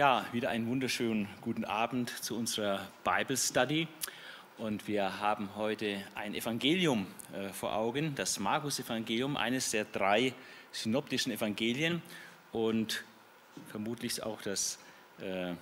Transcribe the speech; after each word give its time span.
Ja, 0.00 0.24
wieder 0.32 0.48
einen 0.48 0.66
wunderschönen 0.66 1.28
guten 1.42 1.66
Abend 1.66 2.08
zu 2.24 2.34
unserer 2.34 2.88
Bible 3.04 3.36
Study. 3.36 3.86
Und 4.56 4.88
wir 4.88 5.20
haben 5.20 5.54
heute 5.56 6.02
ein 6.14 6.34
Evangelium 6.34 7.06
äh, 7.34 7.50
vor 7.50 7.74
Augen, 7.74 8.14
das 8.14 8.38
Markus-Evangelium, 8.38 9.36
eines 9.36 9.72
der 9.72 9.84
drei 9.84 10.32
synoptischen 10.72 11.32
Evangelien 11.32 12.00
und 12.50 13.04
vermutlich 13.66 14.22
auch 14.22 14.40
das 14.40 14.78
äh, 15.20 15.52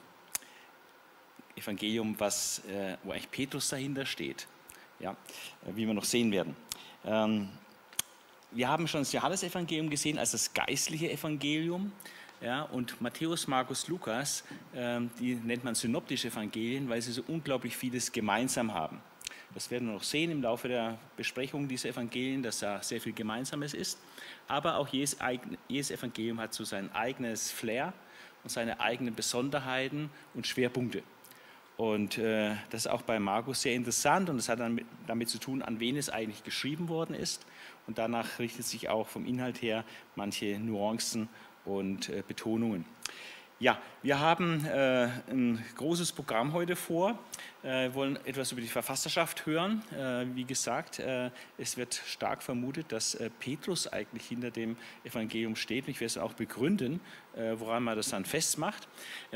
Evangelium, 1.56 2.14
was, 2.20 2.60
äh, 2.68 2.96
wo 3.02 3.10
eigentlich 3.10 3.32
Petrus 3.32 3.68
dahinter 3.70 4.06
steht, 4.06 4.46
ja, 5.00 5.16
wie 5.66 5.84
wir 5.84 5.94
noch 5.94 6.04
sehen 6.04 6.30
werden. 6.30 6.54
Ähm, 7.04 7.48
wir 8.52 8.68
haben 8.68 8.86
schon 8.86 9.00
das 9.00 9.10
Johannesevangelium 9.10 9.90
gesehen 9.90 10.16
als 10.16 10.30
das 10.30 10.54
geistliche 10.54 11.10
Evangelium. 11.10 11.90
Ja, 12.40 12.62
und 12.62 13.00
Matthäus, 13.00 13.48
Markus, 13.48 13.88
Lukas, 13.88 14.44
ähm, 14.72 15.10
die 15.18 15.34
nennt 15.34 15.64
man 15.64 15.74
synoptische 15.74 16.28
Evangelien, 16.28 16.88
weil 16.88 17.02
sie 17.02 17.10
so 17.10 17.22
unglaublich 17.26 17.76
vieles 17.76 18.12
gemeinsam 18.12 18.72
haben. 18.72 19.00
Das 19.54 19.72
werden 19.72 19.88
wir 19.88 19.94
noch 19.94 20.04
sehen 20.04 20.30
im 20.30 20.42
Laufe 20.42 20.68
der 20.68 20.98
Besprechung 21.16 21.66
dieser 21.66 21.88
Evangelien, 21.88 22.42
dass 22.42 22.60
da 22.60 22.80
sehr 22.80 23.00
viel 23.00 23.12
Gemeinsames 23.12 23.74
ist. 23.74 23.98
Aber 24.46 24.76
auch 24.76 24.86
jedes, 24.86 25.16
jedes 25.66 25.90
Evangelium 25.90 26.38
hat 26.38 26.54
so 26.54 26.62
sein 26.62 26.92
eigenes 26.94 27.50
Flair 27.50 27.92
und 28.44 28.50
seine 28.50 28.78
eigenen 28.78 29.16
Besonderheiten 29.16 30.10
und 30.34 30.46
Schwerpunkte. 30.46 31.02
Und 31.76 32.18
äh, 32.18 32.56
das 32.70 32.82
ist 32.82 32.86
auch 32.88 33.02
bei 33.02 33.20
Markus 33.20 33.62
sehr 33.62 33.74
interessant 33.74 34.28
und 34.28 34.36
das 34.36 34.48
hat 34.48 34.58
dann 34.58 34.80
damit 35.06 35.28
zu 35.28 35.38
tun, 35.38 35.62
an 35.62 35.78
wen 35.80 35.96
es 35.96 36.10
eigentlich 36.10 36.42
geschrieben 36.42 36.88
worden 36.88 37.14
ist. 37.14 37.46
Und 37.86 37.98
danach 37.98 38.40
richtet 38.40 38.66
sich 38.66 38.88
auch 38.88 39.06
vom 39.06 39.24
Inhalt 39.24 39.62
her 39.62 39.84
manche 40.16 40.58
Nuancen 40.58 41.28
und 41.68 42.08
äh, 42.08 42.22
Betonungen. 42.26 42.84
Ja, 43.60 43.76
wir 44.02 44.20
haben 44.20 44.64
äh, 44.66 45.08
ein 45.30 45.64
großes 45.74 46.12
Programm 46.12 46.52
heute 46.52 46.76
vor. 46.76 47.18
Äh, 47.64 47.92
wollen 47.92 48.16
etwas 48.24 48.52
über 48.52 48.60
die 48.60 48.68
Verfasserschaft 48.68 49.46
hören. 49.46 49.82
Äh, 49.90 50.26
wie 50.36 50.44
gesagt, 50.44 51.00
äh, 51.00 51.32
es 51.58 51.76
wird 51.76 52.00
stark 52.06 52.44
vermutet, 52.44 52.92
dass 52.92 53.16
äh, 53.16 53.30
Petrus 53.40 53.88
eigentlich 53.88 54.26
hinter 54.28 54.52
dem 54.52 54.76
Evangelium 55.02 55.56
steht. 55.56 55.88
Ich 55.88 55.96
werde 55.96 56.06
es 56.06 56.18
auch 56.18 56.34
begründen, 56.34 57.00
äh, 57.34 57.54
woran 57.56 57.82
man 57.82 57.96
das 57.96 58.10
dann 58.10 58.24
festmacht. 58.24 58.86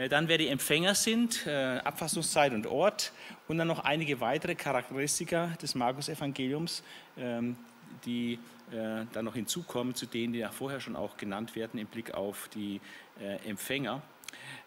dann, 0.09 0.29
wer 0.29 0.39
die 0.39 0.47
Empfänger 0.47 0.95
sind, 0.95 1.47
Abfassungszeit 1.49 2.53
und 2.53 2.67
Ort 2.67 3.13
und 3.49 3.59
dann 3.59 3.67
noch 3.67 3.81
einige 3.81 4.21
weitere 4.21 4.55
Charakteristika 4.55 5.49
des 5.61 5.75
Markus-Evangeliums, 5.75 6.85
ähm, 7.19 7.57
die 8.05 8.39
äh, 8.73 9.07
dann 9.13 9.25
noch 9.25 9.35
hinzukommen 9.35 9.95
zu 9.95 10.07
denen, 10.07 10.33
die 10.33 10.41
ja 10.41 10.51
vorher 10.51 10.81
schon 10.81 10.97
auch 10.97 11.17
genannt 11.17 11.55
werden 11.55 11.79
im 11.79 11.87
Blick 11.87 12.15
auf 12.15 12.49
die 12.49 12.81
äh, 13.21 13.37
Empfänger. 13.49 14.03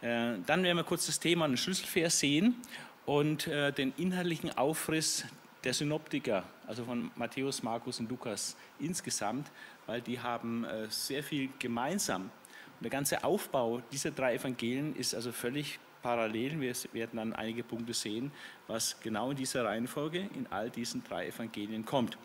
Äh, 0.02 0.38
dann 0.46 0.64
werden 0.64 0.78
wir 0.78 0.84
kurz 0.84 1.08
das 1.08 1.20
Thema 1.20 1.46
einen 1.46 1.58
Schlüsselvers 1.58 2.20
sehen 2.20 2.56
und 3.06 3.48
äh, 3.48 3.72
den 3.72 3.94
inhaltlichen 3.98 4.56
Aufriss 4.58 5.26
der 5.64 5.74
Synoptiker, 5.74 6.44
also 6.68 6.86
von 6.86 7.12
Matthäus, 7.16 7.64
Markus 7.64 8.00
und 8.00 8.10
Lukas 8.10 8.56
insgesamt, 8.80 9.52
weil 9.88 10.02
die 10.02 10.20
haben 10.20 10.64
äh, 10.64 10.88
sehr 10.90 11.24
viel 11.24 11.50
gemeinsam. 11.60 12.24
Und 12.24 12.84
der 12.84 12.92
ganze 12.92 13.24
Aufbau 13.24 13.82
dieser 13.92 14.12
drei 14.12 14.36
Evangelien 14.36 14.96
ist 14.96 15.16
also 15.16 15.32
völlig 15.32 15.80
parallel. 16.02 16.62
Wir 16.62 16.74
werden 16.94 17.18
dann 17.18 17.34
einige 17.34 17.64
Punkte 17.64 17.94
sehen, 17.94 18.32
was 18.68 19.00
genau 19.00 19.32
in 19.32 19.38
dieser 19.38 19.66
Reihenfolge 19.66 20.30
in 20.36 20.46
all 20.52 20.70
diesen 20.70 21.04
drei 21.04 21.28
Evangelien 21.28 21.84
kommt. 21.84 22.18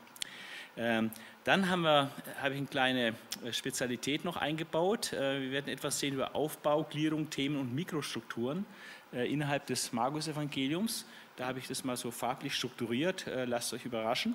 Ähm, 0.81 1.11
dann 1.45 1.69
habe 1.69 2.09
ich 2.43 2.57
eine 2.57 2.67
kleine 2.67 3.15
äh, 3.45 3.53
Spezialität 3.53 4.25
noch 4.25 4.39
eingebaut. 4.39 5.13
Äh, 5.13 5.43
wir 5.43 5.51
werden 5.53 5.69
etwas 5.69 6.01
sehen 6.01 6.15
über 6.15 6.35
Aufbau, 6.35 6.85
Gliederung, 6.85 7.29
Themen 7.29 7.61
und 7.61 7.75
Mikrostrukturen 7.75 8.65
äh, 9.13 9.31
innerhalb 9.31 9.67
des 9.67 9.93
Markus-Evangeliums. 9.93 11.05
Da 11.37 11.47
habe 11.47 11.59
ich 11.59 11.69
das 11.69 11.85
mal 11.85 11.99
so 11.99 12.11
farblich 12.11 12.55
strukturiert. 12.55 13.27
Lasst 13.47 13.73
euch 13.73 13.87
überraschen. 13.87 14.35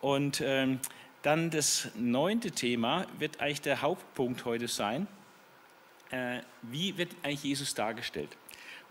Und 0.00 0.40
ähm, 0.40 0.78
dann 1.22 1.50
das 1.50 1.88
neunte 1.96 2.52
Thema 2.52 3.06
wird 3.18 3.40
eigentlich 3.40 3.60
der 3.62 3.82
Hauptpunkt 3.82 4.44
heute 4.44 4.68
sein. 4.68 5.08
Wie 6.62 6.96
wird 6.96 7.10
eigentlich 7.24 7.42
Jesus 7.42 7.74
dargestellt? 7.74 8.36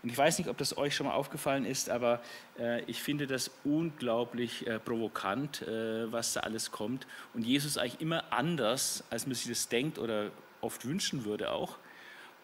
Und 0.08 0.12
ich 0.12 0.18
weiß 0.18 0.38
nicht, 0.38 0.48
ob 0.48 0.56
das 0.56 0.78
euch 0.78 0.96
schon 0.96 1.06
mal 1.06 1.12
aufgefallen 1.12 1.66
ist, 1.66 1.90
aber 1.90 2.22
äh, 2.58 2.80
ich 2.84 3.02
finde 3.02 3.26
das 3.26 3.50
unglaublich 3.62 4.66
äh, 4.66 4.78
provokant, 4.78 5.60
äh, 5.60 6.10
was 6.10 6.32
da 6.32 6.40
alles 6.40 6.70
kommt. 6.70 7.06
Und 7.34 7.44
Jesus 7.44 7.72
ist 7.72 7.76
eigentlich 7.76 8.00
immer 8.00 8.32
anders, 8.32 9.04
als 9.10 9.26
man 9.26 9.34
sich 9.34 9.48
das 9.48 9.68
denkt 9.68 9.98
oder 9.98 10.30
oft 10.62 10.86
wünschen 10.86 11.26
würde 11.26 11.52
auch. 11.52 11.76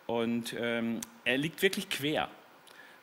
Und 0.07 0.55
ähm, 0.59 1.01
er 1.25 1.39
liegt 1.39 1.63
wirklich 1.63 1.89
quer. 1.89 2.29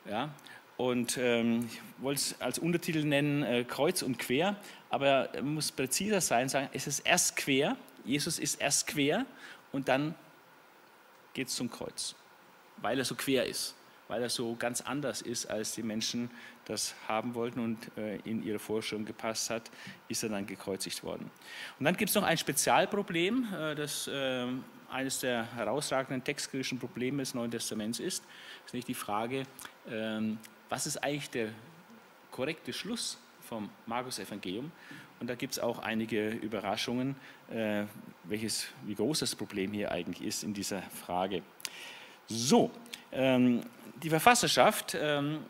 Ja? 0.08 0.32
Und 0.76 1.18
ähm, 1.18 1.68
ich 1.68 1.80
wollte 2.00 2.20
es 2.20 2.40
als 2.40 2.60
Untertitel 2.60 3.02
nennen, 3.02 3.42
äh, 3.42 3.64
Kreuz 3.64 4.02
und 4.02 4.20
Quer, 4.20 4.54
aber 4.90 5.34
er 5.34 5.42
muss 5.42 5.72
präziser 5.72 6.20
sein, 6.20 6.48
sagen, 6.48 6.68
es 6.72 6.86
ist 6.86 7.00
erst 7.00 7.34
quer, 7.34 7.76
Jesus 8.04 8.38
ist 8.38 8.60
erst 8.60 8.86
quer 8.86 9.26
und 9.72 9.88
dann 9.88 10.14
geht 11.34 11.48
es 11.48 11.56
zum 11.56 11.68
Kreuz, 11.68 12.14
weil 12.76 13.00
er 13.00 13.04
so 13.04 13.16
quer 13.16 13.44
ist 13.44 13.74
weil 14.12 14.20
er 14.20 14.28
so 14.28 14.54
ganz 14.56 14.82
anders 14.82 15.22
ist, 15.22 15.46
als 15.46 15.72
die 15.72 15.82
Menschen 15.82 16.30
das 16.66 16.94
haben 17.08 17.34
wollten 17.34 17.60
und 17.60 17.78
äh, 17.96 18.16
in 18.24 18.42
ihre 18.42 18.58
Vorstellung 18.58 19.06
gepasst 19.06 19.48
hat, 19.48 19.70
ist 20.06 20.22
er 20.22 20.28
dann 20.28 20.46
gekreuzigt 20.46 21.02
worden. 21.02 21.30
Und 21.78 21.86
dann 21.86 21.96
gibt 21.96 22.10
es 22.10 22.14
noch 22.14 22.22
ein 22.22 22.36
Spezialproblem, 22.36 23.46
äh, 23.54 23.74
das 23.74 24.08
äh, 24.08 24.48
eines 24.90 25.20
der 25.20 25.50
herausragenden 25.54 26.22
textkritischen 26.22 26.78
Probleme 26.78 27.22
des 27.22 27.32
Neuen 27.32 27.50
Testaments 27.50 28.00
ist. 28.00 28.22
Das 28.58 28.66
ist 28.66 28.74
nicht 28.74 28.88
die 28.88 28.94
Frage, 28.94 29.44
ähm, 29.88 30.38
was 30.68 30.86
ist 30.86 30.98
eigentlich 30.98 31.30
der 31.30 31.48
korrekte 32.30 32.74
Schluss 32.74 33.16
vom 33.40 33.70
Markus-Evangelium? 33.86 34.70
Und 35.20 35.30
da 35.30 35.36
gibt 35.36 35.54
es 35.54 35.58
auch 35.58 35.78
einige 35.78 36.28
Überraschungen, 36.28 37.16
äh, 37.50 37.84
welches, 38.24 38.66
wie 38.84 38.94
groß 38.94 39.20
das 39.20 39.34
Problem 39.34 39.72
hier 39.72 39.90
eigentlich 39.90 40.22
ist 40.22 40.44
in 40.44 40.52
dieser 40.52 40.82
Frage. 40.82 41.42
So, 42.28 42.70
ähm, 43.12 43.62
die 44.02 44.10
Verfasserschaft, 44.10 44.96
ähm, 45.00 45.40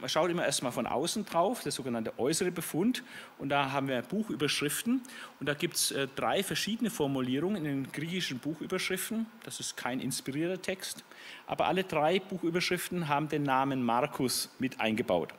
man 0.00 0.08
schaut 0.08 0.30
immer 0.30 0.44
erstmal 0.44 0.72
von 0.72 0.86
außen 0.86 1.24
drauf, 1.24 1.62
der 1.62 1.72
sogenannte 1.72 2.18
äußere 2.18 2.50
Befund. 2.50 3.02
Und 3.38 3.48
da 3.50 3.70
haben 3.70 3.88
wir 3.88 4.02
Buchüberschriften. 4.02 5.02
Und 5.40 5.48
da 5.48 5.54
gibt 5.54 5.76
es 5.76 5.92
äh, 5.92 6.08
drei 6.14 6.42
verschiedene 6.42 6.90
Formulierungen 6.90 7.56
in 7.58 7.64
den 7.64 7.92
griechischen 7.92 8.38
Buchüberschriften. 8.38 9.26
Das 9.44 9.60
ist 9.60 9.76
kein 9.76 10.00
inspirierter 10.00 10.60
Text. 10.60 11.04
Aber 11.46 11.66
alle 11.66 11.84
drei 11.84 12.18
Buchüberschriften 12.18 13.08
haben 13.08 13.28
den 13.28 13.44
Namen 13.44 13.82
Markus 13.82 14.50
mit 14.58 14.80
eingebaut. 14.80 15.32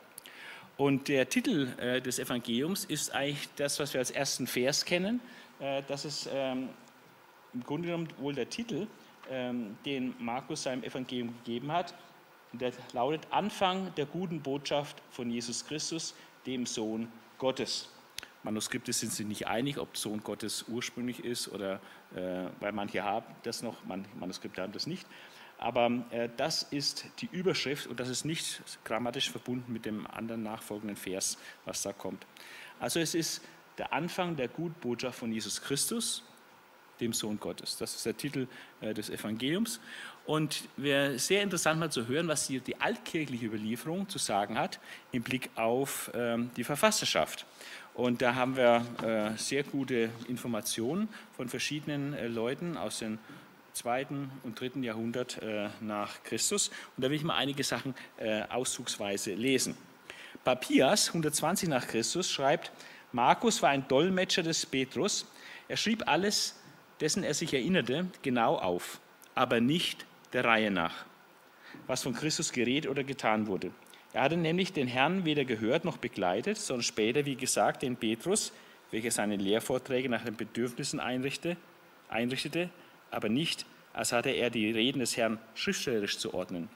Und 0.76 1.08
der 1.08 1.28
Titel 1.28 1.68
äh, 1.78 2.00
des 2.00 2.18
Evangeliums 2.18 2.84
ist 2.84 3.14
eigentlich 3.14 3.48
das, 3.56 3.78
was 3.78 3.94
wir 3.94 4.00
als 4.00 4.10
ersten 4.10 4.46
Vers 4.46 4.84
kennen. 4.84 5.20
Äh, 5.60 5.82
das 5.86 6.04
ist 6.04 6.28
ähm, 6.32 6.68
im 7.54 7.62
Grunde 7.62 7.88
genommen 7.88 8.08
wohl 8.18 8.34
der 8.34 8.48
Titel, 8.48 8.86
ähm, 9.30 9.76
den 9.84 10.14
Markus 10.18 10.64
seinem 10.64 10.82
Evangelium 10.82 11.34
gegeben 11.44 11.72
hat. 11.72 11.94
Und 12.56 12.62
der 12.62 12.72
lautet 12.94 13.26
Anfang 13.32 13.94
der 13.96 14.06
guten 14.06 14.40
Botschaft 14.40 15.02
von 15.10 15.28
Jesus 15.28 15.66
Christus, 15.66 16.14
dem 16.46 16.64
Sohn 16.64 17.12
Gottes. 17.36 17.90
Manuskripte 18.44 18.94
sind 18.94 19.12
sich 19.12 19.26
nicht 19.26 19.46
einig, 19.46 19.76
ob 19.76 19.94
Sohn 19.94 20.22
Gottes 20.22 20.64
ursprünglich 20.66 21.22
ist 21.22 21.48
oder, 21.48 21.80
äh, 22.14 22.46
weil 22.60 22.72
manche 22.72 23.04
haben 23.04 23.26
das 23.42 23.62
noch, 23.62 23.84
manche 23.84 24.08
Manuskripte 24.18 24.62
haben 24.62 24.72
das 24.72 24.86
nicht. 24.86 25.06
Aber 25.58 26.02
äh, 26.12 26.30
das 26.38 26.62
ist 26.62 27.04
die 27.18 27.28
Überschrift 27.30 27.88
und 27.88 28.00
das 28.00 28.08
ist 28.08 28.24
nicht 28.24 28.62
grammatisch 28.84 29.30
verbunden 29.30 29.70
mit 29.70 29.84
dem 29.84 30.06
anderen 30.06 30.42
nachfolgenden 30.42 30.96
Vers, 30.96 31.36
was 31.66 31.82
da 31.82 31.92
kommt. 31.92 32.26
Also 32.80 33.00
es 33.00 33.14
ist 33.14 33.42
der 33.76 33.92
Anfang 33.92 34.34
der 34.34 34.48
guten 34.48 34.80
Botschaft 34.80 35.18
von 35.18 35.30
Jesus 35.30 35.60
Christus, 35.60 36.22
dem 37.00 37.12
Sohn 37.12 37.38
Gottes. 37.38 37.76
Das 37.76 37.94
ist 37.94 38.06
der 38.06 38.16
Titel 38.16 38.48
äh, 38.80 38.94
des 38.94 39.10
Evangeliums. 39.10 39.78
Und 40.26 40.64
wäre 40.76 41.18
sehr 41.18 41.42
interessant 41.42 41.78
mal 41.78 41.90
zu 41.90 42.08
hören, 42.08 42.26
was 42.26 42.48
hier 42.48 42.60
die 42.60 42.80
altkirchliche 42.80 43.46
Überlieferung 43.46 44.08
zu 44.08 44.18
sagen 44.18 44.58
hat 44.58 44.80
im 45.12 45.22
Blick 45.22 45.50
auf 45.54 46.10
ähm, 46.14 46.50
die 46.56 46.64
Verfasserschaft. 46.64 47.46
Und 47.94 48.20
da 48.20 48.34
haben 48.34 48.56
wir 48.56 48.84
äh, 49.02 49.38
sehr 49.38 49.62
gute 49.62 50.10
Informationen 50.28 51.08
von 51.36 51.48
verschiedenen 51.48 52.12
äh, 52.12 52.26
Leuten 52.26 52.76
aus 52.76 52.98
dem 52.98 53.18
zweiten 53.72 54.30
und 54.42 54.58
dritten 54.58 54.82
Jahrhundert 54.82 55.40
äh, 55.42 55.68
nach 55.80 56.22
Christus. 56.24 56.68
Und 56.96 57.04
da 57.04 57.10
will 57.10 57.16
ich 57.16 57.24
mal 57.24 57.36
einige 57.36 57.62
Sachen 57.62 57.94
äh, 58.16 58.42
auszugsweise 58.48 59.34
lesen. 59.34 59.76
Papias, 60.44 61.08
120 61.08 61.68
nach 61.68 61.86
Christus, 61.86 62.30
schreibt, 62.30 62.72
Markus 63.12 63.62
war 63.62 63.70
ein 63.70 63.86
Dolmetscher 63.86 64.42
des 64.42 64.66
Petrus. 64.66 65.26
Er 65.68 65.76
schrieb 65.76 66.06
alles, 66.06 66.56
dessen 67.00 67.22
er 67.22 67.34
sich 67.34 67.54
erinnerte, 67.54 68.06
genau 68.22 68.56
auf, 68.56 69.00
aber 69.34 69.60
nicht 69.60 70.04
der 70.36 70.44
Reihe 70.44 70.70
nach, 70.70 71.06
was 71.86 72.02
von 72.02 72.12
Christus 72.12 72.52
geredet 72.52 72.90
oder 72.90 73.02
getan 73.02 73.46
wurde. 73.46 73.72
Er 74.12 74.22
hatte 74.22 74.36
nämlich 74.36 74.72
den 74.72 74.86
Herrn 74.86 75.24
weder 75.24 75.44
gehört 75.44 75.84
noch 75.84 75.96
begleitet, 75.96 76.58
sondern 76.58 76.82
später, 76.82 77.24
wie 77.24 77.36
gesagt, 77.36 77.82
den 77.82 77.96
Petrus, 77.96 78.52
welcher 78.90 79.10
seine 79.10 79.36
Lehrvorträge 79.36 80.08
nach 80.08 80.24
den 80.24 80.36
Bedürfnissen 80.36 81.00
einrichtete, 81.00 82.70
aber 83.10 83.28
nicht, 83.30 83.64
als 83.94 84.12
hatte 84.12 84.30
er 84.30 84.50
die 84.50 84.70
Reden 84.70 85.00
des 85.00 85.16
Herrn 85.16 85.38
schriftstellerisch 85.54 86.18
zu 86.18 86.34
ordnen. 86.34 86.68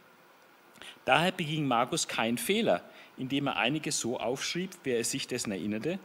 Daher 1.04 1.32
beging 1.32 1.68
Markus 1.68 2.08
keinen 2.08 2.38
Fehler, 2.38 2.82
indem 3.18 3.48
er 3.48 3.56
einiges 3.56 4.00
so 4.00 4.18
aufschrieb, 4.18 4.70
wer 4.84 4.96
er 4.96 5.04
sich 5.04 5.26
dessen 5.26 5.52
erinnerte, 5.52 5.98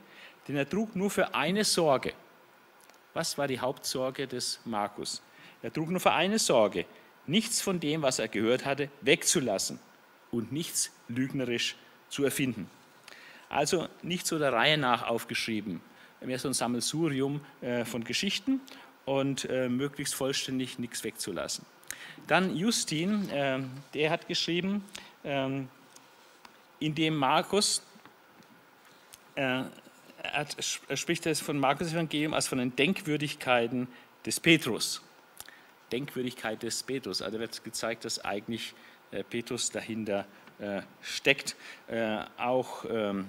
denn 0.47 0.57
er 0.57 0.69
trug 0.69 0.93
nur 0.95 1.09
für 1.09 1.33
eine 1.33 1.63
Sorge. 1.63 2.13
Was 3.13 3.37
war 3.37 3.47
die 3.47 3.59
Hauptsorge 3.59 4.27
des 4.27 4.59
Markus? 4.65 5.21
Er 5.61 5.71
trug 5.71 5.89
nur 5.89 6.01
für 6.01 6.11
eine 6.11 6.37
Sorge, 6.37 6.85
nichts 7.27 7.61
von 7.61 7.79
dem, 7.79 8.01
was 8.01 8.19
er 8.19 8.27
gehört 8.27 8.65
hatte, 8.65 8.89
wegzulassen 9.01 9.79
und 10.31 10.51
nichts 10.51 10.91
lügnerisch 11.07 11.75
zu 12.09 12.23
erfinden. 12.23 12.69
Also 13.49 13.87
nicht 14.01 14.27
so 14.27 14.39
der 14.39 14.53
Reihe 14.53 14.77
nach 14.77 15.03
aufgeschrieben, 15.03 15.81
mehr 16.21 16.39
so 16.39 16.47
ein 16.47 16.53
Sammelsurium 16.53 17.41
äh, 17.61 17.85
von 17.85 18.03
Geschichten 18.03 18.61
und 19.05 19.45
äh, 19.45 19.69
möglichst 19.69 20.15
vollständig 20.15 20.79
nichts 20.79 21.03
wegzulassen. 21.03 21.65
Dann 22.27 22.55
Justin, 22.55 23.29
äh, 23.29 23.59
der 23.93 24.09
hat 24.09 24.27
geschrieben, 24.27 24.83
ähm, 25.23 25.69
indem 26.79 27.15
Markus, 27.15 27.81
er 29.35 29.69
spricht 30.95 31.27
von 31.37 31.59
Markus 31.59 31.91
Evangelium 31.91 32.33
als 32.33 32.47
von 32.47 32.57
den 32.57 32.73
Denkwürdigkeiten 32.73 33.87
des 34.25 34.39
Petrus. 34.39 35.04
Denkwürdigkeit 35.91 36.61
des 36.63 36.83
Petrus. 36.83 37.21
Also 37.21 37.39
wird 37.39 37.63
gezeigt, 37.63 38.05
dass 38.05 38.23
eigentlich 38.23 38.73
Petrus 39.29 39.69
dahinter 39.69 40.25
steckt. 41.01 41.55
Auch 42.37 42.85
ähm, 42.89 43.27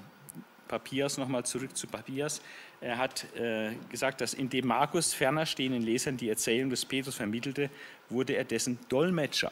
Papias, 0.69 1.19
nochmal 1.19 1.45
zurück 1.45 1.77
zu 1.77 1.87
Papias, 1.87 2.41
er 2.81 2.99
hat 2.99 3.27
äh, 3.35 3.73
gesagt, 3.89 4.21
dass 4.21 4.35
indem 4.35 4.67
Markus 4.67 5.15
ferner 5.15 5.47
stehenden 5.47 5.83
Lesern 5.83 6.17
die 6.17 6.29
Erzählung 6.29 6.71
des 6.71 6.85
Petrus 6.85 7.17
vermittelte, 7.17 7.71
wurde 8.11 8.35
er 8.35 8.45
dessen 8.45 8.79
Dolmetscher. 8.89 9.51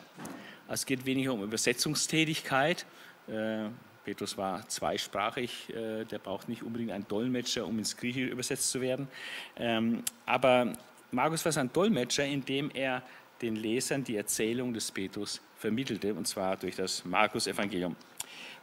Also 0.68 0.82
es 0.82 0.86
geht 0.86 1.06
weniger 1.06 1.32
um 1.32 1.42
Übersetzungstätigkeit. 1.42 2.84
Äh, 3.28 3.68
Petrus 4.04 4.36
war 4.36 4.68
zweisprachig, 4.68 5.70
äh, 5.70 6.04
der 6.04 6.18
braucht 6.18 6.48
nicht 6.48 6.62
unbedingt 6.62 6.90
einen 6.90 7.08
Dolmetscher, 7.08 7.66
um 7.66 7.78
ins 7.78 7.96
Griechische 7.96 8.26
übersetzt 8.26 8.70
zu 8.70 8.82
werden. 8.82 9.08
Ähm, 9.56 10.02
aber 10.26 10.74
Markus 11.10 11.44
war 11.44 11.52
sein 11.52 11.72
Dolmetscher, 11.72 12.24
indem 12.24 12.70
er 12.72 13.02
den 13.42 13.56
Lesern 13.56 14.04
die 14.04 14.16
Erzählung 14.16 14.72
des 14.72 14.90
Petrus 14.90 15.40
vermittelte, 15.58 16.14
und 16.14 16.26
zwar 16.26 16.56
durch 16.56 16.76
das 16.76 17.04
Markus-Evangelium. 17.04 17.96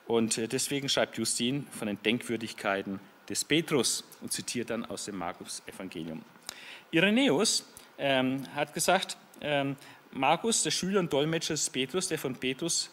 Und 0.08 0.38
äh, 0.38 0.48
deswegen 0.48 0.90
schreibt 0.90 1.18
Justin 1.18 1.68
von 1.72 1.88
den 1.88 2.02
Denkwürdigkeiten 2.02 3.00
des 3.30 3.46
Petrus 3.46 4.04
und 4.22 4.32
zitiert 4.34 4.70
dann 4.70 4.86
aus 4.86 5.06
dem 5.06 5.18
Markus-Evangelium. 5.18 6.22
Irenäus 6.92 7.66
ähm, 7.98 8.44
hat 8.56 8.74
gesagt, 8.74 9.18
ähm, 9.40 9.76
Markus, 10.12 10.64
der 10.64 10.72
Schüler 10.72 11.00
und 11.00 11.14
Dolmetscher 11.14 11.54
des 11.54 11.70
Petrus, 11.70 12.10
der 12.10 12.20
von 12.20 12.36
Petrus, 12.36 12.90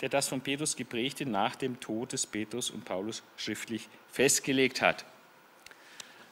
der 0.00 0.08
das 0.08 0.28
von 0.28 0.40
Petrus 0.40 0.74
geprägte 0.74 1.26
nach 1.26 1.56
dem 1.56 1.78
Tod 1.80 2.12
des 2.12 2.26
Petrus 2.26 2.70
und 2.70 2.84
Paulus 2.84 3.22
schriftlich 3.36 3.88
festgelegt 4.10 4.80
hat. 4.80 5.04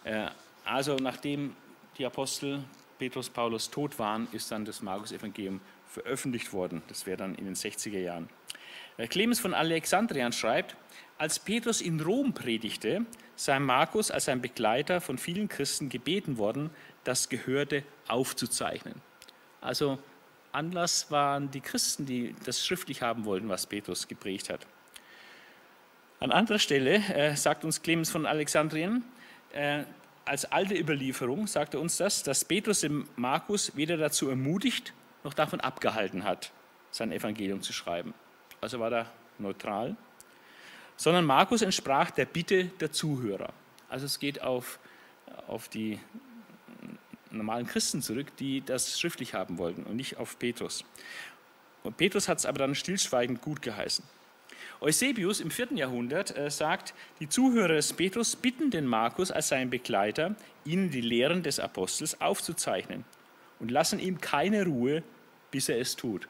Äh, 0.05 0.29
also 0.65 0.97
nachdem 0.97 1.55
die 1.99 2.07
Apostel 2.07 2.65
Petrus, 2.99 3.29
Paulus 3.29 3.71
tot 3.71 3.99
waren, 3.99 4.29
ist 4.33 4.51
dann 4.51 4.65
das 4.65 4.83
Markus-Evangelium 4.83 5.61
veröffentlicht 5.87 6.53
worden. 6.53 6.83
Das 6.89 7.07
wäre 7.07 7.17
dann 7.17 7.35
in 7.35 7.45
den 7.45 7.55
60er 7.55 7.99
Jahren. 7.99 8.29
Clemens 9.09 9.39
von 9.39 9.55
Alexandrian 9.55 10.33
schreibt, 10.33 10.77
als 11.17 11.39
Petrus 11.39 11.81
in 11.81 12.01
Rom 12.01 12.35
predigte, 12.35 13.05
sei 13.37 13.59
Markus 13.61 14.11
als 14.11 14.25
sein 14.25 14.41
Begleiter 14.41 15.01
von 15.01 15.19
vielen 15.19 15.49
Christen 15.49 15.89
gebeten 15.89 16.39
worden, 16.39 16.71
das 17.05 17.29
Gehörte 17.29 17.85
aufzuzeichnen. 18.09 18.95
Also 19.61 19.99
Anlass 20.53 21.11
waren 21.11 21.51
die 21.51 21.61
Christen, 21.61 22.07
die 22.07 22.35
das 22.45 22.65
schriftlich 22.65 23.03
haben 23.03 23.25
wollten, 23.25 23.49
was 23.49 23.67
Petrus 23.67 24.09
geprägt 24.09 24.51
hat. 24.51 24.67
An 26.21 26.33
anderer 26.33 26.59
Stelle 26.59 26.97
äh, 27.15 27.37
sagt 27.37 27.65
uns 27.65 27.83
Clemens 27.83 28.11
von 28.11 28.27
Alexandrien, 28.27 29.05
äh, 29.53 29.85
als 30.29 30.45
alte 30.45 30.79
Überlieferung 30.79 31.47
sagt 31.47 31.75
er 31.75 31.81
uns 31.81 31.97
das, 31.97 32.23
dass 32.23 32.45
Petrus 32.45 32.81
den 32.81 33.09
Markus 33.17 33.75
weder 33.77 33.97
dazu 33.97 34.29
ermutigt 34.29 34.93
noch 35.25 35.35
davon 35.35 35.61
abgehalten 35.61 36.25
hat, 36.25 36.53
sein 36.91 37.13
Evangelium 37.13 37.63
zu 37.63 37.73
schreiben 37.73 38.15
also 38.61 38.81
war 38.81 38.93
er 38.93 39.07
neutral, 39.39 39.97
sondern 40.97 41.25
Markus 41.25 41.63
entsprach 41.63 42.11
der 42.11 42.25
Bitte 42.25 42.67
der 42.81 42.93
Zuhörer. 42.93 43.53
Also 43.89 44.07
es 44.07 44.19
geht 44.19 44.43
auf, 44.43 44.79
auf 45.47 45.69
die 45.69 45.99
normalen 47.31 47.67
Christen 47.67 48.03
zurück, 48.03 48.37
die 48.37 48.63
das 48.63 48.99
schriftlich 48.99 49.35
haben 49.35 49.59
wollten 49.59 49.85
und 49.85 49.97
nicht 49.97 50.17
auf 50.17 50.39
Petrus. 50.39 50.85
Und 51.85 51.97
Petrus 51.97 52.29
hat 52.29 52.39
es 52.39 52.47
aber 52.47 52.59
dann 52.59 52.75
stillschweigend 52.75 53.41
gut 53.41 53.63
geheißen. 53.63 54.05
Eusebius 54.81 55.41
im 55.41 55.51
4. 55.51 55.69
Jahrhundert 55.75 56.37
äh, 56.37 56.51
sagt, 56.51 56.95
die 57.19 57.29
Zuhörer 57.29 57.75
des 57.75 57.93
Petrus 57.93 58.37
bitten 58.37 58.71
den 58.71 58.87
Markus 58.87 59.33
als 59.33 59.49
seinen 59.49 59.71
Begleiter, 59.71 60.37
ihnen 60.65 60.91
die 60.91 61.01
Lehren 61.01 61.43
des 61.43 61.59
Apostels 61.59 62.21
aufzuzeichnen 62.21 63.05
und 63.59 63.71
lassen 63.71 63.99
ihm 63.99 64.21
keine 64.21 64.65
Ruhe, 64.65 65.03
bis 65.51 65.69
er 65.69 65.81
es 65.81 65.97
tut. 65.97 66.29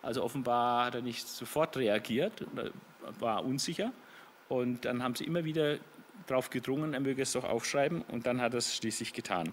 Also 0.00 0.22
offenbar 0.22 0.86
hat 0.86 0.94
er 0.94 1.02
nicht 1.02 1.28
sofort 1.28 1.76
reagiert, 1.76 2.46
war 3.18 3.44
unsicher. 3.44 3.92
Und 4.48 4.84
dann 4.84 5.02
haben 5.02 5.14
sie 5.14 5.24
immer 5.24 5.44
wieder 5.44 5.78
darauf 6.26 6.50
gedrungen, 6.50 6.94
er 6.94 7.00
möge 7.00 7.22
es 7.22 7.32
doch 7.32 7.44
aufschreiben. 7.44 8.02
Und 8.02 8.26
dann 8.26 8.40
hat 8.40 8.54
er 8.54 8.58
es 8.58 8.74
schließlich 8.74 9.12
getan. 9.12 9.52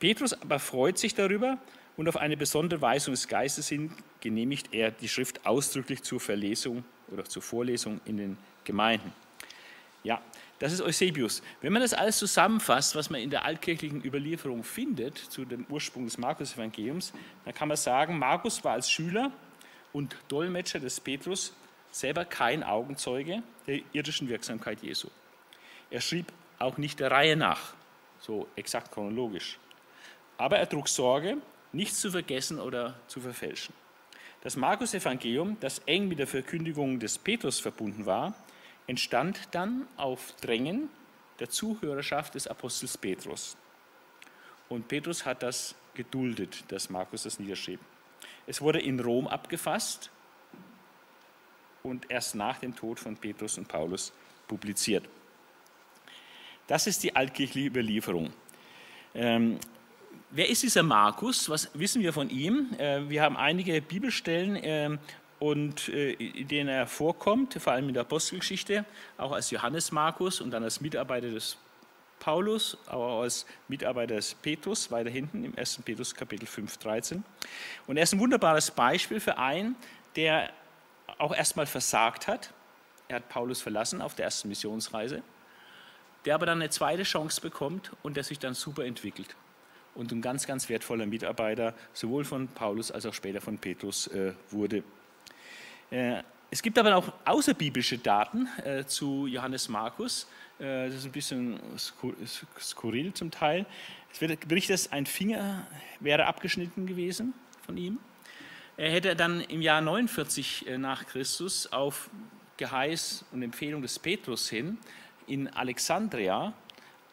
Petrus 0.00 0.32
aber 0.34 0.58
freut 0.58 0.98
sich 0.98 1.14
darüber 1.14 1.58
und 1.96 2.08
auf 2.08 2.16
eine 2.16 2.36
besondere 2.36 2.82
Weisung 2.82 3.14
des 3.14 3.28
Geistes 3.28 3.68
hin 3.68 3.92
genehmigt 4.20 4.74
er 4.74 4.90
die 4.90 5.08
Schrift 5.08 5.46
ausdrücklich 5.46 6.02
zur 6.02 6.20
Verlesung 6.20 6.84
oder 7.08 7.24
zur 7.24 7.42
Vorlesung 7.42 8.00
in 8.04 8.16
den 8.16 8.38
Gemeinden. 8.64 9.12
Ja, 10.02 10.20
das 10.58 10.72
ist 10.72 10.80
Eusebius. 10.80 11.42
Wenn 11.60 11.72
man 11.72 11.82
das 11.82 11.92
alles 11.92 12.18
zusammenfasst, 12.18 12.94
was 12.94 13.10
man 13.10 13.20
in 13.20 13.30
der 13.30 13.44
altkirchlichen 13.44 14.04
Überlieferung 14.04 14.64
findet 14.64 15.18
zu 15.18 15.44
dem 15.44 15.66
Ursprung 15.68 16.04
des 16.04 16.16
Markus-Evangeliums, 16.16 17.12
dann 17.44 17.54
kann 17.54 17.68
man 17.68 17.76
sagen, 17.76 18.18
Markus 18.18 18.62
war 18.64 18.72
als 18.72 18.90
Schüler 18.90 19.32
und 19.92 20.16
Dolmetscher 20.28 20.80
des 20.80 21.00
Petrus, 21.00 21.54
selber 21.90 22.24
kein 22.24 22.62
Augenzeuge 22.62 23.42
der 23.66 23.80
irdischen 23.92 24.28
Wirksamkeit 24.28 24.82
Jesu. 24.82 25.08
Er 25.90 26.00
schrieb 26.00 26.32
auch 26.58 26.78
nicht 26.78 27.00
der 27.00 27.10
Reihe 27.10 27.36
nach, 27.36 27.74
so 28.20 28.46
exakt 28.56 28.92
chronologisch. 28.92 29.58
Aber 30.38 30.58
er 30.58 30.68
trug 30.68 30.88
Sorge, 30.88 31.38
nichts 31.72 32.00
zu 32.00 32.10
vergessen 32.10 32.58
oder 32.58 32.98
zu 33.08 33.20
verfälschen. 33.20 33.74
Das 34.46 34.54
Markus-Evangelium, 34.54 35.56
das 35.58 35.80
eng 35.86 36.06
mit 36.06 36.20
der 36.20 36.28
Verkündigung 36.28 37.00
des 37.00 37.18
Petrus 37.18 37.58
verbunden 37.58 38.06
war, 38.06 38.32
entstand 38.86 39.40
dann 39.50 39.88
auf 39.96 40.36
Drängen 40.40 40.88
der 41.40 41.50
Zuhörerschaft 41.50 42.36
des 42.36 42.46
Apostels 42.46 42.96
Petrus. 42.96 43.56
Und 44.68 44.86
Petrus 44.86 45.26
hat 45.26 45.42
das 45.42 45.74
geduldet, 45.94 46.62
dass 46.68 46.90
Markus 46.90 47.24
das 47.24 47.40
niederschrieb. 47.40 47.80
Es 48.46 48.60
wurde 48.60 48.80
in 48.80 49.00
Rom 49.00 49.26
abgefasst 49.26 50.12
und 51.82 52.08
erst 52.08 52.36
nach 52.36 52.58
dem 52.60 52.76
Tod 52.76 53.00
von 53.00 53.16
Petrus 53.16 53.58
und 53.58 53.66
Paulus 53.66 54.12
publiziert. 54.46 55.08
Das 56.68 56.86
ist 56.86 57.02
die 57.02 57.16
altkirchliche 57.16 57.66
Überlieferung. 57.66 58.32
Wer 60.30 60.48
ist 60.48 60.64
dieser 60.64 60.82
Markus? 60.82 61.48
Was 61.48 61.70
wissen 61.74 62.02
wir 62.02 62.12
von 62.12 62.28
ihm? 62.30 62.74
Äh, 62.78 63.08
wir 63.08 63.22
haben 63.22 63.36
einige 63.36 63.80
Bibelstellen, 63.80 64.56
äh, 64.56 64.98
äh, 65.40 66.12
in 66.14 66.48
denen 66.48 66.68
er 66.68 66.86
vorkommt, 66.88 67.54
vor 67.54 67.72
allem 67.72 67.88
in 67.88 67.94
der 67.94 68.00
Apostelgeschichte, 68.00 68.84
auch 69.18 69.30
als 69.30 69.52
Johannes 69.52 69.92
Markus 69.92 70.40
und 70.40 70.50
dann 70.50 70.64
als 70.64 70.80
Mitarbeiter 70.80 71.30
des 71.30 71.56
Paulus, 72.18 72.76
aber 72.86 73.06
auch 73.06 73.22
als 73.22 73.46
Mitarbeiter 73.68 74.16
des 74.16 74.34
Petrus, 74.34 74.90
weiter 74.90 75.10
hinten 75.10 75.44
im 75.44 75.56
1. 75.56 75.82
Petrus 75.84 76.12
Kapitel 76.12 76.46
5, 76.46 76.76
13. 76.78 77.22
Und 77.86 77.96
er 77.96 78.02
ist 78.02 78.12
ein 78.12 78.18
wunderbares 78.18 78.72
Beispiel 78.72 79.20
für 79.20 79.38
einen, 79.38 79.76
der 80.16 80.50
auch 81.18 81.34
erstmal 81.34 81.66
versagt 81.66 82.26
hat. 82.26 82.52
Er 83.06 83.16
hat 83.16 83.28
Paulus 83.28 83.60
verlassen 83.60 84.02
auf 84.02 84.16
der 84.16 84.24
ersten 84.24 84.48
Missionsreise, 84.48 85.22
der 86.24 86.34
aber 86.34 86.46
dann 86.46 86.58
eine 86.60 86.70
zweite 86.70 87.04
Chance 87.04 87.40
bekommt 87.40 87.92
und 88.02 88.16
der 88.16 88.24
sich 88.24 88.40
dann 88.40 88.54
super 88.54 88.84
entwickelt 88.84 89.36
und 89.96 90.12
ein 90.12 90.22
ganz, 90.22 90.46
ganz 90.46 90.68
wertvoller 90.68 91.06
Mitarbeiter 91.06 91.74
sowohl 91.92 92.24
von 92.24 92.48
Paulus 92.48 92.90
als 92.90 93.06
auch 93.06 93.14
später 93.14 93.40
von 93.40 93.58
Petrus 93.58 94.06
äh, 94.08 94.32
wurde. 94.50 94.82
Äh, 95.90 96.22
es 96.50 96.62
gibt 96.62 96.78
aber 96.78 96.94
auch 96.94 97.12
außerbiblische 97.24 97.98
Daten 97.98 98.48
äh, 98.64 98.84
zu 98.84 99.26
Johannes 99.26 99.68
Markus. 99.68 100.28
Äh, 100.58 100.86
das 100.86 100.96
ist 100.96 101.04
ein 101.06 101.12
bisschen 101.12 101.58
skurril 101.78 103.12
zum 103.14 103.30
Teil. 103.30 103.66
Es 104.12 104.20
wird 104.20 104.46
berichtet, 104.46 104.88
ein 104.92 105.06
Finger 105.06 105.66
wäre 106.00 106.26
abgeschnitten 106.26 106.86
gewesen 106.86 107.34
von 107.64 107.76
ihm. 107.76 107.98
Er 108.76 108.90
hätte 108.90 109.16
dann 109.16 109.40
im 109.40 109.62
Jahr 109.62 109.80
49 109.80 110.68
äh, 110.68 110.78
nach 110.78 111.06
Christus 111.06 111.72
auf 111.72 112.10
Geheiß 112.58 113.24
und 113.32 113.42
Empfehlung 113.42 113.82
des 113.82 113.98
Petrus 113.98 114.48
hin 114.48 114.78
in 115.26 115.48
Alexandria, 115.48 116.52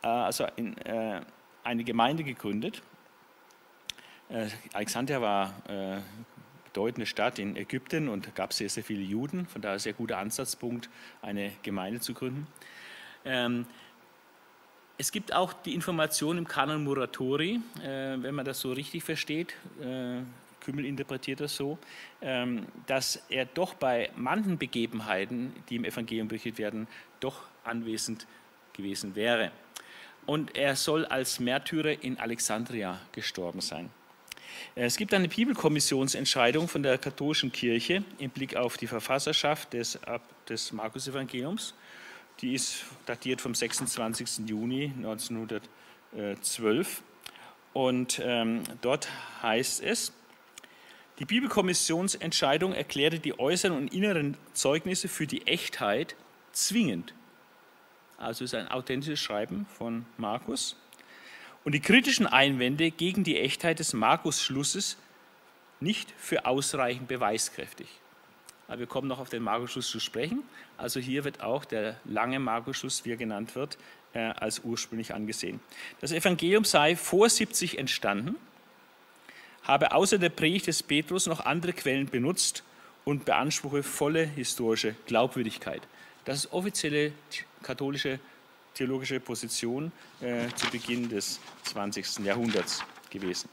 äh, 0.03 0.07
also 0.07 0.45
in 0.55 0.75
eine 1.63 1.83
Gemeinde 1.83 2.23
gegründet. 2.23 2.81
Alexandria 4.73 5.21
war 5.21 5.53
bedeutende 6.73 7.05
Stadt 7.05 7.37
in 7.37 7.55
Ägypten 7.55 8.09
und 8.09 8.33
gab 8.35 8.51
sehr, 8.51 8.67
sehr 8.67 8.83
viele 8.83 9.03
Juden. 9.03 9.45
Von 9.45 9.61
daher 9.61 9.77
sehr 9.77 9.93
guter 9.93 10.17
Ansatzpunkt, 10.17 10.89
eine 11.21 11.51
Gemeinde 11.61 11.99
zu 11.99 12.13
gründen. 12.13 12.47
Ähm, 13.25 13.65
es 14.97 15.11
gibt 15.11 15.33
auch 15.33 15.53
die 15.53 15.73
Information 15.75 16.37
im 16.37 16.47
Kanon 16.47 16.83
Muratori, 16.83 17.59
äh, 17.81 18.17
wenn 18.17 18.35
man 18.35 18.45
das 18.45 18.59
so 18.59 18.71
richtig 18.71 19.03
versteht, 19.03 19.53
äh, 19.81 20.21
Kümmel 20.61 20.85
interpretiert 20.85 21.41
das 21.41 21.55
so, 21.55 21.77
ähm, 22.21 22.65
dass 22.87 23.21
er 23.29 23.45
doch 23.45 23.73
bei 23.73 24.11
manchen 24.15 24.57
Begebenheiten, 24.57 25.53
die 25.69 25.75
im 25.75 25.83
Evangelium 25.83 26.27
berichtet 26.27 26.57
werden, 26.57 26.87
doch 27.19 27.41
anwesend 27.63 28.25
gewesen 28.71 29.15
wäre. 29.15 29.51
Und 30.25 30.55
er 30.55 30.75
soll 30.75 31.05
als 31.05 31.39
Märtyrer 31.39 32.03
in 32.03 32.17
Alexandria 32.17 32.99
gestorben 33.11 33.61
sein. 33.61 33.89
Es 34.75 34.97
gibt 34.97 35.13
eine 35.13 35.27
Bibelkommissionsentscheidung 35.27 36.67
von 36.67 36.83
der 36.83 36.97
katholischen 36.97 37.51
Kirche 37.51 38.03
im 38.17 38.29
Blick 38.29 38.55
auf 38.55 38.77
die 38.77 38.87
Verfasserschaft 38.87 39.73
des, 39.73 39.99
des 40.47 40.71
Markus-Evangeliums. 40.71 41.73
Die 42.41 42.55
ist 42.55 42.85
datiert 43.05 43.41
vom 43.41 43.53
26. 43.53 44.47
Juni 44.47 44.91
1912. 44.97 47.03
Und 47.73 48.21
ähm, 48.23 48.63
dort 48.81 49.09
heißt 49.41 49.83
es, 49.83 50.13
die 51.19 51.25
Bibelkommissionsentscheidung 51.25 52.73
erklärte 52.73 53.19
die 53.19 53.37
äußeren 53.37 53.77
und 53.77 53.93
inneren 53.93 54.35
Zeugnisse 54.53 55.07
für 55.07 55.27
die 55.27 55.45
Echtheit 55.45 56.15
zwingend. 56.51 57.13
Also 58.23 58.43
ist 58.43 58.55
ein 58.55 58.69
authentisches 58.69 59.19
Schreiben 59.19 59.65
von 59.77 60.05
Markus. 60.17 60.75
Und 61.63 61.73
die 61.73 61.79
kritischen 61.79 62.27
Einwände 62.27 62.91
gegen 62.91 63.23
die 63.23 63.39
Echtheit 63.39 63.79
des 63.79 63.93
Markus-Schlusses 63.93 64.97
nicht 65.79 66.13
für 66.17 66.45
ausreichend 66.45 67.07
beweiskräftig. 67.07 67.87
Aber 68.67 68.79
wir 68.79 68.87
kommen 68.87 69.07
noch 69.07 69.19
auf 69.19 69.29
den 69.29 69.43
Markus-Schluss 69.43 69.89
zu 69.89 69.99
sprechen. 69.99 70.43
Also 70.77 70.99
hier 70.99 71.23
wird 71.23 71.41
auch 71.41 71.65
der 71.65 71.97
lange 72.05 72.39
Markus-Schluss, 72.39 73.05
wie 73.05 73.11
er 73.11 73.17
genannt 73.17 73.55
wird, 73.55 73.77
äh, 74.13 74.19
als 74.19 74.61
ursprünglich 74.63 75.13
angesehen. 75.13 75.59
Das 75.99 76.11
Evangelium 76.11 76.63
sei 76.63 76.95
vor 76.95 77.29
70 77.29 77.77
entstanden 77.77 78.35
habe 79.63 79.93
außer 79.93 80.17
der 80.17 80.29
Predigt 80.29 80.67
des 80.67 80.83
Petrus 80.83 81.25
noch 81.25 81.39
andere 81.39 81.73
Quellen 81.73 82.07
benutzt 82.07 82.63
und 83.05 83.25
beanspruche 83.25 83.83
volle 83.83 84.25
historische 84.25 84.95
Glaubwürdigkeit. 85.07 85.81
Das 86.25 86.39
ist 86.39 86.53
offizielle 86.53 87.11
katholische 87.61 88.19
theologische 88.73 89.19
Position 89.19 89.91
äh, 90.21 90.47
zu 90.55 90.69
Beginn 90.71 91.09
des 91.09 91.39
20. 91.63 92.19
Jahrhunderts 92.19 92.83
gewesen. 93.09 93.49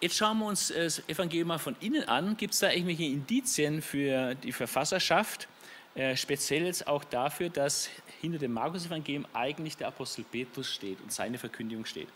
Jetzt 0.00 0.16
schauen 0.16 0.38
wir 0.38 0.46
uns 0.46 0.68
das 0.68 1.06
Evangelium 1.08 1.48
mal 1.48 1.58
von 1.58 1.76
innen 1.80 2.06
an. 2.08 2.36
Gibt 2.36 2.54
es 2.54 2.60
da 2.60 2.70
irgendwelche 2.70 3.04
Indizien 3.04 3.80
für 3.80 4.34
die 4.34 4.52
Verfasserschaft? 4.52 5.48
Äh, 5.94 6.16
speziell 6.16 6.64
jetzt 6.64 6.86
auch 6.86 7.04
dafür, 7.04 7.48
dass 7.48 7.88
hinter 8.20 8.38
dem 8.38 8.52
Markus-Evangelium 8.52 9.26
eigentlich 9.32 9.76
der 9.76 9.88
Apostel 9.88 10.24
Petrus 10.30 10.72
steht 10.72 11.00
und 11.00 11.12
seine 11.12 11.38
Verkündigung 11.38 11.86
steht. 11.86 12.08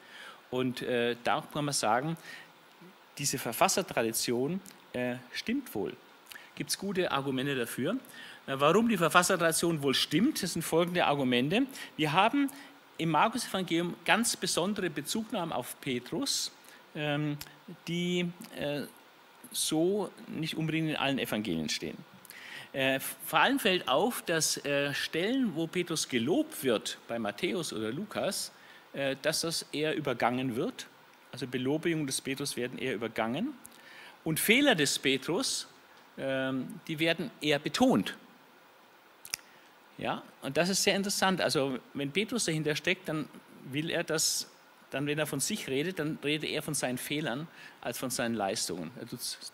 Und 0.50 0.82
äh, 0.82 1.16
da 1.24 1.46
kann 1.52 1.64
man 1.64 1.74
sagen, 1.74 2.16
diese 3.16 3.38
Verfassertradition 3.38 4.60
äh, 4.92 5.16
stimmt 5.32 5.74
wohl. 5.74 5.94
Gibt 6.54 6.70
es 6.70 6.78
gute 6.78 7.10
Argumente 7.10 7.54
dafür? 7.54 7.96
Warum 8.46 8.88
die 8.88 8.96
Verfassertradition 8.96 9.82
wohl 9.82 9.94
stimmt, 9.94 10.42
das 10.42 10.54
sind 10.54 10.62
folgende 10.62 11.04
Argumente. 11.04 11.66
Wir 11.96 12.12
haben 12.14 12.50
im 12.96 13.10
Markus-Evangelium 13.10 13.94
ganz 14.04 14.36
besondere 14.36 14.90
Bezugnahmen 14.90 15.52
auf 15.52 15.78
Petrus, 15.80 16.50
ähm, 16.94 17.36
die 17.86 18.30
äh, 18.56 18.82
so 19.52 20.10
nicht 20.26 20.56
unbedingt 20.56 20.90
in 20.90 20.96
allen 20.96 21.18
Evangelien 21.18 21.68
stehen. 21.68 21.96
Äh, 22.72 23.00
vor 23.00 23.40
allem 23.40 23.58
fällt 23.58 23.88
auf, 23.88 24.22
dass 24.22 24.62
äh, 24.64 24.92
Stellen, 24.92 25.54
wo 25.54 25.66
Petrus 25.66 26.08
gelobt 26.08 26.62
wird, 26.64 26.98
bei 27.08 27.18
Matthäus 27.18 27.72
oder 27.72 27.90
Lukas, 27.92 28.52
äh, 28.92 29.16
dass 29.22 29.40
das 29.40 29.66
eher 29.72 29.96
übergangen 29.96 30.56
wird. 30.56 30.86
Also 31.32 31.46
Belobigungen 31.46 32.06
des 32.06 32.20
Petrus 32.20 32.56
werden 32.56 32.78
eher 32.78 32.94
übergangen. 32.94 33.54
Und 34.28 34.38
Fehler 34.38 34.74
des 34.74 34.98
Petrus, 34.98 35.66
ähm, 36.18 36.80
die 36.86 36.98
werden 36.98 37.30
eher 37.40 37.58
betont. 37.58 38.14
Ja, 39.96 40.22
und 40.42 40.58
das 40.58 40.68
ist 40.68 40.82
sehr 40.82 40.96
interessant. 40.96 41.40
Also 41.40 41.78
wenn 41.94 42.10
Petrus 42.12 42.44
dahinter 42.44 42.76
steckt, 42.76 43.08
dann 43.08 43.26
will 43.72 43.88
er 43.88 44.04
das, 44.04 44.46
dann 44.90 45.06
wenn 45.06 45.18
er 45.18 45.26
von 45.26 45.40
sich 45.40 45.66
redet, 45.66 45.98
dann 45.98 46.18
redet 46.22 46.50
er 46.50 46.60
von 46.60 46.74
seinen 46.74 46.98
Fehlern 46.98 47.48
als 47.80 47.96
von 47.96 48.10
seinen 48.10 48.34
Leistungen. 48.34 48.90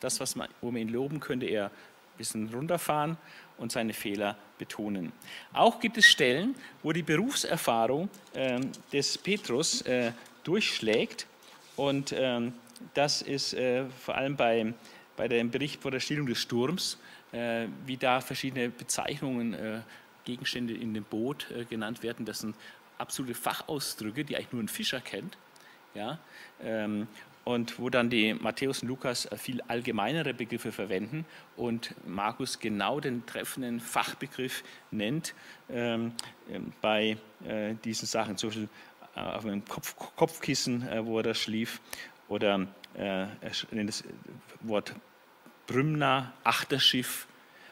Das, 0.01 0.19
was 0.19 0.35
man, 0.35 0.49
wo 0.61 0.73
man 0.73 0.81
ihn 0.81 0.89
loben 0.89 1.21
könnte, 1.21 1.47
er 1.47 1.71
bisschen 2.19 2.53
runterfahren 2.53 3.17
und 3.59 3.71
seine 3.71 3.93
Fehler 3.93 4.37
betonen. 4.59 5.13
Auch 5.53 5.79
gibt 5.79 5.99
es 5.99 6.07
Stellen, 6.07 6.57
wo 6.83 6.91
die 6.91 7.05
Berufserfahrung 7.05 8.09
äh, 8.33 8.59
des 8.93 9.19
Petrus 9.19 9.83
äh, 9.83 10.11
durchschlägt 10.43 11.29
und 11.77 12.11
äh, 12.11 12.51
das 12.95 13.23
ist 13.23 13.55
äh, 13.55 13.87
vor 13.89 14.17
allem 14.17 14.37
bei, 14.37 14.75
bei 15.17 15.29
dem 15.29 15.51
Bericht 15.51 15.83
vor 15.83 15.91
der 15.91 16.01
Stillung 16.01 16.27
des 16.27 16.39
Sturms, 16.39 16.99
äh, 17.33 17.67
wie 17.87 17.97
da 17.97 18.21
verschiedene 18.21 18.69
Bezeichnungen, 18.69 19.55
äh, 19.55 19.81
Gegenstände 20.25 20.73
in 20.73 20.95
dem 20.95 21.05
Boot 21.05 21.49
genannt 21.69 22.03
werden. 22.03 22.25
Das 22.25 22.39
sind 22.39 22.57
absolute 22.97 23.35
Fachausdrücke, 23.35 24.25
die 24.25 24.37
eigentlich 24.37 24.53
nur 24.53 24.63
ein 24.63 24.69
Fischer 24.69 25.03
kennt. 25.03 25.37
Ja, 25.95 26.19
ähm, 26.63 27.07
und 27.45 27.79
wo 27.79 27.91
dann 27.91 28.11
die 28.11 28.35
Matthäus 28.35 28.83
und 28.83 28.89
Lukas 28.89 29.27
äh, 29.27 29.37
viel 29.37 29.61
allgemeinere 29.63 30.35
Begriffe 30.35 30.73
verwenden 30.73 31.27
und 31.57 31.95
Markus 32.07 32.59
genau 32.59 33.01
den 33.01 33.25
treffenden 33.27 33.81
Fachbegriff 33.81 34.65
nennt 34.91 35.35
ähm, 35.69 36.13
ähm 36.51 36.73
bei 36.81 37.19
äh, 37.47 37.75
diesen 37.85 38.07
Sachen, 38.07 38.37
zum 38.37 38.49
Beispiel 38.49 38.69
äh, 39.15 39.21
auf 39.21 39.45
einem 39.45 39.65
Kopf, 39.67 39.95
Kopfkissen, 40.17 40.89
äh, 40.89 41.05
wo 41.05 41.19
er 41.19 41.23
da 41.23 41.35
schlief, 41.35 41.81
oder 42.29 42.67
äh, 42.95 43.27
das 43.71 44.05
Wort 44.61 44.95
Brümna, 45.67 46.33
Achterschiff. 46.45 47.27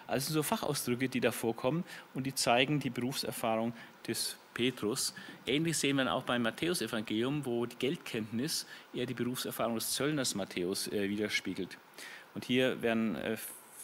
Also 0.07 0.35
so 0.35 0.43
Fachausdrücke, 0.43 1.09
die 1.09 1.21
da 1.21 1.33
vorkommen 1.33 1.85
und 2.13 2.25
die 2.25 2.35
zeigen 2.35 2.81
die 2.81 2.91
Berufserfahrung 2.91 3.73
des 4.07 4.37
Petrus. 4.53 5.15
Ähnlich 5.47 5.79
sehen 5.79 5.97
wir 5.97 6.13
auch 6.13 6.25
beim 6.25 6.43
Matthäusevangelium, 6.43 7.47
wo 7.47 7.65
die 7.67 7.77
Geldkenntnis 7.77 8.67
eher 8.93 9.07
die 9.07 9.15
Berufserfahrung 9.15 9.77
des 9.77 9.93
Zöllners 9.93 10.35
Matthäus 10.35 10.89
äh, 10.89 11.09
widerspiegelt. 11.09 11.79
Und 12.35 12.45
hier 12.45 12.83
werden 12.83 13.17
äh, 13.17 13.37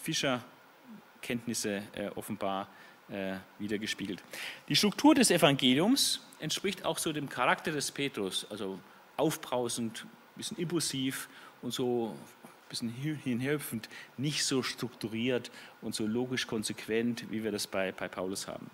Fischerkenntnisse 0.03 1.83
äh, 1.95 2.09
offenbar 2.15 2.69
äh, 3.09 3.37
wiedergespiegelt. 3.59 4.23
Die 4.69 4.77
Struktur 4.77 5.15
des 5.15 5.31
Evangeliums 5.31 6.21
entspricht 6.41 6.85
auch 6.85 6.99
so 6.99 7.13
dem 7.13 7.29
Charakter 7.29 7.73
des 7.73 7.91
Petrus, 7.91 8.47
also 8.51 8.79
aufbrausend, 9.17 10.07
bisschen 10.39 10.57
impulsiv 10.57 11.29
und 11.63 11.73
so 11.73 12.17
ein 12.45 12.51
bisschen 12.69 12.89
hinhöpfend, 12.91 13.89
nicht 14.17 14.45
so 14.45 14.63
strukturiert 14.63 15.51
und 15.83 15.95
so 15.95 16.07
logisch 16.07 16.47
konsequent, 16.47 17.31
wie 17.31 17.45
wir 17.45 17.53
das 17.53 17.67
bei, 17.67 17.93
bei 17.93 18.09
Paulus 18.09 18.49
haben. 18.49 18.71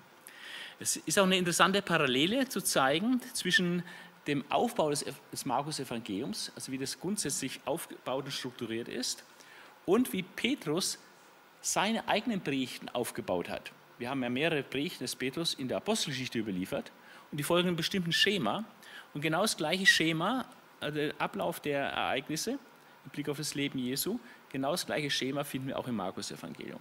Es 0.80 0.96
ist 0.96 1.18
auch 1.18 1.24
eine 1.24 1.36
interessante 1.36 1.82
Parallele 1.82 2.48
zu 2.48 2.60
zeigen 2.60 3.20
zwischen 3.32 3.82
dem 4.26 4.44
Aufbau 4.50 4.90
des, 4.90 5.04
des 5.32 5.44
Markus-Evangeliums, 5.44 6.52
also 6.56 6.72
wie 6.72 6.78
das 6.78 6.98
grundsätzlich 6.98 7.60
aufgebaut 7.64 8.24
und 8.24 8.32
strukturiert 8.32 8.88
ist, 8.88 9.24
und 9.86 10.12
wie 10.12 10.22
Petrus 10.22 10.98
seine 11.60 12.08
eigenen 12.08 12.40
Predigten 12.40 12.88
aufgebaut 12.88 13.48
hat. 13.48 13.72
Wir 13.98 14.10
haben 14.10 14.22
ja 14.22 14.28
mehrere 14.28 14.62
Predigten 14.62 15.04
des 15.04 15.14
Petrus 15.14 15.54
in 15.54 15.68
der 15.68 15.76
Apostelgeschichte 15.78 16.38
überliefert 16.38 16.90
und 17.30 17.38
die 17.38 17.44
folgen 17.44 17.68
einem 17.68 17.76
bestimmten 17.76 18.12
Schema. 18.12 18.64
Und 19.12 19.20
genau 19.20 19.42
das 19.42 19.56
gleiche 19.56 19.86
Schema, 19.86 20.46
also 20.80 20.98
der 20.98 21.14
Ablauf 21.18 21.60
der 21.60 21.84
Ereignisse 21.84 22.52
im 22.52 23.10
Blick 23.12 23.28
auf 23.28 23.36
das 23.36 23.54
Leben 23.54 23.78
Jesu, 23.78 24.18
genau 24.50 24.70
das 24.70 24.86
gleiche 24.86 25.10
Schema 25.10 25.44
finden 25.44 25.68
wir 25.68 25.78
auch 25.78 25.88
im 25.88 25.96
Markus-Evangelium. 25.96 26.80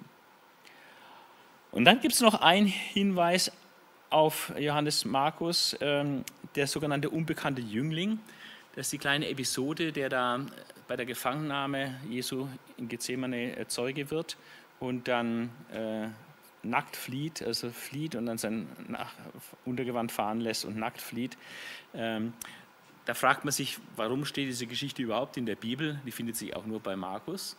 Und 1.72 1.86
dann 1.86 2.00
gibt 2.00 2.14
es 2.14 2.22
noch 2.22 2.42
einen 2.42 2.68
Hinweis 2.68 3.52
auf 4.10 4.54
Johannes 4.58 5.06
Markus, 5.06 5.76
ähm, 5.82 6.24
der 6.56 6.68
sogenannte 6.68 7.10
unbekannte 7.10 7.62
Jüngling. 7.62 8.20
Das 8.76 8.88
ist 8.88 8.94
die 8.94 9.00
kleine 9.00 9.28
Episode, 9.28 9.92
der 9.92 10.10
da 10.10 10.40
bei 10.88 10.96
der 10.96 11.06
Gefangennahme 11.06 12.00
Jesu 12.08 12.48
in 12.78 12.88
Gethsemane 12.88 13.58
äh, 13.58 13.68
Zeuge 13.68 14.12
wird 14.12 14.38
und 14.80 15.08
dann 15.08 15.50
äh, 15.74 16.08
nackt 16.62 16.96
flieht, 16.96 17.42
also 17.42 17.72
flieht 17.72 18.16
und 18.16 18.26
dann 18.26 18.38
sein 18.38 18.68
Untergewand 19.66 20.12
fahren 20.12 20.42
lässt 20.42 20.66
und 20.66 20.78
nackt 20.78 21.02
flieht. 21.02 21.38
Ähm, 21.94 22.34
da 23.06 23.14
fragt 23.14 23.46
man 23.46 23.52
sich, 23.52 23.80
warum 23.96 24.26
steht 24.26 24.48
diese 24.48 24.68
Geschichte 24.68 25.02
überhaupt 25.02 25.38
in 25.38 25.46
der 25.46 25.56
Bibel? 25.56 26.00
Die 26.06 26.12
findet 26.12 26.36
sich 26.36 26.56
auch 26.56 26.66
nur 26.66 26.80
bei 26.80 26.96
Markus. 26.96 27.58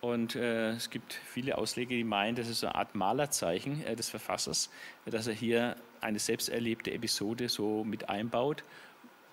Und 0.00 0.36
äh, 0.36 0.70
es 0.70 0.90
gibt 0.90 1.12
viele 1.12 1.58
Ausleger, 1.58 1.90
die 1.90 2.04
meinen, 2.04 2.36
das 2.36 2.48
ist 2.48 2.62
eine 2.62 2.76
Art 2.76 2.94
Malerzeichen 2.94 3.84
äh, 3.84 3.96
des 3.96 4.08
Verfassers, 4.08 4.70
dass 5.06 5.26
er 5.26 5.34
hier 5.34 5.76
eine 6.00 6.20
selbst 6.20 6.48
erlebte 6.48 6.92
Episode 6.92 7.48
so 7.48 7.82
mit 7.82 8.08
einbaut, 8.08 8.62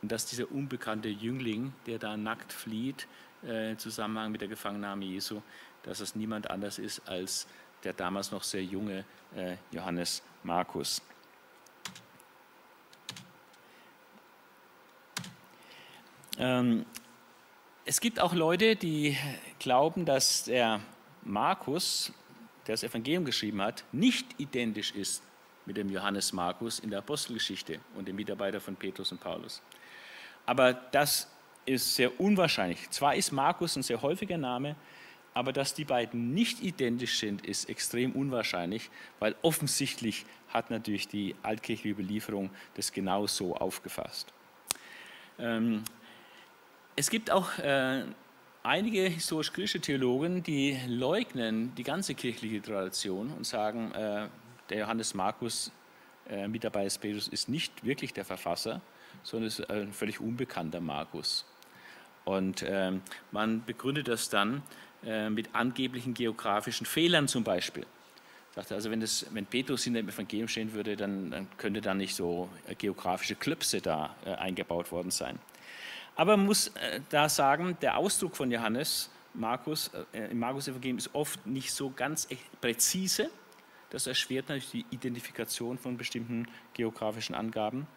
und 0.01 0.11
dass 0.11 0.25
dieser 0.25 0.51
unbekannte 0.51 1.09
Jüngling, 1.09 1.73
der 1.87 1.99
da 1.99 2.17
nackt 2.17 2.53
flieht, 2.53 3.07
äh, 3.43 3.71
im 3.71 3.79
Zusammenhang 3.79 4.31
mit 4.31 4.41
der 4.41 4.47
Gefangennahme 4.47 5.05
Jesu, 5.05 5.41
dass 5.83 5.99
es 5.99 6.15
niemand 6.15 6.49
anders 6.49 6.79
ist 6.79 7.07
als 7.07 7.47
der 7.83 7.93
damals 7.93 8.31
noch 8.31 8.43
sehr 8.43 8.63
junge 8.63 9.05
äh, 9.35 9.55
Johannes 9.71 10.23
Markus. 10.43 11.01
Ähm, 16.37 16.85
es 17.85 18.01
gibt 18.01 18.19
auch 18.19 18.33
Leute, 18.33 18.75
die 18.75 19.17
glauben, 19.59 20.05
dass 20.05 20.45
der 20.45 20.81
Markus, 21.23 22.11
der 22.67 22.73
das 22.73 22.83
Evangelium 22.83 23.25
geschrieben 23.25 23.61
hat, 23.61 23.83
nicht 23.91 24.27
identisch 24.39 24.91
ist 24.91 25.23
mit 25.65 25.77
dem 25.77 25.89
Johannes 25.89 26.33
Markus 26.33 26.79
in 26.79 26.89
der 26.89 26.99
Apostelgeschichte 26.99 27.79
und 27.95 28.07
dem 28.07 28.15
Mitarbeiter 28.15 28.59
von 28.59 28.75
Petrus 28.75 29.11
und 29.11 29.21
Paulus. 29.21 29.61
Aber 30.45 30.73
das 30.73 31.29
ist 31.65 31.95
sehr 31.95 32.19
unwahrscheinlich. 32.19 32.89
Zwar 32.91 33.15
ist 33.15 33.31
Markus 33.31 33.75
ein 33.75 33.83
sehr 33.83 34.01
häufiger 34.01 34.37
Name, 34.37 34.75
aber 35.33 35.51
dass 35.51 35.73
die 35.73 35.85
beiden 35.85 36.33
nicht 36.33 36.61
identisch 36.61 37.19
sind, 37.19 37.45
ist 37.45 37.69
extrem 37.69 38.13
unwahrscheinlich, 38.13 38.89
weil 39.19 39.35
offensichtlich 39.41 40.25
hat 40.49 40.69
natürlich 40.69 41.07
die 41.07 41.35
altkirchliche 41.43 41.89
Überlieferung 41.89 42.51
das 42.75 42.91
genau 42.91 43.27
so 43.27 43.55
aufgefasst. 43.55 44.33
Ähm, 45.37 45.83
es 46.95 47.09
gibt 47.09 47.29
auch 47.31 47.57
äh, 47.59 48.03
einige 48.63 49.01
historisch-griechische 49.01 49.81
Theologen, 49.81 50.43
die 50.43 50.79
leugnen 50.87 51.73
die 51.75 51.83
ganze 51.83 52.15
kirchliche 52.15 52.61
Tradition 52.61 53.31
und 53.31 53.45
sagen, 53.45 53.91
äh, 53.91 54.27
der 54.69 54.79
Johannes 54.79 55.13
Markus, 55.13 55.71
äh, 56.29 56.47
mit 56.47 56.63
dabei 56.63 56.85
ist 56.85 56.99
Petrus, 56.99 57.27
ist 57.27 57.49
nicht 57.49 57.83
wirklich 57.83 58.13
der 58.13 58.25
Verfasser, 58.25 58.81
sondern 59.23 59.47
ist 59.47 59.69
ein 59.69 59.91
völlig 59.91 60.19
unbekannter 60.19 60.79
Markus. 60.79 61.45
Und 62.23 62.63
äh, 62.63 62.93
man 63.31 63.63
begründet 63.65 64.07
das 64.07 64.29
dann 64.29 64.63
äh, 65.05 65.29
mit 65.29 65.53
angeblichen 65.53 66.13
geografischen 66.13 66.85
Fehlern 66.85 67.27
zum 67.27 67.43
Beispiel. 67.43 67.85
Sagte 68.55 68.73
also, 68.73 68.89
wenn, 68.89 69.01
das, 69.01 69.25
wenn 69.31 69.45
Petrus 69.45 69.85
in 69.85 69.93
dem 69.93 70.07
Evangelium 70.07 70.47
stehen 70.47 70.73
würde, 70.73 70.95
dann, 70.95 71.29
dann 71.29 71.47
könnte 71.57 71.81
da 71.81 71.93
nicht 71.93 72.15
so 72.15 72.49
äh, 72.67 72.73
geografische 72.73 73.35
Klöpse 73.35 73.81
da 73.81 74.15
äh, 74.25 74.31
eingebaut 74.31 74.91
worden 74.91 75.11
sein. 75.11 75.37
Aber 76.15 76.37
man 76.37 76.45
muss 76.45 76.67
äh, 76.67 77.01
da 77.09 77.27
sagen, 77.29 77.77
der 77.81 77.97
Ausdruck 77.97 78.35
von 78.35 78.51
Johannes, 78.51 79.09
Markus, 79.33 79.91
äh, 80.13 80.31
im 80.31 80.39
Markus-Evangelium 80.39 80.97
ist 80.97 81.13
oft 81.13 81.45
nicht 81.45 81.71
so 81.71 81.91
ganz 81.91 82.27
präzise. 82.61 83.29
Das 83.89 84.07
erschwert 84.07 84.49
natürlich 84.49 84.71
die 84.71 84.85
Identifikation 84.91 85.77
von 85.77 85.97
bestimmten 85.97 86.47
geografischen 86.73 87.35
Angaben. 87.35 87.87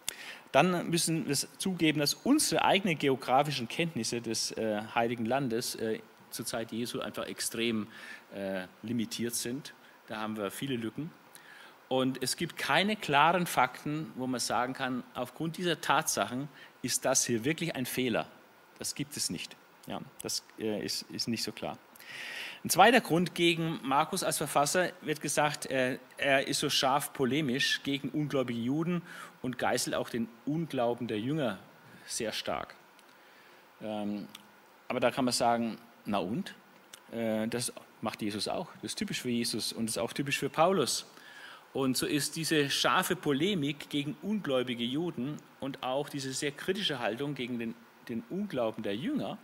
Dann 0.53 0.91
müssen 0.91 1.27
wir 1.27 1.35
zugeben, 1.35 2.01
dass 2.01 2.15
unsere 2.15 2.65
eigenen 2.65 2.99
geografischen 2.99 3.69
Kenntnisse 3.69 4.21
des 4.21 4.53
äh, 4.53 4.83
Heiligen 4.95 5.25
Landes 5.25 5.77
äh, 5.77 6.01
zur 6.31 6.45
Zeit 6.45 6.73
Jesu 6.73 7.01
einfach 7.01 7.27
extrem 7.27 7.87
äh, 8.35 8.67
limitiert 8.83 9.35
sind. 9.35 9.75
Da 10.09 10.21
haben 10.21 10.37
wir 10.37 10.51
viele 10.51 10.77
Lücken. 10.77 11.11
Und 11.89 12.23
es 12.23 12.37
gibt 12.37 12.59
keine 12.59 12.97
klaren 12.97 13.47
Fakten, 13.47 14.13
wo 14.17 14.27
man 14.27 14.41
sagen 14.41 14.75
kann, 14.75 15.05
aufgrund 15.15 15.57
dieser 15.57 15.81
Tatsachen 15.81 16.49
ist 16.83 17.05
das 17.05 17.25
hier 17.27 17.45
wirklich 17.45 17.75
ein 17.75 17.87
Fehler. 17.87 18.27
Das 18.79 18.95
gibt 18.95 19.17
es 19.17 19.31
nicht. 19.31 19.57
Ja, 19.87 20.01
das 20.23 20.45
äh, 20.59 20.85
ist, 20.85 21.03
ist 21.11 21.29
nicht 21.29 21.43
so 21.43 21.53
klar. 21.53 21.79
Ein 22.65 22.71
zweiter 22.71 23.01
Grund 23.01 23.35
gegen 23.35 23.79
Markus 23.83 24.25
als 24.25 24.39
Verfasser 24.39 24.91
wird 25.01 25.21
gesagt, 25.21 25.67
er, 25.67 25.99
er 26.17 26.47
ist 26.47 26.59
so 26.59 26.69
scharf 26.69 27.13
polemisch 27.13 27.83
gegen 27.85 28.09
ungläubige 28.11 28.59
Juden 28.59 29.03
und 29.43 29.59
geißelt 29.59 29.95
auch 29.95 30.09
den 30.09 30.29
Unglauben 30.45 31.07
der 31.07 31.21
Jünger 31.21 31.59
sehr 32.07 32.33
stark. 32.33 32.75
Ähm, 33.81 34.27
aber 34.89 35.01
da 35.01 35.11
kann 35.11 35.25
man 35.25 35.33
sagen, 35.33 35.79
na 36.05 36.19
und? 36.19 36.55
Äh, 37.13 37.47
das 37.47 37.73
macht 38.01 38.23
Jesus 38.23 38.49
auch. 38.49 38.69
Das 38.83 38.93
ist 38.93 38.99
typisch 38.99 39.23
für 39.23 39.31
Jesus 39.31 39.73
und 39.73 39.87
das 39.87 39.97
ist 39.97 40.03
auch 40.03 40.13
typisch 40.13 40.39
für 40.39 40.51
Paulus. 40.51 41.07
Und 41.79 41.97
so 41.97 42.07
ist 42.07 42.35
diese 42.35 42.71
scharfe 42.71 43.15
Polemik 43.15 43.89
gegen 43.89 44.17
ungläubige 44.23 44.83
Juden 44.83 45.37
und 45.61 45.81
auch 45.85 46.09
diese 46.09 46.33
sehr 46.33 46.51
kritische 46.51 46.99
Haltung 46.99 47.37
gegen 47.37 47.61
den, 47.61 47.77
den 48.09 48.25
Unglauben 48.31 48.83
der 48.83 48.97
Jünger 48.97 49.39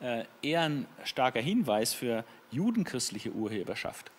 äh, 0.00 0.24
eher 0.42 0.62
ein 0.62 0.88
starker 1.04 1.40
Hinweis 1.40 1.94
für 1.94 2.24
judenchristliche 2.50 3.30
Urheberschaft. 3.30 4.10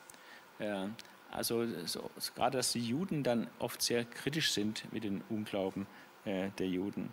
Äh, 0.59 0.85
also 1.31 1.67
so, 1.83 2.09
gerade, 2.33 2.55
dass 2.55 2.71
die 2.71 2.87
Juden 2.87 3.23
dann 3.23 3.47
oft 3.59 3.81
sehr 3.81 4.05
kritisch 4.05 4.53
sind 4.53 4.85
mit 4.93 5.03
dem 5.03 5.21
Unglauben 5.29 5.85
äh, 6.23 6.51
der 6.59 6.67
Juden. 6.67 7.11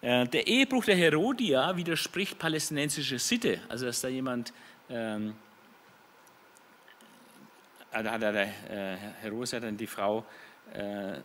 Äh, 0.00 0.26
der 0.28 0.46
Ehebruch 0.46 0.86
der 0.86 0.96
Herodia 0.96 1.76
widerspricht 1.76 2.38
palästinensischer 2.38 3.18
Sitte, 3.18 3.60
also 3.68 3.84
dass 3.84 4.00
da 4.00 4.08
jemand 4.08 4.54
ähm, 4.88 5.28
äh, 5.28 5.47
da 7.92 8.12
hat 8.12 8.22
der 8.22 8.34
äh, 8.34 8.96
Herodes 9.22 9.52
hat 9.52 9.62
dann 9.62 9.76
die 9.76 9.86
Frau 9.86 10.24
äh, 10.74 11.20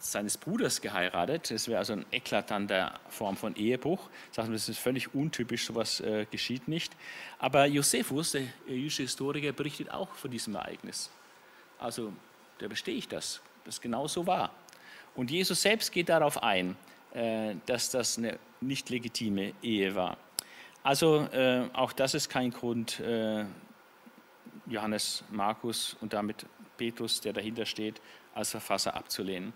seines 0.00 0.36
Bruders 0.36 0.80
geheiratet. 0.80 1.50
Das 1.52 1.68
wäre 1.68 1.78
also 1.78 1.92
eine 1.92 2.04
eklatante 2.10 2.90
Form 3.08 3.36
von 3.36 3.54
Ehebruch. 3.54 4.08
Sagen 4.32 4.48
wir, 4.48 4.54
das 4.54 4.68
ist 4.68 4.78
völlig 4.78 5.14
untypisch, 5.14 5.66
sowas 5.66 6.00
äh, 6.00 6.26
geschieht 6.30 6.66
nicht. 6.66 6.92
Aber 7.38 7.66
Josephus, 7.66 8.32
der 8.32 8.42
jüdische 8.66 9.02
Historiker, 9.02 9.52
berichtet 9.52 9.90
auch 9.90 10.12
von 10.14 10.30
diesem 10.30 10.56
Ereignis. 10.56 11.10
Also 11.78 12.12
da 12.58 12.66
bestehe 12.66 12.96
ich 12.96 13.06
das, 13.06 13.40
das 13.64 13.80
genau 13.80 14.08
so 14.08 14.26
war. 14.26 14.50
Und 15.14 15.30
Jesus 15.30 15.62
selbst 15.62 15.92
geht 15.92 16.08
darauf 16.08 16.42
ein, 16.42 16.76
äh, 17.14 17.54
dass 17.66 17.90
das 17.90 18.18
eine 18.18 18.38
nicht 18.60 18.90
legitime 18.90 19.52
Ehe 19.62 19.94
war. 19.94 20.16
Also 20.82 21.20
äh, 21.32 21.68
auch 21.72 21.92
das 21.92 22.14
ist 22.14 22.28
kein 22.28 22.50
Grund, 22.50 23.00
Johannes 24.66 25.24
Markus 25.30 25.96
und 26.00 26.12
damit 26.12 26.46
Petrus, 26.76 27.20
der 27.20 27.32
dahinter 27.32 27.66
steht, 27.66 28.00
als 28.34 28.50
Verfasser 28.50 28.94
abzulehnen. 28.94 29.52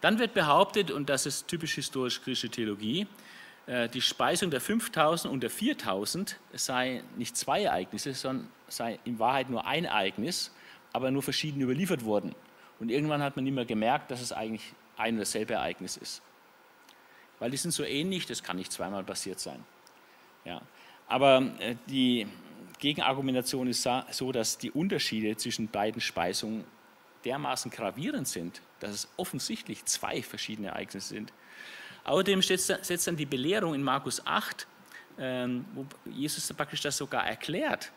Dann 0.00 0.18
wird 0.18 0.34
behauptet, 0.34 0.90
und 0.90 1.08
das 1.08 1.26
ist 1.26 1.46
typisch 1.46 1.74
historisch-griechische 1.74 2.48
Theologie, 2.48 3.06
äh, 3.66 3.88
die 3.88 4.00
Speisung 4.00 4.50
der 4.50 4.60
5000 4.60 5.32
und 5.32 5.42
der 5.42 5.50
4000 5.50 6.38
sei 6.52 7.04
nicht 7.16 7.36
zwei 7.36 7.62
Ereignisse, 7.62 8.12
sondern 8.14 8.48
sei 8.68 8.98
in 9.04 9.18
Wahrheit 9.18 9.50
nur 9.50 9.66
ein 9.66 9.84
Ereignis, 9.84 10.52
aber 10.92 11.10
nur 11.10 11.22
verschieden 11.22 11.60
überliefert 11.60 12.04
worden. 12.04 12.34
Und 12.80 12.90
irgendwann 12.90 13.22
hat 13.22 13.36
man 13.36 13.44
nicht 13.44 13.54
mehr 13.54 13.64
gemerkt, 13.64 14.10
dass 14.10 14.20
es 14.20 14.32
eigentlich 14.32 14.74
ein 14.96 15.14
und 15.14 15.20
dasselbe 15.20 15.54
Ereignis 15.54 15.96
ist. 15.96 16.22
Weil 17.38 17.50
die 17.50 17.56
sind 17.56 17.70
so 17.70 17.84
ähnlich, 17.84 18.26
das 18.26 18.42
kann 18.42 18.56
nicht 18.56 18.72
zweimal 18.72 19.04
passiert 19.04 19.38
sein. 19.38 19.64
Ja. 20.44 20.60
Aber 21.06 21.42
äh, 21.60 21.76
die 21.86 22.26
Gegenargumentation 22.82 23.68
ist 23.68 23.88
so, 24.10 24.32
dass 24.32 24.58
die 24.58 24.72
Unterschiede 24.72 25.36
zwischen 25.36 25.68
beiden 25.68 26.00
Speisungen 26.00 26.64
dermaßen 27.24 27.70
gravierend 27.70 28.26
sind, 28.26 28.60
dass 28.80 28.90
es 28.90 29.08
offensichtlich 29.16 29.84
zwei 29.84 30.20
verschiedene 30.20 30.68
Ereignisse 30.68 31.10
sind. 31.10 31.32
Außerdem 32.02 32.42
setzt 32.42 33.06
dann 33.06 33.14
die 33.14 33.24
Belehrung 33.24 33.74
in 33.74 33.84
Markus 33.84 34.26
8, 34.26 34.66
ähm, 35.16 35.64
wo 35.74 35.86
Jesus 36.10 36.52
praktisch 36.52 36.80
das 36.80 36.96
sogar 36.96 37.24
erklärt. 37.24 37.92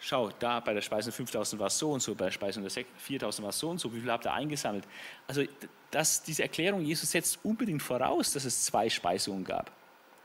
Schau, 0.00 0.28
da 0.38 0.60
bei 0.60 0.74
der 0.74 0.82
Speisung 0.82 1.10
5000 1.10 1.58
war 1.58 1.68
es 1.68 1.78
so 1.78 1.92
und 1.92 2.00
so, 2.00 2.14
bei 2.14 2.26
der 2.26 2.32
Speisung 2.32 2.62
der 2.62 2.84
4000 2.98 3.42
war 3.42 3.48
es 3.48 3.58
so 3.58 3.70
und 3.70 3.78
so, 3.78 3.90
wie 3.94 4.00
viel 4.00 4.12
habt 4.12 4.26
ihr 4.26 4.34
eingesammelt? 4.34 4.84
Also 5.26 5.44
das, 5.90 6.22
diese 6.22 6.42
Erklärung, 6.42 6.82
Jesus 6.82 7.10
setzt 7.10 7.42
unbedingt 7.42 7.82
voraus, 7.82 8.34
dass 8.34 8.44
es 8.44 8.66
zwei 8.66 8.90
Speisungen 8.90 9.44
gab. 9.44 9.72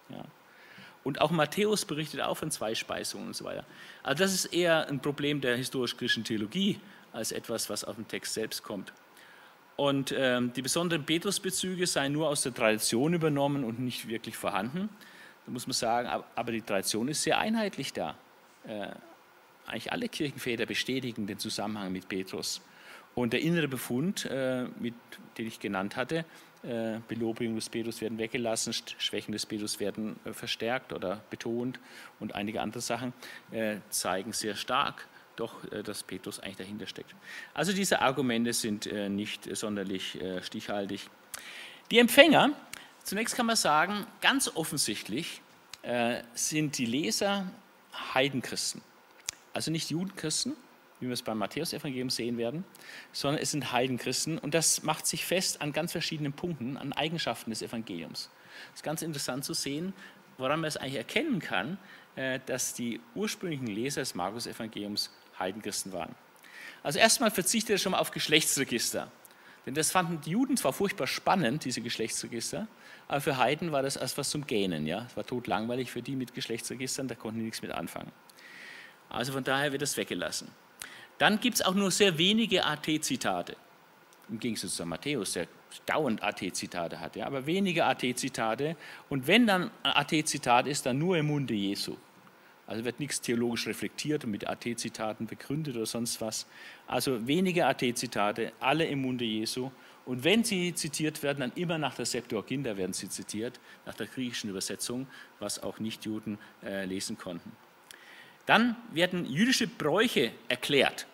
Ja. 0.09 0.25
Und 1.03 1.21
auch 1.21 1.31
Matthäus 1.31 1.85
berichtet 1.85 2.21
auch 2.21 2.35
von 2.35 2.51
zwei 2.51 2.75
Speisungen 2.75 3.27
und 3.27 3.35
so 3.35 3.45
weiter. 3.45 3.65
Also 4.03 4.23
das 4.23 4.33
ist 4.33 4.45
eher 4.47 4.87
ein 4.87 4.99
Problem 4.99 5.41
der 5.41 5.55
historisch-griechischen 5.55 6.23
Theologie 6.23 6.79
als 7.13 7.31
etwas, 7.31 7.69
was 7.69 7.83
aus 7.83 7.95
dem 7.95 8.07
Text 8.07 8.33
selbst 8.33 8.63
kommt. 8.63 8.93
Und 9.75 10.13
ähm, 10.17 10.51
die 10.51 10.61
besonderen 10.61 11.05
Petrusbezüge 11.05 11.87
seien 11.87 12.11
nur 12.11 12.27
aus 12.27 12.41
der 12.41 12.53
Tradition 12.53 13.13
übernommen 13.13 13.63
und 13.63 13.79
nicht 13.79 14.09
wirklich 14.09 14.35
vorhanden. 14.35 14.89
Da 15.45 15.51
muss 15.53 15.67
man 15.67 15.73
sagen, 15.73 16.09
aber 16.35 16.51
die 16.51 16.61
Tradition 16.61 17.07
ist 17.07 17.23
sehr 17.23 17.39
einheitlich 17.39 17.93
da. 17.93 18.15
Äh, 18.67 18.89
eigentlich 19.67 19.91
alle 19.91 20.09
Kirchenväter 20.09 20.65
bestätigen 20.65 21.27
den 21.27 21.39
Zusammenhang 21.39 21.93
mit 21.93 22.09
Petrus. 22.09 22.61
Und 23.15 23.33
der 23.33 23.41
innere 23.41 23.67
Befund, 23.67 24.25
äh, 24.25 24.65
mit, 24.79 24.95
den 25.37 25.47
ich 25.47 25.59
genannt 25.59 25.95
hatte, 25.95 26.25
äh, 26.61 26.99
Belobigung 27.07 27.55
des 27.55 27.69
Petrus 27.69 28.01
werden 28.01 28.17
weggelassen, 28.17 28.73
Schwächen 28.97 29.31
des 29.31 29.45
Petrus 29.45 29.79
werden 29.79 30.19
äh, 30.25 30.33
verstärkt 30.33 30.91
oder 30.91 31.21
betont 31.29 31.79
und 32.19 32.35
einige 32.35 32.59
andere 32.61 32.81
Sachen 32.81 33.13
äh, 33.51 33.77
zeigen 33.89 34.33
sehr 34.33 34.55
stark 34.55 35.07
doch, 35.37 35.65
dass 35.85 36.03
Petrus 36.03 36.41
eigentlich 36.41 36.57
dahinter 36.57 36.85
steckt. 36.85 37.15
Also 37.53 37.71
diese 37.71 38.01
Argumente 38.01 38.51
sind 38.51 38.91
nicht 38.91 39.47
sonderlich 39.55 40.19
stichhaltig. 40.41 41.09
Die 41.91 41.99
Empfänger, 41.99 42.51
zunächst 43.05 43.37
kann 43.37 43.45
man 43.45 43.55
sagen, 43.55 44.05
ganz 44.19 44.51
offensichtlich 44.53 45.41
sind 46.33 46.77
die 46.77 46.85
Leser 46.85 47.49
Heidenchristen. 48.13 48.81
Also 49.53 49.71
nicht 49.71 49.91
Judenchristen, 49.91 50.57
wie 50.99 51.07
wir 51.07 51.13
es 51.13 51.21
beim 51.21 51.37
Matthäus-Evangelium 51.37 52.09
sehen 52.09 52.37
werden, 52.37 52.63
sondern 53.11 53.41
es 53.41 53.51
sind 53.51 53.71
Heidenchristen 53.71 54.37
und 54.37 54.53
das 54.53 54.83
macht 54.83 55.07
sich 55.07 55.25
fest 55.25 55.61
an 55.61 55.73
ganz 55.73 55.91
verschiedenen 55.91 56.33
Punkten, 56.33 56.77
an 56.77 56.93
Eigenschaften 56.93 57.49
des 57.51 57.61
Evangeliums. 57.61 58.29
Es 58.73 58.79
ist 58.79 58.83
ganz 58.83 59.01
interessant 59.01 59.45
zu 59.45 59.53
sehen, 59.53 59.93
woran 60.37 60.59
man 60.59 60.67
es 60.67 60.77
eigentlich 60.77 60.95
erkennen 60.95 61.39
kann, 61.39 61.77
äh, 62.15 62.39
dass 62.45 62.73
die 62.73 62.99
ursprünglichen 63.15 63.67
Leser 63.67 64.01
des 64.01 64.15
Markus-Evangeliums 64.15 65.11
Heidenchristen 65.37 65.93
waren. 65.93 66.15
Also 66.83 66.99
erstmal 66.99 67.31
verzichtet 67.31 67.71
er 67.71 67.77
schon 67.77 67.91
mal 67.91 67.99
auf 67.99 68.11
Geschlechtsregister. 68.11 69.11
Denn 69.65 69.73
das 69.73 69.91
fanden 69.91 70.21
die 70.21 70.31
Juden 70.31 70.57
zwar 70.57 70.73
furchtbar 70.73 71.07
spannend, 71.07 71.65
diese 71.65 71.81
Geschlechtsregister, 71.81 72.67
aber 73.07 73.21
für 73.21 73.37
Heiden 73.37 73.71
war 73.71 73.83
das 73.83 73.97
als 73.97 74.17
was 74.17 74.29
zum 74.29 74.47
Gähnen. 74.47 74.87
Ja? 74.87 75.05
Es 75.07 75.17
war 75.17 75.25
totlangweilig 75.25 75.91
für 75.91 76.01
die 76.01 76.15
mit 76.15 76.33
Geschlechtsregistern, 76.33 77.07
da 77.07 77.15
konnten 77.15 77.39
die 77.39 77.45
nichts 77.45 77.61
mit 77.61 77.71
anfangen. 77.71 78.11
Also 79.09 79.33
von 79.33 79.43
daher 79.43 79.71
wird 79.71 79.81
das 79.81 79.97
weggelassen. 79.97 80.49
Dann 81.19 81.39
gibt 81.39 81.55
es 81.55 81.61
auch 81.61 81.75
nur 81.75 81.91
sehr 81.91 82.17
wenige 82.17 82.65
AT-Zitate. 82.65 83.55
Im 84.29 84.39
Gegensatz 84.39 84.75
zu 84.75 84.85
Matthäus, 84.85 85.33
der 85.33 85.47
dauernd 85.85 86.23
AT-Zitate 86.23 86.99
hat. 86.99 87.15
Ja? 87.15 87.27
Aber 87.27 87.45
wenige 87.45 87.85
AT-Zitate. 87.85 88.75
Und 89.09 89.27
wenn 89.27 89.45
dann 89.45 89.69
ein 89.83 89.91
AT-Zitat 89.91 90.67
ist, 90.67 90.85
dann 90.85 90.97
nur 90.97 91.17
im 91.17 91.27
Munde 91.27 91.53
Jesu. 91.53 91.97
Also 92.65 92.85
wird 92.85 92.99
nichts 92.99 93.19
theologisch 93.19 93.67
reflektiert 93.67 94.23
und 94.23 94.31
mit 94.31 94.47
AT-Zitaten 94.47 95.25
begründet 95.25 95.75
oder 95.75 95.87
sonst 95.87 96.21
was. 96.21 96.45
Also 96.87 97.27
wenige 97.27 97.65
AT-Zitate, 97.65 98.53
alle 98.59 98.85
im 98.85 99.01
Munde 99.01 99.25
Jesu. 99.25 99.71
Und 100.05 100.23
wenn 100.23 100.43
sie 100.43 100.73
zitiert 100.73 101.21
werden, 101.21 101.39
dann 101.39 101.51
immer 101.55 101.77
nach 101.77 101.95
der 101.95 102.05
Septuaginta 102.05 102.77
werden 102.77 102.93
sie 102.93 103.09
zitiert, 103.09 103.59
nach 103.85 103.95
der 103.95 104.07
griechischen 104.07 104.51
Übersetzung, 104.51 105.07
was 105.39 105.61
auch 105.61 105.79
Nichtjuden 105.79 106.37
äh, 106.63 106.85
lesen 106.85 107.17
konnten. 107.17 107.51
Dann 108.45 108.75
werden 108.91 109.25
jüdische 109.25 109.67
Bräuche 109.67 110.31
erklärt. 110.47 111.05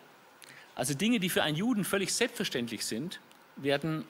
Also 0.74 0.94
Dinge, 0.94 1.20
die 1.20 1.28
für 1.28 1.42
einen 1.42 1.56
Juden 1.56 1.84
völlig 1.84 2.12
selbstverständlich 2.14 2.84
sind, 2.84 3.20
werden 3.56 4.04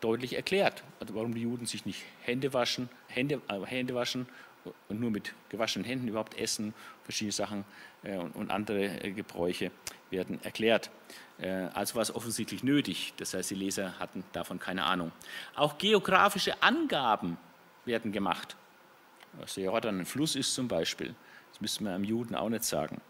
deutlich 0.00 0.34
erklärt. 0.34 0.84
Also 1.00 1.14
warum 1.14 1.34
die 1.34 1.42
Juden 1.42 1.66
sich 1.66 1.86
nicht 1.86 2.02
Hände 2.22 2.52
waschen, 2.52 2.88
Hände, 3.08 3.40
äh, 3.48 3.64
Hände 3.64 3.94
waschen 3.94 4.26
und 4.88 5.00
nur 5.00 5.10
mit 5.10 5.34
gewaschenen 5.48 5.84
Händen 5.84 6.08
überhaupt 6.08 6.38
essen, 6.38 6.74
verschiedene 7.02 7.32
Sachen 7.32 7.64
äh, 8.02 8.16
und, 8.16 8.34
und, 8.36 8.50
andere 8.50 8.84
äh, 8.84 9.10
Gebräuche 9.12 9.70
werden 10.10 10.42
erklärt. 10.42 10.90
Äh, 11.38 11.48
also 11.74 11.96
war 11.96 12.02
es 12.02 12.14
offensichtlich 12.14 12.62
nötig, 12.62 13.14
das 13.16 13.34
heißt, 13.34 13.50
die 13.50 13.54
Leser 13.54 13.98
hatten 13.98 14.24
davon 14.32 14.58
keine 14.58 14.84
Ahnung. 14.84 15.12
Auch 15.54 15.78
geografische 15.78 16.62
Angaben 16.62 17.36
werden 17.84 18.12
gemacht. 18.12 18.56
Was 19.34 19.54
der 19.54 19.64
Jordan 19.64 20.00
ein 20.00 20.06
Fluss 20.06 20.36
ist 20.36 20.54
zum 20.54 20.68
Beispiel, 20.68 21.14
das 21.54 21.60
müsste 21.60 21.84
man 21.84 21.94
einem 21.94 22.04
Juden 22.04 22.34
auch 22.34 22.48
nicht 22.48 22.64
sagen. 22.64 23.00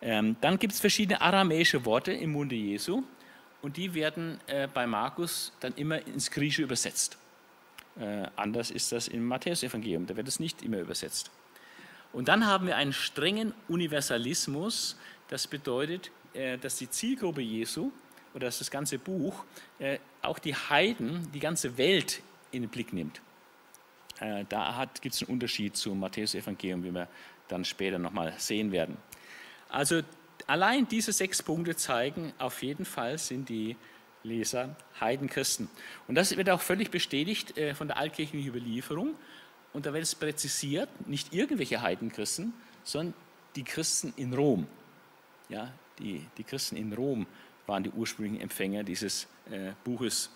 Ähm, 0.00 0.36
dann 0.40 0.58
gibt 0.58 0.72
es 0.72 0.80
verschiedene 0.80 1.20
aramäische 1.20 1.84
Worte 1.84 2.12
im 2.12 2.32
Munde 2.32 2.54
Jesu 2.54 3.02
und 3.60 3.76
die 3.76 3.92
werden 3.92 4.40
äh, 4.46 4.66
bei 4.72 4.86
Markus 4.86 5.52
dann 5.60 5.74
immer 5.74 6.06
ins 6.06 6.30
Griechische 6.30 6.62
übersetzt. 6.62 7.18
Äh, 8.00 8.26
anders 8.36 8.70
ist 8.70 8.92
das 8.92 9.08
im 9.08 9.26
Matthäusevangelium, 9.26 10.06
da 10.06 10.16
wird 10.16 10.28
es 10.28 10.40
nicht 10.40 10.62
immer 10.62 10.78
übersetzt. 10.78 11.30
Und 12.12 12.28
dann 12.28 12.46
haben 12.46 12.66
wir 12.66 12.76
einen 12.76 12.94
strengen 12.94 13.52
Universalismus, 13.68 14.96
das 15.28 15.46
bedeutet, 15.46 16.10
äh, 16.32 16.56
dass 16.56 16.76
die 16.76 16.88
Zielgruppe 16.88 17.42
Jesu 17.42 17.90
oder 18.34 18.46
dass 18.46 18.58
das 18.58 18.70
ganze 18.70 18.98
Buch 18.98 19.44
äh, 19.78 19.98
auch 20.22 20.38
die 20.38 20.54
Heiden, 20.54 21.30
die 21.32 21.40
ganze 21.40 21.76
Welt 21.76 22.22
in 22.52 22.62
den 22.62 22.70
Blick 22.70 22.92
nimmt. 22.92 23.20
Äh, 24.20 24.44
da 24.48 24.86
gibt 25.00 25.14
es 25.14 25.22
einen 25.22 25.32
Unterschied 25.32 25.76
zum 25.76 26.00
Matthäusevangelium, 26.00 26.84
wie 26.84 26.94
wir 26.94 27.08
dann 27.48 27.64
später 27.64 27.98
nochmal 27.98 28.34
sehen 28.38 28.72
werden. 28.72 28.96
Also 29.68 30.02
allein 30.46 30.88
diese 30.88 31.12
sechs 31.12 31.42
Punkte 31.42 31.76
zeigen, 31.76 32.32
auf 32.38 32.62
jeden 32.62 32.84
Fall 32.84 33.18
sind 33.18 33.48
die 33.48 33.76
Leser 34.22 34.76
Heidenchristen. 35.00 35.68
Und 36.08 36.16
das 36.16 36.36
wird 36.36 36.50
auch 36.50 36.60
völlig 36.60 36.90
bestätigt 36.90 37.56
äh, 37.56 37.74
von 37.74 37.88
der 37.88 37.96
altkirchlichen 37.96 38.48
Überlieferung. 38.48 39.14
Und 39.72 39.86
da 39.86 39.92
wird 39.92 40.02
es 40.02 40.14
präzisiert, 40.14 40.88
nicht 41.06 41.32
irgendwelche 41.32 41.82
Heidenchristen, 41.82 42.52
sondern 42.82 43.14
die 43.54 43.64
Christen 43.64 44.12
in 44.16 44.32
Rom. 44.32 44.66
Ja, 45.48 45.72
die, 45.98 46.26
die 46.36 46.44
Christen 46.44 46.76
in 46.76 46.92
Rom 46.92 47.26
waren 47.66 47.82
die 47.82 47.90
ursprünglichen 47.90 48.40
Empfänger 48.40 48.84
dieses 48.84 49.26
äh, 49.50 49.72
Buches. 49.84 50.30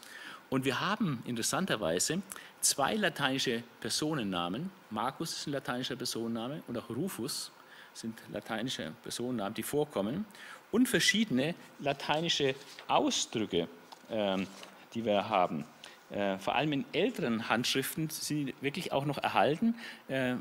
Und 0.50 0.64
wir 0.64 0.80
haben 0.80 1.22
interessanterweise 1.24 2.20
zwei 2.60 2.96
lateinische 2.96 3.62
Personennamen. 3.80 4.70
Markus 4.90 5.32
ist 5.32 5.46
ein 5.46 5.52
lateinischer 5.52 5.96
Personenname 5.96 6.62
und 6.66 6.76
auch 6.76 6.90
Rufus 6.90 7.50
sind 7.94 8.18
lateinische 8.32 8.92
Personennamen, 9.02 9.54
die 9.54 9.62
vorkommen. 9.62 10.26
Und 10.70 10.88
verschiedene 10.88 11.54
lateinische 11.80 12.54
Ausdrücke 12.86 13.68
ähm, 14.10 14.46
die 14.94 15.04
wir 15.04 15.28
haben. 15.28 15.64
Äh, 16.10 16.38
vor 16.38 16.56
allem 16.56 16.72
in 16.72 16.84
älteren 16.92 17.48
Handschriften 17.48 18.10
sind 18.10 18.22
sie 18.24 18.54
wirklich 18.60 18.92
auch 18.92 19.04
noch 19.04 19.18
erhalten. 19.18 19.76
Äh, 20.08 20.34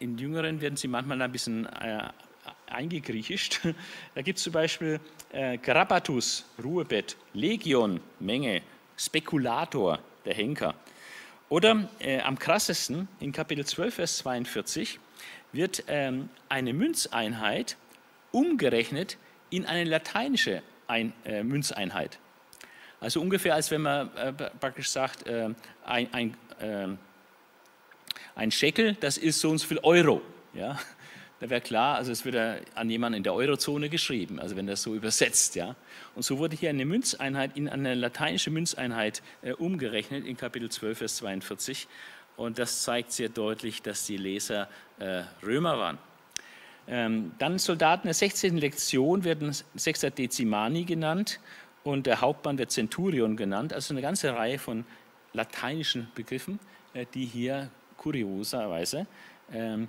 in 0.00 0.18
jüngeren 0.18 0.60
werden 0.60 0.76
sie 0.76 0.88
manchmal 0.88 1.22
ein 1.22 1.30
bisschen 1.30 1.66
äh, 1.66 2.08
eingegriechischt. 2.66 3.60
Da 4.16 4.22
gibt 4.22 4.38
es 4.38 4.44
zum 4.44 4.52
Beispiel 4.52 5.00
Grabatus, 5.62 6.44
Ruhebett, 6.62 7.16
Legion, 7.32 8.00
Menge, 8.20 8.62
Spekulator, 8.96 9.98
der 10.24 10.34
Henker. 10.34 10.74
Oder 11.48 11.88
äh, 11.98 12.20
am 12.20 12.38
krassesten, 12.38 13.08
in 13.20 13.32
Kapitel 13.32 13.64
12, 13.64 13.94
Vers 13.94 14.16
42, 14.18 14.98
wird 15.52 15.84
ähm, 15.88 16.28
eine 16.48 16.72
Münzeinheit 16.72 17.76
umgerechnet 18.32 19.18
in 19.50 19.66
eine 19.66 19.84
lateinische 19.84 20.62
Ein 20.86 21.12
äh, 21.24 21.42
Münzeinheit. 21.42 22.18
Also 23.00 23.20
ungefähr, 23.20 23.54
als 23.54 23.70
wenn 23.70 23.82
man 23.82 24.14
äh, 24.16 24.32
praktisch 24.32 24.90
sagt, 24.90 25.26
äh, 25.26 25.50
ein, 25.84 26.12
ein, 26.12 26.36
äh, 26.58 26.88
ein 28.34 28.50
Shekel, 28.50 28.96
das 29.00 29.16
ist 29.18 29.40
so 29.40 29.50
und 29.50 29.58
so 29.58 29.66
viel 29.66 29.78
Euro. 29.78 30.22
Ja? 30.54 30.78
Da 31.40 31.50
wäre 31.50 31.60
klar, 31.60 31.96
also 31.96 32.12
es 32.12 32.24
wird 32.24 32.62
an 32.74 32.88
jemanden 32.88 33.18
in 33.18 33.22
der 33.22 33.34
Eurozone 33.34 33.88
geschrieben, 33.88 34.38
also 34.38 34.56
wenn 34.56 34.66
das 34.66 34.82
so 34.82 34.94
übersetzt. 34.94 35.56
Ja? 35.56 35.74
Und 36.14 36.22
so 36.22 36.38
wurde 36.38 36.56
hier 36.56 36.70
eine 36.70 36.84
Münzeinheit 36.84 37.56
in 37.56 37.68
eine 37.68 37.94
lateinische 37.94 38.50
Münzeinheit 38.50 39.22
äh, 39.42 39.52
umgerechnet 39.52 40.26
in 40.26 40.36
Kapitel 40.36 40.70
12, 40.70 40.98
Vers 40.98 41.16
42. 41.16 41.88
Und 42.36 42.58
das 42.58 42.82
zeigt 42.82 43.12
sehr 43.12 43.28
deutlich, 43.28 43.82
dass 43.82 44.06
die 44.06 44.16
Leser 44.16 44.68
äh, 44.98 45.22
Römer 45.44 45.78
waren. 45.78 45.98
Ähm, 46.86 47.32
dann 47.38 47.58
Soldaten 47.58 48.06
der 48.06 48.14
16. 48.14 48.58
Lektion 48.58 49.24
werden 49.24 49.54
Sexadecimani 49.76 50.84
genannt 50.84 51.40
und 51.82 52.06
der 52.06 52.20
Hauptmann 52.20 52.56
der 52.56 52.68
Centurion 52.68 53.36
genannt. 53.36 53.72
Also 53.72 53.94
eine 53.94 54.02
ganze 54.02 54.34
Reihe 54.34 54.58
von 54.58 54.84
lateinischen 55.32 56.08
Begriffen, 56.14 56.58
äh, 56.92 57.06
die 57.12 57.24
hier 57.24 57.70
kurioserweise 57.96 59.06
ähm, 59.52 59.88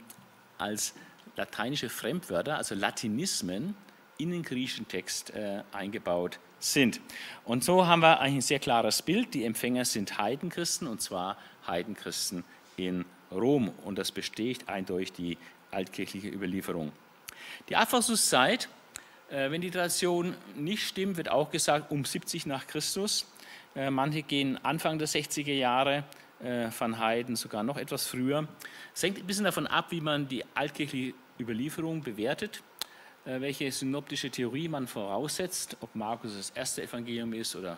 als 0.57 0.93
lateinische 1.35 1.89
Fremdwörter, 1.89 2.57
also 2.57 2.75
Latinismen, 2.75 3.75
in 4.17 4.31
den 4.31 4.43
griechischen 4.43 4.87
Text 4.87 5.31
äh, 5.31 5.63
eingebaut 5.73 6.39
sind. 6.59 7.01
Und 7.43 7.63
so 7.65 7.85
haben 7.85 8.01
wir 8.01 8.21
eigentlich 8.21 8.35
ein 8.35 8.41
sehr 8.41 8.59
klares 8.59 9.01
Bild. 9.01 9.33
Die 9.33 9.43
Empfänger 9.43 9.83
sind 9.83 10.17
Heidenchristen 10.17 10.87
und 10.87 11.01
zwar 11.01 11.37
Heidenchristen 11.67 12.45
in 12.77 13.03
Rom. 13.29 13.69
Und 13.83 13.97
das 13.97 14.13
bestätigt 14.13 14.69
eindeutig 14.69 15.11
die 15.11 15.37
altkirchliche 15.71 16.29
Überlieferung. 16.29 16.93
Die 17.67 17.75
Aphosuszeit 17.75 18.69
äh, 19.29 19.49
wenn 19.49 19.61
die 19.61 19.71
Tradition 19.71 20.35
nicht 20.55 20.87
stimmt, 20.87 21.17
wird 21.17 21.29
auch 21.29 21.49
gesagt 21.49 21.91
um 21.91 22.05
70 22.05 22.45
nach 22.45 22.67
Christus. 22.67 23.25
Äh, 23.75 23.89
manche 23.89 24.21
gehen 24.21 24.63
Anfang 24.63 24.99
der 24.99 25.07
60er 25.07 25.53
Jahre, 25.53 26.03
äh, 26.43 26.67
Van 26.77 26.99
Heiden 26.99 27.35
sogar 27.35 27.63
noch 27.63 27.77
etwas 27.77 28.05
früher. 28.05 28.47
Es 28.93 29.03
hängt 29.03 29.17
ein 29.17 29.25
bisschen 29.25 29.45
davon 29.45 29.67
ab, 29.67 29.87
wie 29.89 30.01
man 30.01 30.27
die 30.27 30.43
altkirchliche 30.53 31.13
Überlieferung 31.39 32.01
bewertet, 32.01 32.63
welche 33.25 33.71
synoptische 33.71 34.29
Theorie 34.29 34.67
man 34.67 34.87
voraussetzt, 34.87 35.77
ob 35.81 35.95
Markus 35.95 36.35
das 36.35 36.51
erste 36.51 36.83
Evangelium 36.83 37.33
ist 37.33 37.55
oder 37.55 37.77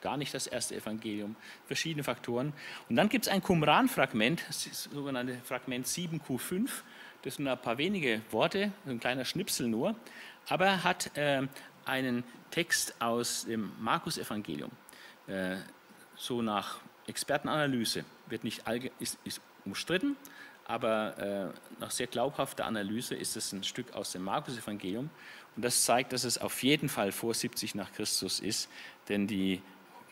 gar 0.00 0.16
nicht 0.16 0.32
das 0.34 0.46
erste 0.46 0.76
Evangelium, 0.76 1.34
verschiedene 1.66 2.04
Faktoren. 2.04 2.52
Und 2.88 2.96
dann 2.96 3.08
gibt 3.08 3.26
es 3.26 3.32
ein 3.32 3.42
Qumran-Fragment, 3.42 4.44
das 4.46 4.84
sogenannte 4.84 5.38
Fragment 5.44 5.86
7q5, 5.86 6.68
das 7.22 7.34
sind 7.34 7.48
ein 7.48 7.58
paar 7.58 7.78
wenige 7.78 8.22
Worte, 8.30 8.70
ein 8.86 9.00
kleiner 9.00 9.24
Schnipsel 9.24 9.66
nur, 9.66 9.96
aber 10.48 10.66
er 10.66 10.84
hat 10.84 11.16
äh, 11.16 11.42
einen 11.84 12.22
Text 12.52 12.94
aus 13.00 13.46
dem 13.46 13.72
Markus-Evangelium, 13.80 14.70
äh, 15.26 15.56
so 16.14 16.40
nach 16.40 16.78
Expertenanalyse, 17.08 18.04
wird 18.28 18.44
nicht 18.44 18.62
ist, 19.00 19.18
ist 19.24 19.40
umstritten, 19.64 20.16
aber 20.68 21.18
äh, 21.18 21.80
nach 21.80 21.90
sehr 21.90 22.08
glaubhafter 22.08 22.64
Analyse 22.64 23.14
ist 23.14 23.36
es 23.36 23.52
ein 23.52 23.62
Stück 23.62 23.94
aus 23.94 24.12
dem 24.12 24.22
Markus-Evangelium. 24.22 25.10
Und 25.54 25.64
das 25.64 25.84
zeigt, 25.84 26.12
dass 26.12 26.24
es 26.24 26.38
auf 26.38 26.62
jeden 26.62 26.88
Fall 26.88 27.12
vor 27.12 27.34
70 27.34 27.76
nach 27.76 27.92
Christus 27.92 28.40
ist, 28.40 28.68
denn 29.08 29.26
die 29.26 29.62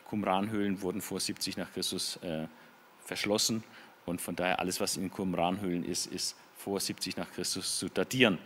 Qumran-Höhlen 0.09 0.81
wurden 0.81 1.01
vor 1.01 1.19
70 1.19 1.57
nach 1.57 1.71
Christus 1.73 2.17
äh, 2.17 2.47
verschlossen. 3.03 3.63
Und 4.05 4.21
von 4.21 4.35
daher 4.35 4.59
alles, 4.59 4.79
was 4.79 4.95
in 4.97 5.11
Qumran-Höhlen 5.11 5.83
ist, 5.83 6.07
ist 6.07 6.37
vor 6.55 6.79
70 6.79 7.17
nach 7.17 7.31
Christus 7.33 7.77
zu 7.77 7.89
datieren. 7.89 8.39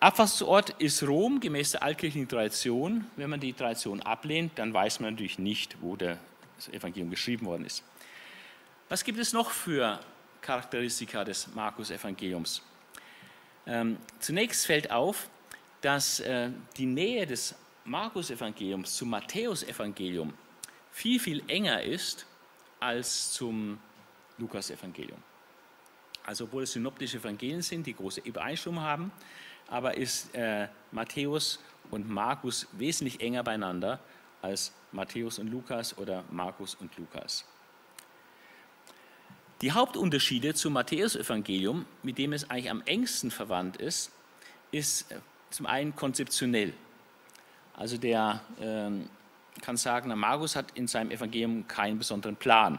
Abfassungsort 0.00 0.70
ist 0.80 1.02
Rom 1.02 1.40
gemäß 1.40 1.72
der 1.72 1.82
altkirchlichen 1.82 2.28
Tradition. 2.28 3.06
Wenn 3.16 3.30
man 3.30 3.38
die 3.38 3.52
Tradition 3.52 4.00
ablehnt, 4.00 4.52
dann 4.56 4.72
weiß 4.72 5.00
man 5.00 5.12
natürlich 5.12 5.38
nicht, 5.38 5.76
wo 5.82 5.94
das 5.94 6.18
Evangelium 6.72 7.10
geschrieben 7.10 7.46
worden 7.46 7.66
ist. 7.66 7.84
Was 8.90 9.04
gibt 9.04 9.20
es 9.20 9.32
noch 9.32 9.52
für 9.52 10.00
Charakteristika 10.40 11.22
des 11.22 11.54
Markus-Evangeliums? 11.54 12.60
Ähm, 13.64 13.96
zunächst 14.18 14.66
fällt 14.66 14.90
auf, 14.90 15.30
dass 15.80 16.18
äh, 16.18 16.50
die 16.76 16.86
Nähe 16.86 17.24
des 17.24 17.54
Markus-Evangeliums 17.84 18.96
zum 18.96 19.10
Matthäus-Evangelium 19.10 20.34
viel, 20.90 21.20
viel 21.20 21.40
enger 21.46 21.84
ist 21.84 22.26
als 22.80 23.32
zum 23.32 23.78
Lukas-Evangelium. 24.38 25.22
Also 26.26 26.46
obwohl 26.46 26.64
es 26.64 26.72
synoptische 26.72 27.18
Evangelien 27.18 27.62
sind, 27.62 27.86
die 27.86 27.94
große 27.94 28.22
Übereinstimmung 28.22 28.82
haben, 28.82 29.12
aber 29.68 29.96
ist 29.96 30.34
äh, 30.34 30.66
Matthäus 30.90 31.60
und 31.92 32.10
Markus 32.10 32.66
wesentlich 32.72 33.20
enger 33.20 33.44
beieinander 33.44 34.00
als 34.42 34.72
Matthäus 34.90 35.38
und 35.38 35.46
Lukas 35.46 35.96
oder 35.96 36.24
Markus 36.28 36.74
und 36.74 36.98
Lukas. 36.98 37.44
Die 39.62 39.72
Hauptunterschiede 39.72 40.54
zum 40.54 40.72
Matthäusevangelium, 40.72 41.84
mit 42.02 42.16
dem 42.16 42.32
es 42.32 42.48
eigentlich 42.48 42.70
am 42.70 42.80
engsten 42.86 43.30
verwandt 43.30 43.76
ist, 43.76 44.10
ist 44.70 45.12
äh, 45.12 45.16
zum 45.50 45.66
einen 45.66 45.94
konzeptionell. 45.94 46.72
Also 47.74 47.98
der 47.98 48.40
ähm, 48.58 49.10
kann 49.60 49.76
sagen, 49.76 50.08
der 50.08 50.16
Markus 50.16 50.56
hat 50.56 50.70
in 50.76 50.86
seinem 50.86 51.10
Evangelium 51.10 51.68
keinen 51.68 51.98
besonderen 51.98 52.36
Plan. 52.36 52.78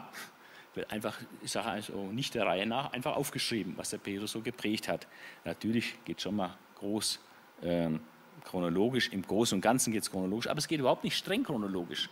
Wird 0.74 0.90
einfach, 0.90 1.20
ich 1.42 1.52
sage 1.52 1.68
also 1.68 2.10
nicht 2.10 2.34
der 2.34 2.46
Reihe 2.46 2.66
nach, 2.66 2.92
einfach 2.92 3.14
aufgeschrieben, 3.14 3.74
was 3.76 3.90
der 3.90 3.98
Petrus 3.98 4.32
so 4.32 4.40
geprägt 4.40 4.88
hat. 4.88 5.06
Natürlich 5.44 6.02
geht 6.04 6.20
schon 6.20 6.34
mal 6.34 6.56
groß 6.76 7.20
ähm, 7.62 8.00
chronologisch, 8.44 9.10
im 9.10 9.22
Großen 9.22 9.54
und 9.54 9.60
Ganzen 9.60 9.92
geht 9.92 10.02
es 10.02 10.10
chronologisch, 10.10 10.48
aber 10.48 10.58
es 10.58 10.66
geht 10.66 10.80
überhaupt 10.80 11.04
nicht 11.04 11.16
streng 11.16 11.44
chronologisch. 11.44 12.08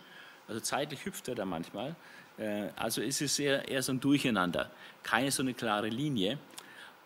Also 0.47 0.61
zeitlich 0.61 1.05
hüpft 1.05 1.27
er 1.27 1.35
da 1.35 1.45
manchmal. 1.45 1.95
Äh, 2.41 2.69
also 2.75 3.01
ist 3.01 3.21
es 3.21 3.37
eher, 3.39 3.67
eher 3.67 3.83
so 3.83 3.93
ein 3.93 3.99
Durcheinander, 3.99 4.69
keine 5.03 5.31
so 5.31 5.43
eine 5.43 5.53
klare 5.53 5.87
Linie. 5.87 6.39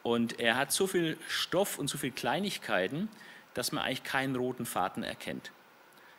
Und 0.03 0.39
er 0.39 0.55
hat 0.55 0.71
so 0.71 0.87
viel 0.87 1.17
Stoff 1.27 1.77
und 1.79 1.89
so 1.89 1.97
viele 1.97 2.13
Kleinigkeiten, 2.13 3.09
dass 3.53 3.71
man 3.71 3.83
eigentlich 3.83 4.03
keinen 4.03 4.35
roten 4.35 4.65
Faden 4.65 5.03
erkennt. 5.03 5.51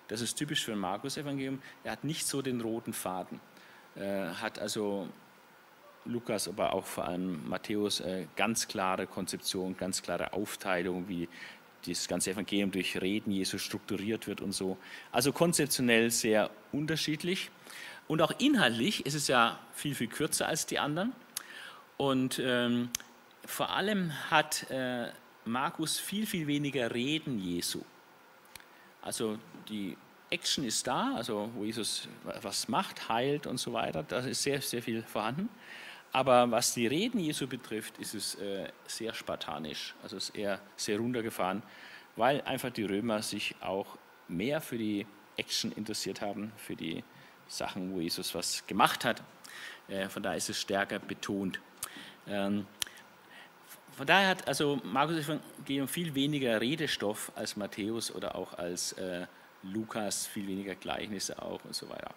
Das 0.08 0.20
ist 0.20 0.34
typisch 0.34 0.64
für 0.64 0.72
ein 0.72 0.78
Markus-Evangelium. 0.78 1.60
Er 1.84 1.92
hat 1.92 2.04
nicht 2.04 2.26
so 2.26 2.42
den 2.42 2.60
roten 2.60 2.92
Faden. 2.92 3.40
Äh, 3.96 4.26
hat 4.40 4.58
also 4.58 5.08
Lukas, 6.04 6.48
aber 6.48 6.72
auch 6.72 6.84
vor 6.84 7.06
allem 7.06 7.48
Matthäus 7.48 8.00
äh, 8.00 8.26
ganz 8.36 8.68
klare 8.68 9.06
Konzeption, 9.06 9.76
ganz 9.76 10.02
klare 10.02 10.32
Aufteilung, 10.32 11.08
wie 11.08 11.28
das 11.86 12.08
ganze 12.08 12.30
Evangelium 12.32 12.70
durch 12.70 13.00
Reden 13.00 13.30
Jesu 13.30 13.58
strukturiert 13.58 14.26
wird 14.26 14.40
und 14.40 14.52
so. 14.52 14.76
Also 15.12 15.32
konzeptionell 15.32 16.10
sehr 16.10 16.50
unterschiedlich. 16.72 17.50
Und 18.08 18.22
auch 18.22 18.32
inhaltlich 18.38 19.04
ist 19.04 19.14
es 19.14 19.28
ja 19.28 19.58
viel, 19.72 19.94
viel 19.94 20.08
kürzer 20.08 20.46
als 20.46 20.66
die 20.66 20.78
anderen. 20.78 21.12
Und 21.96 22.40
ähm, 22.42 22.90
vor 23.44 23.70
allem 23.70 24.12
hat 24.30 24.70
äh, 24.70 25.08
Markus 25.44 25.98
viel, 25.98 26.26
viel 26.26 26.46
weniger 26.46 26.92
Reden 26.92 27.38
Jesu. 27.38 27.82
Also 29.02 29.38
die 29.68 29.96
Action 30.30 30.64
ist 30.64 30.86
da, 30.86 31.14
also 31.14 31.50
wo 31.54 31.64
Jesus 31.64 32.08
was 32.24 32.68
macht, 32.68 33.08
heilt 33.08 33.46
und 33.46 33.58
so 33.58 33.72
weiter, 33.72 34.02
da 34.02 34.18
ist 34.18 34.42
sehr, 34.42 34.60
sehr 34.60 34.82
viel 34.82 35.02
vorhanden. 35.02 35.48
Aber 36.12 36.50
was 36.50 36.74
die 36.74 36.86
Reden 36.86 37.20
Jesu 37.20 37.46
betrifft, 37.46 37.98
ist 37.98 38.14
es 38.14 38.34
äh, 38.36 38.68
sehr 38.86 39.14
spartanisch, 39.14 39.94
also 40.02 40.16
ist 40.16 40.30
eher 40.30 40.60
sehr 40.76 40.98
runtergefahren, 40.98 41.62
weil 42.16 42.40
einfach 42.42 42.70
die 42.70 42.84
Römer 42.84 43.22
sich 43.22 43.54
auch 43.60 43.98
mehr 44.26 44.60
für 44.60 44.78
die 44.78 45.06
Action 45.36 45.72
interessiert 45.72 46.20
haben, 46.20 46.52
für 46.56 46.74
die 46.74 47.04
Sachen, 47.48 47.94
wo 47.94 48.00
Jesus 48.00 48.34
was 48.34 48.66
gemacht 48.66 49.04
hat. 49.04 49.22
Äh, 49.88 50.08
von 50.08 50.22
daher 50.22 50.36
ist 50.36 50.50
es 50.50 50.60
stärker 50.60 50.98
betont. 50.98 51.60
Ähm, 52.26 52.66
von 53.96 54.06
daher 54.06 54.28
hat 54.28 54.46
also 54.46 54.80
Markus 54.84 55.16
Evangelium 55.16 55.88
viel 55.88 56.14
weniger 56.14 56.60
Redestoff 56.60 57.32
als 57.34 57.56
Matthäus 57.56 58.14
oder 58.14 58.34
auch 58.34 58.54
als 58.54 58.92
äh, 58.92 59.26
Lukas, 59.62 60.26
viel 60.26 60.46
weniger 60.46 60.74
Gleichnisse 60.74 61.40
auch 61.40 61.64
und 61.64 61.74
so 61.74 61.88
weiter. 61.88 62.14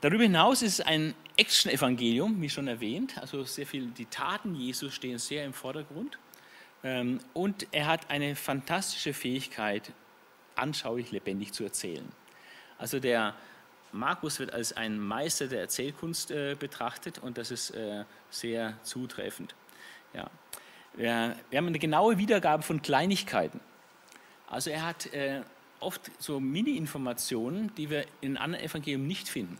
Darüber 0.00 0.22
hinaus 0.22 0.62
ist 0.62 0.80
es 0.80 0.86
ein 0.86 1.14
Action-Evangelium, 1.36 2.40
wie 2.40 2.48
schon 2.48 2.68
erwähnt. 2.68 3.18
Also 3.18 3.44
sehr 3.44 3.66
viel, 3.66 3.88
die 3.88 4.06
Taten 4.06 4.54
Jesu 4.54 4.90
stehen 4.90 5.18
sehr 5.18 5.44
im 5.44 5.52
Vordergrund. 5.52 6.18
Ähm, 6.82 7.20
und 7.34 7.66
er 7.72 7.86
hat 7.86 8.10
eine 8.10 8.34
fantastische 8.34 9.12
Fähigkeit, 9.12 9.92
anschaulich 10.56 11.10
lebendig 11.10 11.52
zu 11.52 11.64
erzählen. 11.64 12.06
Also 12.78 12.98
der 12.98 13.34
Markus 13.92 14.38
wird 14.38 14.52
als 14.52 14.72
ein 14.72 14.98
Meister 14.98 15.48
der 15.48 15.60
Erzählkunst 15.60 16.30
äh, 16.30 16.56
betrachtet 16.58 17.18
und 17.18 17.38
das 17.38 17.50
ist 17.50 17.70
äh, 17.70 18.04
sehr 18.30 18.78
zutreffend. 18.82 19.54
Ja. 20.14 20.30
Wir, 20.94 21.36
wir, 21.50 21.58
haben 21.58 21.66
eine 21.66 21.78
genaue 21.78 22.18
Wiedergabe 22.18 22.62
von 22.62 22.82
Kleinigkeiten. 22.82 23.60
Also 24.48 24.70
er 24.70 24.84
hat 24.84 25.06
äh, 25.12 25.42
oft 25.78 26.10
so 26.18 26.40
Mini-Informationen, 26.40 27.72
die 27.76 27.90
wir 27.90 28.06
in 28.20 28.36
anderen 28.36 28.64
Evangelien 28.64 29.06
nicht 29.06 29.28
finden. 29.28 29.58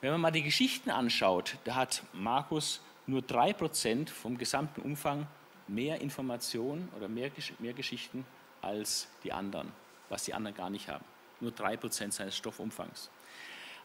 Wenn 0.00 0.10
man 0.10 0.20
mal 0.20 0.30
die 0.30 0.42
Geschichten 0.42 0.90
anschaut, 0.90 1.56
da 1.64 1.76
hat 1.76 2.02
Markus 2.12 2.80
nur 3.06 3.20
3% 3.20 4.08
vom 4.08 4.38
gesamten 4.38 4.80
Umfang 4.82 5.26
mehr 5.68 6.00
Informationen 6.00 6.88
oder 6.96 7.08
mehr, 7.08 7.30
mehr 7.58 7.72
Geschichten 7.72 8.24
als 8.60 9.08
die 9.24 9.32
anderen, 9.32 9.72
was 10.12 10.24
die 10.24 10.34
anderen 10.34 10.56
gar 10.56 10.70
nicht 10.70 10.88
haben. 10.88 11.04
Nur 11.40 11.50
3% 11.50 12.12
seines 12.12 12.36
Stoffumfangs. 12.36 13.10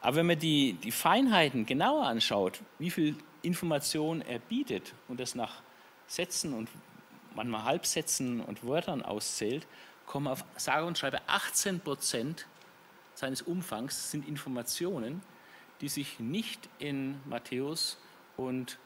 Aber 0.01 0.17
wenn 0.17 0.27
man 0.27 0.37
die, 0.37 0.73
die 0.73 0.91
Feinheiten 0.91 1.65
genauer 1.65 2.05
anschaut, 2.05 2.59
wie 2.77 2.91
viel 2.91 3.15
Information 3.41 4.21
er 4.21 4.39
bietet 4.39 4.93
und 5.07 5.19
das 5.19 5.33
nach 5.33 5.61
Sätzen 6.05 6.53
und 6.53 6.69
manchmal 7.33 7.63
Halbsätzen 7.63 8.41
und 8.41 8.63
Wörtern 8.65 9.01
auszählt, 9.01 9.65
kommen 10.05 10.27
auf 10.27 10.43
sage 10.55 10.85
und 10.85 10.97
schreibe 10.97 11.21
18% 11.27 12.45
seines 13.15 13.41
Umfangs 13.41 14.11
sind 14.11 14.27
Informationen, 14.27 15.21
die 15.81 15.89
sich 15.89 16.19
nicht 16.19 16.69
in 16.77 17.19
Matthäus 17.25 17.97
und 18.35 18.77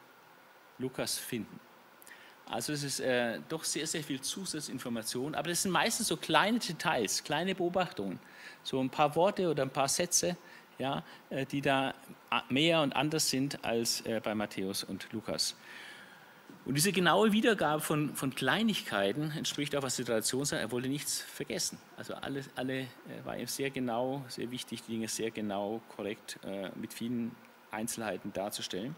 Lukas 0.77 1.17
finden. 1.17 1.59
Also 2.45 2.73
es 2.73 2.83
ist 2.83 2.99
äh, 2.99 3.39
doch 3.47 3.63
sehr, 3.63 3.87
sehr 3.87 4.03
viel 4.03 4.19
Zusatzinformation, 4.19 5.35
aber 5.35 5.49
das 5.49 5.63
sind 5.63 5.71
meistens 5.71 6.07
so 6.07 6.17
kleine 6.17 6.59
Details, 6.59 7.23
kleine 7.23 7.55
Beobachtungen, 7.55 8.19
so 8.63 8.79
ein 8.81 8.89
paar 8.89 9.15
Worte 9.15 9.49
oder 9.49 9.63
ein 9.63 9.69
paar 9.69 9.87
Sätze, 9.87 10.35
ja, 10.77 11.03
äh, 11.29 11.45
die 11.45 11.61
da 11.61 11.93
mehr 12.49 12.81
und 12.81 12.93
anders 12.93 13.29
sind 13.29 13.63
als 13.63 14.01
äh, 14.01 14.19
bei 14.21 14.35
Matthäus 14.35 14.83
und 14.83 15.07
Lukas. 15.13 15.55
Und 16.63 16.75
diese 16.75 16.91
genaue 16.91 17.31
Wiedergabe 17.31 17.81
von, 17.81 18.15
von 18.15 18.35
Kleinigkeiten 18.35 19.31
entspricht 19.31 19.75
auch, 19.75 19.81
was 19.81 19.95
die 19.95 20.03
Tradition 20.03 20.45
sagt, 20.45 20.61
er 20.61 20.71
wollte 20.71 20.89
nichts 20.89 21.21
vergessen. 21.21 21.79
Also 21.97 22.13
alle, 22.13 22.43
alle 22.55 22.81
äh, 22.81 22.87
war 23.23 23.37
ihm 23.37 23.47
sehr 23.47 23.71
genau, 23.71 24.23
sehr 24.27 24.51
wichtig, 24.51 24.83
die 24.83 24.93
Dinge 24.93 25.07
sehr 25.07 25.31
genau, 25.31 25.81
korrekt, 25.95 26.37
äh, 26.45 26.69
mit 26.75 26.93
vielen 26.93 27.31
Einzelheiten 27.71 28.31
darzustellen. 28.33 28.95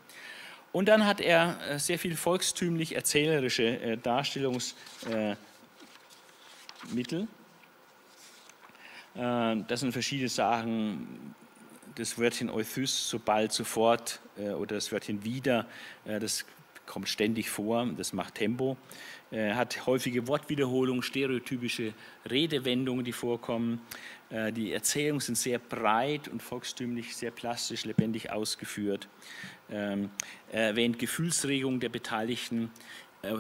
Und 0.74 0.88
dann 0.88 1.06
hat 1.06 1.22
er 1.22 1.60
äh, 1.70 1.80
sehr 1.80 2.00
viel 2.00 2.18
volkstümlich 2.18 2.96
erzählerische 2.96 3.80
äh, 3.80 3.96
Darstellungsmittel. 3.96 5.38
Äh, 9.16 9.56
das 9.68 9.80
sind 9.80 9.92
verschiedene 9.92 10.30
Sachen, 10.30 11.36
das 11.94 12.18
Wörtchen 12.18 12.50
Euthys, 12.50 13.08
sobald, 13.08 13.52
sofort, 13.52 14.20
oder 14.36 14.74
das 14.74 14.92
Wörtchen 14.92 15.24
wieder, 15.24 15.68
das 16.06 16.44
kommt 16.88 17.08
ständig 17.08 17.52
vor, 17.52 17.86
das 17.96 18.14
macht 18.14 18.34
Tempo. 18.34 18.78
Hat 19.32 19.86
häufige 19.86 20.28
Wortwiederholungen, 20.28 21.04
stereotypische 21.04 21.94
Redewendungen, 22.28 23.06
die 23.06 23.12
vorkommen. 23.12 23.80
Äh, 24.34 24.52
die 24.52 24.74
Erzählungen 24.74 25.22
sind 25.22 25.38
sehr 25.38 25.60
breit 25.60 26.28
und 26.28 26.42
volkstümlich, 26.42 27.16
sehr 27.16 27.32
plastisch, 27.32 27.86
lebendig 27.86 28.32
ausgeführt. 28.32 29.08
Ähm, 29.70 30.10
er 30.52 30.70
erwähnt 30.70 31.00
Gefühlsregungen 31.00 31.80
der 31.80 31.90
Beteiligten. 31.90 32.72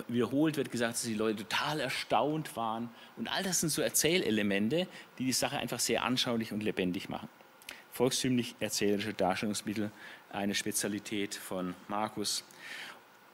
Wiederholt 0.08 0.56
wird 0.56 0.72
gesagt, 0.72 0.94
dass 0.94 1.04
die 1.04 1.14
Leute 1.14 1.44
total 1.44 1.82
erstaunt 1.82 2.56
waren. 2.56 2.90
Und 3.18 3.28
all 3.28 3.44
das 3.44 3.60
sind 3.60 3.68
so 3.68 3.82
Erzählelemente, 3.82 4.88
die 5.20 5.26
die 5.26 5.34
Sache 5.34 5.58
einfach 5.58 5.80
sehr 5.80 6.06
anschaulich 6.06 6.54
und 6.54 6.64
lebendig 6.64 7.10
machen. 7.10 7.28
Volkstümlich 7.92 8.56
erzählerische 8.62 9.14
Darstellungsmittel, 9.14 9.92
eine 10.30 10.56
Spezialität 10.56 11.36
von 11.36 11.76
Markus. 11.90 12.46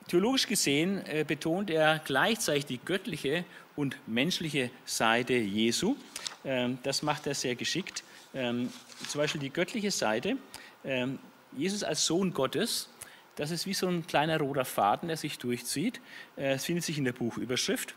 Theologisch 0.10 0.48
gesehen 0.48 1.06
äh, 1.06 1.24
betont 1.24 1.70
er 1.70 2.02
gleichzeitig 2.04 2.66
die 2.66 2.80
göttliche 2.80 3.46
und 3.76 3.96
menschliche 4.08 4.72
Seite 4.84 5.34
Jesu. 5.34 5.96
Ähm, 6.44 6.80
das 6.82 7.04
macht 7.04 7.28
er 7.28 7.36
sehr 7.36 7.54
geschickt. 7.54 8.04
Ähm, 8.34 8.74
zum 9.08 9.22
Beispiel 9.22 9.40
die 9.40 9.52
göttliche 9.52 9.92
Seite. 9.92 10.38
Ähm, 10.84 11.20
Jesus 11.56 11.84
als 11.84 12.08
Sohn 12.08 12.34
Gottes, 12.34 12.90
das 13.36 13.52
ist 13.52 13.68
wie 13.68 13.76
so 13.76 13.86
ein 13.86 14.08
kleiner 14.08 14.40
roter 14.40 14.66
Faden, 14.66 15.10
der 15.10 15.18
sich 15.18 15.38
durchzieht. 15.38 16.02
Äh, 16.38 16.54
es 16.54 16.66
findet 16.66 16.86
sich 16.86 16.98
in 16.98 17.06
der 17.06 17.14
Buchüberschrift. 17.14 17.94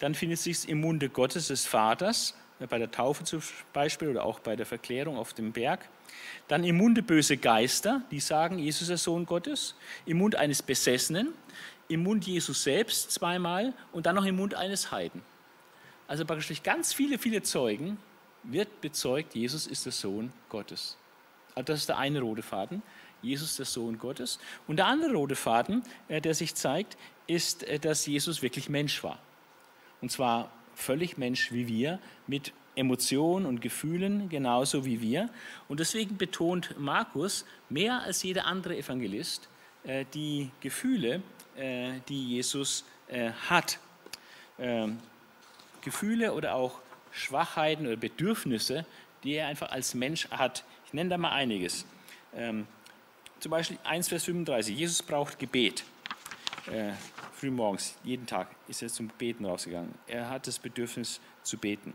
Dann 0.00 0.16
findet 0.16 0.38
es 0.38 0.44
sich 0.44 0.68
im 0.68 0.80
Munde 0.80 1.10
Gottes 1.10 1.46
des 1.46 1.64
Vaters, 1.64 2.34
bei 2.68 2.78
der 2.78 2.90
Taufe 2.90 3.22
zum 3.22 3.40
Beispiel 3.72 4.08
oder 4.08 4.24
auch 4.24 4.40
bei 4.40 4.56
der 4.56 4.66
Verklärung 4.66 5.16
auf 5.16 5.32
dem 5.32 5.52
Berg. 5.52 5.88
Dann 6.48 6.64
im 6.64 6.76
Munde 6.76 7.02
böse 7.02 7.36
Geister, 7.36 8.02
die 8.10 8.20
sagen, 8.20 8.58
Jesus 8.58 8.82
ist 8.82 8.88
der 8.88 8.98
Sohn 8.98 9.26
Gottes. 9.26 9.74
Im 10.06 10.18
Mund 10.18 10.36
eines 10.36 10.62
Besessenen. 10.62 11.28
Im 11.88 12.02
Mund 12.02 12.26
Jesus 12.26 12.62
selbst 12.62 13.10
zweimal 13.10 13.74
und 13.92 14.06
dann 14.06 14.14
noch 14.14 14.24
im 14.24 14.36
Mund 14.36 14.54
eines 14.54 14.92
Heiden. 14.92 15.22
Also 16.08 16.24
praktisch 16.24 16.48
durch 16.48 16.62
ganz 16.62 16.92
viele, 16.92 17.18
viele 17.18 17.42
Zeugen 17.42 17.98
wird 18.42 18.80
bezeugt, 18.80 19.34
Jesus 19.34 19.66
ist 19.66 19.84
der 19.84 19.92
Sohn 19.92 20.32
Gottes. 20.48 20.96
Also 21.54 21.64
das 21.64 21.80
ist 21.80 21.88
der 21.88 21.98
eine 21.98 22.20
rote 22.20 22.42
Faden. 22.42 22.82
Jesus 23.22 23.56
der 23.56 23.66
Sohn 23.66 23.98
Gottes. 23.98 24.38
Und 24.66 24.76
der 24.76 24.86
andere 24.86 25.14
rote 25.14 25.36
Faden, 25.36 25.82
äh, 26.08 26.20
der 26.20 26.34
sich 26.34 26.54
zeigt, 26.54 26.96
ist, 27.26 27.62
äh, 27.64 27.78
dass 27.78 28.04
Jesus 28.04 28.42
wirklich 28.42 28.68
Mensch 28.68 29.02
war. 29.04 29.18
Und 30.00 30.10
zwar 30.10 30.50
völlig 30.74 31.16
Mensch 31.18 31.52
wie 31.52 31.68
wir, 31.68 32.00
mit 32.26 32.52
Emotionen 32.74 33.46
und 33.46 33.60
Gefühlen 33.60 34.28
genauso 34.28 34.84
wie 34.84 35.00
wir. 35.00 35.28
Und 35.68 35.80
deswegen 35.80 36.16
betont 36.16 36.78
Markus 36.78 37.44
mehr 37.68 38.02
als 38.02 38.22
jeder 38.22 38.46
andere 38.46 38.76
Evangelist 38.76 39.48
äh, 39.84 40.04
die 40.14 40.50
Gefühle, 40.60 41.22
die 42.08 42.28
Jesus 42.28 42.86
hat. 43.50 43.78
Ähm, 44.58 45.00
Gefühle 45.82 46.32
oder 46.32 46.54
auch 46.54 46.78
Schwachheiten 47.10 47.86
oder 47.86 47.96
Bedürfnisse, 47.96 48.86
die 49.22 49.34
er 49.34 49.48
einfach 49.48 49.70
als 49.70 49.94
Mensch 49.94 50.28
hat. 50.30 50.64
Ich 50.86 50.94
nenne 50.94 51.10
da 51.10 51.18
mal 51.18 51.32
einiges. 51.32 51.84
Ähm, 52.34 52.66
zum 53.40 53.50
Beispiel 53.50 53.78
1, 53.84 54.08
Vers 54.08 54.24
35. 54.24 54.76
Jesus 54.76 55.02
braucht 55.02 55.38
Gebet. 55.38 55.84
Äh, 56.70 56.92
frühmorgens, 57.34 57.96
jeden 58.04 58.26
Tag 58.26 58.48
ist 58.68 58.82
er 58.82 58.88
zum 58.88 59.08
Beten 59.08 59.44
rausgegangen. 59.44 59.92
Er 60.06 60.30
hat 60.30 60.46
das 60.46 60.58
Bedürfnis 60.58 61.20
zu 61.42 61.58
beten. 61.58 61.92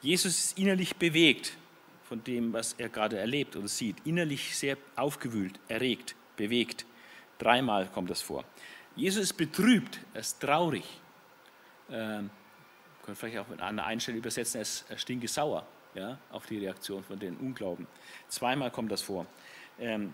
Jesus 0.00 0.38
ist 0.38 0.58
innerlich 0.58 0.96
bewegt 0.96 1.56
von 2.04 2.22
dem, 2.24 2.52
was 2.52 2.74
er 2.74 2.88
gerade 2.88 3.18
erlebt 3.18 3.56
oder 3.56 3.68
sieht. 3.68 3.96
Innerlich 4.04 4.56
sehr 4.56 4.76
aufgewühlt, 4.96 5.58
erregt, 5.68 6.14
bewegt. 6.36 6.84
Dreimal 7.38 7.86
kommt 7.88 8.10
das 8.10 8.20
vor. 8.22 8.44
Jesus 8.94 9.22
ist 9.24 9.34
betrübt, 9.34 10.00
er 10.12 10.20
ist 10.20 10.40
traurig. 10.40 10.84
Ähm, 11.90 12.30
können 13.02 13.16
vielleicht 13.16 13.38
auch 13.38 13.48
mit 13.48 13.60
einer 13.60 13.84
Einstellung 13.84 14.20
übersetzen, 14.20 14.58
er 14.58 14.62
ist 14.62 14.84
stinkesauer 14.96 15.66
ja, 15.94 16.18
auf 16.30 16.46
die 16.46 16.58
Reaktion 16.58 17.02
von 17.02 17.18
den 17.18 17.36
Unglauben. 17.36 17.86
Zweimal 18.28 18.70
kommt 18.70 18.92
das 18.92 19.02
vor. 19.02 19.26
Ähm, 19.78 20.12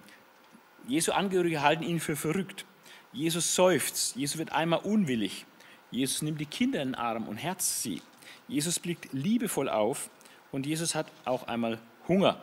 Jesu 0.87 1.13
Angehörige 1.13 1.63
halten 1.63 1.83
ihn 1.83 2.01
für 2.01 2.17
verrückt. 2.17 2.65
Jesus 3.13 3.55
seufzt. 3.55 4.17
Jesus 4.17 4.39
wird 4.39 4.53
einmal 4.53 4.81
unwillig. 4.81 5.47
Jesus 5.91 6.23
nimmt 6.23 6.41
die 6.41 6.47
Kinder 6.47 6.83
in 6.83 6.91
den 6.91 6.95
Arm 6.95 7.29
und 7.29 7.37
herzt 7.37 7.83
sie. 7.83 8.03
Jesus 8.49 8.79
blickt 8.79 9.13
liebevoll 9.13 9.69
auf 9.69 10.11
und 10.53 10.67
Jesus 10.67 10.95
hat 10.95 11.07
auch 11.25 11.47
einmal 11.47 11.79
Hunger. 12.09 12.41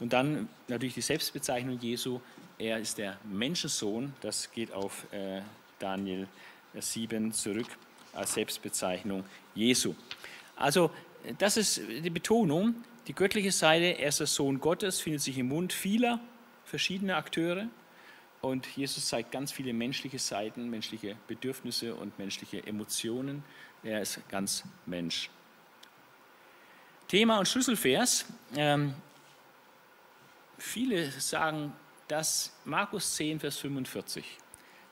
Und 0.00 0.12
dann 0.12 0.48
natürlich 0.68 0.94
die 0.94 1.00
Selbstbezeichnung 1.00 1.78
Jesu. 1.80 2.20
Er 2.58 2.78
ist 2.78 2.98
der 2.98 3.16
Menschensohn. 3.24 4.12
Das 4.20 4.50
geht 4.50 4.72
auf 4.72 5.06
äh, 5.12 5.40
Daniel 5.78 6.26
7 6.78 7.32
zurück 7.32 7.66
als 8.12 8.34
Selbstbezeichnung 8.34 9.24
Jesu. 9.54 9.94
Also 10.56 10.90
das 11.38 11.56
ist 11.56 11.80
die 12.02 12.10
Betonung. 12.10 12.74
Die 13.06 13.14
göttliche 13.14 13.52
Seite, 13.52 13.98
er 13.98 14.08
ist 14.08 14.20
der 14.20 14.26
Sohn 14.26 14.60
Gottes, 14.60 15.00
findet 15.00 15.22
sich 15.22 15.38
im 15.38 15.48
Mund 15.48 15.72
vieler 15.72 16.18
verschiedene 16.64 17.14
Akteure 17.14 17.68
und 18.40 18.66
Jesus 18.76 19.06
zeigt 19.06 19.32
ganz 19.32 19.50
viele 19.52 19.72
menschliche 19.72 20.18
Seiten, 20.18 20.68
menschliche 20.68 21.16
Bedürfnisse 21.26 21.94
und 21.94 22.18
menschliche 22.18 22.66
Emotionen. 22.66 23.42
Er 23.82 24.02
ist 24.02 24.20
ganz 24.28 24.64
Mensch. 24.86 25.30
Thema 27.08 27.38
und 27.38 27.46
Schlüsselvers. 27.46 28.26
Ähm, 28.56 28.94
viele 30.58 31.10
sagen, 31.12 31.72
dass 32.08 32.52
Markus 32.64 33.14
10, 33.14 33.40
Vers 33.40 33.58
45 33.58 34.24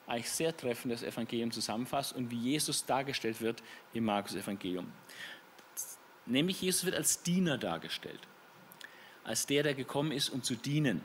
eigentlich 0.07 0.31
sehr 0.31 0.57
treffend 0.57 0.93
das 0.93 1.03
Evangelium 1.03 1.51
zusammenfasst 1.51 2.13
und 2.13 2.31
wie 2.31 2.39
Jesus 2.39 2.85
dargestellt 2.85 3.41
wird 3.41 3.63
im 3.95 4.05
Markus 4.05 4.35
Evangelium. 4.35 4.93
Nämlich 6.27 6.61
Jesus 6.61 6.85
wird 6.85 6.95
als 6.95 7.23
Diener 7.23 7.59
dargestellt, 7.59 8.21
als 9.25 9.47
der, 9.47 9.63
der 9.63 9.75
gekommen 9.75 10.13
ist, 10.13 10.29
um 10.29 10.43
zu 10.43 10.55
dienen. 10.55 11.01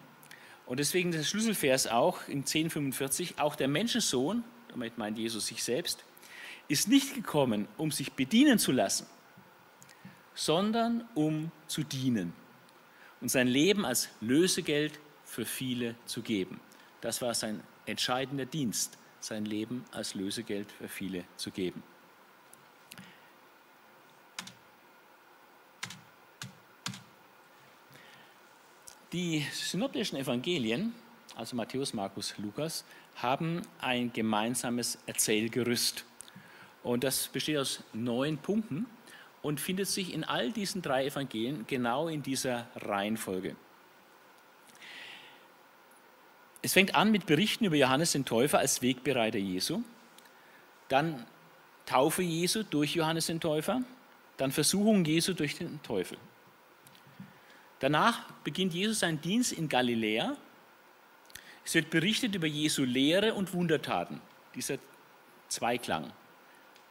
Und 0.65 0.79
deswegen 0.79 1.11
der 1.11 1.23
Schlüsselvers 1.23 1.87
auch 1.87 2.27
in 2.27 2.39
1045, 2.39 3.39
auch 3.39 3.55
der 3.55 3.67
Menschensohn, 3.67 4.43
damit 4.69 4.97
meint 4.97 5.17
Jesus 5.17 5.47
sich 5.47 5.63
selbst, 5.63 6.03
ist 6.67 6.87
nicht 6.87 7.15
gekommen, 7.15 7.67
um 7.77 7.91
sich 7.91 8.13
bedienen 8.13 8.59
zu 8.59 8.71
lassen, 8.71 9.07
sondern 10.39 11.03
um 11.15 11.51
zu 11.67 11.83
dienen 11.83 12.31
und 13.19 13.27
sein 13.27 13.49
Leben 13.49 13.85
als 13.85 14.07
Lösegeld 14.21 14.97
für 15.25 15.45
viele 15.45 15.95
zu 16.05 16.21
geben. 16.21 16.61
Das 17.01 17.21
war 17.21 17.33
sein 17.33 17.61
entscheidender 17.85 18.45
Dienst, 18.45 18.97
sein 19.19 19.43
Leben 19.43 19.83
als 19.91 20.15
Lösegeld 20.15 20.71
für 20.71 20.87
viele 20.87 21.25
zu 21.35 21.51
geben. 21.51 21.83
Die 29.11 29.45
synoptischen 29.51 30.17
Evangelien, 30.17 30.93
also 31.35 31.57
Matthäus, 31.57 31.93
Markus, 31.93 32.33
Lukas, 32.37 32.85
haben 33.17 33.61
ein 33.81 34.13
gemeinsames 34.13 34.99
Erzählgerüst. 35.05 36.05
Und 36.81 37.03
das 37.03 37.27
besteht 37.27 37.57
aus 37.57 37.83
neun 37.91 38.37
Punkten 38.37 38.85
und 39.41 39.59
findet 39.59 39.87
sich 39.87 40.13
in 40.13 40.23
all 40.23 40.51
diesen 40.51 40.81
drei 40.81 41.05
Evangelien 41.05 41.65
genau 41.67 42.07
in 42.07 42.23
dieser 42.23 42.67
Reihenfolge. 42.75 43.55
Es 46.61 46.73
fängt 46.73 46.95
an 46.95 47.11
mit 47.11 47.25
Berichten 47.25 47.65
über 47.65 47.77
Johannes 47.77 48.11
den 48.11 48.25
Täufer 48.25 48.59
als 48.59 48.81
Wegbereiter 48.81 49.39
Jesu, 49.39 49.81
dann 50.89 51.25
Taufe 51.85 52.21
Jesu 52.21 52.63
durch 52.63 52.95
Johannes 52.95 53.27
den 53.27 53.39
Täufer, 53.39 53.81
dann 54.37 54.51
Versuchung 54.51 55.05
Jesu 55.05 55.33
durch 55.33 55.57
den 55.57 55.81
Teufel. 55.83 56.17
Danach 57.79 58.29
beginnt 58.43 58.73
Jesus 58.73 58.99
seinen 58.99 59.21
Dienst 59.21 59.53
in 59.53 59.69
Galiläa. 59.69 60.35
Es 61.63 61.75
wird 61.75 61.89
berichtet 61.89 62.35
über 62.35 62.47
Jesu 62.47 62.83
Lehre 62.83 63.33
und 63.33 63.53
Wundertaten, 63.53 64.21
dieser 64.53 64.77
Zweiklang. 65.47 66.11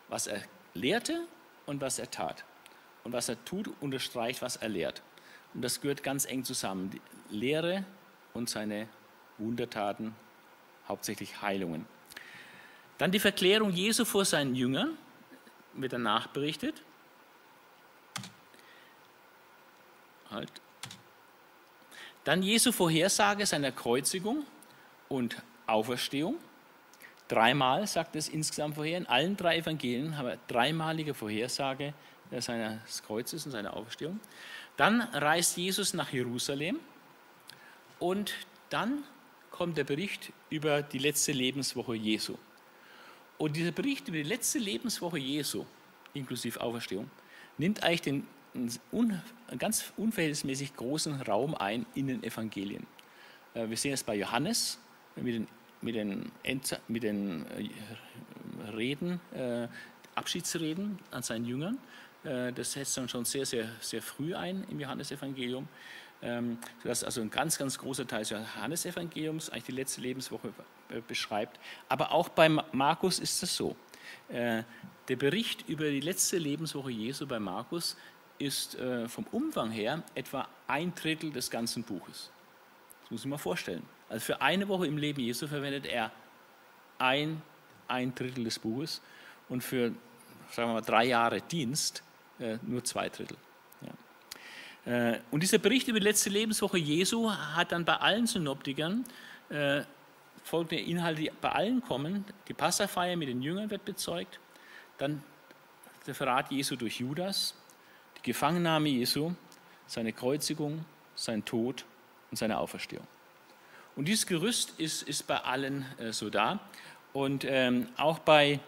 Was 0.09 0.27
er 0.27 0.43
lehrte 0.73 1.27
und 1.69 1.83
was 1.83 1.99
er 1.99 2.11
tat. 2.11 2.45
Und 3.05 3.13
was 3.13 3.29
er 3.29 3.45
tut, 3.45 3.71
unterstreicht, 3.81 4.43
was 4.43 4.57
er 4.57 4.71
lehrt. 4.71 5.03
Und 5.55 5.63
das 5.63 5.81
gehört 5.81 6.03
ganz 6.03 6.25
eng 6.25 6.43
zusammen. 6.45 6.91
Die 6.91 7.01
Lehre 7.31 7.85
und 8.35 8.49
seine 8.49 8.89
Wundertaten, 9.37 10.15
hauptsächlich 10.89 11.43
Heilungen. 11.43 11.87
Dann 12.97 13.13
die 13.13 13.21
Verklärung 13.21 13.71
Jesu 13.71 14.05
vor 14.05 14.25
seinen 14.25 14.55
Jüngern, 14.55 14.97
wird 15.75 15.93
danach 15.93 16.29
berichtet. 16.29 16.83
Halt. 20.31 20.51
Dann 22.25 22.43
Jesu 22.43 22.73
Vorhersage 22.73 23.47
seiner 23.47 23.73
Kreuzigung 23.73 24.45
und 25.09 25.41
Auferstehung. 25.67 26.37
Dreimal 27.29 27.87
sagt 27.87 28.17
es 28.17 28.29
insgesamt 28.29 28.77
vorher. 28.77 28.99
In 28.99 29.07
allen 29.07 29.37
drei 29.37 29.59
Evangelien 29.59 30.17
haben 30.17 30.29
wir 30.29 30.39
dreimalige 30.49 31.15
Vorhersage 31.15 31.93
seines 32.39 33.03
Kreuzes 33.03 33.45
und 33.47 33.53
seiner 33.53 33.75
Auferstehung. 33.77 34.19
Dann 34.77 35.03
reist 35.03 35.57
Jesus 35.57 35.95
nach 35.95 36.13
Jerusalem 36.13 36.79
und 37.99 38.33
dann 38.71 39.05
kommt 39.51 39.77
der 39.77 39.85
Bericht 39.85 40.33
über 40.51 40.83
die 40.83 40.99
letzte 40.99 41.33
Lebenswoche 41.33 41.95
Jesu. 41.95 42.37
Und 43.39 43.57
dieser 43.57 43.73
Bericht 43.73 44.09
über 44.09 44.17
die 44.17 44.23
letzte 44.23 44.59
Lebenswoche 44.59 45.19
Jesu, 45.19 45.65
inklusive 46.15 46.61
Auferstehung, 46.61 47.11
nimmt 47.57 47.83
eigentlich 47.83 48.03
den 48.03 48.27
einen, 48.55 49.23
ganz 49.59 49.93
unverhältnismäßig 49.97 50.75
großen 50.75 51.23
Raum 51.23 51.55
ein 51.55 51.87
in 51.95 52.09
den 52.09 52.23
Evangelien. 52.23 52.87
Äh, 53.55 53.69
wir 53.69 53.77
sehen 53.77 53.93
es 53.93 54.03
bei 54.03 54.17
Johannes 54.17 54.79
mit 55.17 55.35
den, 55.35 55.49
mit 55.81 55.95
den, 55.95 56.31
mit 56.89 57.03
den 57.03 57.47
äh, 57.47 58.71
Reden, 58.71 59.21
äh, 59.35 59.69
Abschiedsreden 60.15 60.99
an 61.11 61.23
seinen 61.23 61.45
Jüngern. 61.45 61.79
Das 62.25 62.73
setzt 62.73 62.97
dann 62.97 63.09
schon 63.09 63.25
sehr, 63.25 63.47
sehr, 63.47 63.69
sehr 63.81 64.03
früh 64.03 64.35
ein 64.35 64.65
im 64.69 64.81
Johannesevangelium. 64.81 65.69
Ähm, 66.21 66.59
sodass 66.83 67.05
also 67.05 67.21
ein 67.21 67.31
ganz, 67.31 67.57
ganz 67.57 67.79
großer 67.79 68.05
Teil 68.05 68.21
des 68.21 68.31
Johannesevangeliums 68.31 69.51
eigentlich 69.51 69.65
die 69.65 69.73
letzte 69.73 70.01
Lebenswoche 70.01 70.53
beschreibt. 71.07 71.61
Aber 71.89 72.11
auch 72.11 72.29
bei 72.29 72.49
Markus 72.49 73.21
ist 73.21 73.41
es 73.45 73.57
so. 73.57 73.77
Der 74.29 74.65
Bericht 75.07 75.69
über 75.69 75.89
die 75.89 76.01
letzte 76.01 76.39
Lebenswoche 76.39 76.91
Jesu 76.91 77.25
bei 77.25 77.39
Markus 77.39 77.97
ist 78.39 78.77
äh, 78.77 79.09
vom 79.09 79.27
Umfang 79.33 79.71
her 79.71 80.03
etwa 80.15 80.49
ein 80.67 80.95
Drittel 80.95 81.33
des 81.33 81.51
ganzen 81.51 81.83
Buches. 81.83 82.31
Das 83.03 83.11
muss 83.11 83.21
ich 83.21 83.27
mal 83.27 83.39
vorstellen. 83.39 83.83
Also 84.09 84.25
für 84.25 84.41
eine 84.41 84.69
Woche 84.69 84.87
im 84.87 84.97
Leben 84.97 85.21
Jesu 85.21 85.47
verwendet 85.47 85.87
er 85.87 86.11
ein, 86.99 87.43
ein 87.87 88.15
Drittel 88.15 88.45
des 88.45 88.59
Buches 88.59 89.03
und 89.49 89.63
für, 89.63 89.93
sagen 90.51 90.71
wir 90.71 90.75
mal, 90.75 90.81
drei 90.81 91.05
Jahre 91.05 91.41
Dienst 91.41 92.03
äh, 92.39 92.59
nur 92.63 92.85
zwei 92.85 93.09
Drittel. 93.09 93.37
Ja. 94.87 95.11
Äh, 95.11 95.21
und 95.31 95.43
dieser 95.43 95.59
Bericht 95.59 95.89
über 95.89 96.01
die 96.01 96.07
letzte 96.07 96.31
Lebenswoche 96.31 96.79
Jesu 96.79 97.31
hat 97.31 97.73
dann 97.73 97.85
bei 97.85 97.97
allen 97.97 98.27
Synoptikern 98.27 99.05
äh, 99.51 99.83
folgende 100.43 100.81
Inhalte, 100.83 101.23
die 101.23 101.33
bei 101.41 101.51
allen 101.51 101.83
kommen. 101.83 102.25
Die 102.49 102.55
Passafeier 102.55 103.17
mit 103.17 103.29
den 103.29 103.43
Jüngern 103.43 103.71
wird 103.71 103.85
bezeugt, 103.85 104.41
dann 104.97 105.23
der 106.07 106.15
Verrat 106.15 106.51
Jesu 106.51 106.77
durch 106.77 107.01
Judas, 107.01 107.55
die 108.17 108.23
Gefangennahme 108.23 108.89
Jesu, 108.89 109.35
seine 109.87 110.13
Kreuzigung, 110.13 110.85
sein 111.15 111.45
Tod 111.45 111.85
und 112.31 112.39
seine 112.39 112.59
Auferstehung. 112.59 113.07
Und 113.99 114.05
dieses 114.05 114.27
Gerüst 114.27 114.75
ist, 114.79 115.03
ist 115.03 115.27
bei 115.27 115.39
allen 115.39 115.85
äh, 115.99 116.13
so 116.13 116.31
da. 116.31 116.61
Und 117.13 117.45
ähm, 117.45 117.89
auch 117.97 118.21
bei 118.21 118.61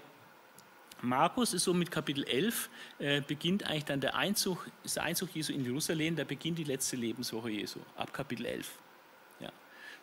Markus 1.02 1.54
ist 1.54 1.62
so 1.62 1.72
mit 1.72 1.88
Kapitel 1.92 2.24
11 2.24 2.68
äh, 2.98 3.20
beginnt 3.20 3.64
eigentlich 3.64 3.84
dann 3.84 4.00
der 4.00 4.16
Einzug, 4.16 4.68
ist 4.82 4.96
der 4.96 5.04
Einzug 5.04 5.32
Jesu 5.32 5.52
in 5.52 5.64
Jerusalem, 5.64 6.16
da 6.16 6.24
beginnt 6.24 6.58
die 6.58 6.64
letzte 6.64 6.96
Lebenswoche 6.96 7.48
Jesu, 7.48 7.78
ab 7.96 8.12
Kapitel 8.12 8.44
11. 8.44 8.72
Ja. 9.38 9.52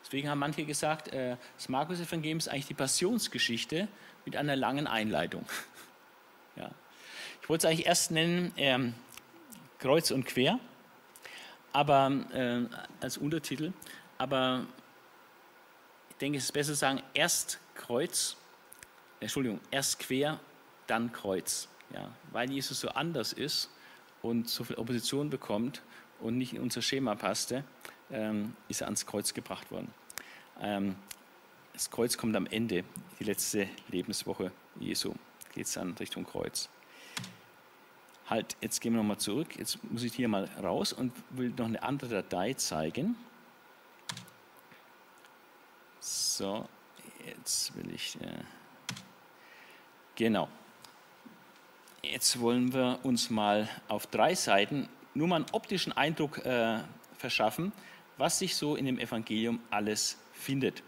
Deswegen 0.02 0.30
haben 0.30 0.40
manche 0.40 0.64
gesagt, 0.64 1.10
äh, 1.10 1.36
das 1.58 1.68
Markus-Evangelium 1.68 2.38
ist 2.38 2.48
eigentlich 2.48 2.68
die 2.68 2.74
Passionsgeschichte 2.74 3.90
mit 4.24 4.38
einer 4.38 4.56
langen 4.56 4.88
Einleitung. 4.88 5.46
ja. 6.56 6.72
Ich 7.42 7.50
wollte 7.50 7.68
es 7.68 7.74
eigentlich 7.74 7.86
erst 7.86 8.12
nennen, 8.12 8.54
ähm, 8.56 8.94
Kreuz 9.80 10.10
und 10.10 10.26
Quer, 10.26 10.58
aber 11.74 12.14
äh, 12.32 12.62
als 13.02 13.18
Untertitel, 13.18 13.74
aber 14.18 14.66
denke, 16.18 16.38
es 16.38 16.46
ist 16.46 16.52
besser 16.52 16.74
zu 16.74 16.80
sagen, 16.80 17.02
erst 17.14 17.60
Kreuz, 17.76 18.36
Entschuldigung, 19.20 19.60
erst 19.72 20.00
quer, 20.00 20.40
dann 20.88 21.12
Kreuz. 21.12 21.68
Ja, 21.94 22.12
weil 22.32 22.52
Jesus 22.52 22.82
so 22.82 22.90
anders 22.90 23.34
ist 23.34 23.70
und 24.22 24.50
so 24.50 24.64
viel 24.64 24.76
Opposition 24.76 25.30
bekommt 25.30 25.82
und 26.20 26.38
nicht 26.38 26.54
in 26.54 26.62
unser 26.62 26.82
Schema 26.82 27.16
passte, 27.16 27.64
ähm, 28.12 28.56
ist 28.68 28.82
er 28.82 28.88
ans 28.88 29.06
Kreuz 29.06 29.34
gebracht 29.34 29.72
worden. 29.72 29.94
Ähm, 30.60 30.96
das 31.74 31.90
Kreuz 31.90 32.18
kommt 32.18 32.36
am 32.36 32.48
Ende, 32.48 32.84
die 33.20 33.24
letzte 33.24 33.70
Lebenswoche 33.90 34.52
Jesu, 34.80 35.14
geht 35.54 35.68
es 35.68 35.74
dann 35.74 35.94
Richtung 35.94 36.26
Kreuz. 36.26 36.70
Halt, 38.30 38.58
jetzt 38.60 38.82
gehen 38.82 38.94
wir 38.94 38.98
nochmal 38.98 39.20
zurück. 39.20 39.58
Jetzt 39.58 39.80
muss 39.90 40.04
ich 40.04 40.14
hier 40.14 40.28
mal 40.28 40.50
raus 40.62 40.92
und 40.92 41.14
will 41.30 41.54
noch 41.56 41.66
eine 41.66 41.82
andere 41.82 42.10
Datei 42.10 42.54
zeigen. 42.56 43.16
So, 46.10 46.66
jetzt 47.26 47.76
will 47.76 47.94
ich. 47.94 48.16
Äh, 48.22 48.44
genau. 50.16 50.48
Jetzt 52.02 52.40
wollen 52.40 52.74
wir 52.74 53.00
uns 53.04 53.30
mal 53.30 53.68
auf 53.90 54.08
drei 54.08 54.34
Seiten 54.34 54.88
nur 55.14 55.28
mal 55.28 55.36
einen 55.36 55.46
optischen 55.52 55.92
Eindruck 55.92 56.38
äh, 56.46 56.80
verschaffen, 57.18 57.74
was 58.18 58.40
sich 58.40 58.56
so 58.56 58.78
in 58.78 58.86
dem 58.86 59.00
Evangelium 59.00 59.60
alles 59.70 60.18
findet. 60.32 60.82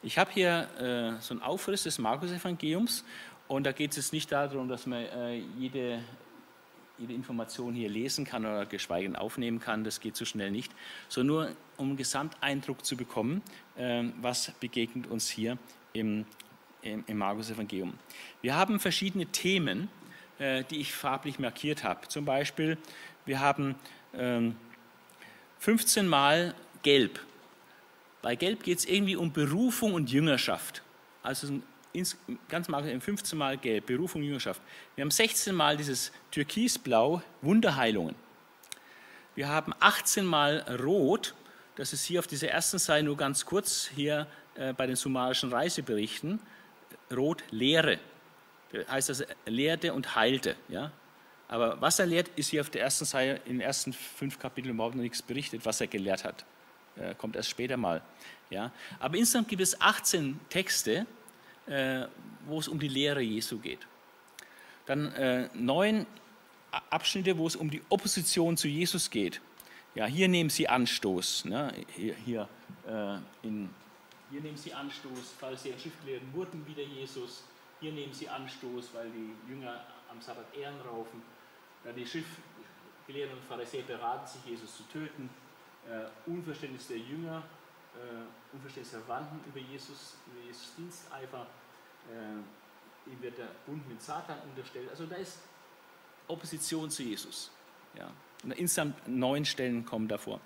Ich 0.00 0.16
habe 0.16 0.30
hier 0.30 0.68
äh, 0.78 1.20
so 1.20 1.34
einen 1.34 1.42
Aufriss 1.42 1.82
des 1.82 1.98
Markus-Evangeliums 1.98 3.04
und 3.48 3.64
da 3.64 3.72
geht 3.72 3.90
es 3.90 3.96
jetzt 3.96 4.12
nicht 4.12 4.30
darum, 4.30 4.68
dass 4.68 4.86
man 4.86 5.06
äh, 5.06 5.38
jede 5.58 6.04
jede 7.00 7.14
Information 7.14 7.74
hier 7.74 7.88
lesen 7.88 8.24
kann 8.24 8.44
oder 8.44 8.66
geschweige 8.66 9.06
denn 9.06 9.16
aufnehmen 9.16 9.58
kann, 9.58 9.84
das 9.84 10.00
geht 10.00 10.16
so 10.16 10.24
schnell 10.24 10.50
nicht, 10.50 10.72
sondern 11.08 11.36
nur 11.36 11.56
um 11.78 11.88
einen 11.88 11.96
Gesamteindruck 11.96 12.84
zu 12.84 12.96
bekommen, 12.96 13.42
ähm, 13.76 14.12
was 14.20 14.52
begegnet 14.60 15.06
uns 15.06 15.28
hier 15.30 15.56
im, 15.94 16.26
im 16.82 17.16
Markus-Evangelium. 17.16 17.94
Wir 18.42 18.54
haben 18.54 18.78
verschiedene 18.78 19.26
Themen, 19.26 19.88
äh, 20.38 20.62
die 20.64 20.80
ich 20.80 20.92
farblich 20.92 21.38
markiert 21.38 21.84
habe. 21.84 22.06
Zum 22.08 22.24
Beispiel, 22.24 22.76
wir 23.24 23.40
haben 23.40 23.76
15 25.58 26.04
ähm, 26.04 26.10
Mal 26.10 26.54
Gelb. 26.82 27.20
Bei 28.22 28.34
Gelb 28.34 28.62
geht 28.62 28.78
es 28.78 28.84
irgendwie 28.84 29.16
um 29.16 29.32
Berufung 29.32 29.94
und 29.94 30.10
Jüngerschaft. 30.10 30.82
Also 31.22 31.46
ein 31.46 31.62
ins, 31.92 32.16
ganz 32.48 32.68
markant 32.68 33.02
15 33.02 33.38
Mal 33.38 33.56
gelb, 33.58 33.86
Berufung, 33.86 34.22
Jüngerschaft. 34.22 34.60
Wir 34.94 35.02
haben 35.02 35.10
16 35.10 35.54
Mal 35.54 35.76
dieses 35.76 36.12
Türkisblau, 36.30 37.22
Wunderheilungen. 37.42 38.14
Wir 39.34 39.48
haben 39.48 39.72
18 39.80 40.24
Mal 40.24 40.60
rot, 40.82 41.34
das 41.76 41.92
ist 41.92 42.04
hier 42.04 42.20
auf 42.20 42.26
dieser 42.26 42.48
ersten 42.48 42.78
Seite 42.78 43.04
nur 43.04 43.16
ganz 43.16 43.44
kurz, 43.44 43.90
hier 43.94 44.26
äh, 44.54 44.72
bei 44.72 44.86
den 44.86 44.96
summarischen 44.96 45.52
Reiseberichten, 45.52 46.40
rot 47.14 47.42
Lehre. 47.50 47.98
Das 48.72 48.88
heißt 48.88 49.08
das 49.08 49.24
lehrte 49.46 49.92
und 49.94 50.14
heilte. 50.14 50.56
Ja? 50.68 50.92
Aber 51.48 51.80
was 51.80 51.98
er 51.98 52.06
lehrt, 52.06 52.28
ist 52.36 52.50
hier 52.50 52.60
auf 52.60 52.70
der 52.70 52.82
ersten 52.82 53.04
Seite, 53.04 53.40
in 53.46 53.54
den 53.54 53.60
ersten 53.60 53.92
fünf 53.92 54.38
Kapiteln 54.38 54.74
überhaupt 54.74 54.94
noch 54.94 55.02
nichts 55.02 55.22
berichtet, 55.22 55.64
was 55.64 55.80
er 55.80 55.86
gelehrt 55.86 56.24
hat. 56.24 56.44
Äh, 56.96 57.14
kommt 57.14 57.36
erst 57.36 57.50
später 57.50 57.76
mal. 57.76 58.02
Ja? 58.50 58.70
Aber 58.98 59.16
insgesamt 59.16 59.48
gibt 59.48 59.62
es 59.62 59.80
18 59.80 60.38
Texte, 60.48 60.92
äh, 60.92 61.04
wo 62.46 62.58
es 62.58 62.68
um 62.68 62.78
die 62.78 62.88
Lehre 62.88 63.20
Jesu 63.20 63.58
geht. 63.58 63.86
Dann 64.86 65.12
äh, 65.12 65.48
neun 65.54 66.06
Abschnitte, 66.90 67.36
wo 67.38 67.46
es 67.46 67.56
um 67.56 67.70
die 67.70 67.82
Opposition 67.88 68.56
zu 68.56 68.68
Jesus 68.68 69.10
geht. 69.10 69.40
Ja, 69.94 70.06
hier 70.06 70.28
nehmen 70.28 70.50
Sie 70.50 70.68
Anstoß. 70.68 71.46
Ne? 71.46 71.72
Hier, 71.94 72.14
hier, 72.14 72.48
äh, 72.86 73.46
in, 73.46 73.70
hier 74.30 74.40
nehmen 74.40 74.56
Sie 74.56 74.72
Anstoß, 74.72 75.34
Pharisäer 75.38 75.74
und 75.74 75.80
Schriftgelehrten 75.80 76.32
wurden 76.32 76.64
wieder 76.66 76.82
Jesus. 76.82 77.44
Hier 77.80 77.92
nehmen 77.92 78.12
Sie 78.12 78.28
Anstoß, 78.28 78.90
weil 78.94 79.10
die 79.10 79.50
Jünger 79.50 79.84
am 80.10 80.20
Sabbat 80.20 80.46
Ehren 80.56 80.80
raufen. 80.82 81.22
Ja, 81.84 81.92
die 81.92 82.06
Schriftgelehrten 82.06 83.36
und 83.36 83.44
Pharisäer 83.44 83.82
beraten 83.82 84.26
sich, 84.26 84.44
Jesus 84.44 84.76
zu 84.76 84.82
töten. 84.84 85.28
Äh, 85.88 86.30
Unverständnis 86.30 86.86
der 86.86 86.98
Jünger, 86.98 87.42
äh, 87.94 88.54
Unverständnis 88.54 88.92
der 88.92 89.00
Verwandten 89.00 89.40
über 89.48 89.58
Jesus, 89.58 90.16
über 90.26 90.46
Jesus 90.46 90.74
Diensteifer. 90.76 91.46
Äh, 92.08 93.10
ihm 93.10 93.22
wird 93.22 93.38
der 93.38 93.48
Bund 93.66 93.88
mit 93.88 94.00
Satan 94.02 94.38
unterstellt. 94.48 94.88
Also 94.90 95.06
da 95.06 95.16
ist 95.16 95.38
Opposition 96.28 96.90
zu 96.90 97.02
Jesus. 97.02 97.50
Ja. 97.96 98.10
Insgesamt 98.56 99.06
neun 99.06 99.44
Stellen 99.44 99.84
kommen 99.84 100.08
davor. 100.08 100.40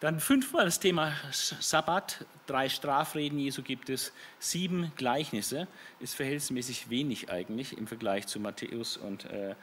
Dann 0.00 0.18
fünfmal 0.18 0.64
das 0.64 0.80
Thema 0.80 1.12
Sabbat, 1.30 2.26
drei 2.46 2.68
Strafreden 2.68 3.38
Jesu 3.38 3.62
gibt 3.62 3.88
es, 3.88 4.12
sieben 4.40 4.90
Gleichnisse, 4.96 5.68
ist 6.00 6.16
verhältnismäßig 6.16 6.90
wenig 6.90 7.30
eigentlich 7.30 7.78
im 7.78 7.86
Vergleich 7.86 8.26
zu 8.26 8.40
Matthäus 8.40 8.96
und, 8.96 9.26
äh, 9.26 9.54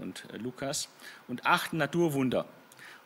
und 0.00 0.22
Lukas. 0.34 0.88
Und 1.26 1.46
acht 1.46 1.72
Naturwunder. 1.72 2.46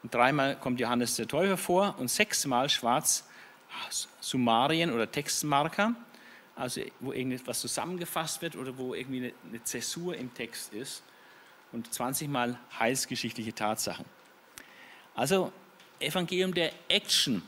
Und 0.02 0.12
dreimal 0.12 0.56
kommt 0.56 0.80
Johannes 0.80 1.16
der 1.16 1.28
Täufer 1.28 1.56
vor 1.56 1.94
und 1.98 2.08
sechsmal 2.08 2.68
schwarz 2.68 3.26
Summarien 4.20 4.92
oder 4.92 5.10
Textmarker, 5.10 5.94
also 6.54 6.82
wo 7.00 7.12
irgendetwas 7.12 7.60
zusammengefasst 7.60 8.42
wird 8.42 8.56
oder 8.56 8.76
wo 8.76 8.94
irgendwie 8.94 9.18
eine, 9.18 9.32
eine 9.48 9.62
Zäsur 9.64 10.16
im 10.16 10.32
Text 10.34 10.72
ist 10.72 11.02
und 11.72 11.92
20 11.92 12.28
Mal 12.28 12.58
heilsgeschichtliche 12.78 13.54
Tatsachen. 13.54 14.04
Also 15.14 15.52
Evangelium 15.98 16.52
der 16.54 16.72
Action, 16.88 17.42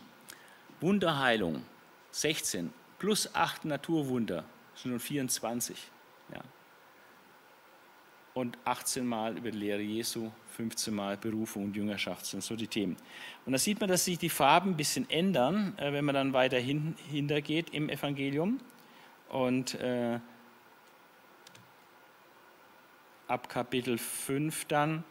Wunderheilung 0.81 1.63
16 2.11 2.73
plus 2.99 3.35
8 3.35 3.65
Naturwunder, 3.65 4.45
schon 4.77 4.99
24. 4.99 5.77
Ja. 6.33 6.41
Und 8.35 8.59
18 8.65 9.07
Mal 9.07 9.37
über 9.37 9.51
die 9.51 9.59
Lehre 9.59 9.81
Jesu, 9.81 10.31
15 10.57 10.95
Mal 10.95 11.17
Berufung 11.17 11.65
und 11.65 11.77
Jüngerschaft 11.77 12.27
sind 12.27 12.43
so 12.43 12.57
die 12.57 12.67
Themen. 12.67 12.97
Und 13.47 13.53
da 13.53 13.59
sieht 13.59 13.81
man, 13.81 13.89
dass 13.89 14.05
sich 14.05 14.19
die 14.19 14.29
Farben 14.29 14.71
ein 14.71 14.77
bisschen 14.77 15.09
ändern, 15.11 15.77
äh, 15.79 15.93
wenn 15.93 16.05
man 16.05 16.15
dann 16.15 16.33
weiter 16.33 16.59
hin, 16.59 16.97
hintergeht 17.11 17.71
im 17.71 17.89
Evangelium. 17.89 18.61
Und 19.35 19.75
äh, 19.81 20.21
ab 23.27 23.49
Kapitel 23.49 23.99
5 23.99 24.65
dann, 24.67 25.03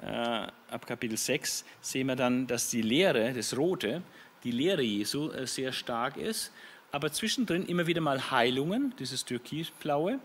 äh, 0.00 0.46
ab 0.70 0.86
Kapitel 0.86 1.16
6 1.16 1.64
sehen 1.80 2.06
wir 2.06 2.14
dann, 2.14 2.46
dass 2.46 2.70
die 2.70 2.82
Lehre, 2.82 3.32
das 3.32 3.56
Rote, 3.56 4.00
die 4.44 4.52
Lehre 4.52 4.82
Jesu 4.82 5.32
äh, 5.32 5.44
sehr 5.44 5.72
stark 5.72 6.16
ist, 6.16 6.52
aber 6.92 7.10
zwischendrin 7.10 7.66
immer 7.66 7.88
wieder 7.88 8.00
mal 8.00 8.30
Heilungen, 8.30 8.94
dieses 9.00 9.24
Türkisblaue, 9.24 10.20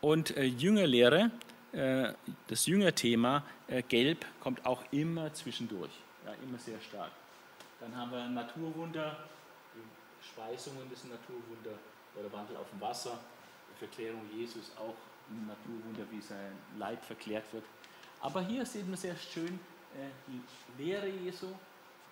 und 0.00 0.36
äh, 0.36 0.42
Jüngerlehre, 0.42 1.30
äh, 1.70 2.12
das 2.48 2.66
Jüngerthema, 2.66 3.44
äh, 3.68 3.82
Gelb, 3.82 4.26
kommt 4.40 4.66
auch 4.66 4.82
immer 4.90 5.32
zwischendurch, 5.32 5.92
ja, 6.24 6.32
immer 6.42 6.58
sehr 6.58 6.80
stark. 6.80 7.12
Dann 7.78 7.96
haben 7.96 8.10
wir 8.10 8.28
Naturwunder, 8.30 9.16
die 9.76 10.26
Speisungen 10.26 10.90
des 10.90 11.04
Naturwunder, 11.04 11.78
oder 12.18 12.32
Wandel 12.32 12.56
auf 12.56 12.68
dem 12.70 12.80
Wasser, 12.80 13.18
die 13.70 13.78
Verklärung 13.78 14.22
Jesus 14.32 14.72
auch 14.76 14.94
ein 15.30 15.46
Naturwunder, 15.46 16.04
wie 16.10 16.20
sein 16.20 16.52
Leib 16.78 17.04
verklärt 17.04 17.52
wird. 17.52 17.64
Aber 18.20 18.40
hier 18.42 18.64
sieht 18.64 18.86
man 18.86 18.96
sehr 18.96 19.16
schön 19.16 19.58
äh, 19.94 20.08
die 20.26 20.82
Lehre 20.82 21.08
Jesu, 21.08 21.48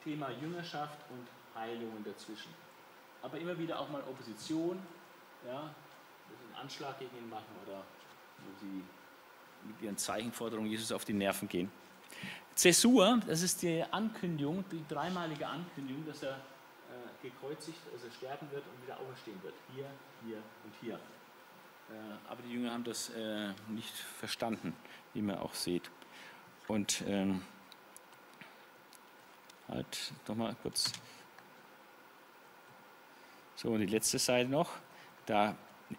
Thema 0.03 0.31
Jüngerschaft 0.31 0.99
und 1.11 1.27
Heilungen 1.59 2.05
dazwischen. 2.05 2.53
Aber 3.23 3.39
immer 3.39 3.57
wieder 3.59 3.79
auch 3.79 3.89
mal 3.89 4.03
Opposition, 4.03 4.79
ja, 5.47 5.63
wo 6.29 6.35
sie 6.37 6.45
einen 6.45 6.63
Anschlag 6.63 6.99
gegen 6.99 7.17
ihn 7.17 7.31
machen 7.31 7.55
oder 7.67 7.79
wo 7.79 8.59
sie 8.61 8.83
mit 9.67 9.81
ihren 9.81 9.97
Zeichenforderungen 9.97 10.71
Jesus 10.71 10.93
auf 10.93 11.05
die 11.05 11.15
Nerven 11.15 11.49
gehen. 11.49 11.71
Zäsur, 12.55 13.21
das 13.27 13.43
ist 13.43 13.63
die 13.63 13.83
Ankündigung, 13.91 14.65
die 14.71 14.85
dreimalige 14.89 15.47
Ankündigung, 15.47 16.07
dass 16.07 16.23
er 16.23 16.39
gekreuzigt, 17.25 17.79
also 17.93 18.11
sterben 18.11 18.51
wird 18.51 18.65
und 18.67 18.83
wieder 18.83 19.01
auferstehen 19.01 19.43
wird. 19.43 19.55
Hier, 19.75 19.87
hier 20.27 20.37
und 20.37 20.75
hier. 20.81 20.95
Äh, 20.95 22.31
aber 22.31 22.43
die 22.43 22.53
Jünger 22.53 22.73
haben 22.73 22.85
das 22.85 23.11
äh, 23.11 23.53
nicht 23.69 23.95
verstanden, 23.95 24.75
wie 25.15 25.23
man 25.23 25.39
auch 25.39 25.55
sieht. 25.55 25.91
Und 26.69 27.03
ähm, 27.07 27.43
halt, 29.69 30.13
nochmal 30.29 30.55
kurz. 30.63 30.93
So, 33.57 33.71
und 33.71 33.81
die 33.81 33.87
letzte 33.87 34.19
Seite 34.19 34.51
noch. 34.51 34.71
Da 35.27 35.57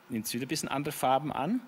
nimmt 0.09 0.25
es 0.25 0.33
wieder 0.33 0.45
ein 0.45 0.49
bisschen 0.49 0.69
andere 0.69 0.91
Farben 0.91 1.31
an. 1.31 1.61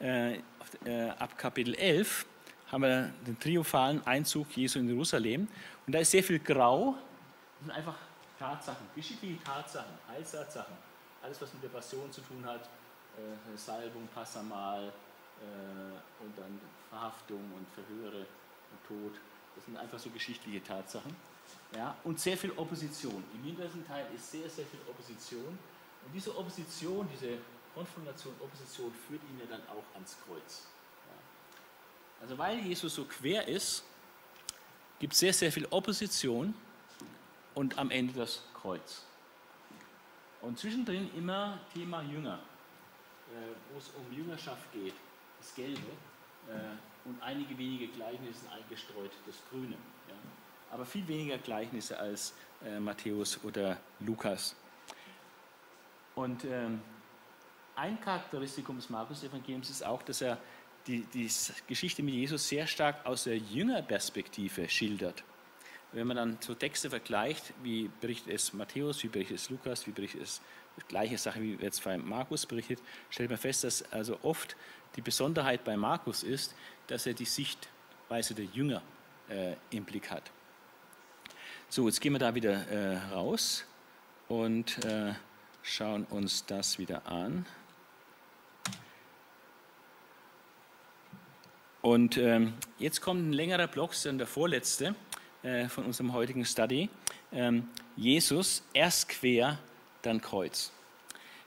Äh, 0.00 0.36
äh, 0.84 1.10
ab 1.18 1.36
Kapitel 1.36 1.74
11 1.74 2.26
haben 2.70 2.82
wir 2.82 3.12
den 3.26 3.38
triumphalen 3.38 4.06
Einzug 4.06 4.56
Jesu 4.56 4.78
in 4.78 4.88
Jerusalem. 4.88 5.48
Und 5.86 5.92
da 5.92 5.98
ist 5.98 6.12
sehr 6.12 6.22
viel 6.22 6.38
Grau. 6.38 6.94
Das 7.58 7.66
sind 7.66 7.70
einfach 7.72 8.09
Tatsachen, 8.40 8.86
geschichtliche 8.94 9.38
Tatsachen, 9.44 9.92
Heilstatsachen. 10.08 10.74
Alles, 11.22 11.40
was 11.42 11.52
mit 11.52 11.62
der 11.62 11.68
Passion 11.68 12.10
zu 12.10 12.22
tun 12.22 12.42
hat. 12.46 12.62
Äh, 12.62 13.56
Salbung, 13.56 14.08
Passamal 14.14 14.84
äh, 14.84 16.24
und 16.24 16.38
dann 16.38 16.58
Verhaftung 16.88 17.42
und 17.54 17.66
Verhöre 17.74 18.20
und 18.20 18.86
Tod. 18.88 19.20
Das 19.54 19.66
sind 19.66 19.76
einfach 19.76 19.98
so 19.98 20.08
geschichtliche 20.08 20.62
Tatsachen. 20.64 21.14
Ja, 21.76 21.94
und 22.04 22.18
sehr 22.18 22.36
viel 22.38 22.52
Opposition. 22.52 23.22
Im 23.34 23.42
hintersten 23.42 23.86
Teil 23.86 24.06
ist 24.14 24.30
sehr, 24.30 24.48
sehr 24.48 24.64
viel 24.64 24.80
Opposition. 24.88 25.58
Und 26.06 26.14
diese 26.14 26.34
Opposition, 26.34 27.06
diese 27.12 27.36
Konfrontation, 27.74 28.32
Opposition 28.40 28.90
führt 29.06 29.20
ihn 29.24 29.38
ja 29.38 29.46
dann 29.50 29.60
auch 29.68 29.84
ans 29.94 30.16
Kreuz. 30.24 30.66
Ja. 31.06 32.22
Also 32.22 32.38
weil 32.38 32.58
Jesus 32.60 32.94
so 32.94 33.04
quer 33.04 33.46
ist, 33.46 33.84
gibt 34.98 35.12
es 35.12 35.18
sehr, 35.18 35.34
sehr 35.34 35.52
viel 35.52 35.66
Opposition 35.70 36.54
und 37.60 37.76
am 37.76 37.90
Ende 37.90 38.14
das 38.14 38.42
Kreuz. 38.54 39.04
Und 40.40 40.58
zwischendrin 40.58 41.10
immer 41.14 41.60
Thema 41.74 42.00
Jünger, 42.00 42.38
äh, 43.34 43.52
wo 43.70 43.78
es 43.78 43.90
um 43.90 44.16
Jüngerschaft 44.16 44.72
geht, 44.72 44.94
das 45.38 45.54
Gelbe 45.54 45.90
äh, 46.48 47.06
und 47.06 47.22
einige 47.22 47.58
wenige 47.58 47.88
Gleichnisse 47.88 48.50
eingestreut, 48.50 49.10
das 49.26 49.36
Grüne. 49.50 49.76
Ja. 50.08 50.14
Aber 50.70 50.86
viel 50.86 51.06
weniger 51.06 51.36
Gleichnisse 51.36 51.98
als 51.98 52.32
äh, 52.64 52.80
Matthäus 52.80 53.38
oder 53.44 53.76
Lukas. 54.00 54.56
Und 56.14 56.46
ähm, 56.46 56.80
ein 57.76 58.00
Charakteristikum 58.00 58.76
des 58.76 58.88
Markus-Evangeliums 58.88 59.68
ist 59.68 59.84
auch, 59.84 60.02
dass 60.02 60.22
er 60.22 60.38
die, 60.86 61.02
die 61.12 61.30
Geschichte 61.66 62.02
mit 62.02 62.14
Jesus 62.14 62.48
sehr 62.48 62.66
stark 62.66 63.04
aus 63.04 63.24
der 63.24 63.36
Jüngerperspektive 63.36 64.66
schildert. 64.70 65.24
Wenn 65.92 66.06
man 66.06 66.16
dann 66.16 66.38
so 66.40 66.54
Texte 66.54 66.88
vergleicht, 66.88 67.52
wie 67.62 67.90
berichtet 68.00 68.32
es 68.32 68.52
Matthäus, 68.52 69.02
wie 69.02 69.08
berichtet 69.08 69.38
es 69.38 69.50
Lukas, 69.50 69.86
wie 69.86 69.90
berichtet 69.90 70.22
es 70.22 70.40
gleiche 70.88 71.18
Sache, 71.18 71.40
wie 71.40 71.56
jetzt 71.60 71.82
bei 71.84 71.98
Markus 71.98 72.46
berichtet, 72.46 72.80
stellt 73.10 73.30
man 73.30 73.38
fest, 73.38 73.64
dass 73.64 73.82
also 73.92 74.18
oft 74.22 74.56
die 74.96 75.00
Besonderheit 75.00 75.64
bei 75.64 75.76
Markus 75.76 76.22
ist, 76.22 76.54
dass 76.86 77.06
er 77.06 77.14
die 77.14 77.24
Sichtweise 77.24 78.34
der 78.34 78.46
Jünger 78.46 78.82
äh, 79.28 79.54
im 79.70 79.84
Blick 79.84 80.10
hat. 80.10 80.30
So, 81.68 81.86
jetzt 81.86 82.00
gehen 82.00 82.12
wir 82.12 82.18
da 82.18 82.34
wieder 82.34 82.66
äh, 82.68 82.96
raus 83.12 83.64
und 84.28 84.84
äh, 84.84 85.14
schauen 85.62 86.04
uns 86.04 86.46
das 86.46 86.78
wieder 86.78 87.06
an. 87.06 87.46
Und 91.82 92.16
ähm, 92.18 92.54
jetzt 92.78 93.00
kommt 93.00 93.22
ein 93.22 93.32
längerer 93.32 93.66
Block, 93.66 93.92
dann 94.02 94.18
der 94.18 94.26
vorletzte 94.26 94.94
äh, 95.42 95.68
von 95.68 95.84
unserem 95.84 96.12
heutigen 96.12 96.44
Study. 96.44 96.90
Ähm, 97.32 97.68
Jesus 97.96 98.62
erst 98.74 99.08
quer, 99.08 99.58
dann 100.02 100.20
Kreuz. 100.20 100.70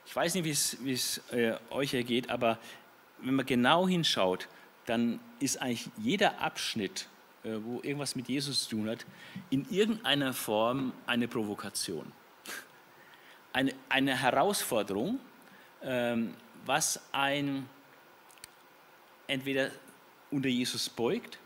Ich 0.06 0.14
weiß 0.14 0.34
nicht, 0.34 0.44
wie 0.44 0.92
es 0.92 1.18
äh, 1.32 1.54
euch 1.70 1.94
ergeht, 1.94 2.28
aber 2.28 2.58
wenn 3.18 3.34
man 3.34 3.46
genau 3.46 3.86
hinschaut, 3.88 4.48
dann 4.86 5.20
ist 5.38 5.60
eigentlich 5.62 5.88
jeder 5.96 6.40
Abschnitt, 6.40 7.08
äh, 7.44 7.52
wo 7.62 7.80
irgendwas 7.82 8.16
mit 8.16 8.28
Jesus 8.28 8.64
zu 8.64 8.76
tun 8.76 8.90
hat, 8.90 9.06
in 9.50 9.66
irgendeiner 9.70 10.32
Form 10.32 10.92
eine 11.06 11.28
Provokation. 11.28 12.12
Eine, 13.52 13.74
eine 13.88 14.20
Herausforderung, 14.20 15.20
ähm, 15.82 16.34
was 16.66 17.00
ein 17.12 17.68
entweder 19.26 19.70
unter 20.30 20.48
Jesus 20.48 20.88
beugt 20.88 21.38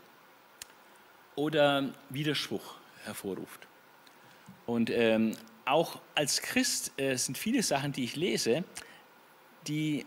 oder 1.39 1.93
Widerspruch 2.09 2.75
hervorruft. 3.05 3.65
Und 4.65 4.89
ähm, 4.89 5.37
auch 5.63 6.01
als 6.13 6.41
Christ 6.41 6.91
äh, 6.97 7.15
sind 7.15 7.37
viele 7.37 7.63
Sachen, 7.63 7.93
die 7.93 8.03
ich 8.03 8.17
lese, 8.17 8.65
die 9.65 10.05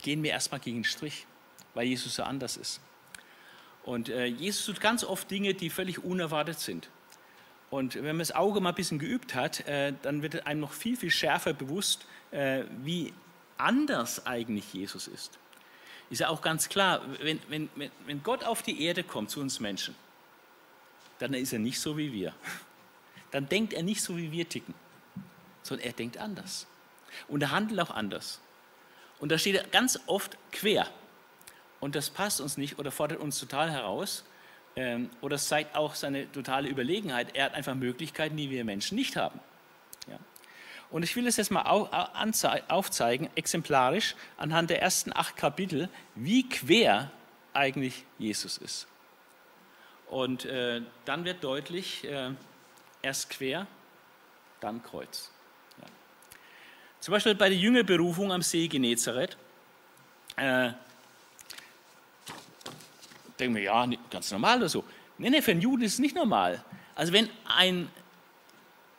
gehen 0.00 0.20
mir 0.20 0.30
erstmal 0.30 0.60
gegen 0.60 0.78
den 0.78 0.84
Strich, 0.84 1.26
weil 1.74 1.86
Jesus 1.88 2.14
so 2.14 2.22
anders 2.22 2.56
ist. 2.56 2.80
Und 3.82 4.10
äh, 4.10 4.26
Jesus 4.26 4.64
tut 4.64 4.80
ganz 4.80 5.02
oft 5.02 5.28
Dinge, 5.28 5.54
die 5.54 5.70
völlig 5.70 6.04
unerwartet 6.04 6.60
sind. 6.60 6.88
Und 7.70 7.96
wenn 7.96 8.04
man 8.04 8.20
das 8.20 8.32
Auge 8.32 8.60
mal 8.60 8.68
ein 8.68 8.74
bisschen 8.76 9.00
geübt 9.00 9.34
hat, 9.34 9.66
äh, 9.66 9.92
dann 10.02 10.22
wird 10.22 10.46
einem 10.46 10.60
noch 10.60 10.72
viel, 10.72 10.96
viel 10.96 11.10
schärfer 11.10 11.52
bewusst, 11.52 12.06
äh, 12.30 12.62
wie 12.84 13.12
anders 13.58 14.24
eigentlich 14.24 14.72
Jesus 14.72 15.08
ist 15.08 15.40
ist 16.10 16.18
ja 16.18 16.28
auch 16.28 16.42
ganz 16.42 16.68
klar, 16.68 17.02
wenn, 17.22 17.40
wenn, 17.48 17.70
wenn 18.04 18.22
Gott 18.22 18.44
auf 18.44 18.62
die 18.62 18.82
Erde 18.84 19.04
kommt 19.04 19.30
zu 19.30 19.40
uns 19.40 19.60
Menschen, 19.60 19.94
dann 21.20 21.34
ist 21.34 21.52
er 21.52 21.58
nicht 21.58 21.78
so 21.78 21.96
wie 21.96 22.12
wir. 22.12 22.34
Dann 23.30 23.48
denkt 23.48 23.72
er 23.72 23.82
nicht 23.82 24.02
so, 24.02 24.16
wie 24.16 24.32
wir 24.32 24.48
ticken, 24.48 24.74
sondern 25.62 25.86
er 25.86 25.92
denkt 25.92 26.18
anders. 26.18 26.66
Und 27.28 27.42
er 27.42 27.52
handelt 27.52 27.78
auch 27.80 27.90
anders. 27.90 28.40
Und 29.20 29.30
da 29.30 29.38
steht 29.38 29.54
er 29.54 29.64
ganz 29.64 30.00
oft 30.06 30.36
quer. 30.50 30.88
Und 31.78 31.94
das 31.94 32.10
passt 32.10 32.40
uns 32.40 32.56
nicht 32.56 32.78
oder 32.78 32.90
fordert 32.90 33.20
uns 33.20 33.38
total 33.38 33.70
heraus. 33.70 34.24
Ähm, 34.76 35.10
oder 35.20 35.36
es 35.36 35.48
zeigt 35.48 35.76
auch 35.76 35.94
seine 35.94 36.30
totale 36.32 36.68
Überlegenheit. 36.68 37.34
Er 37.34 37.46
hat 37.46 37.54
einfach 37.54 37.74
Möglichkeiten, 37.74 38.36
die 38.36 38.50
wir 38.50 38.64
Menschen 38.64 38.96
nicht 38.96 39.16
haben. 39.16 39.40
Ja. 40.08 40.18
Und 40.90 41.02
ich 41.02 41.14
will 41.16 41.26
es 41.26 41.36
jetzt 41.36 41.50
mal 41.50 41.62
aufzeigen, 41.62 43.28
exemplarisch, 43.34 44.16
anhand 44.36 44.70
der 44.70 44.80
ersten 44.80 45.14
acht 45.14 45.36
Kapitel, 45.36 45.88
wie 46.14 46.48
quer 46.48 47.10
eigentlich 47.52 48.04
Jesus 48.18 48.58
ist. 48.58 48.86
Und 50.10 50.44
äh, 50.44 50.82
dann 51.04 51.24
wird 51.24 51.42
deutlich, 51.42 52.04
äh, 52.04 52.30
erst 53.00 53.30
quer, 53.30 53.66
dann 54.60 54.82
Kreuz. 54.82 55.30
Ja. 55.80 55.86
Zum 57.00 57.12
Beispiel 57.12 57.34
bei 57.34 57.48
der 57.48 57.58
Jüngerberufung 57.58 58.30
am 58.32 58.42
See 58.42 58.68
Genezareth. 58.68 59.36
Äh, 60.36 60.72
denken 63.38 63.54
wir, 63.54 63.62
ja, 63.62 63.88
ganz 64.10 64.30
normal 64.30 64.58
oder 64.58 64.68
so. 64.68 64.84
Nein, 65.16 65.32
nee, 65.32 65.42
für 65.42 65.52
einen 65.52 65.62
Juden 65.62 65.82
ist 65.84 65.94
es 65.94 65.98
nicht 65.98 66.14
normal. 66.14 66.62
Also 66.94 67.12
wenn, 67.12 67.30
ein, 67.56 67.88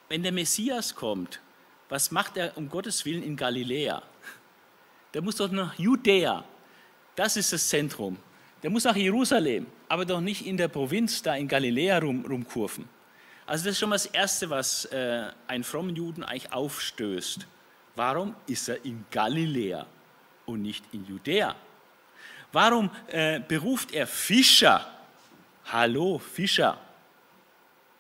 wenn 0.10 0.24
der 0.24 0.32
Messias 0.32 0.96
kommt 0.96 1.40
was 1.92 2.10
macht 2.10 2.38
er 2.38 2.56
um 2.56 2.70
Gottes 2.70 3.04
Willen 3.04 3.22
in 3.22 3.36
Galiläa? 3.36 4.02
Der 5.14 5.22
muss 5.22 5.36
doch 5.36 5.52
nach 5.52 5.78
Judäa. 5.78 6.46
Das 7.18 7.36
ist 7.36 7.52
das 7.52 7.68
Zentrum. 7.68 8.18
Der 8.64 8.70
muss 8.70 8.84
nach 8.84 8.96
Jerusalem, 8.96 9.66
aber 9.90 10.06
doch 10.06 10.22
nicht 10.22 10.46
in 10.46 10.56
der 10.56 10.68
Provinz 10.68 11.22
da 11.22 11.36
in 11.36 11.48
Galiläa 11.48 11.98
rum, 11.98 12.24
rumkurven. 12.26 12.88
Also 13.46 13.66
das 13.66 13.74
ist 13.74 13.80
schon 13.80 13.90
mal 13.90 13.96
das 13.96 14.06
Erste, 14.06 14.50
was 14.50 14.86
äh, 14.86 15.30
einen 15.48 15.64
frommen 15.64 15.96
Juden 15.96 16.24
eigentlich 16.24 16.54
aufstößt. 16.54 17.48
Warum 17.96 18.36
ist 18.48 18.70
er 18.70 18.86
in 18.86 19.04
Galiläa 19.10 19.86
und 20.46 20.62
nicht 20.62 20.86
in 20.94 21.06
Judäa? 21.06 21.56
Warum 22.52 22.90
äh, 23.08 23.40
beruft 23.40 23.94
er 23.94 24.06
Fischer? 24.06 24.86
Hallo, 25.66 26.20
Fischer 26.20 26.80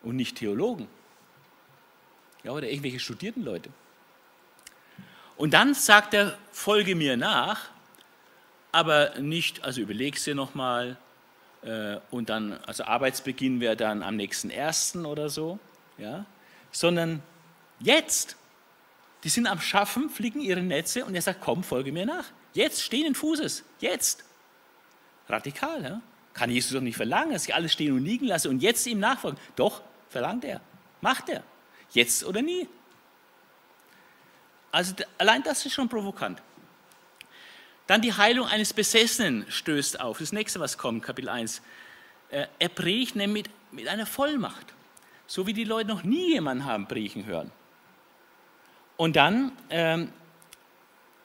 und 0.03 0.15
nicht 0.15 0.37
Theologen? 0.37 0.87
Ja, 2.43 2.51
oder 2.51 2.69
irgendwelche 2.69 2.99
studierten 2.99 3.43
Leute. 3.43 3.69
Und 5.37 5.53
dann 5.53 5.73
sagt 5.73 6.13
er, 6.13 6.37
folge 6.51 6.95
mir 6.95 7.17
nach, 7.17 7.69
aber 8.71 9.19
nicht, 9.19 9.63
also 9.63 9.81
überlegst 9.81 10.25
dir 10.25 10.35
nochmal, 10.35 10.97
äh, 11.63 11.97
und 12.09 12.29
dann, 12.29 12.53
also 12.65 12.83
Arbeitsbeginn 12.83 13.59
wäre 13.59 13.75
dann 13.75 14.03
am 14.03 14.15
nächsten 14.15 14.49
ersten 14.49 15.05
oder 15.05 15.29
so, 15.29 15.59
ja, 15.97 16.25
sondern 16.71 17.21
jetzt. 17.79 18.35
Die 19.23 19.29
sind 19.29 19.45
am 19.45 19.61
Schaffen, 19.61 20.09
flicken 20.09 20.41
ihre 20.41 20.61
Netze 20.61 21.05
und 21.05 21.13
er 21.13 21.21
sagt, 21.21 21.41
komm, 21.41 21.63
folge 21.63 21.91
mir 21.91 22.07
nach. 22.07 22.25
Jetzt, 22.53 22.81
stehenden 22.81 23.13
Fußes, 23.13 23.63
jetzt. 23.79 24.23
Radikal, 25.29 25.83
ja? 25.83 26.01
Kann 26.33 26.49
Jesus 26.49 26.71
doch 26.71 26.81
nicht 26.81 26.95
verlangen, 26.95 27.33
dass 27.33 27.47
ich 27.47 27.53
alles 27.53 27.73
stehen 27.73 27.93
und 27.93 28.03
liegen 28.03 28.25
lasse 28.25 28.49
und 28.49 28.61
jetzt 28.61 28.87
ihm 28.87 28.99
nachfolgen. 28.99 29.39
Doch, 29.55 29.81
verlangt 30.09 30.43
er, 30.43 30.61
macht 31.01 31.29
er. 31.29 31.43
Jetzt 31.91 32.23
oder 32.23 32.41
nie. 32.41 32.67
Also 34.71 34.95
allein 35.17 35.43
das 35.43 35.65
ist 35.65 35.73
schon 35.73 35.89
provokant. 35.89 36.41
Dann 37.91 38.01
die 38.01 38.13
Heilung 38.13 38.47
eines 38.47 38.71
Besessenen 38.71 39.45
stößt 39.49 39.99
auf. 39.99 40.19
Das 40.19 40.31
nächste, 40.31 40.61
was 40.61 40.77
kommt, 40.77 41.03
Kapitel 41.03 41.27
1. 41.27 41.61
Äh, 42.29 42.47
er 42.57 42.69
predigt 42.69 43.17
nämlich 43.17 43.47
mit 43.69 43.89
einer 43.89 44.05
Vollmacht, 44.05 44.65
so 45.27 45.45
wie 45.45 45.51
die 45.51 45.65
Leute 45.65 45.89
noch 45.89 46.03
nie 46.03 46.29
jemanden 46.29 46.63
haben 46.63 46.87
predigen 46.87 47.25
hören. 47.25 47.51
Und 48.95 49.17
dann 49.17 49.51
ähm, 49.69 50.13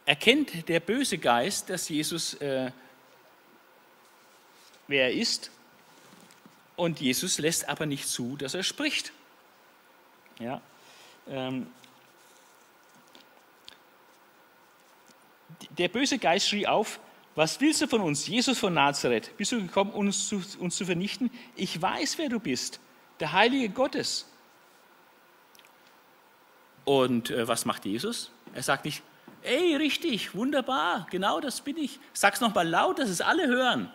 erkennt 0.07 0.69
der 0.69 0.81
böse 0.81 1.19
Geist, 1.19 1.71
dass 1.71 1.89
Jesus, 1.89 2.35
äh, 2.35 2.73
wer 4.89 5.05
er 5.05 5.13
ist, 5.13 5.53
und 6.75 7.01
Jesus 7.01 7.39
lässt 7.39 7.69
aber 7.69 7.87
nicht 7.87 8.09
zu, 8.09 8.37
dass 8.37 8.55
er 8.55 8.65
spricht. 8.65 9.13
Ja, 10.41 10.61
ähm, 11.29 11.69
der 15.71 15.89
böse 15.89 16.19
Geist 16.19 16.49
schrie 16.49 16.67
auf, 16.67 17.01
was 17.35 17.61
willst 17.61 17.83
du 17.83 17.87
von 17.87 18.01
uns, 18.01 18.27
Jesus 18.27 18.59
von 18.59 18.73
Nazareth? 18.73 19.37
Bist 19.37 19.53
du 19.53 19.61
gekommen, 19.61 19.91
uns 19.91 20.29
zu, 20.29 20.43
uns 20.59 20.77
zu 20.77 20.87
vernichten? 20.87 21.31
Ich 21.55 21.81
weiß, 21.81 22.17
wer 22.17 22.31
du 22.31 22.41
bist, 22.41 22.81
der 23.21 23.33
Heilige 23.33 23.69
Gottes. 23.69 24.27
Und 26.87 27.31
äh, 27.31 27.47
was 27.47 27.67
macht 27.67 27.85
Jesus? 27.85 28.31
Er 28.55 28.63
sagt 28.63 28.87
nicht, 28.87 29.03
ey, 29.43 29.77
richtig, 29.77 30.35
wunderbar, 30.35 31.07
genau 31.11 31.41
das 31.41 31.61
bin 31.61 31.77
ich. 31.77 31.99
Sag's 32.15 32.41
nochmal 32.41 32.67
laut, 32.67 32.99
dass 32.99 33.11
es 33.11 33.21
alle 33.21 33.47
hören. 33.47 33.93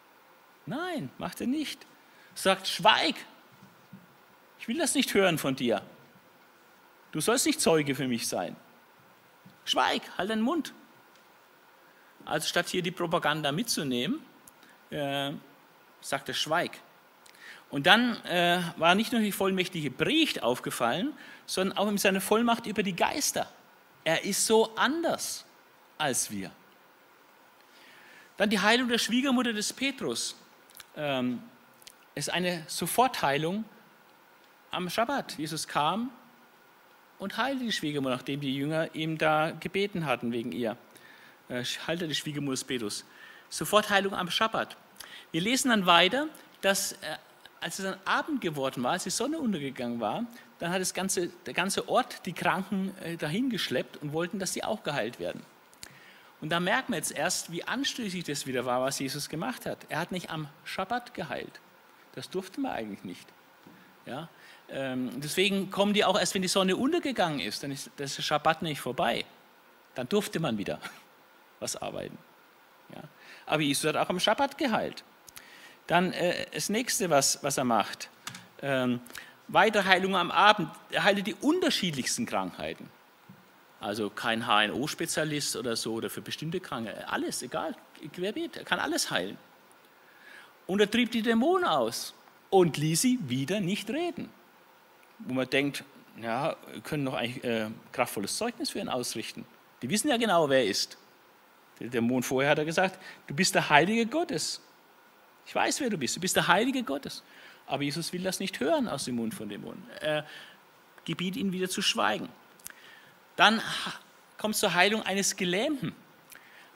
Nein, 0.66 1.10
macht 1.18 1.40
er 1.40 1.46
nicht. 1.46 1.86
Sagt, 2.34 2.66
schweig. 2.66 3.14
Ich 4.58 4.66
will 4.66 4.78
das 4.78 4.94
nicht 4.94 5.14
hören 5.14 5.38
von 5.38 5.54
dir. 5.54 5.82
Du 7.12 7.20
sollst 7.20 7.46
nicht 7.46 7.60
Zeuge 7.60 7.94
für 7.94 8.08
mich 8.08 8.26
sein. 8.26 8.56
Schweig, 9.64 10.02
halt 10.16 10.30
deinen 10.30 10.42
Mund. 10.42 10.72
Also 12.24 12.48
statt 12.48 12.68
hier 12.68 12.82
die 12.82 12.90
Propaganda 12.90 13.52
mitzunehmen, 13.52 14.20
äh, 14.90 15.32
sagt 16.00 16.28
er, 16.28 16.34
schweig. 16.34 16.78
Und 17.70 17.86
dann 17.86 18.22
äh, 18.24 18.60
war 18.76 18.94
nicht 18.94 19.12
nur 19.12 19.22
die 19.22 19.32
vollmächtige 19.32 19.90
Predigt 19.90 20.42
aufgefallen, 20.42 21.12
sondern 21.46 21.78
auch 21.78 21.88
in 21.88 21.98
seiner 21.98 22.20
Vollmacht 22.20 22.66
über 22.66 22.82
die 22.82 22.94
Geister. 22.94 23.50
Er 24.04 24.24
ist 24.24 24.46
so 24.46 24.74
anders 24.76 25.44
als 25.96 26.30
wir. 26.30 26.50
Dann 28.36 28.50
die 28.50 28.60
Heilung 28.60 28.88
der 28.88 28.98
Schwiegermutter 28.98 29.52
des 29.52 29.72
Petrus. 29.72 30.36
Ähm, 30.96 31.42
ist 32.14 32.30
eine 32.30 32.64
Sofortheilung 32.66 33.64
am 34.70 34.90
Schabbat. 34.90 35.38
Jesus 35.38 35.66
kam 35.66 36.10
und 37.18 37.36
heilte 37.36 37.64
die 37.64 37.72
Schwiegermutter, 37.72 38.16
nachdem 38.16 38.40
die 38.40 38.54
Jünger 38.54 38.94
ihm 38.94 39.16
da 39.16 39.52
gebeten 39.52 40.06
hatten 40.06 40.32
wegen 40.32 40.52
ihr. 40.52 40.76
Äh, 41.52 41.64
Schwiegermutter 41.64 42.54
des 42.54 42.64
Petrus. 42.64 43.04
Sofortheilung 43.50 44.14
am 44.14 44.30
Schabbat. 44.30 44.76
Wir 45.32 45.42
lesen 45.42 45.68
dann 45.68 45.84
weiter, 45.84 46.28
dass 46.62 46.92
äh, 46.92 46.96
als 47.60 47.78
es 47.78 47.84
dann 47.84 47.98
Abend 48.04 48.40
geworden 48.40 48.82
war, 48.82 48.92
als 48.92 49.04
die 49.04 49.10
Sonne 49.10 49.38
untergegangen 49.38 50.00
war, 50.00 50.24
dann 50.58 50.72
hat 50.72 50.80
das 50.80 50.94
ganze, 50.94 51.28
der 51.46 51.54
ganze 51.54 51.88
Ort 51.88 52.24
die 52.26 52.32
Kranken 52.32 52.94
äh, 53.02 53.16
dahin 53.16 53.50
geschleppt 53.50 53.98
und 53.98 54.12
wollten, 54.12 54.38
dass 54.38 54.52
sie 54.52 54.64
auch 54.64 54.82
geheilt 54.82 55.20
werden. 55.20 55.42
Und 56.40 56.50
da 56.50 56.58
merken 56.58 56.92
wir 56.92 56.96
jetzt 56.96 57.12
erst, 57.12 57.52
wie 57.52 57.62
anstößig 57.64 58.24
das 58.24 58.46
wieder 58.46 58.64
war, 58.64 58.80
was 58.80 58.98
Jesus 58.98 59.28
gemacht 59.28 59.66
hat. 59.66 59.78
Er 59.88 60.00
hat 60.00 60.10
nicht 60.10 60.30
am 60.30 60.48
Schabbat 60.64 61.14
geheilt. 61.14 61.60
Das 62.14 62.30
durfte 62.30 62.60
man 62.60 62.72
eigentlich 62.72 63.04
nicht. 63.04 63.28
Ja? 64.06 64.28
Ähm, 64.68 65.20
deswegen 65.20 65.70
kommen 65.70 65.94
die 65.94 66.04
auch 66.04 66.18
erst, 66.18 66.34
wenn 66.34 66.42
die 66.42 66.48
Sonne 66.48 66.76
untergegangen 66.76 67.40
ist, 67.40 67.62
dann 67.62 67.70
ist 67.70 67.90
der 67.98 68.08
Schabbat 68.08 68.62
nicht 68.62 68.80
vorbei. 68.80 69.24
Dann 69.94 70.08
durfte 70.08 70.40
man 70.40 70.58
wieder 70.58 70.80
was 71.62 71.76
arbeiten. 71.76 72.18
Ja? 72.94 73.02
Aber 73.46 73.62
Jesus 73.62 73.88
hat 73.88 73.96
auch 73.96 74.10
am 74.10 74.20
Schabbat 74.20 74.58
geheilt. 74.58 75.04
Dann 75.86 76.12
äh, 76.12 76.46
das 76.52 76.68
nächste, 76.68 77.10
was, 77.10 77.42
was 77.42 77.56
er 77.56 77.64
macht. 77.64 78.10
Ähm, 78.60 79.00
Weiterheilung 79.48 80.16
am 80.16 80.30
Abend. 80.30 80.70
Er 80.90 81.04
heilt 81.04 81.26
die 81.26 81.34
unterschiedlichsten 81.34 82.26
Krankheiten. 82.26 82.88
Also 83.80 84.10
kein 84.10 84.46
HNO-Spezialist 84.46 85.56
oder 85.56 85.74
so 85.74 85.94
oder 85.94 86.08
für 86.08 86.22
bestimmte 86.22 86.60
Krankheiten. 86.60 87.04
Alles, 87.04 87.42
egal, 87.42 87.74
querbeet. 88.12 88.56
Er 88.56 88.64
kann 88.64 88.78
alles 88.78 89.10
heilen. 89.10 89.36
Und 90.66 90.80
er 90.80 90.90
trieb 90.90 91.10
die 91.10 91.22
Dämonen 91.22 91.64
aus 91.64 92.14
und 92.48 92.76
ließ 92.76 93.02
sie 93.02 93.18
wieder 93.22 93.60
nicht 93.60 93.90
reden. 93.90 94.30
Wo 95.18 95.34
man 95.34 95.50
denkt, 95.50 95.84
ja, 96.20 96.56
können 96.84 97.04
doch 97.04 97.14
eigentlich 97.14 97.42
äh, 97.42 97.70
kraftvolles 97.90 98.36
Zeugnis 98.36 98.70
für 98.70 98.78
ihn 98.78 98.88
ausrichten. 98.88 99.44
Die 99.82 99.90
wissen 99.90 100.08
ja 100.08 100.16
genau, 100.16 100.48
wer 100.48 100.58
er 100.58 100.66
ist. 100.66 100.96
Der 101.82 101.90
Dämon 101.90 102.22
vorher 102.22 102.50
hat 102.50 102.58
er 102.58 102.64
gesagt, 102.64 102.98
du 103.26 103.34
bist 103.34 103.54
der 103.54 103.68
Heilige 103.68 104.06
Gottes. 104.06 104.60
Ich 105.46 105.54
weiß, 105.54 105.80
wer 105.80 105.90
du 105.90 105.98
bist. 105.98 106.16
Du 106.16 106.20
bist 106.20 106.36
der 106.36 106.46
Heilige 106.46 106.82
Gottes. 106.82 107.22
Aber 107.66 107.82
Jesus 107.82 108.12
will 108.12 108.22
das 108.22 108.38
nicht 108.38 108.60
hören 108.60 108.88
aus 108.88 109.04
dem 109.04 109.16
Mund 109.16 109.34
von 109.34 109.48
Dämonen. 109.48 109.82
Er 110.00 110.26
gebiet 111.04 111.36
ihn 111.36 111.52
wieder 111.52 111.68
zu 111.68 111.82
schweigen. 111.82 112.28
Dann 113.36 113.60
kommt 114.38 114.56
zur 114.56 114.74
Heilung 114.74 115.02
eines 115.02 115.36
Gelähmten. 115.36 115.94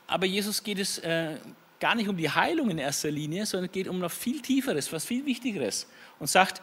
Aber 0.07 0.25
Jesus 0.25 0.63
geht 0.63 0.79
es 0.79 0.97
äh, 0.99 1.37
gar 1.79 1.95
nicht 1.95 2.09
um 2.09 2.17
die 2.17 2.29
Heilung 2.29 2.69
in 2.69 2.77
erster 2.77 3.11
Linie, 3.11 3.45
sondern 3.45 3.71
geht 3.71 3.87
um 3.87 3.99
noch 3.99 4.11
viel 4.11 4.41
Tieferes, 4.41 4.91
was 4.91 5.05
viel 5.05 5.25
Wichtigeres. 5.25 5.87
Und 6.19 6.27
sagt, 6.27 6.61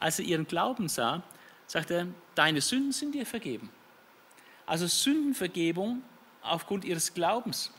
als 0.00 0.18
er 0.18 0.24
ihren 0.24 0.46
Glauben 0.46 0.88
sah, 0.88 1.22
sagt 1.66 1.90
er, 1.90 2.06
deine 2.34 2.60
Sünden 2.60 2.92
sind 2.92 3.14
dir 3.14 3.26
vergeben. 3.26 3.70
Also 4.66 4.86
Sündenvergebung 4.86 6.02
aufgrund 6.50 6.84
ihres 6.84 7.14
Glaubens. 7.14 7.72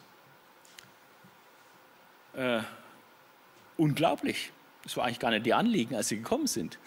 Äh, 2.33 2.61
unglaublich. 3.77 4.51
Das 4.83 4.95
war 4.97 5.05
eigentlich 5.05 5.19
gar 5.19 5.31
nicht 5.31 5.45
die 5.45 5.53
Anliegen, 5.53 5.95
als 5.95 6.09
sie 6.09 6.17
gekommen 6.17 6.47
sind. 6.47 6.79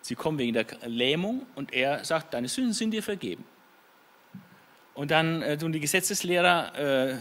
Sie 0.00 0.14
kommen 0.14 0.38
wegen 0.38 0.52
der 0.52 0.66
Lähmung 0.86 1.46
und 1.54 1.72
er 1.72 2.04
sagt, 2.04 2.32
deine 2.32 2.48
Sünden 2.48 2.72
sind 2.72 2.92
dir 2.92 3.02
vergeben. 3.02 3.44
Und 4.94 5.10
dann 5.10 5.42
äh, 5.42 5.58
tun 5.58 5.72
die 5.72 5.80
Gesetzeslehrer 5.80 6.74
äh, 6.76 7.18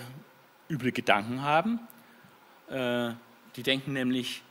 üble 0.70 0.92
Gedanken 0.92 1.42
haben. 1.42 1.80
Äh, 2.70 3.14
die 3.56 3.64
denken 3.64 3.94
nämlich, 3.94 4.44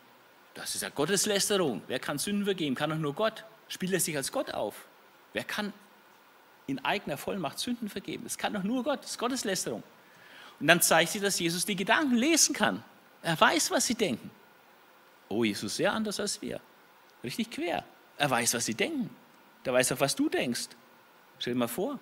das 0.54 0.74
ist 0.74 0.82
ja 0.82 0.88
Gotteslästerung. 0.88 1.82
Wer 1.86 1.98
kann 1.98 2.18
Sünden 2.18 2.44
vergeben? 2.44 2.74
Kann 2.74 2.90
doch 2.90 2.98
nur 2.98 3.14
Gott. 3.14 3.44
Spielt 3.68 3.92
er 3.92 4.00
sich 4.00 4.16
als 4.16 4.30
Gott 4.32 4.52
auf? 4.52 4.86
Wer 5.32 5.44
kann 5.44 5.72
in 6.66 6.84
eigener 6.84 7.16
Vollmacht 7.16 7.58
Sünden 7.58 7.88
vergeben? 7.88 8.24
Das 8.24 8.38
kann 8.38 8.52
doch 8.52 8.62
nur 8.62 8.84
Gott. 8.84 9.00
Das 9.02 9.12
ist 9.12 9.18
Gotteslästerung. 9.18 9.82
Und 10.60 10.66
dann 10.66 10.80
zeigt 10.80 11.10
sich, 11.10 11.20
dass 11.20 11.38
Jesus 11.38 11.64
die 11.64 11.76
Gedanken 11.76 12.14
lesen 12.14 12.54
kann. 12.54 12.82
Er 13.22 13.38
weiß, 13.38 13.70
was 13.70 13.86
sie 13.86 13.94
denken. 13.94 14.30
Oh, 15.28 15.44
Jesus 15.44 15.76
sehr 15.76 15.92
anders 15.92 16.20
als 16.20 16.40
wir. 16.40 16.60
Richtig 17.24 17.50
quer. 17.50 17.84
Er 18.18 18.30
weiß, 18.30 18.54
was 18.54 18.64
sie 18.64 18.74
denken. 18.74 19.10
Der 19.64 19.72
weiß 19.72 19.92
auch, 19.92 20.00
was 20.00 20.14
du 20.14 20.28
denkst. 20.28 20.68
Stell 21.38 21.52
dir 21.52 21.58
mal 21.58 21.68
vor. 21.68 21.98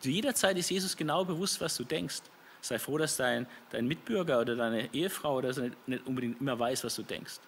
Zu 0.00 0.10
jeder 0.10 0.34
Zeit 0.34 0.58
ist 0.58 0.70
Jesus 0.70 0.96
genau 0.96 1.24
bewusst, 1.24 1.60
was 1.60 1.76
du 1.76 1.84
denkst. 1.84 2.22
Sei 2.60 2.78
froh, 2.78 2.98
dass 2.98 3.16
dein, 3.16 3.46
dein 3.70 3.86
Mitbürger 3.86 4.40
oder 4.40 4.56
deine 4.56 4.92
Ehefrau 4.92 5.36
oder 5.36 5.52
so 5.52 5.62
nicht, 5.62 5.88
nicht 5.88 6.06
unbedingt 6.06 6.40
immer 6.40 6.58
weiß, 6.58 6.84
was 6.84 6.96
du 6.96 7.02
denkst. 7.02 7.38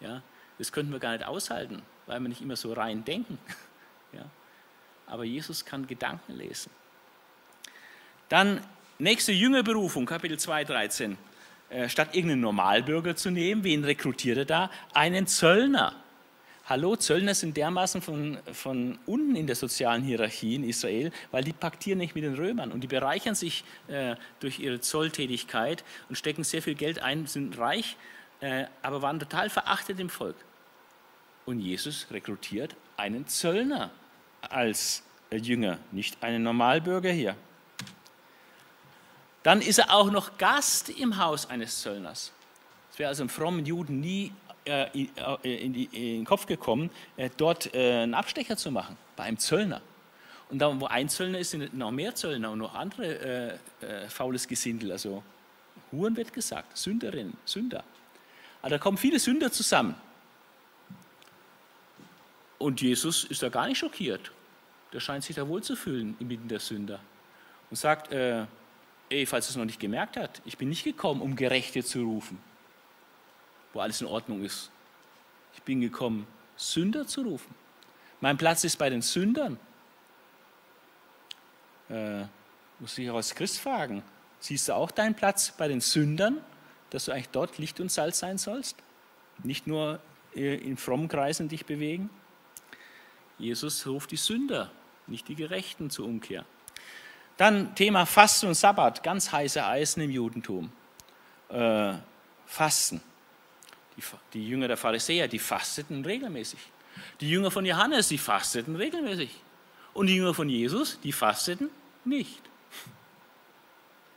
Ja? 0.00 0.22
Das 0.58 0.72
könnten 0.72 0.92
wir 0.92 0.98
gar 0.98 1.12
nicht 1.12 1.26
aushalten, 1.26 1.82
weil 2.06 2.20
wir 2.20 2.28
nicht 2.28 2.40
immer 2.40 2.56
so 2.56 2.72
rein 2.72 3.04
denken. 3.04 3.38
Ja? 4.10 4.24
Aber 5.08 5.24
Jesus 5.24 5.64
kann 5.64 5.86
Gedanken 5.86 6.34
lesen. 6.36 6.70
Dann 8.28 8.60
nächste 8.98 9.32
Jüngerberufung, 9.32 10.06
Kapitel 10.06 10.38
2, 10.38 10.64
13. 10.64 11.18
Äh, 11.70 11.88
statt 11.88 12.14
irgendeinen 12.14 12.40
Normalbürger 12.40 13.14
zu 13.16 13.30
nehmen, 13.30 13.62
wen 13.64 13.84
rekrutiert 13.84 14.38
er 14.38 14.44
da? 14.44 14.70
Einen 14.94 15.26
Zöllner. 15.26 15.94
Hallo, 16.66 16.96
Zöllner 16.96 17.34
sind 17.34 17.56
dermaßen 17.56 18.02
von, 18.02 18.38
von 18.52 18.98
unten 19.06 19.36
in 19.36 19.46
der 19.46 19.56
sozialen 19.56 20.02
Hierarchie 20.02 20.54
in 20.54 20.64
Israel, 20.64 21.12
weil 21.30 21.44
die 21.44 21.54
paktieren 21.54 21.98
nicht 21.98 22.14
mit 22.14 22.24
den 22.24 22.34
Römern 22.34 22.72
und 22.72 22.82
die 22.82 22.86
bereichern 22.86 23.34
sich 23.34 23.64
äh, 23.88 24.16
durch 24.40 24.58
ihre 24.58 24.80
Zolltätigkeit 24.80 25.84
und 26.10 26.16
stecken 26.16 26.44
sehr 26.44 26.60
viel 26.60 26.74
Geld 26.74 27.02
ein, 27.02 27.26
sind 27.26 27.58
reich, 27.58 27.96
äh, 28.40 28.64
aber 28.82 29.00
waren 29.00 29.18
total 29.18 29.48
verachtet 29.48 29.98
im 29.98 30.10
Volk. 30.10 30.36
Und 31.46 31.60
Jesus 31.60 32.06
rekrutiert 32.10 32.76
einen 32.98 33.26
Zöllner 33.26 33.90
als 34.42 35.02
Jünger, 35.30 35.78
nicht 35.92 36.22
einen 36.22 36.42
Normalbürger 36.42 37.10
hier. 37.10 37.36
Dann 39.42 39.60
ist 39.60 39.78
er 39.78 39.94
auch 39.94 40.10
noch 40.10 40.36
Gast 40.38 40.88
im 40.90 41.16
Haus 41.16 41.48
eines 41.48 41.80
Zöllners. 41.80 42.32
Es 42.92 42.98
wäre 42.98 43.08
also 43.08 43.22
einem 43.22 43.30
frommen 43.30 43.64
Juden 43.64 44.00
nie 44.00 44.32
äh, 44.68 44.88
in, 44.92 45.10
äh, 45.44 45.64
in, 45.64 45.72
den 45.72 46.24
Kopf 46.24 46.46
gekommen, 46.46 46.90
äh, 47.16 47.30
dort 47.36 47.72
einen 47.74 48.14
Abstecher 48.14 48.56
zu 48.56 48.70
machen, 48.70 48.96
bei 49.16 49.24
einem 49.24 49.38
Zöllner. 49.38 49.80
Und 50.50 50.58
da, 50.58 50.80
wo 50.80 50.86
ein 50.86 51.08
Zöllner 51.08 51.38
ist, 51.38 51.50
sind 51.50 51.74
noch 51.76 51.90
mehr 51.90 52.14
Zöllner 52.14 52.50
und 52.50 52.58
noch 52.58 52.74
andere 52.74 53.58
faules 54.08 54.48
Gesindel. 54.48 54.92
Also 54.92 55.22
Huren 55.92 56.16
wird 56.16 56.32
gesagt, 56.32 56.76
Sünderinnen, 56.76 57.36
Sünder. 57.44 57.84
Also 58.62 58.76
da 58.76 58.78
kommen 58.78 58.96
viele 58.96 59.18
Sünder 59.18 59.52
zusammen. 59.52 59.94
Und 62.58 62.80
Jesus 62.80 63.24
ist 63.24 63.42
da 63.42 63.48
gar 63.48 63.66
nicht 63.66 63.78
schockiert. 63.78 64.32
Der 64.92 65.00
scheint 65.00 65.24
sich 65.24 65.36
da 65.36 65.46
wohl 65.46 65.62
zu 65.62 65.76
fühlen 65.76 66.16
inmitten 66.18 66.48
der 66.48 66.60
Sünder. 66.60 67.00
Und 67.70 67.76
sagt, 67.76 68.12
äh, 68.12 68.46
ey, 69.10 69.26
falls 69.26 69.46
du 69.46 69.50
es 69.50 69.56
noch 69.56 69.64
nicht 69.64 69.80
gemerkt 69.80 70.16
hast, 70.16 70.42
ich 70.44 70.56
bin 70.58 70.68
nicht 70.68 70.84
gekommen, 70.84 71.20
um 71.20 71.36
Gerechte 71.36 71.84
zu 71.84 72.02
rufen, 72.02 72.38
wo 73.72 73.80
alles 73.80 74.00
in 74.00 74.06
Ordnung 74.06 74.44
ist. 74.44 74.70
Ich 75.54 75.62
bin 75.62 75.80
gekommen, 75.80 76.26
Sünder 76.56 77.06
zu 77.06 77.22
rufen. 77.22 77.54
Mein 78.20 78.36
Platz 78.36 78.64
ist 78.64 78.76
bei 78.76 78.90
den 78.90 79.02
Sündern. 79.02 79.58
Äh, 81.88 82.24
muss 82.80 82.96
ich 82.98 83.10
auch 83.10 83.16
als 83.16 83.34
Christ 83.34 83.58
fragen, 83.58 84.02
siehst 84.40 84.68
du 84.68 84.74
auch 84.74 84.90
deinen 84.90 85.14
Platz 85.14 85.52
bei 85.56 85.68
den 85.68 85.80
Sündern, 85.80 86.40
dass 86.90 87.06
du 87.06 87.12
eigentlich 87.12 87.30
dort 87.30 87.58
Licht 87.58 87.80
und 87.80 87.90
Salz 87.90 88.18
sein 88.18 88.38
sollst? 88.38 88.76
Nicht 89.42 89.66
nur 89.66 90.00
äh, 90.34 90.56
in 90.56 90.76
frommen 90.76 91.08
Kreisen 91.08 91.48
dich 91.48 91.66
bewegen? 91.66 92.10
Jesus 93.38 93.86
ruft 93.86 94.10
die 94.10 94.16
Sünder, 94.16 94.70
nicht 95.06 95.28
die 95.28 95.34
Gerechten 95.34 95.90
zur 95.90 96.06
Umkehr. 96.06 96.44
Dann 97.36 97.74
Thema 97.76 98.04
Fasten 98.04 98.48
und 98.48 98.54
Sabbat, 98.54 99.02
ganz 99.02 99.30
heiße 99.30 99.64
Eisen 99.64 100.02
im 100.02 100.10
Judentum. 100.10 100.72
Äh, 101.48 101.94
Fasten. 102.46 103.00
Die, 103.96 104.02
die 104.32 104.48
Jünger 104.48 104.68
der 104.68 104.76
Pharisäer, 104.76 105.28
die 105.28 105.38
fasteten 105.38 106.04
regelmäßig. 106.04 106.58
Die 107.20 107.30
Jünger 107.30 107.50
von 107.50 107.64
Johannes, 107.64 108.08
die 108.08 108.18
fasteten 108.18 108.74
regelmäßig. 108.74 109.30
Und 109.94 110.08
die 110.08 110.16
Jünger 110.16 110.34
von 110.34 110.48
Jesus, 110.48 110.98
die 111.00 111.12
fasteten 111.12 111.70
nicht. 112.04 112.40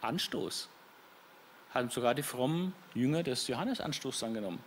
Anstoß. 0.02 0.68
Haben 1.74 1.90
sogar 1.90 2.16
die 2.16 2.24
frommen 2.24 2.74
Jünger 2.96 3.24
des 3.24 3.48
Johannes 3.48 3.80
Anstoß 3.80 4.24
angenommen. 4.24 4.60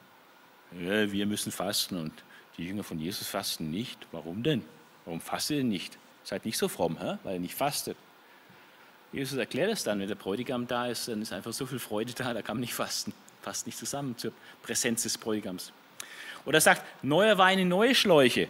Ja, 0.73 1.11
wir 1.11 1.27
müssen 1.27 1.53
fasten 1.53 1.97
und 1.99 2.13
die 2.57 2.67
Jünger 2.67 2.85
von 2.85 2.99
Jesus 2.99 3.29
fasten 3.29 3.71
nicht. 3.71 4.07
Warum 4.13 4.43
denn? 4.43 4.65
Warum 5.05 5.21
fastet 5.21 5.59
ihr 5.59 5.65
nicht? 5.65 5.99
Seid 6.23 6.45
nicht 6.45 6.57
so 6.57 6.69
fromm, 6.69 6.99
hä? 7.01 7.19
weil 7.23 7.35
ihr 7.35 7.41
nicht 7.41 7.55
fastet. 7.55 7.97
Jesus 9.13 9.39
erklärt 9.39 9.71
es 9.71 9.85
dann, 9.85 10.01
wenn 10.01 10.09
der 10.09 10.15
Bräutigam 10.17 10.67
da 10.67 10.87
ist, 10.87 11.07
dann 11.09 11.23
ist 11.23 11.33
einfach 11.33 11.53
so 11.53 11.67
viel 11.67 11.79
Freude 11.79 12.13
da, 12.13 12.35
da 12.35 12.43
kann 12.43 12.57
man 12.57 12.63
nicht 12.63 12.75
fasten. 12.75 13.13
Passt 13.43 13.67
nicht 13.67 13.79
zusammen 13.79 14.17
zur 14.19 14.33
Präsenz 14.63 15.03
des 15.03 15.19
Bräutigams. 15.19 15.73
Oder 16.47 16.59
er 16.59 16.63
sagt, 16.63 16.83
neuer 17.05 17.39
Wein 17.39 17.59
in 17.59 17.69
neue 17.69 17.95
Schläuche. 17.95 18.49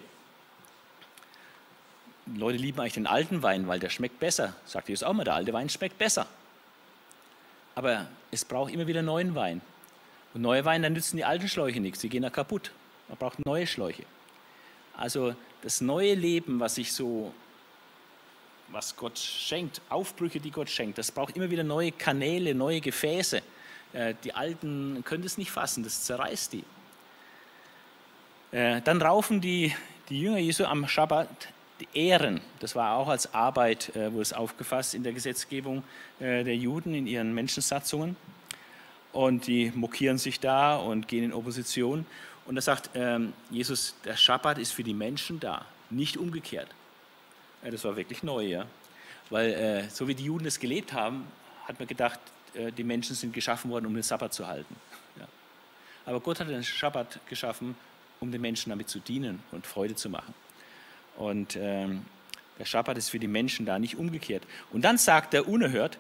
Die 2.27 2.39
Leute 2.39 2.59
lieben 2.59 2.81
eigentlich 2.81 2.95
den 2.95 3.07
alten 3.07 3.43
Wein, 3.43 3.69
weil 3.69 3.79
der 3.79 3.91
schmeckt 3.91 4.19
besser. 4.19 4.55
Sagt 4.65 4.89
Jesus 4.89 5.03
auch 5.03 5.13
mal, 5.13 5.25
der 5.25 5.35
alte 5.35 5.53
Wein 5.53 5.69
schmeckt 5.69 5.99
besser. 5.99 6.27
Aber 7.75 8.07
es 8.31 8.45
braucht 8.45 8.73
immer 8.73 8.87
wieder 8.87 9.03
neuen 9.03 9.35
Wein. 9.35 9.61
Und 10.33 10.41
neue 10.41 10.65
Wein, 10.65 10.83
dann 10.83 10.95
nützen 10.95 11.17
die 11.17 11.25
alten 11.25 11.49
Schläuche 11.49 11.81
nichts, 11.81 12.01
die 12.01 12.09
gehen 12.09 12.23
da 12.23 12.31
kaputt. 12.31 12.71
Man 13.09 13.19
braucht 13.19 13.45
neue 13.45 13.67
Schläuche. 13.67 14.05
Also 14.97 15.35
das 15.63 15.81
neue 15.81 16.15
Leben, 16.15 16.61
was 16.61 16.77
sich 16.77 16.93
so, 16.93 17.33
was 18.69 18.97
Gott 18.97 19.19
schenkt, 19.19 19.81
Aufbrüche, 19.89 20.41
die 20.41 20.51
Gott 20.51 20.71
schenkt, 20.71 20.99
das 20.99 21.11
braucht 21.11 21.37
immer 21.37 21.51
wieder 21.51 21.65
neue 21.65 21.93
Kanäle, 21.93 22.55
neue 22.55 22.81
Gefäße. 22.81 23.43
Äh, 23.93 24.15
die 24.25 24.35
alten 24.35 25.03
können 25.05 25.23
das 25.23 25.39
nicht 25.39 25.51
fassen, 25.51 25.85
das 25.85 26.05
zerreißt 26.05 26.53
die. 26.53 26.65
Äh, 28.53 28.81
dann 28.83 29.01
raufen 29.01 29.41
die, 29.41 29.75
die 30.09 30.21
Jünger 30.21 30.39
Jesu 30.39 30.65
am 30.65 30.87
Schabbat 30.87 31.29
die 31.81 31.89
Ehren. 31.93 32.41
Das 32.61 32.77
war 32.77 32.97
auch 32.97 33.09
als 33.09 33.35
Arbeit, 33.35 33.95
äh, 33.97 34.13
wurde 34.13 34.23
es 34.23 34.33
aufgefasst 34.33 34.95
in 34.95 35.03
der 35.03 35.13
Gesetzgebung 35.13 35.83
der 36.21 36.57
Juden 36.57 36.95
in 36.95 37.09
ihren 37.09 37.35
Menschensatzungen 37.35 38.17
und 39.13 39.47
die 39.47 39.73
mokieren 39.75 40.19
sich 40.19 40.41
da 40.41 40.77
und 40.77 41.09
gehen 41.09 41.25
in 41.25 41.33
Opposition. 41.33 42.07
Und 42.47 42.57
da 42.57 42.61
sagt 42.61 42.91
ähm, 42.95 43.33
Jesus, 43.51 43.95
der 44.05 44.17
Schabbat 44.17 44.59
ist 44.59 44.73
für 44.73 44.85
die 44.85 44.95
Menschen 44.95 45.41
da, 45.41 45.65
nicht 45.91 46.17
umgekehrt. 46.17 46.69
Ja, 47.63 47.71
das 47.71 47.85
war 47.85 47.97
wirklich 47.97 48.23
neu, 48.23 48.45
ja. 48.45 48.67
Weil 49.31 49.51
äh, 49.53 49.89
so 49.89 50.07
wie 50.07 50.15
die 50.15 50.25
Juden 50.25 50.47
es 50.47 50.61
gelebt 50.61 50.93
haben, 50.93 51.27
hat 51.67 51.79
man 51.79 51.89
gedacht, 51.89 52.21
äh, 52.55 52.71
die 52.73 52.85
Menschen 52.85 53.17
sind 53.17 53.33
geschaffen 53.33 53.71
worden, 53.71 53.87
um 53.87 53.95
den 53.95 54.03
Sabbat 54.03 54.35
zu 54.35 54.47
halten. 54.47 54.77
Ja. 55.19 55.27
Aber 56.05 56.21
Gott 56.21 56.41
hat 56.41 56.49
den 56.49 56.63
Schabbat 56.63 57.21
geschaffen, 57.29 57.75
um 58.21 58.31
den 58.31 58.41
Menschen 58.41 58.71
damit 58.71 58.89
zu 58.89 58.99
dienen 58.99 59.43
und 59.53 59.67
Freude 59.67 59.95
zu 59.95 60.11
machen. 60.11 60.35
Und 61.17 61.57
ähm, 61.57 62.05
der 62.59 62.67
Schabbat 62.67 62.99
ist 62.99 63.09
für 63.09 63.19
die 63.19 63.29
Menschen 63.29 63.67
da, 63.67 63.79
nicht 63.79 63.97
umgekehrt. 63.97 64.43
Und 64.73 64.83
dann 64.83 64.99
sagt 64.99 65.35
er 65.35 65.49
unerhört, 65.49 65.99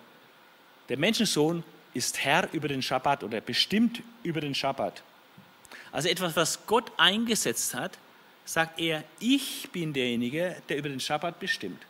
der 0.88 0.98
Menschensohn 0.98 1.64
ist 1.94 2.24
Herr 2.24 2.52
über 2.52 2.68
den 2.68 2.82
Schabbat 2.82 3.24
oder 3.24 3.40
bestimmt 3.40 4.02
über 4.22 4.40
den 4.40 4.54
Schabbat. 4.54 5.02
Also 5.94 6.08
etwas, 6.08 6.34
was 6.34 6.66
Gott 6.66 6.90
eingesetzt 6.96 7.72
hat, 7.72 7.96
sagt 8.44 8.80
er, 8.80 9.04
ich 9.20 9.70
bin 9.70 9.92
derjenige, 9.92 10.60
der 10.68 10.78
über 10.78 10.88
den 10.88 10.98
Schabbat 10.98 11.38
bestimmt. 11.38 11.80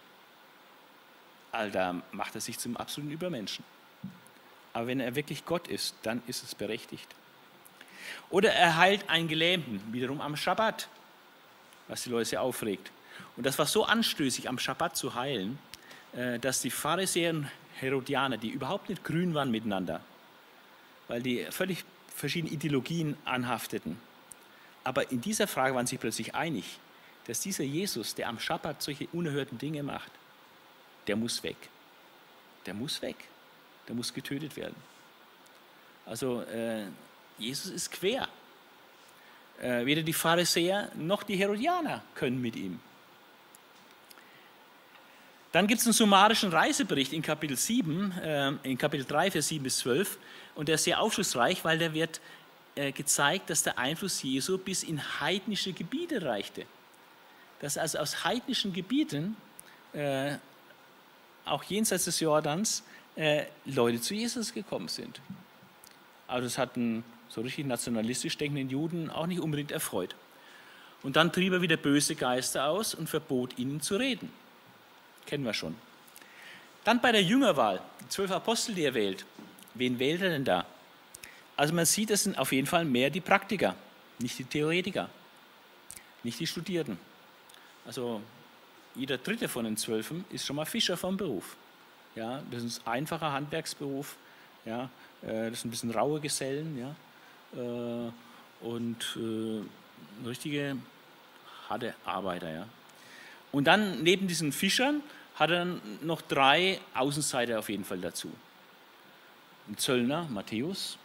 Alter, 1.52 2.02
macht 2.12 2.34
er 2.34 2.42
sich 2.42 2.59
zum 2.59 2.76
absoluten 2.76 3.14
Übermenschen. 3.14 3.64
Aber 4.74 4.88
wenn 4.88 5.00
er 5.00 5.14
wirklich 5.14 5.46
Gott 5.46 5.68
ist, 5.68 5.94
dann 6.02 6.22
ist 6.26 6.42
es 6.42 6.55
berechtigt. 6.55 7.09
Oder 8.28 8.52
er 8.52 8.76
heilt 8.76 9.09
einen 9.09 9.26
Gelähmten, 9.26 9.80
wiederum 9.90 10.20
am 10.20 10.36
Schabbat, 10.36 10.86
was 11.88 12.02
die 12.02 12.11
Leute 12.11 12.38
aufregt. 12.42 12.90
Und 13.38 13.46
das 13.46 13.59
war 13.59 13.64
so 13.64 13.86
anstößig, 13.86 14.50
am 14.50 14.59
Schabbat 14.59 14.98
zu 14.98 15.14
heilen, 15.14 15.59
äh, 16.12 16.38
dass 16.38 16.61
die 16.61 16.70
Pharisäer 16.70 17.30
und 17.30 17.48
Herodianer, 17.80 18.36
die 18.36 18.50
überhaupt 18.50 18.90
nicht 18.90 19.02
grün 19.02 19.32
waren 19.32 19.50
miteinander, 19.50 20.02
weil 21.09 21.22
die 21.22 21.46
völlig 21.50 21.86
verschiedene 22.14 22.52
Ideologien 22.52 23.16
anhafteten. 23.24 23.98
Aber 24.84 25.10
in 25.10 25.20
dieser 25.20 25.46
Frage 25.46 25.74
waren 25.74 25.86
sie 25.86 25.96
plötzlich 25.96 26.34
einig, 26.34 26.78
dass 27.26 27.40
dieser 27.40 27.64
Jesus, 27.64 28.14
der 28.14 28.28
am 28.28 28.38
Schabbat 28.38 28.82
solche 28.82 29.08
unerhörten 29.12 29.58
Dinge 29.58 29.82
macht, 29.82 30.10
der 31.06 31.16
muss 31.16 31.42
weg. 31.42 31.56
Der 32.66 32.74
muss 32.74 33.00
weg. 33.02 33.16
Der 33.88 33.94
muss 33.94 34.12
getötet 34.12 34.56
werden. 34.56 34.76
Also 36.06 36.42
äh, 36.42 36.84
Jesus 37.38 37.70
ist 37.70 37.92
quer. 37.92 38.28
Äh, 39.60 39.86
weder 39.86 40.02
die 40.02 40.12
Pharisäer 40.12 40.90
noch 40.94 41.22
die 41.22 41.36
Herodianer 41.36 42.02
können 42.14 42.40
mit 42.40 42.56
ihm. 42.56 42.80
Dann 45.52 45.68
gibt 45.68 45.80
es 45.80 45.86
einen 45.86 45.92
summarischen 45.92 46.50
Reisebericht 46.50 47.12
in 47.12 47.22
Kapitel 47.22 47.56
7, 47.56 48.12
äh, 48.18 48.52
in 48.64 48.76
Kapitel 48.76 49.06
3, 49.06 49.30
Vers 49.30 49.48
7 49.48 49.62
bis 49.62 49.78
12. 49.78 50.18
Und 50.55 50.68
der 50.68 50.76
ist 50.76 50.84
sehr 50.84 51.00
aufschlussreich, 51.00 51.64
weil 51.64 51.78
der 51.78 51.94
wird 51.94 52.20
äh, 52.76 52.92
gezeigt, 52.92 53.50
dass 53.50 53.62
der 53.62 53.78
Einfluss 53.78 54.22
Jesu 54.22 54.59
bis 54.59 54.82
in 54.82 55.20
heidnische 55.20 55.72
Gebiete 55.72 56.22
reichte. 56.22 56.64
Dass 57.61 57.78
also 57.78 57.98
aus 57.98 58.24
heidnischen 58.24 58.72
Gebieten, 58.72 59.36
äh, 59.92 60.36
auch 61.44 61.62
jenseits 61.64 62.05
des 62.05 62.20
Jordans, 62.20 62.82
äh, 63.16 63.44
Leute 63.64 64.00
zu 64.00 64.14
Jesus 64.14 64.52
gekommen 64.52 64.88
sind. 64.88 65.20
Also 66.26 66.46
das 66.46 66.59
hat 66.59 66.76
einen 66.76 67.05
so 67.28 67.40
richtig 67.40 67.66
nationalistisch 67.66 68.36
denkenden 68.36 68.70
Juden 68.70 69.11
auch 69.11 69.26
nicht 69.26 69.40
unbedingt 69.40 69.72
erfreut. 69.72 70.14
Und 71.02 71.16
dann 71.16 71.32
trieb 71.32 71.52
er 71.52 71.61
wieder 71.62 71.76
böse 71.76 72.14
Geister 72.14 72.66
aus 72.66 72.94
und 72.94 73.09
verbot 73.09 73.59
ihnen 73.59 73.80
zu 73.80 73.96
reden. 73.96 74.32
Kennen 75.26 75.44
wir 75.44 75.52
schon. 75.52 75.74
Dann 76.82 77.00
bei 77.00 77.12
der 77.12 77.22
Jüngerwahl, 77.22 77.80
die 78.00 78.09
zwölf 78.09 78.30
Apostel, 78.30 78.74
die 78.74 78.84
er 78.84 78.94
wählt. 78.94 79.24
Wen 79.75 79.99
wählt 79.99 80.22
er 80.22 80.31
denn 80.31 80.45
da? 80.45 80.66
Also 81.57 81.75
man 81.75 81.87
sieht, 81.87 82.11
es 82.11 82.25
sind 82.25 82.39
auf 82.39 82.53
jeden 82.53 82.66
Fall 82.66 82.85
mehr 82.85 83.11
die 83.11 83.20
Praktiker, 83.20 83.75
nicht 84.18 84.39
die 84.39 84.45
Theoretiker, 84.45 85.09
nicht 86.22 86.41
die 86.41 86.47
Studierten. 86.47 86.99
Also 87.87 88.20
jeder 88.95 89.18
dritte 89.18 89.49
von 89.49 89.64
den 89.64 89.77
Zwölfen 89.77 90.25
ist 90.31 90.47
schon 90.47 90.57
mal 90.57 90.64
Fischer 90.64 90.97
vom 90.97 91.16
Beruf. 91.16 91.57
Ja, 92.14 92.43
das 92.51 92.62
ist 92.62 92.87
ein 92.87 92.93
einfacher 92.93 93.33
Handwerksberuf. 93.33 94.16
Ja, 94.64 94.89
äh, 95.22 95.51
das 95.51 95.61
sind 95.61 95.68
ein 95.68 95.70
bisschen 95.70 95.91
raue 95.91 96.20
Gesellen. 96.20 96.79
Ja, 96.79 96.95
äh, 97.61 98.11
und 98.64 99.16
äh, 99.16 100.27
richtige 100.27 100.77
harte 101.68 101.95
Arbeiter. 102.05 102.51
Ja. 102.53 102.66
Und 103.53 103.64
dann 103.64 104.03
neben 104.03 104.27
diesen 104.27 104.53
Fischern 104.53 105.03
hat 105.35 105.51
er 105.51 105.66
noch 106.03 106.22
drei 106.22 106.81
Außenseiter 106.95 107.59
auf 107.59 107.68
jeden 107.68 107.85
Fall 107.85 107.99
dazu. 107.99 108.31
Ein 109.68 109.78
Zöllner, 109.78 110.26
Matthäus, 110.30 110.98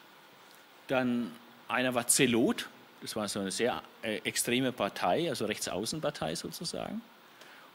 dann 0.88 1.32
einer 1.68 1.94
war 1.94 2.08
Zelot, 2.08 2.68
das 3.02 3.16
war 3.16 3.28
so 3.28 3.40
eine 3.40 3.52
sehr 3.52 3.82
äh, 4.02 4.18
extreme 4.24 4.72
Partei, 4.72 5.30
also 5.30 5.46
Rechtsaußenpartei 5.46 6.36
sozusagen. 6.36 7.02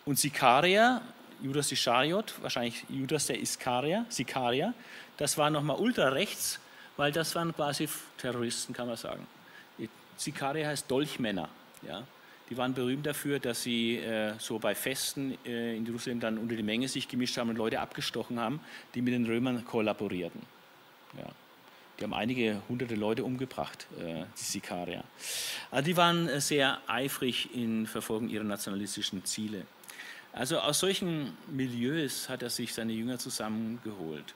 Und 0.05 0.18
Sikaria, 0.18 1.01
Judas 1.41 1.72
Ischariot, 1.72 2.35
wahrscheinlich 2.43 2.85
Judas 2.89 3.26
der 3.26 3.41
Iskarier, 3.41 4.05
Sikaria, 4.09 4.74
das 5.16 5.39
war 5.39 5.49
nochmal 5.51 5.78
ultrarechts, 5.78 6.61
weil 6.97 7.12
das 7.12 7.35
waren 7.35 7.55
quasi 7.55 7.89
Terroristen, 8.18 8.74
kann 8.74 8.87
man 8.87 8.97
sagen. 8.97 9.26
Sikaria 10.16 10.68
heißt 10.68 10.91
Dolchmänner. 10.91 11.49
Ja. 11.82 12.05
Die 12.51 12.57
waren 12.57 12.74
berühmt 12.74 13.07
dafür, 13.07 13.39
dass 13.39 13.62
sie 13.62 13.97
äh, 13.97 14.35
so 14.39 14.59
bei 14.59 14.74
Festen 14.74 15.37
äh, 15.47 15.76
in 15.76 15.87
Jerusalem 15.87 16.20
dann 16.20 16.39
unter 16.39 16.55
die 16.55 16.62
Menge 16.62 16.89
sich 16.89 17.09
gemischt 17.09 17.39
haben 17.39 17.49
und 17.49 17.57
Leute 17.57 17.80
abgestochen 17.80 18.39
haben, 18.39 18.61
die 18.95 19.03
mit 19.03 19.14
den 19.14 19.24
Römern 19.24 19.64
kollaborierten. 19.64 20.43
Ja. 21.19 21.31
Die 21.99 22.05
haben 22.05 22.15
einige 22.15 22.61
hunderte 22.69 22.97
Leute 22.97 23.25
umgebracht, 23.25 23.87
äh, 24.01 24.25
die 24.39 24.45
Sikarier. 24.45 25.05
Also 25.71 25.85
die 25.85 25.97
waren 25.97 26.29
äh, 26.29 26.41
sehr 26.41 26.81
eifrig 26.89 27.55
in 27.55 27.87
Verfolgung 27.87 28.29
ihrer 28.29 28.45
nationalistischen 28.45 29.25
Ziele. 29.25 29.65
Also 30.33 30.59
aus 30.59 30.81
solchen 30.81 31.37
Milieus 31.47 32.29
hat 32.29 32.43
er 32.43 32.51
sich 32.51 32.75
seine 32.75 32.93
Jünger 32.93 33.19
zusammengeholt. 33.19 34.35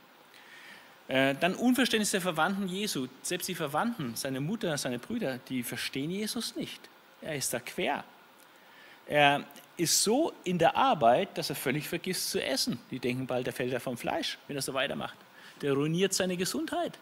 Äh, 1.08 1.34
dann 1.40 1.54
Unverständnis 1.54 2.12
der 2.12 2.20
Verwandten 2.20 2.68
Jesu. 2.68 3.08
Selbst 3.22 3.48
die 3.48 3.56
Verwandten, 3.56 4.14
seine 4.14 4.40
Mutter, 4.40 4.78
seine 4.78 5.00
Brüder, 5.00 5.40
die 5.48 5.64
verstehen 5.64 6.10
Jesus 6.10 6.54
nicht. 6.54 6.80
Er 7.20 7.34
ist 7.34 7.52
da 7.52 7.58
quer. 7.58 8.04
Er 9.06 9.44
ist 9.76 10.02
so 10.02 10.32
in 10.44 10.58
der 10.58 10.76
Arbeit, 10.76 11.36
dass 11.36 11.50
er 11.50 11.56
völlig 11.56 11.88
vergisst 11.88 12.30
zu 12.30 12.40
essen. 12.40 12.78
Die 12.90 13.00
denken 13.00 13.26
bald, 13.26 13.46
der 13.46 13.54
fällt 13.54 13.72
er 13.72 13.80
vom 13.80 13.96
Fleisch, 13.96 14.38
wenn 14.46 14.54
er 14.54 14.62
so 14.62 14.74
weitermacht. 14.74 15.16
Der 15.62 15.72
ruiniert 15.72 16.14
seine 16.14 16.36
Gesundheit, 16.36 16.98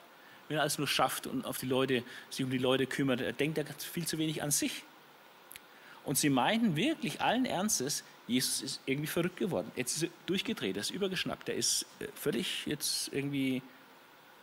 wenn 0.49 0.59
er 0.59 0.63
alles 0.63 0.79
nur 0.79 0.89
schafft 0.89 1.27
und 1.27 1.45
auf 1.45 1.59
die 1.59 1.67
Leute, 1.67 2.03
sich 2.31 2.45
um 2.45 2.51
die 2.51 2.59
Leute 2.59 2.87
kümmert. 2.87 3.21
Er 3.21 3.33
denkt 3.33 3.59
er 3.59 3.67
viel 3.79 4.07
zu 4.07 4.19
wenig 4.19 4.43
an 4.43 4.51
sich. 4.51 4.83
Und 6.05 6.17
sie 6.17 6.31
meinten 6.31 6.77
wirklich 6.77 7.21
allen 7.21 7.47
Ernstes, 7.47 8.05
Jesus 8.29 8.63
ist 8.63 8.81
irgendwie 8.87 9.09
verrückt 9.09 9.37
geworden. 9.37 9.71
Jetzt 9.77 9.97
ist 9.97 10.03
er 10.05 10.09
durchgedreht, 10.27 10.77
er 10.77 10.81
ist 10.81 10.91
übergeschnappt, 10.91 11.49
er 11.49 11.57
ist 11.57 11.87
äh, 12.01 12.07
völlig 12.15 12.67
jetzt 12.67 13.11
irgendwie 13.13 13.63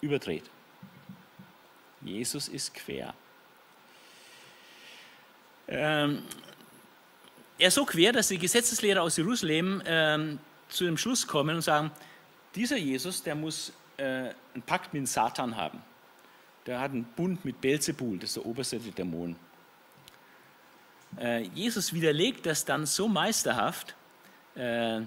überdreht. 0.01 0.43
Jesus 2.01 2.47
ist 2.49 2.74
quer. 2.74 3.14
Ähm, 5.68 6.24
er 7.57 7.68
ist 7.68 7.76
so 7.76 7.86
quer, 7.86 8.11
dass 8.11 8.28
die 8.28 8.38
Gesetzeslehrer 8.38 9.01
aus 9.01 9.18
Jerusalem 9.18 9.82
ähm, 9.86 10.39
zu 10.70 10.84
dem 10.86 10.97
Schluss 10.97 11.26
kommen 11.26 11.55
und 11.55 11.61
sagen, 11.61 11.91
dieser 12.55 12.78
Jesus, 12.78 13.24
der 13.24 13.36
muss 13.36 13.72
äh, 13.97 14.03
einen 14.53 14.63
Pakt 14.65 14.93
mit 14.93 15.07
Satan 15.07 15.55
haben. 15.55 15.81
Der 16.65 16.79
hat 16.79 16.91
einen 16.91 17.03
Bund 17.03 17.43
mit 17.43 17.59
Belzebul, 17.59 18.17
das 18.19 18.31
ist 18.31 18.37
der 18.37 18.45
oberste 18.45 18.79
Dämon. 18.79 19.35
Äh, 21.19 21.41
Jesus 21.53 21.93
widerlegt 21.93 22.45
das 22.45 22.65
dann 22.65 22.85
so 22.85 23.07
meisterhaft, 23.07 23.95
äh, 24.55 25.01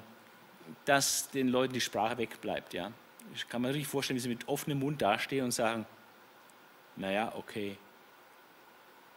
dass 0.84 1.30
den 1.30 1.48
Leuten 1.48 1.72
die 1.72 1.80
Sprache 1.80 2.18
wegbleibt. 2.18 2.74
Ja? 2.74 2.92
Ich 3.34 3.48
kann 3.48 3.62
mir 3.62 3.68
richtig 3.68 3.86
vorstellen, 3.86 4.16
wie 4.16 4.20
sie 4.20 4.28
mit 4.28 4.46
offenem 4.48 4.80
Mund 4.80 5.00
dastehen 5.00 5.44
und 5.44 5.52
sagen, 5.52 5.86
naja, 6.96 7.32
okay. 7.36 7.76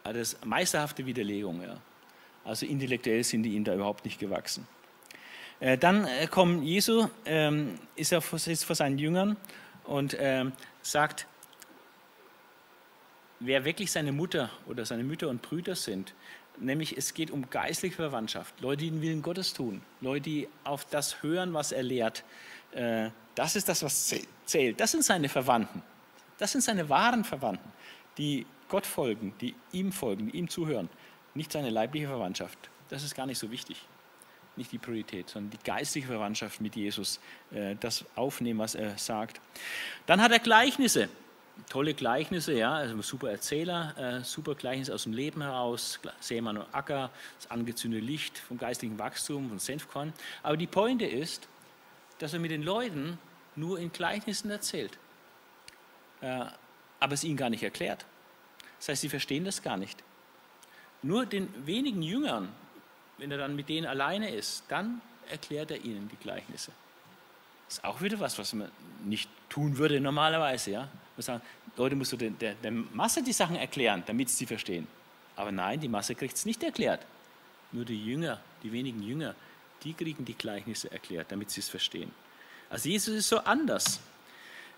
Aber 0.04 0.14
das 0.14 0.34
ist 0.34 0.44
meisterhafte 0.44 1.04
Widerlegung. 1.04 1.62
Ja? 1.62 1.76
Also 2.44 2.66
intellektuell 2.66 3.22
sind 3.22 3.42
die 3.42 3.54
ihnen 3.54 3.64
da 3.64 3.74
überhaupt 3.74 4.04
nicht 4.04 4.18
gewachsen. 4.18 4.66
Äh, 5.60 5.78
dann 5.78 6.08
kommt 6.30 6.64
Jesu, 6.64 7.08
ähm, 7.24 7.78
ist 7.96 8.12
er 8.12 8.20
vor 8.20 8.38
seinen 8.38 8.98
Jüngern 8.98 9.36
und 9.84 10.16
ähm, 10.18 10.52
sagt, 10.82 11.26
wer 13.40 13.64
wirklich 13.64 13.90
seine 13.90 14.12
Mutter 14.12 14.50
oder 14.66 14.84
seine 14.84 15.02
Mütter 15.02 15.28
und 15.28 15.42
Brüder 15.42 15.74
sind, 15.74 16.14
nämlich 16.58 16.96
es 16.96 17.14
geht 17.14 17.30
um 17.30 17.48
geistliche 17.50 17.96
Verwandtschaft, 17.96 18.60
Leute, 18.60 18.84
die 18.84 18.90
den 18.90 19.02
Willen 19.02 19.22
Gottes 19.22 19.52
tun, 19.52 19.82
Leute, 20.00 20.22
die 20.22 20.48
auf 20.64 20.84
das 20.84 21.22
hören, 21.22 21.52
was 21.54 21.72
er 21.72 21.82
lehrt. 21.82 22.24
Äh, 22.72 23.10
das 23.34 23.56
ist 23.56 23.68
das, 23.68 23.82
was 23.82 24.14
zählt. 24.44 24.80
Das 24.80 24.92
sind 24.92 25.04
seine 25.04 25.28
Verwandten. 25.28 25.82
Das 26.38 26.52
sind 26.52 26.62
seine 26.62 26.88
wahren 26.88 27.24
Verwandten, 27.24 27.70
die 28.16 28.46
Gott 28.68 28.86
folgen, 28.86 29.34
die 29.40 29.54
ihm 29.72 29.92
folgen, 29.92 30.30
die 30.30 30.38
ihm 30.38 30.48
zuhören. 30.48 30.88
Nicht 31.34 31.52
seine 31.52 31.70
leibliche 31.70 32.06
Verwandtschaft. 32.06 32.70
Das 32.88 33.02
ist 33.02 33.14
gar 33.14 33.26
nicht 33.26 33.38
so 33.38 33.50
wichtig. 33.50 33.84
Nicht 34.60 34.72
die 34.72 34.78
Priorität, 34.78 35.30
sondern 35.30 35.50
die 35.50 35.64
geistliche 35.64 36.06
Verwandtschaft 36.06 36.60
mit 36.60 36.76
Jesus. 36.76 37.18
Äh, 37.50 37.76
das 37.80 38.04
aufnehmen, 38.14 38.60
was 38.60 38.74
er 38.74 38.98
sagt. 38.98 39.40
Dann 40.06 40.20
hat 40.20 40.30
er 40.32 40.38
Gleichnisse 40.38 41.08
tolle 41.68 41.94
Gleichnisse, 41.94 42.52
ja, 42.52 42.74
also 42.74 43.00
super 43.02 43.30
Erzähler, 43.30 43.94
äh, 43.98 44.24
super 44.24 44.54
Gleichnis 44.54 44.90
aus 44.90 45.04
dem 45.04 45.12
Leben 45.12 45.42
heraus, 45.42 46.00
Seemann 46.20 46.56
und 46.56 46.66
Acker, 46.72 47.10
das 47.38 47.50
angezündete 47.50 48.04
Licht 48.04 48.38
vom 48.38 48.58
geistigen 48.58 48.98
Wachstum, 48.98 49.48
von 49.48 49.58
Senfkorn. 49.58 50.12
Aber 50.42 50.56
die 50.56 50.66
Pointe 50.66 51.04
ist, 51.04 51.48
dass 52.18 52.32
er 52.32 52.38
mit 52.38 52.50
den 52.50 52.62
Leuten 52.62 53.18
nur 53.56 53.78
in 53.78 53.92
Gleichnissen 53.92 54.50
erzählt, 54.50 54.98
äh, 56.20 56.46
aber 56.98 57.14
es 57.14 57.24
ihnen 57.24 57.36
gar 57.36 57.50
nicht 57.50 57.62
erklärt. 57.62 58.06
Das 58.78 58.88
heißt, 58.88 59.02
sie 59.02 59.08
verstehen 59.08 59.44
das 59.44 59.62
gar 59.62 59.76
nicht. 59.76 60.02
Nur 61.02 61.26
den 61.26 61.48
wenigen 61.66 62.02
Jüngern, 62.02 62.48
wenn 63.20 63.30
er 63.30 63.38
dann 63.38 63.54
mit 63.54 63.68
denen 63.68 63.86
alleine 63.86 64.30
ist, 64.30 64.64
dann 64.68 65.00
erklärt 65.30 65.70
er 65.70 65.84
ihnen 65.84 66.08
die 66.08 66.16
Gleichnisse. 66.16 66.72
Das 67.66 67.78
ist 67.78 67.84
auch 67.84 68.00
wieder 68.00 68.18
was, 68.18 68.38
was 68.38 68.52
man 68.52 68.70
nicht 69.04 69.30
tun 69.48 69.76
würde 69.78 70.00
normalerweise. 70.00 70.72
Ja? 70.72 70.88
Wir 71.14 71.22
sagen, 71.22 71.42
Leute, 71.76 71.94
musst 71.94 72.12
du 72.12 72.16
der, 72.16 72.30
der, 72.30 72.54
der 72.54 72.72
Masse 72.72 73.22
die 73.22 73.32
Sachen 73.32 73.56
erklären, 73.56 74.02
damit 74.06 74.30
sie 74.30 74.46
verstehen. 74.46 74.88
Aber 75.36 75.52
nein, 75.52 75.78
die 75.78 75.88
Masse 75.88 76.14
kriegt 76.14 76.34
es 76.34 76.44
nicht 76.44 76.62
erklärt. 76.62 77.06
Nur 77.72 77.84
die 77.84 78.04
Jünger, 78.04 78.40
die 78.62 78.72
wenigen 78.72 79.02
Jünger, 79.02 79.34
die 79.84 79.94
kriegen 79.94 80.24
die 80.24 80.34
Gleichnisse 80.34 80.90
erklärt, 80.90 81.30
damit 81.30 81.50
sie 81.50 81.60
es 81.60 81.68
verstehen. 81.68 82.10
Also 82.68 82.88
Jesus 82.88 83.14
ist 83.14 83.28
so 83.28 83.38
anders. 83.38 84.00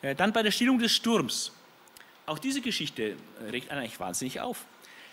Äh, 0.03 0.15
dann 0.15 0.33
bei 0.33 0.43
der 0.43 0.51
Stillung 0.51 0.79
des 0.79 0.93
Sturms. 0.93 1.53
Auch 2.27 2.39
diese 2.39 2.61
Geschichte 2.61 3.17
regt 3.51 3.71
einen 3.71 3.81
eigentlich 3.81 3.99
wahnsinnig 3.99 4.41
auf. 4.41 4.65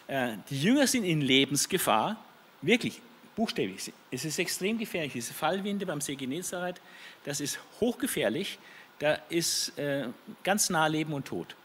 Äh, 0.07 0.38
die 0.49 0.61
Jünger 0.61 0.86
sind 0.88 1.05
in 1.05 1.21
Lebensgefahr, 1.21 2.17
wirklich 2.61 3.01
buchstäblich. 3.39 3.93
Es 4.11 4.25
ist 4.25 4.37
extrem 4.37 4.77
gefährlich. 4.77 5.13
Diese 5.13 5.33
Fallwinde 5.33 5.85
beim 5.85 6.01
See 6.01 6.15
Genezareth, 6.15 6.81
das 7.23 7.39
ist 7.39 7.57
hochgefährlich. 7.79 8.59
Da 8.99 9.13
ist 9.29 9.79
äh, 9.79 10.09
ganz 10.43 10.69
nah 10.69 10.87
Leben 10.87 11.13
und 11.13 11.25
Tod. 11.25 11.55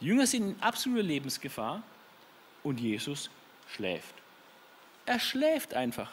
Die 0.00 0.06
Jünger 0.06 0.26
sind 0.26 0.48
in 0.48 0.62
absoluter 0.62 1.02
Lebensgefahr 1.02 1.82
und 2.62 2.80
Jesus 2.80 3.28
schläft. 3.74 4.14
Er 5.04 5.20
schläft 5.20 5.74
einfach. 5.74 6.10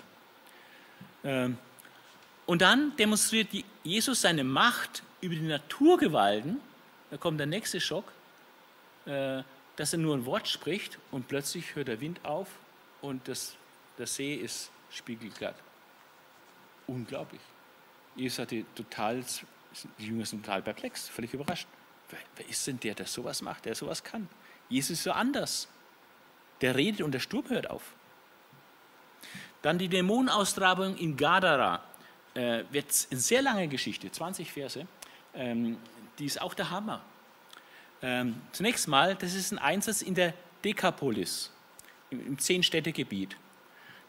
Ähm, 1.23 1.57
und 2.45 2.61
dann 2.61 2.93
demonstriert 2.97 3.47
Jesus 3.85 4.19
seine 4.19 4.43
Macht 4.43 5.01
über 5.21 5.35
die 5.35 5.47
Naturgewalten. 5.47 6.59
Da 7.09 7.15
kommt 7.15 7.39
der 7.39 7.47
nächste 7.47 7.79
Schock, 7.79 8.11
äh, 9.05 9.43
dass 9.77 9.93
er 9.93 9.99
nur 9.99 10.13
ein 10.13 10.25
Wort 10.25 10.49
spricht 10.49 10.99
und 11.09 11.29
plötzlich 11.29 11.73
hört 11.75 11.87
der 11.87 12.01
Wind 12.01 12.25
auf 12.25 12.49
und 12.99 13.29
das 13.29 13.55
der 13.97 14.07
See 14.07 14.35
ist 14.35 14.71
spiegelglatt. 14.89 15.55
Unglaublich. 16.87 17.41
Jesus 18.15 18.39
hatte 18.39 18.65
total, 18.75 19.23
die 19.97 20.07
Jünger 20.07 20.25
sind 20.25 20.45
total 20.45 20.61
perplex, 20.61 21.07
völlig 21.09 21.33
überrascht. 21.33 21.67
Wer, 22.09 22.19
wer 22.35 22.49
ist 22.49 22.65
denn 22.67 22.79
der, 22.79 22.95
der 22.95 23.07
sowas 23.07 23.41
macht, 23.41 23.65
der 23.65 23.75
sowas 23.75 24.03
kann? 24.03 24.27
Jesus 24.69 24.91
ist 24.91 25.03
so 25.03 25.11
anders. 25.11 25.67
Der 26.61 26.75
redet 26.75 27.01
und 27.01 27.11
der 27.11 27.19
Sturm 27.19 27.49
hört 27.49 27.69
auf. 27.69 27.93
Dann 29.61 29.77
die 29.77 29.87
Dämonenaustrabung 29.87 30.97
in 30.97 31.15
Gadara. 31.15 31.83
Äh, 32.33 32.63
wird 32.71 33.07
eine 33.11 33.19
sehr 33.19 33.41
lange 33.41 33.67
Geschichte, 33.67 34.11
20 34.11 34.51
Verse. 34.51 34.87
Ähm, 35.33 35.77
die 36.17 36.25
ist 36.25 36.41
auch 36.41 36.53
der 36.53 36.69
Hammer. 36.69 37.03
Ähm, 38.01 38.41
zunächst 38.51 38.87
mal, 38.87 39.15
das 39.15 39.33
ist 39.33 39.51
ein 39.51 39.59
Einsatz 39.59 40.01
in 40.01 40.15
der 40.15 40.33
Dekapolis, 40.63 41.51
im, 42.09 42.25
im 42.25 42.39
Zehn-Städte-Gebiet. 42.39 43.35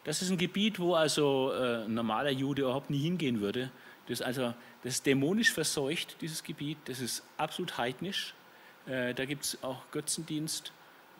Das 0.03 0.21
ist 0.21 0.29
ein 0.29 0.37
Gebiet, 0.37 0.79
wo 0.79 0.95
also 0.95 1.53
äh, 1.53 1.85
ein 1.85 1.93
normaler 1.93 2.31
Jude 2.31 2.63
überhaupt 2.63 2.89
nie 2.89 3.01
hingehen 3.01 3.39
würde. 3.39 3.71
Das 4.07 4.19
ist 4.19 4.25
also 4.25 4.53
das 4.83 4.95
ist 4.95 5.05
dämonisch 5.05 5.51
verseucht, 5.51 6.17
dieses 6.19 6.43
Gebiet. 6.43 6.77
Das 6.85 6.99
ist 6.99 7.23
absolut 7.37 7.77
heidnisch. 7.77 8.33
Äh, 8.85 9.13
da 9.13 9.23
gibt 9.25 9.45
es 9.45 9.63
auch 9.63 9.79
Götzendienst. 9.91 10.73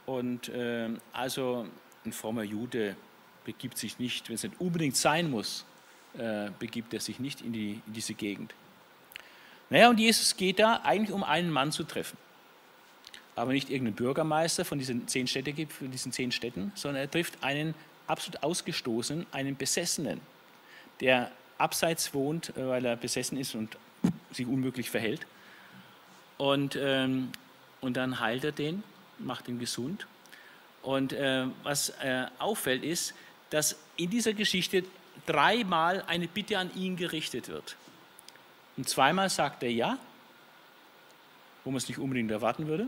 Und 0.06 0.50
äh, 0.50 0.90
also 1.14 1.66
ein 2.06 2.12
frommer 2.12 2.44
Jude 2.44 2.98
begibt 3.46 3.78
sich 3.78 4.00
nicht, 4.00 4.28
wenn 4.28 4.36
es 4.36 4.44
nicht 4.44 4.60
unbedingt 4.60 4.98
sein 4.98 5.32
muss, 5.32 5.66
äh, 6.18 6.50
begibt 6.60 6.94
er 6.94 7.00
sich 7.00 7.20
nicht 7.20 7.42
in, 7.42 7.54
die, 7.54 7.82
in 7.88 7.94
diese 7.94 8.14
Gegend. 8.14 8.54
Naja, 9.70 9.90
und 9.90 10.00
Jesus 10.00 10.36
geht 10.36 10.60
da 10.60 10.82
eigentlich, 10.84 11.14
um 11.14 11.24
einen 11.24 11.50
Mann 11.50 11.72
zu 11.72 11.84
treffen. 11.84 12.18
Aber 13.36 13.54
nicht 13.54 13.70
irgendeinen 13.70 13.96
Bürgermeister 13.96 14.66
von 14.66 14.78
diesen 14.78 15.08
zehn, 15.08 15.26
Städte, 15.26 15.54
von 15.68 15.90
diesen 15.90 16.12
zehn 16.12 16.32
Städten, 16.32 16.72
sondern 16.76 17.02
er 17.02 17.10
trifft 17.10 17.44
einen 17.44 17.74
absolut 18.08 18.44
ausgestoßen, 18.44 19.26
einen 19.32 19.56
Besessenen, 19.56 20.22
der 21.00 21.32
abseits 21.58 22.14
wohnt, 22.14 22.56
äh, 22.58 22.68
weil 22.68 22.86
er 22.86 22.96
besessen 22.96 23.38
ist 23.38 23.56
und 23.56 23.78
sich 24.32 24.48
unmöglich 24.48 24.90
verhält. 24.90 25.26
Und, 26.38 26.78
ähm, 26.80 27.32
und 27.82 27.96
dann 27.96 28.20
heilt 28.20 28.44
er 28.44 28.52
den, 28.52 28.84
macht 29.20 29.48
ihn 29.48 29.60
gesund. 29.60 30.08
Und 30.82 31.14
äh, 31.14 31.46
was 31.64 31.90
äh, 32.02 32.26
auffällt 32.40 32.84
ist, 32.84 33.14
dass 33.50 33.78
in 33.96 34.10
dieser 34.10 34.34
Geschichte 34.34 34.84
dreimal 35.26 36.04
eine 36.08 36.28
Bitte 36.28 36.58
an 36.58 36.74
ihn 36.76 36.98
gerichtet 36.98 37.48
wird. 37.48 37.78
Und 38.76 38.90
zweimal 38.90 39.30
sagt 39.30 39.64
er 39.64 39.72
ja, 39.72 39.98
wo 41.64 41.72
man 41.72 41.78
es 41.78 41.88
nicht 41.88 42.00
unbedingt 42.00 42.32
erwarten 42.32 42.68
würde. 42.68 42.88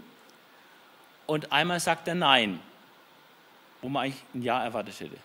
Und 1.27 1.51
einmal 1.51 1.79
sagt 1.79 2.07
er 2.07 2.15
nein, 2.15 2.59
wo 3.81 3.89
man 3.89 4.05
eigentlich 4.05 4.23
ein 4.33 4.41
Ja 4.41 4.63
erwartet 4.63 4.99
hätte. 4.99 5.17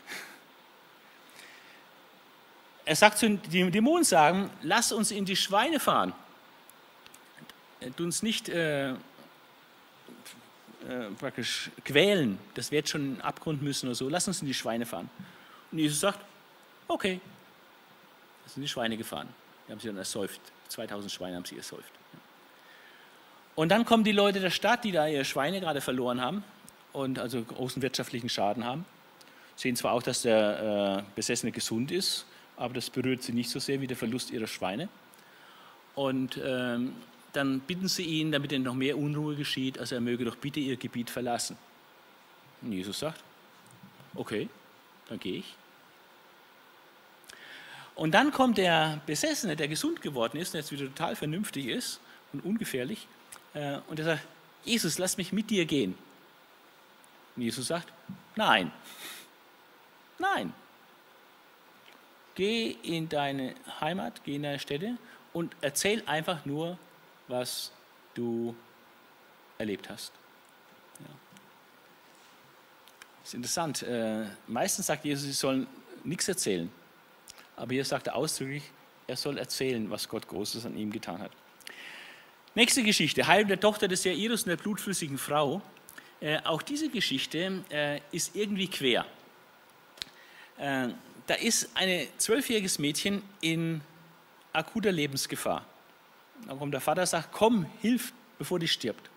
Er 2.84 2.96
sagt 2.96 3.18
zu 3.18 3.36
den 3.36 3.70
Dämonen 3.70 4.04
sagen, 4.04 4.50
lass 4.62 4.90
uns 4.92 5.10
in 5.10 5.24
die 5.24 5.36
Schweine 5.36 5.78
fahren. 5.78 6.12
Du 7.96 8.04
uns 8.04 8.22
nicht 8.22 8.48
äh, 8.48 8.90
äh, 8.90 8.94
praktisch 11.18 11.70
quälen, 11.84 12.38
das 12.54 12.70
wird 12.70 12.88
schon 12.88 13.00
in 13.02 13.14
den 13.14 13.20
Abgrund 13.22 13.62
müssen 13.62 13.86
oder 13.86 13.94
so, 13.94 14.08
lass 14.08 14.26
uns 14.28 14.40
in 14.40 14.46
die 14.46 14.54
Schweine 14.54 14.86
fahren. 14.86 15.08
Und 15.70 15.78
Jesus 15.78 16.00
sagt, 16.00 16.18
okay, 16.88 17.20
das 18.44 18.54
sind 18.54 18.62
die 18.62 18.68
Schweine 18.68 18.96
gefahren. 18.96 19.28
Die 19.66 19.72
haben 19.72 19.80
sie 19.80 19.86
dann 19.86 19.98
ersäuft. 19.98 20.40
2000 20.68 21.12
Schweine 21.12 21.36
haben 21.36 21.44
sie 21.44 21.56
ersäuft. 21.56 21.92
Und 23.54 23.68
dann 23.68 23.84
kommen 23.84 24.04
die 24.04 24.12
Leute 24.12 24.40
der 24.40 24.50
Stadt, 24.50 24.84
die 24.84 24.92
da 24.92 25.06
ihre 25.06 25.24
Schweine 25.24 25.60
gerade 25.60 25.80
verloren 25.80 26.20
haben 26.20 26.42
und 26.92 27.18
also 27.18 27.42
großen 27.42 27.82
wirtschaftlichen 27.82 28.28
Schaden 28.28 28.64
haben. 28.64 28.84
Sehen 29.56 29.76
zwar 29.76 29.92
auch, 29.92 30.02
dass 30.02 30.22
der 30.22 31.04
äh, 31.06 31.12
Besessene 31.14 31.52
gesund 31.52 31.90
ist, 31.90 32.24
aber 32.56 32.74
das 32.74 32.90
berührt 32.90 33.22
sie 33.22 33.32
nicht 33.32 33.50
so 33.50 33.58
sehr 33.58 33.80
wie 33.80 33.86
der 33.86 33.96
Verlust 33.96 34.30
ihrer 34.30 34.46
Schweine. 34.46 34.88
Und 35.94 36.40
ähm, 36.42 36.94
dann 37.32 37.60
bitten 37.60 37.88
sie 37.88 38.04
ihn, 38.04 38.32
damit 38.32 38.52
ihnen 38.52 38.64
noch 38.64 38.74
mehr 38.74 38.96
Unruhe 38.96 39.36
geschieht, 39.36 39.78
also 39.78 39.94
er 39.94 40.00
möge 40.00 40.24
doch 40.24 40.36
bitte 40.36 40.60
ihr 40.60 40.76
Gebiet 40.76 41.10
verlassen. 41.10 41.56
Und 42.62 42.72
Jesus 42.72 42.98
sagt, 42.98 43.22
okay, 44.14 44.48
dann 45.08 45.18
gehe 45.18 45.38
ich. 45.38 45.54
Und 47.94 48.12
dann 48.12 48.32
kommt 48.32 48.56
der 48.58 49.00
Besessene, 49.06 49.56
der 49.56 49.68
gesund 49.68 50.00
geworden 50.00 50.38
ist 50.38 50.54
und 50.54 50.60
jetzt 50.60 50.72
wieder 50.72 50.86
total 50.86 51.16
vernünftig 51.16 51.66
ist 51.66 52.00
und 52.32 52.44
ungefährlich, 52.44 53.06
äh, 53.54 53.78
und 53.88 53.98
er 53.98 54.04
sagt, 54.04 54.26
Jesus, 54.64 54.98
lass 54.98 55.16
mich 55.16 55.32
mit 55.32 55.50
dir 55.50 55.64
gehen. 55.66 55.94
Und 57.40 57.44
Jesus 57.44 57.68
sagt, 57.68 57.90
nein, 58.36 58.70
nein. 60.18 60.52
Geh 62.34 62.76
in 62.82 63.08
deine 63.08 63.54
Heimat, 63.80 64.22
geh 64.24 64.36
in 64.36 64.42
deine 64.42 64.58
Städte 64.58 64.98
und 65.32 65.56
erzähl 65.62 66.02
einfach 66.04 66.44
nur, 66.44 66.78
was 67.28 67.72
du 68.12 68.54
erlebt 69.56 69.88
hast. 69.88 70.12
Ja. 70.98 71.06
Das 73.20 73.28
ist 73.28 73.34
interessant. 73.34 73.82
Äh, 73.84 74.26
meistens 74.46 74.88
sagt 74.88 75.06
Jesus, 75.06 75.24
sie 75.24 75.32
sollen 75.32 75.66
nichts 76.04 76.28
erzählen. 76.28 76.70
Aber 77.56 77.72
hier 77.72 77.86
sagt 77.86 78.08
er 78.08 78.16
ausdrücklich, 78.16 78.64
er 79.06 79.16
soll 79.16 79.38
erzählen, 79.38 79.90
was 79.90 80.06
Gott 80.10 80.28
Großes 80.28 80.66
an 80.66 80.76
ihm 80.76 80.92
getan 80.92 81.22
hat. 81.22 81.32
Nächste 82.54 82.82
Geschichte, 82.82 83.26
Heilung 83.26 83.48
der 83.48 83.60
Tochter 83.60 83.88
des 83.88 84.04
Jairus 84.04 84.42
und 84.42 84.50
der 84.50 84.58
blutflüssigen 84.58 85.16
Frau. 85.16 85.62
Äh, 86.20 86.38
auch 86.44 86.62
diese 86.62 86.88
Geschichte 86.88 87.64
äh, 87.70 88.00
ist 88.12 88.36
irgendwie 88.36 88.68
quer. 88.68 89.06
Äh, 90.58 90.88
da 91.26 91.34
ist 91.34 91.70
ein 91.74 92.06
zwölfjähriges 92.18 92.78
Mädchen 92.78 93.22
in 93.40 93.80
akuter 94.52 94.92
Lebensgefahr. 94.92 95.64
Dann 96.46 96.58
kommt 96.58 96.74
der 96.74 96.80
Vater 96.80 97.02
und 97.02 97.06
sagt, 97.06 97.32
komm, 97.32 97.66
hilf, 97.80 98.12
bevor 98.38 98.58
die 98.58 98.68
stirbt. 98.68 99.10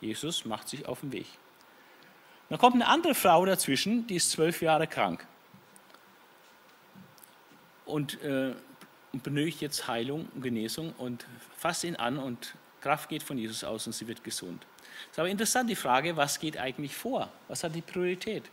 Jesus 0.00 0.44
macht 0.44 0.68
sich 0.68 0.86
auf 0.86 1.00
den 1.00 1.12
Weg. 1.12 1.26
Dann 2.48 2.58
kommt 2.58 2.76
eine 2.76 2.86
andere 2.86 3.14
Frau 3.14 3.44
dazwischen, 3.44 4.06
die 4.06 4.16
ist 4.16 4.30
zwölf 4.30 4.62
Jahre 4.62 4.86
krank 4.86 5.26
und, 7.86 8.22
äh, 8.22 8.54
und 9.12 9.22
benötigt 9.22 9.62
jetzt 9.62 9.88
Heilung 9.88 10.28
und 10.34 10.42
Genesung 10.42 10.92
und 10.98 11.26
fasst 11.56 11.84
ihn 11.84 11.96
an 11.96 12.18
und 12.18 12.54
Kraft 12.80 13.08
geht 13.08 13.22
von 13.22 13.38
Jesus 13.38 13.64
aus 13.64 13.86
und 13.86 13.94
sie 13.94 14.06
wird 14.06 14.22
gesund. 14.22 14.66
Es 15.04 15.12
ist 15.12 15.18
aber 15.18 15.28
interessant 15.28 15.70
die 15.70 15.76
Frage, 15.76 16.16
was 16.16 16.38
geht 16.38 16.56
eigentlich 16.56 16.94
vor? 16.94 17.30
Was 17.48 17.64
hat 17.64 17.74
die 17.74 17.82
Priorität? 17.82 18.44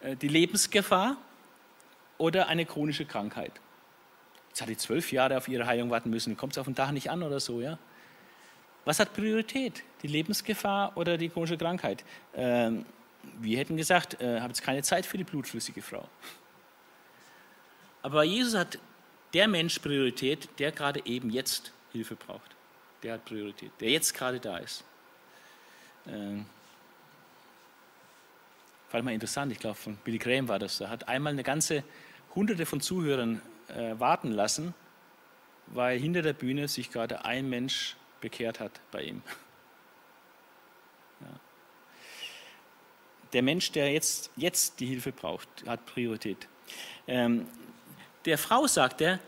Äh, 0.00 0.16
die 0.16 0.28
Lebensgefahr 0.28 1.16
oder 2.18 2.48
eine 2.48 2.66
chronische 2.66 3.04
Krankheit? 3.04 3.52
Jetzt 4.48 4.62
hat 4.62 4.68
die 4.68 4.76
zwölf 4.76 5.10
Jahre 5.10 5.36
auf 5.36 5.48
ihre 5.48 5.66
Heilung 5.66 5.90
warten 5.90 6.10
müssen, 6.10 6.36
kommt 6.36 6.52
es 6.52 6.58
auf 6.58 6.66
den 6.66 6.74
Tag 6.74 6.92
nicht 6.92 7.10
an 7.10 7.22
oder 7.22 7.40
so, 7.40 7.60
ja? 7.60 7.78
Was 8.84 9.00
hat 9.00 9.14
Priorität? 9.14 9.82
Die 10.02 10.08
Lebensgefahr 10.08 10.96
oder 10.96 11.16
die 11.16 11.30
chronische 11.30 11.56
Krankheit? 11.56 12.04
Ähm, 12.34 12.84
wir 13.40 13.58
hätten 13.58 13.76
gesagt, 13.76 14.20
äh, 14.20 14.40
habe 14.40 14.48
jetzt 14.48 14.62
keine 14.62 14.82
Zeit 14.82 15.06
für 15.06 15.16
die 15.16 15.24
blutflüssige 15.24 15.80
Frau. 15.80 16.06
Aber 18.02 18.16
bei 18.16 18.24
Jesus 18.24 18.54
hat 18.54 18.78
der 19.32 19.48
Mensch 19.48 19.78
Priorität, 19.78 20.48
der 20.58 20.72
gerade 20.72 21.00
eben 21.06 21.30
jetzt 21.30 21.72
Hilfe 21.92 22.16
braucht. 22.16 22.54
Der 23.02 23.14
hat 23.14 23.24
Priorität, 23.24 23.72
der 23.80 23.90
jetzt 23.90 24.14
gerade 24.14 24.38
da 24.38 24.58
ist. 24.58 24.84
Ähm, 26.06 26.46
fand 28.88 29.04
mal 29.04 29.14
interessant, 29.14 29.50
ich 29.50 29.58
glaube 29.58 29.76
von 29.76 29.96
Billy 29.96 30.18
Graham 30.18 30.48
war 30.48 30.58
das. 30.58 30.80
Er 30.80 30.90
hat 30.90 31.08
einmal 31.08 31.32
eine 31.32 31.42
ganze 31.42 31.82
Hunderte 32.34 32.66
von 32.66 32.80
Zuhörern 32.80 33.40
äh, 33.68 33.98
warten 33.98 34.32
lassen, 34.32 34.74
weil 35.68 35.98
hinter 35.98 36.22
der 36.22 36.32
Bühne 36.32 36.68
sich 36.68 36.90
gerade 36.90 37.24
ein 37.24 37.48
Mensch 37.48 37.96
bekehrt 38.20 38.60
hat 38.60 38.80
bei 38.90 39.02
ihm. 39.02 39.22
Ja. 41.20 41.26
Der 43.32 43.42
Mensch, 43.42 43.72
der 43.72 43.92
jetzt, 43.92 44.30
jetzt 44.36 44.80
die 44.80 44.86
Hilfe 44.86 45.12
braucht, 45.12 45.48
hat 45.66 45.84
Priorität. 45.86 46.48
Ähm, 47.06 47.48
der 48.24 48.38
Frau 48.38 48.66
sagt 48.66 49.00
er, 49.00 49.18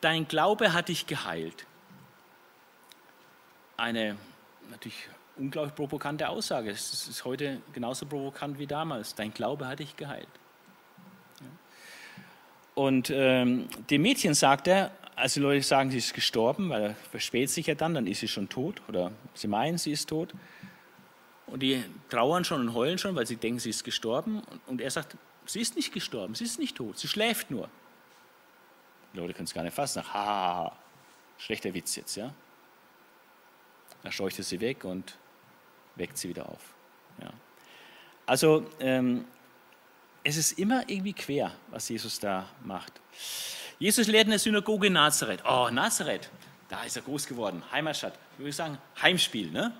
dein 0.00 0.26
Glaube 0.26 0.72
hat 0.72 0.88
dich 0.88 1.06
geheilt. 1.06 1.66
Eine 3.76 4.16
natürlich 4.70 5.08
unglaublich 5.36 5.74
provokante 5.74 6.28
Aussage. 6.28 6.70
Es 6.70 7.08
ist 7.08 7.24
heute 7.24 7.60
genauso 7.72 8.06
provokant 8.06 8.58
wie 8.58 8.66
damals. 8.66 9.14
Dein 9.14 9.32
Glaube 9.32 9.66
hat 9.66 9.78
dich 9.78 9.96
geheilt. 9.96 10.28
Und 12.74 13.10
ähm, 13.10 13.68
dem 13.90 14.02
Mädchen 14.02 14.34
sagt 14.34 14.68
er, 14.68 14.92
als 15.16 15.34
die 15.34 15.40
Leute 15.40 15.62
sagen, 15.62 15.90
sie 15.90 15.98
ist 15.98 16.14
gestorben, 16.14 16.70
weil 16.70 16.82
er 16.82 16.94
verspätet 16.94 17.50
sich 17.50 17.66
ja 17.66 17.74
dann, 17.74 17.94
dann 17.94 18.06
ist 18.06 18.20
sie 18.20 18.28
schon 18.28 18.48
tot 18.48 18.80
oder 18.88 19.12
sie 19.34 19.48
meinen, 19.48 19.76
sie 19.76 19.92
ist 19.92 20.08
tot. 20.08 20.32
Und 21.46 21.62
die 21.62 21.84
trauern 22.08 22.44
schon 22.44 22.60
und 22.60 22.74
heulen 22.74 22.96
schon, 22.96 23.14
weil 23.16 23.26
sie 23.26 23.36
denken, 23.36 23.58
sie 23.58 23.70
ist 23.70 23.84
gestorben. 23.84 24.42
Und 24.66 24.80
er 24.80 24.90
sagt, 24.90 25.16
sie 25.46 25.60
ist 25.60 25.76
nicht 25.76 25.92
gestorben, 25.92 26.34
sie 26.34 26.44
ist 26.44 26.58
nicht 26.58 26.76
tot, 26.76 26.98
sie 26.98 27.08
schläft 27.08 27.50
nur. 27.50 27.68
Die 29.12 29.18
Leute 29.18 29.34
können 29.34 29.46
es 29.46 29.52
gar 29.52 29.64
nicht 29.64 29.74
fassen. 29.74 30.02
Ha, 30.14 30.72
schlechter 31.38 31.74
Witz 31.74 31.96
jetzt, 31.96 32.16
ja. 32.16 32.32
Er 34.02 34.12
scheuchte 34.12 34.42
sie 34.42 34.60
weg 34.60 34.84
und 34.84 35.16
weckt 35.96 36.16
sie 36.16 36.28
wieder 36.28 36.48
auf. 36.48 36.74
Ja. 37.20 37.30
Also 38.26 38.66
ähm, 38.80 39.24
es 40.24 40.36
ist 40.36 40.58
immer 40.58 40.88
irgendwie 40.88 41.12
quer, 41.12 41.52
was 41.70 41.88
Jesus 41.88 42.18
da 42.18 42.48
macht. 42.64 42.92
Jesus 43.78 44.06
lehrt 44.06 44.24
in 44.24 44.30
der 44.30 44.38
Synagoge 44.38 44.88
in 44.88 44.94
Nazareth. 44.94 45.42
Oh, 45.44 45.68
Nazareth, 45.70 46.30
da 46.68 46.84
ist 46.84 46.96
er 46.96 47.02
groß 47.02 47.26
geworden, 47.26 47.62
Heimatstadt. 47.72 48.18
Ich 48.34 48.40
würde 48.40 48.52
sagen, 48.52 48.78
Heimspiel. 49.00 49.50
Ne? 49.50 49.72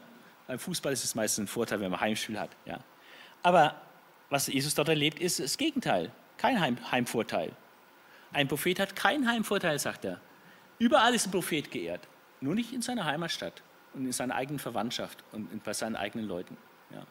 Beim 0.46 0.58
Fußball 0.58 0.92
ist 0.92 1.04
es 1.04 1.14
meistens 1.14 1.44
ein 1.44 1.48
Vorteil, 1.48 1.80
wenn 1.80 1.90
man 1.90 2.00
Heimspiel 2.00 2.38
hat. 2.38 2.50
Ja. 2.64 2.80
Aber 3.42 3.80
was 4.30 4.46
Jesus 4.46 4.74
dort 4.74 4.88
erlebt, 4.88 5.18
ist 5.18 5.40
das 5.40 5.56
Gegenteil. 5.56 6.10
Kein 6.38 6.60
Heim 6.60 6.78
Heimvorteil. 6.90 7.52
Ein 8.32 8.48
Prophet 8.48 8.80
hat 8.80 8.96
keinen 8.96 9.28
Heimvorteil, 9.28 9.78
sagt 9.78 10.04
er. 10.04 10.20
Überall 10.78 11.14
ist 11.14 11.26
ein 11.26 11.30
Prophet 11.30 11.70
geehrt, 11.70 12.06
nur 12.40 12.54
nicht 12.54 12.72
in 12.72 12.80
seiner 12.80 13.04
Heimatstadt 13.04 13.62
und 13.94 14.06
in 14.06 14.12
seiner 14.12 14.34
eigenen 14.34 14.58
Verwandtschaft 14.58 15.24
und 15.32 15.62
bei 15.64 15.72
seinen 15.72 15.96
eigenen 15.96 16.26
Leuten. 16.26 16.56
Ja. 16.92 17.06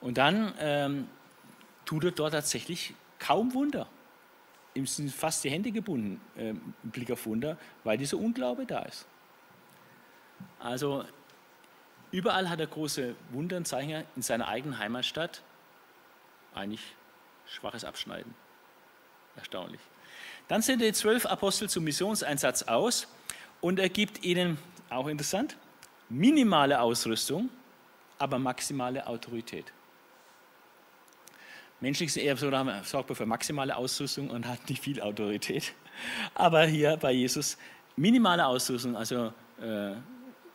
Und 0.00 0.18
dann 0.18 0.54
ähm, 0.58 1.08
tut 1.84 2.04
er 2.04 2.12
dort 2.12 2.32
tatsächlich 2.32 2.94
kaum 3.18 3.52
Wunder. 3.54 3.88
Ihm 4.74 4.86
sind 4.86 5.10
fast 5.12 5.42
die 5.44 5.50
Hände 5.50 5.72
gebunden 5.72 6.20
äh, 6.36 6.50
im 6.50 6.74
Blick 6.84 7.10
auf 7.10 7.26
Wunder, 7.26 7.56
weil 7.84 7.98
dieser 7.98 8.16
Unglaube 8.16 8.64
da 8.64 8.82
ist. 8.82 9.06
Also 10.60 11.04
überall 12.12 12.48
hat 12.48 12.60
er 12.60 12.66
große 12.66 13.16
Wunder 13.30 13.56
und 13.56 13.66
Zeichen 13.66 14.04
in 14.14 14.22
seiner 14.22 14.46
eigenen 14.48 14.78
Heimatstadt. 14.78 15.42
Eigentlich 16.54 16.94
schwaches 17.46 17.84
Abschneiden. 17.84 18.34
Erstaunlich. 19.36 19.80
Dann 20.48 20.62
sind 20.62 20.80
die 20.80 20.92
zwölf 20.92 21.26
Apostel 21.26 21.68
zum 21.68 21.84
Missionseinsatz 21.84 22.62
aus 22.64 23.08
und 23.60 23.78
er 23.78 23.88
gibt 23.88 24.24
ihnen, 24.24 24.58
auch 24.90 25.06
interessant, 25.06 25.56
minimale 26.08 26.80
Ausrüstung, 26.80 27.48
aber 28.18 28.38
maximale 28.38 29.06
Autorität. 29.06 29.72
Menschlich 31.80 32.12
sind 32.12 32.24
eher 32.24 32.36
so, 32.36 32.50
da 32.50 32.82
sorgt 32.82 33.08
man 33.08 33.16
für 33.16 33.26
maximale 33.26 33.76
Ausrüstung 33.76 34.30
und 34.30 34.46
hat 34.46 34.68
nicht 34.68 34.82
viel 34.82 35.00
Autorität. 35.00 35.72
Aber 36.34 36.64
hier 36.64 36.96
bei 36.96 37.12
Jesus 37.12 37.56
minimale 37.96 38.44
Ausrüstung, 38.44 38.96
also 38.96 39.32
äh, 39.60 39.94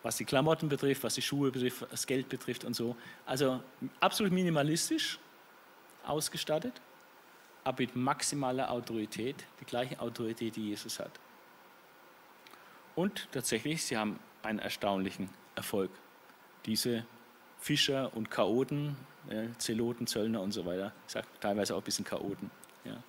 was 0.02 0.18
die 0.18 0.26
Klamotten 0.26 0.68
betrifft, 0.68 1.04
was 1.04 1.16
die 1.16 1.22
Schuhe 1.22 1.50
betrifft, 1.52 1.86
das 1.90 2.06
Geld 2.06 2.28
betrifft 2.28 2.66
und 2.66 2.76
so. 2.76 2.96
Also 3.26 3.62
absolut 4.02 4.34
minimalistisch 4.34 5.18
ausgestattet 6.06 6.82
aber 7.64 7.82
mit 7.82 7.96
maximaler 7.96 8.70
Autorität, 8.70 9.36
die 9.60 9.66
gleiche 9.66 10.00
Autorität, 10.00 10.56
die 10.56 10.70
Jesus 10.70 11.00
hat. 11.00 11.12
Und 12.96 13.28
tatsächlich, 13.32 13.84
sie 13.84 13.98
haben 13.98 14.20
einen 14.44 14.60
erstaunlichen 14.60 15.30
Erfolg. 15.56 15.92
Diese 16.66 17.06
Fischer 17.60 18.16
und 18.16 18.30
Chaoten, 18.30 18.96
äh, 19.30 19.48
Zeloten, 19.58 20.08
Zöllner 20.08 20.42
und 20.42 20.52
so 20.52 20.66
weiter, 20.66 20.94
sage 21.08 21.28
teilweise 21.40 21.76
auch 21.76 21.80
ein 21.80 21.84
bisschen 21.84 22.06
Chaoten. 22.06 22.52
Ja. 22.84 23.02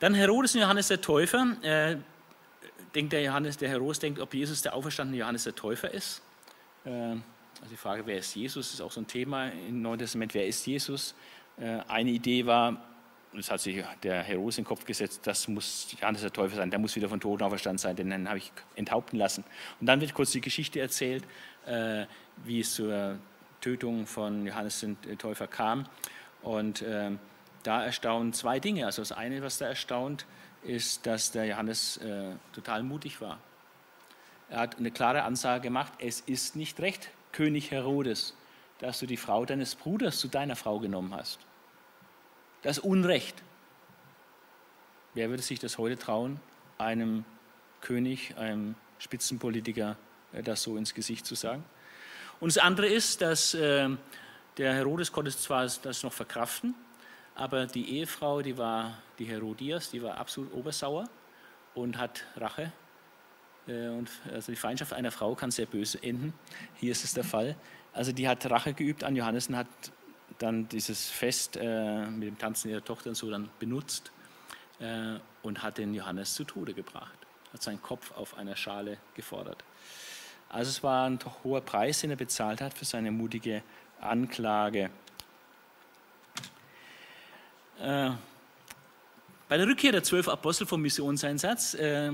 Dann 0.00 0.14
Herodes 0.14 0.54
und 0.54 0.60
Johannes 0.62 0.88
der 0.88 1.00
Täufer. 1.00 1.56
Äh, 1.62 1.96
denkt 2.94 3.12
der, 3.12 3.22
Johannes, 3.22 3.56
der 3.56 3.68
Herodes 3.68 3.98
denkt, 3.98 4.18
ob 4.18 4.34
Jesus 4.34 4.62
der 4.62 4.74
auferstandene 4.74 5.18
Johannes 5.18 5.44
der 5.44 5.54
Täufer 5.54 5.92
ist. 5.92 6.22
Äh, 6.84 6.90
also 6.90 7.70
die 7.70 7.76
Frage, 7.76 8.06
wer 8.06 8.18
ist 8.18 8.34
Jesus, 8.34 8.72
ist 8.72 8.80
auch 8.80 8.90
so 8.90 9.00
ein 9.00 9.06
Thema 9.06 9.48
im 9.48 9.82
Neuen 9.82 9.98
Testament. 9.98 10.34
Wer 10.34 10.46
ist 10.46 10.66
Jesus? 10.66 11.14
Äh, 11.58 11.80
eine 11.88 12.10
Idee 12.10 12.46
war, 12.46 12.82
das 13.32 13.50
hat 13.50 13.60
sich 13.60 13.84
der 14.02 14.22
Herodes 14.22 14.58
in 14.58 14.64
den 14.64 14.68
Kopf 14.68 14.84
gesetzt, 14.84 15.20
das 15.24 15.46
muss 15.46 15.94
Johannes 15.98 16.22
der 16.22 16.32
Täufer 16.32 16.56
sein, 16.56 16.70
der 16.70 16.80
muss 16.80 16.96
wieder 16.96 17.08
von 17.08 17.20
Toten 17.20 17.44
auferstanden 17.44 17.78
sein, 17.78 17.94
denn 17.94 18.10
den 18.10 18.28
habe 18.28 18.38
ich 18.38 18.52
enthaupten 18.74 19.18
lassen. 19.18 19.44
Und 19.80 19.86
dann 19.86 20.00
wird 20.00 20.14
kurz 20.14 20.32
die 20.32 20.40
Geschichte 20.40 20.80
erzählt, 20.80 21.24
äh, 21.66 22.06
wie 22.44 22.60
es 22.60 22.74
zur 22.74 23.18
Tötung 23.60 24.06
von 24.06 24.46
Johannes 24.46 24.80
den 24.80 24.96
Täufer 25.18 25.46
kam. 25.46 25.86
Und 26.42 26.82
äh, 26.82 27.10
da 27.62 27.84
erstaunen 27.84 28.32
zwei 28.32 28.58
Dinge. 28.58 28.86
Also 28.86 29.02
das 29.02 29.12
eine, 29.12 29.42
was 29.42 29.58
da 29.58 29.66
erstaunt, 29.66 30.26
ist, 30.62 31.06
dass 31.06 31.30
der 31.30 31.46
Johannes 31.46 31.98
äh, 31.98 32.32
total 32.52 32.82
mutig 32.82 33.20
war. 33.20 33.38
Er 34.48 34.60
hat 34.60 34.78
eine 34.78 34.90
klare 34.90 35.22
Ansage 35.22 35.62
gemacht, 35.62 35.92
es 35.98 36.20
ist 36.20 36.56
nicht 36.56 36.80
recht, 36.80 37.10
König 37.32 37.70
Herodes, 37.70 38.34
dass 38.78 38.98
du 38.98 39.06
die 39.06 39.16
Frau 39.16 39.44
deines 39.44 39.76
Bruders 39.76 40.18
zu 40.18 40.26
deiner 40.26 40.56
Frau 40.56 40.80
genommen 40.80 41.14
hast. 41.14 41.38
Das 42.62 42.78
Unrecht. 42.78 43.42
Wer 45.14 45.30
würde 45.30 45.42
sich 45.42 45.58
das 45.58 45.78
heute 45.78 45.96
trauen, 45.96 46.38
einem 46.76 47.24
König, 47.80 48.36
einem 48.36 48.74
Spitzenpolitiker 48.98 49.96
äh, 50.34 50.42
das 50.42 50.62
so 50.62 50.76
ins 50.76 50.92
Gesicht 50.92 51.24
zu 51.24 51.34
sagen? 51.34 51.64
Und 52.38 52.54
das 52.54 52.62
andere 52.62 52.86
ist, 52.86 53.22
dass 53.22 53.54
äh, 53.54 53.88
der 54.58 54.74
Herodes 54.74 55.10
konnte 55.10 55.30
zwar 55.30 55.66
das 55.82 56.02
noch 56.02 56.12
verkraften, 56.12 56.74
aber 57.34 57.64
die 57.64 57.96
Ehefrau, 57.96 58.42
die 58.42 58.58
war 58.58 58.98
die 59.18 59.24
Herodias, 59.24 59.90
die 59.90 60.02
war 60.02 60.18
absolut 60.18 60.52
obersauer 60.52 61.08
und 61.74 61.96
hat 61.96 62.24
Rache. 62.36 62.72
Äh, 63.66 63.88
und 63.88 64.10
also 64.30 64.52
die 64.52 64.56
Feindschaft 64.56 64.92
einer 64.92 65.10
Frau 65.10 65.34
kann 65.34 65.50
sehr 65.50 65.66
böse 65.66 66.02
enden. 66.02 66.34
Hier 66.74 66.92
ist 66.92 67.04
es 67.04 67.14
der 67.14 67.24
Fall. 67.24 67.56
Also 67.94 68.12
die 68.12 68.28
hat 68.28 68.48
Rache 68.50 68.74
geübt 68.74 69.02
an 69.02 69.16
Johannes 69.16 69.48
und 69.48 69.56
hat 69.56 69.66
dann 70.40 70.68
dieses 70.68 71.10
Fest 71.10 71.56
äh, 71.56 72.06
mit 72.06 72.28
dem 72.28 72.38
Tanzen 72.38 72.70
ihrer 72.70 72.84
Tochter 72.84 73.10
und 73.10 73.14
so 73.14 73.30
dann 73.30 73.50
benutzt 73.58 74.10
äh, 74.80 75.18
und 75.42 75.62
hat 75.62 75.78
den 75.78 75.94
Johannes 75.94 76.34
zu 76.34 76.44
Tode 76.44 76.74
gebracht, 76.74 77.18
hat 77.52 77.62
seinen 77.62 77.82
Kopf 77.82 78.12
auf 78.16 78.36
einer 78.36 78.56
Schale 78.56 78.98
gefordert. 79.14 79.62
Also 80.48 80.70
es 80.70 80.82
war 80.82 81.08
ein 81.08 81.18
hoher 81.44 81.60
Preis, 81.60 82.00
den 82.00 82.10
er 82.10 82.16
bezahlt 82.16 82.60
hat 82.60 82.74
für 82.74 82.84
seine 82.84 83.10
mutige 83.10 83.62
Anklage. 84.00 84.90
Äh, 87.78 88.10
bei 89.48 89.56
der 89.56 89.66
Rückkehr 89.66 89.92
der 89.92 90.02
zwölf 90.02 90.28
Apostel 90.28 90.66
vom 90.66 90.80
Missionseinsatz 90.80 91.74
äh, 91.74 92.12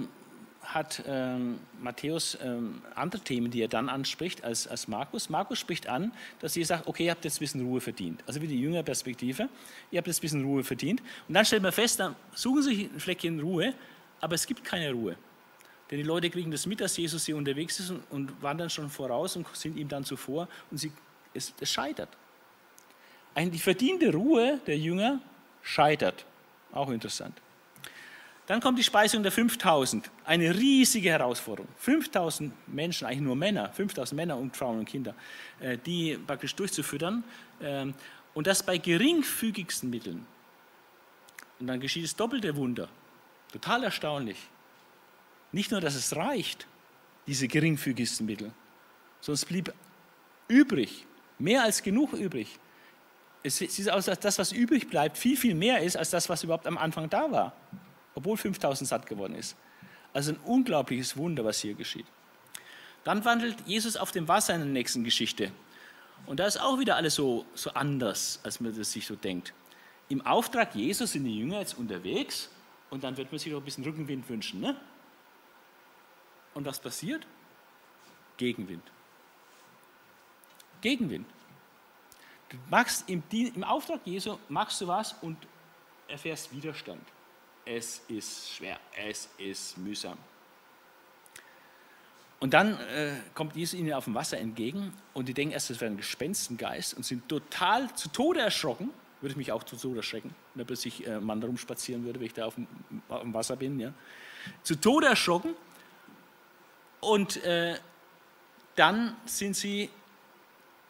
hat 0.66 1.02
ähm, 1.06 1.58
Matthäus 1.80 2.36
ähm, 2.42 2.82
andere 2.94 3.22
Themen, 3.22 3.50
die 3.50 3.62
er 3.62 3.68
dann 3.68 3.88
anspricht 3.88 4.44
als, 4.44 4.66
als 4.66 4.88
Markus. 4.88 5.28
Markus 5.28 5.58
spricht 5.58 5.86
an, 5.88 6.12
dass 6.40 6.56
ihr 6.56 6.66
sagt, 6.66 6.86
okay, 6.86 7.06
ihr 7.06 7.10
habt 7.12 7.24
jetzt 7.24 7.36
ein 7.36 7.40
bisschen 7.40 7.64
Ruhe 7.64 7.80
verdient. 7.80 8.22
Also 8.26 8.42
wie 8.42 8.46
die 8.46 8.60
Jüngerperspektive, 8.60 9.48
ihr 9.90 9.98
habt 9.98 10.06
jetzt 10.06 10.18
ein 10.18 10.22
bisschen 10.22 10.44
Ruhe 10.44 10.64
verdient. 10.64 11.00
Und 11.28 11.34
dann 11.34 11.44
stellt 11.44 11.62
man 11.62 11.72
fest, 11.72 12.00
dann 12.00 12.16
suchen 12.34 12.62
sie 12.62 12.74
sich 12.74 12.92
ein 12.92 13.00
Fleckchen 13.00 13.40
Ruhe, 13.40 13.74
aber 14.20 14.34
es 14.34 14.46
gibt 14.46 14.64
keine 14.64 14.92
Ruhe. 14.92 15.16
Denn 15.90 15.98
die 15.98 16.04
Leute 16.04 16.30
kriegen 16.30 16.50
das 16.50 16.66
mit, 16.66 16.80
dass 16.80 16.96
Jesus 16.96 17.26
hier 17.26 17.36
unterwegs 17.36 17.78
ist 17.78 17.90
und, 17.90 18.02
und 18.10 18.42
wandern 18.42 18.68
schon 18.68 18.90
voraus 18.90 19.36
und 19.36 19.46
sind 19.56 19.76
ihm 19.76 19.88
dann 19.88 20.04
zuvor 20.04 20.48
und 20.70 20.78
sie, 20.78 20.90
es, 21.32 21.54
es 21.60 21.70
scheitert. 21.70 22.08
Eigentlich 23.34 23.60
die 23.60 23.64
verdiente 23.64 24.12
Ruhe 24.12 24.60
der 24.66 24.78
Jünger 24.78 25.20
scheitert. 25.62 26.24
Auch 26.72 26.90
interessant. 26.90 27.40
Dann 28.46 28.60
kommt 28.60 28.78
die 28.78 28.84
Speisung 28.84 29.24
der 29.24 29.32
5000, 29.32 30.08
eine 30.24 30.54
riesige 30.54 31.10
Herausforderung. 31.10 31.68
5000 31.78 32.52
Menschen, 32.68 33.06
eigentlich 33.06 33.20
nur 33.20 33.34
Männer, 33.34 33.72
5000 33.72 34.16
Männer 34.16 34.36
und 34.36 34.56
Frauen 34.56 34.78
und 34.78 34.84
Kinder, 34.84 35.14
äh, 35.58 35.76
die 35.76 36.16
praktisch 36.16 36.54
durchzufüttern 36.54 37.24
ähm, 37.60 37.94
und 38.34 38.46
das 38.46 38.62
bei 38.62 38.78
geringfügigsten 38.78 39.90
Mitteln. 39.90 40.24
Und 41.58 41.66
dann 41.66 41.80
geschieht 41.80 42.04
das 42.04 42.14
doppelte 42.14 42.54
Wunder. 42.54 42.88
Total 43.50 43.82
erstaunlich. 43.82 44.38
Nicht 45.50 45.72
nur, 45.72 45.80
dass 45.80 45.96
es 45.96 46.14
reicht, 46.14 46.68
diese 47.26 47.48
geringfügigsten 47.48 48.26
Mittel, 48.26 48.52
sondern 49.20 49.34
es 49.34 49.44
blieb 49.44 49.74
übrig, 50.46 51.04
mehr 51.40 51.64
als 51.64 51.82
genug 51.82 52.12
übrig. 52.12 52.60
Es 53.42 53.58
sieht 53.58 53.90
aus, 53.90 54.04
dass 54.04 54.20
das, 54.20 54.38
was 54.38 54.52
übrig 54.52 54.88
bleibt, 54.88 55.18
viel, 55.18 55.36
viel 55.36 55.54
mehr 55.56 55.82
ist, 55.82 55.96
als 55.96 56.10
das, 56.10 56.28
was 56.28 56.44
überhaupt 56.44 56.66
am 56.68 56.78
Anfang 56.78 57.10
da 57.10 57.30
war 57.32 57.52
obwohl 58.16 58.36
5000 58.36 58.88
satt 58.88 59.06
geworden 59.06 59.36
ist. 59.36 59.56
Also 60.12 60.32
ein 60.32 60.38
unglaubliches 60.38 61.16
Wunder, 61.16 61.44
was 61.44 61.60
hier 61.60 61.74
geschieht. 61.74 62.06
Dann 63.04 63.24
wandelt 63.24 63.56
Jesus 63.66 63.96
auf 63.96 64.10
dem 64.10 64.26
Wasser 64.26 64.54
in 64.54 64.62
der 64.62 64.70
nächsten 64.70 65.04
Geschichte. 65.04 65.52
Und 66.24 66.40
da 66.40 66.46
ist 66.46 66.60
auch 66.60 66.80
wieder 66.80 66.96
alles 66.96 67.14
so, 67.14 67.44
so 67.54 67.70
anders, 67.70 68.40
als 68.42 68.58
man 68.58 68.76
das 68.76 68.90
sich 68.90 69.06
so 69.06 69.14
denkt. 69.14 69.52
Im 70.08 70.26
Auftrag 70.26 70.74
Jesus 70.74 71.12
sind 71.12 71.24
die 71.24 71.38
Jünger 71.38 71.60
jetzt 71.60 71.78
unterwegs 71.78 72.48
und 72.90 73.04
dann 73.04 73.16
wird 73.16 73.30
man 73.30 73.38
sich 73.38 73.52
noch 73.52 73.60
ein 73.60 73.64
bisschen 73.64 73.84
Rückenwind 73.84 74.28
wünschen. 74.28 74.60
Ne? 74.60 74.74
Und 76.54 76.64
was 76.64 76.80
passiert? 76.80 77.26
Gegenwind. 78.38 78.82
Gegenwind. 80.80 81.26
Du 82.48 82.56
machst 82.70 83.08
im, 83.08 83.22
im 83.30 83.64
Auftrag 83.64 84.00
Jesu 84.04 84.38
machst 84.48 84.80
du 84.80 84.86
was 84.86 85.14
und 85.20 85.36
erfährst 86.08 86.52
Widerstand 86.52 87.02
es 87.66 88.00
ist 88.08 88.54
schwer, 88.54 88.78
es 88.96 89.28
ist 89.36 89.76
mühsam. 89.76 90.16
Und 92.38 92.54
dann 92.54 92.78
äh, 92.80 93.14
kommt 93.34 93.56
Jesus 93.56 93.78
ihnen 93.78 93.92
auf 93.92 94.04
dem 94.04 94.14
Wasser 94.14 94.38
entgegen 94.38 94.92
und 95.14 95.28
die 95.28 95.34
denken 95.34 95.52
erst, 95.52 95.70
das 95.70 95.80
wäre 95.80 95.90
ein 95.90 95.96
Gespenstengeist 95.96 96.94
und 96.94 97.04
sind 97.04 97.28
total 97.28 97.92
zu 97.94 98.08
Tode 98.08 98.40
erschrocken. 98.40 98.90
Würde 99.20 99.32
ich 99.32 99.36
mich 99.36 99.52
auch 99.52 99.64
zu 99.64 99.76
Tode 99.76 99.98
erschrecken, 99.98 100.34
wenn 100.54 100.66
plötzlich 100.66 101.08
ein 101.08 101.24
Mann 101.24 101.42
rumspazieren 101.42 102.04
würde, 102.04 102.20
wenn 102.20 102.26
ich 102.26 102.34
da 102.34 102.44
auf 102.44 102.54
dem, 102.54 102.66
auf 103.08 103.22
dem 103.22 103.32
Wasser 103.32 103.56
bin. 103.56 103.80
Ja. 103.80 103.92
Zu 104.62 104.76
Tode 104.76 105.06
erschrocken 105.06 105.54
und 107.00 107.42
äh, 107.44 107.76
dann 108.74 109.16
sind 109.24 109.56
sie 109.56 109.88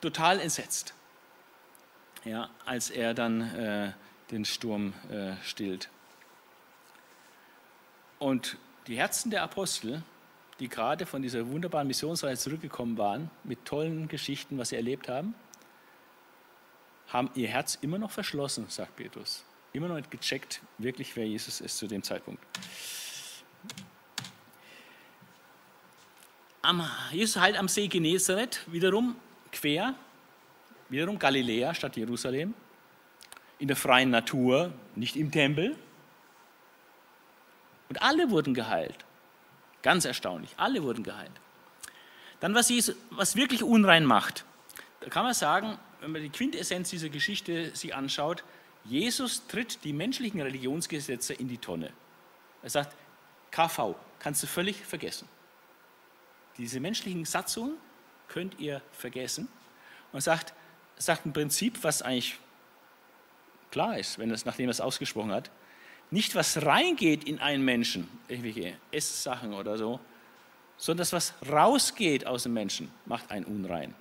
total 0.00 0.40
entsetzt, 0.40 0.94
ja, 2.24 2.50
als 2.64 2.90
er 2.90 3.14
dann 3.14 3.40
äh, 3.54 3.92
den 4.32 4.44
Sturm 4.44 4.92
äh, 5.10 5.36
stillt. 5.44 5.88
Und 8.18 8.56
die 8.86 8.96
Herzen 8.96 9.30
der 9.30 9.42
Apostel, 9.42 10.02
die 10.58 10.68
gerade 10.68 11.06
von 11.06 11.22
dieser 11.22 11.48
wunderbaren 11.48 11.86
Missionsreise 11.86 12.42
zurückgekommen 12.42 12.96
waren, 12.96 13.30
mit 13.44 13.64
tollen 13.64 14.08
Geschichten, 14.08 14.58
was 14.58 14.70
sie 14.70 14.76
erlebt 14.76 15.08
haben, 15.08 15.34
haben 17.08 17.30
ihr 17.34 17.48
Herz 17.48 17.78
immer 17.82 17.98
noch 17.98 18.10
verschlossen, 18.10 18.66
sagt 18.68 18.96
Petrus. 18.96 19.44
Immer 19.72 19.88
noch 19.88 19.96
nicht 19.96 20.10
gecheckt, 20.10 20.60
wirklich, 20.78 21.14
wer 21.16 21.26
Jesus 21.26 21.60
ist 21.60 21.76
zu 21.76 21.86
dem 21.86 22.02
Zeitpunkt. 22.02 22.42
Am, 26.62 26.88
Jesus 27.12 27.40
heilt 27.40 27.56
am 27.56 27.68
See 27.68 27.86
Genezareth, 27.86 28.60
wiederum 28.66 29.14
quer, 29.52 29.94
wiederum 30.88 31.18
Galiläa 31.18 31.74
statt 31.74 31.96
Jerusalem, 31.96 32.54
in 33.58 33.68
der 33.68 33.76
freien 33.76 34.10
Natur, 34.10 34.72
nicht 34.94 35.16
im 35.16 35.30
Tempel, 35.30 35.76
und 37.88 38.02
alle 38.02 38.30
wurden 38.30 38.54
geheilt. 38.54 39.04
Ganz 39.82 40.04
erstaunlich, 40.04 40.50
alle 40.56 40.82
wurden 40.82 41.04
geheilt. 41.04 41.30
Dann, 42.40 42.54
was, 42.54 42.68
Jesus, 42.68 42.96
was 43.10 43.36
wirklich 43.36 43.62
unrein 43.62 44.04
macht, 44.04 44.44
da 45.00 45.08
kann 45.08 45.24
man 45.24 45.34
sagen, 45.34 45.78
wenn 46.00 46.12
man 46.12 46.22
die 46.22 46.30
Quintessenz 46.30 46.90
dieser 46.90 47.08
Geschichte 47.08 47.74
sich 47.74 47.94
anschaut, 47.94 48.44
Jesus 48.84 49.46
tritt 49.46 49.84
die 49.84 49.92
menschlichen 49.92 50.40
Religionsgesetze 50.40 51.34
in 51.34 51.48
die 51.48 51.58
Tonne. 51.58 51.92
Er 52.62 52.70
sagt, 52.70 52.94
KV, 53.50 53.94
kannst 54.18 54.42
du 54.42 54.46
völlig 54.46 54.84
vergessen. 54.84 55.28
Diese 56.58 56.80
menschlichen 56.80 57.24
Satzungen 57.24 57.76
könnt 58.28 58.58
ihr 58.58 58.82
vergessen. 58.92 59.48
Und 60.12 60.20
sagt, 60.20 60.54
sagt 60.96 61.26
ein 61.26 61.32
Prinzip, 61.32 61.82
was 61.82 62.02
eigentlich 62.02 62.38
klar 63.70 63.98
ist, 63.98 64.18
wenn 64.18 64.30
es, 64.30 64.44
nachdem 64.44 64.68
er 64.68 64.70
es 64.70 64.80
ausgesprochen 64.80 65.32
hat 65.32 65.50
nicht 66.10 66.34
was 66.34 66.64
reingeht 66.64 67.24
in 67.24 67.38
einen 67.40 67.64
Menschen, 67.64 68.08
irgendwelche 68.28 68.74
Esssachen 68.90 69.52
oder 69.52 69.76
so, 69.76 70.00
sondern 70.76 70.98
das, 70.98 71.12
was 71.12 71.34
rausgeht 71.50 72.26
aus 72.26 72.44
dem 72.44 72.52
Menschen, 72.52 72.90
macht 73.06 73.30
einen 73.30 73.44
unrein. 73.44 73.94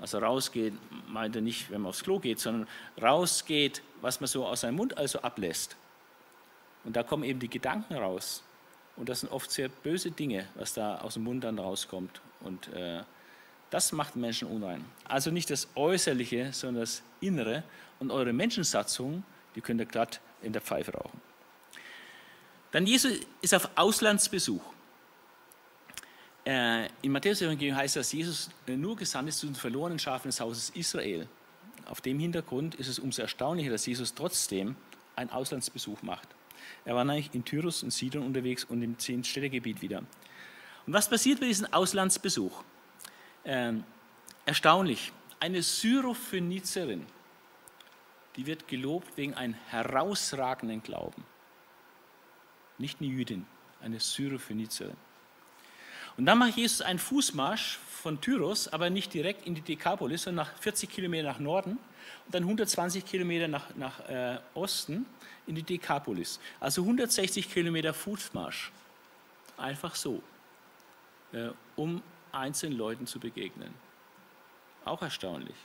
Also 0.00 0.18
rausgeht, 0.18 0.74
meint 1.08 1.36
er 1.36 1.42
nicht, 1.42 1.70
wenn 1.70 1.82
man 1.82 1.90
aufs 1.90 2.02
Klo 2.02 2.18
geht, 2.18 2.40
sondern 2.40 2.68
rausgeht, 3.00 3.82
was 4.00 4.20
man 4.20 4.28
so 4.28 4.46
aus 4.46 4.62
seinem 4.62 4.76
Mund 4.76 4.98
also 4.98 5.20
ablässt. 5.20 5.76
Und 6.84 6.96
da 6.96 7.02
kommen 7.02 7.24
eben 7.24 7.40
die 7.40 7.48
Gedanken 7.48 7.94
raus. 7.94 8.42
Und 8.96 9.08
das 9.08 9.20
sind 9.20 9.32
oft 9.32 9.50
sehr 9.50 9.68
böse 9.68 10.10
Dinge, 10.10 10.46
was 10.54 10.74
da 10.74 10.98
aus 10.98 11.14
dem 11.14 11.24
Mund 11.24 11.44
dann 11.44 11.58
rauskommt. 11.58 12.20
Und 12.40 12.68
äh, 12.72 13.02
das 13.70 13.92
macht 13.92 14.14
Menschen 14.14 14.48
unrein. 14.48 14.84
Also 15.04 15.30
nicht 15.30 15.50
das 15.50 15.68
Äußerliche, 15.74 16.52
sondern 16.52 16.82
das 16.82 17.02
Innere. 17.20 17.64
Und 17.98 18.10
eure 18.10 18.32
Menschensatzung, 18.32 19.24
die 19.54 19.60
könnt 19.60 19.80
ihr 19.80 19.86
glatt 19.86 20.20
in 20.44 20.52
der 20.52 20.62
Pfeife 20.62 20.92
rauchen. 20.92 21.20
Dann 22.72 22.86
Jesus 22.86 23.20
ist 23.40 23.54
auf 23.54 23.68
Auslandsbesuch. 23.76 24.62
Äh, 26.44 26.88
in 27.02 27.12
Matthäus 27.12 27.40
Evangelium 27.40 27.76
heißt 27.76 27.96
es, 27.96 28.08
dass 28.08 28.12
Jesus 28.12 28.50
nur 28.66 28.96
gesandt 28.96 29.28
ist 29.28 29.38
zu 29.38 29.46
den 29.46 29.54
verlorenen 29.54 29.98
Schafen 29.98 30.28
des 30.28 30.40
Hauses 30.40 30.70
Israel. 30.70 31.28
auf 31.86 32.00
dem 32.00 32.18
Hintergrund 32.18 32.74
ist 32.76 32.88
es 32.88 32.98
umso 32.98 33.22
erstaunlicher, 33.22 33.70
dass 33.70 33.84
Jesus 33.86 34.14
trotzdem 34.14 34.74
einen 35.16 35.30
Auslandsbesuch 35.30 36.02
macht. 36.02 36.28
Er 36.84 36.94
war 36.94 37.04
nämlich 37.04 37.30
in 37.32 37.44
Tyrus 37.44 37.82
und 37.82 37.92
Sidon 37.92 38.22
unterwegs 38.22 38.64
und 38.64 38.82
im 38.82 38.98
Zehn-Städte-Gebiet 38.98 39.82
wieder. 39.82 39.98
Und 40.86 40.92
was 40.92 41.08
passiert 41.08 41.40
bei 41.40 41.46
diesem 41.46 41.72
Auslandsbesuch? 41.72 42.62
Ähm, 43.44 43.84
erstaunlich. 44.46 45.12
Eine 45.40 45.62
Syrophönizerin, 45.62 47.06
die 48.36 48.46
wird 48.46 48.68
gelobt 48.68 49.16
wegen 49.16 49.34
einem 49.34 49.54
herausragenden 49.68 50.82
Glauben. 50.82 51.24
Nicht 52.78 53.00
eine 53.00 53.10
Jüdin, 53.10 53.46
eine 53.80 54.00
Syrophönizerin. 54.00 54.96
Und 56.16 56.26
dann 56.26 56.38
macht 56.38 56.56
Jesus 56.56 56.80
einen 56.80 56.98
Fußmarsch 56.98 57.78
von 58.04 58.20
Tyros, 58.20 58.68
aber 58.68 58.90
nicht 58.90 59.12
direkt 59.14 59.46
in 59.46 59.54
die 59.54 59.60
Dekapolis, 59.60 60.24
sondern 60.24 60.46
nach 60.46 60.56
40 60.58 60.90
Kilometer 60.90 61.28
nach 61.28 61.38
Norden 61.38 61.72
und 62.26 62.34
dann 62.34 62.42
120 62.44 63.04
Kilometer 63.04 63.48
nach, 63.48 63.74
nach 63.76 64.08
äh, 64.08 64.38
Osten 64.54 65.06
in 65.46 65.54
die 65.54 65.62
Dekapolis. 65.62 66.38
Also 66.60 66.82
160 66.82 67.50
Kilometer 67.52 67.94
Fußmarsch. 67.94 68.70
Einfach 69.56 69.94
so, 69.94 70.22
äh, 71.32 71.48
um 71.76 72.02
einzelnen 72.32 72.76
Leuten 72.76 73.06
zu 73.06 73.18
begegnen. 73.18 73.72
Auch 74.84 75.02
erstaunlich. 75.02 75.56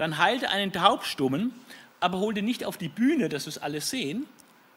Dann 0.00 0.16
heilte 0.16 0.48
einen 0.48 0.72
Taubstummen, 0.72 1.52
aber 2.00 2.20
holte 2.20 2.40
nicht 2.40 2.64
auf 2.64 2.78
die 2.78 2.88
Bühne, 2.88 3.28
dass 3.28 3.46
es 3.46 3.58
alles 3.58 3.90
sehen, 3.90 4.26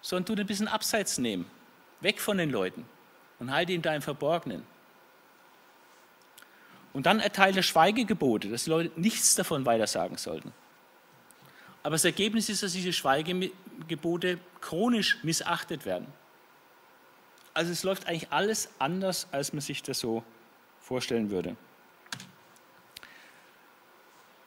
sondern 0.02 0.26
tut 0.26 0.42
ein 0.42 0.46
bisschen 0.46 0.68
abseits 0.68 1.18
nehmen, 1.18 1.46
weg 2.02 2.20
von 2.20 2.38
den 2.38 2.50
Leuten 2.50 2.84
und 3.40 3.50
halte 3.50 3.72
ihn 3.72 3.82
da 3.82 3.96
im 3.96 4.02
Verborgenen. 4.02 4.64
Und 6.92 7.06
dann 7.06 7.22
erteilt 7.22 7.56
er 7.56 7.64
Schweigegebote, 7.64 8.50
dass 8.50 8.66
die 8.66 8.72
Leute 8.72 9.00
nichts 9.00 9.34
davon 9.36 9.66
weitersagen 9.66 10.18
sollten. 10.18 10.52
Aber 11.84 11.92
das 11.92 12.04
Ergebnis 12.04 12.50
ist, 12.50 12.62
dass 12.62 12.74
diese 12.74 12.92
Schweigegebote 12.92 14.40
chronisch 14.60 15.24
missachtet 15.24 15.86
werden. 15.86 16.08
Also 17.54 17.72
es 17.72 17.84
läuft 17.84 18.08
eigentlich 18.08 18.30
alles 18.30 18.68
anders, 18.78 19.30
als 19.32 19.54
man 19.54 19.62
sich 19.62 19.82
das 19.84 20.00
so 20.00 20.22
vorstellen 20.82 21.30
würde. 21.30 21.56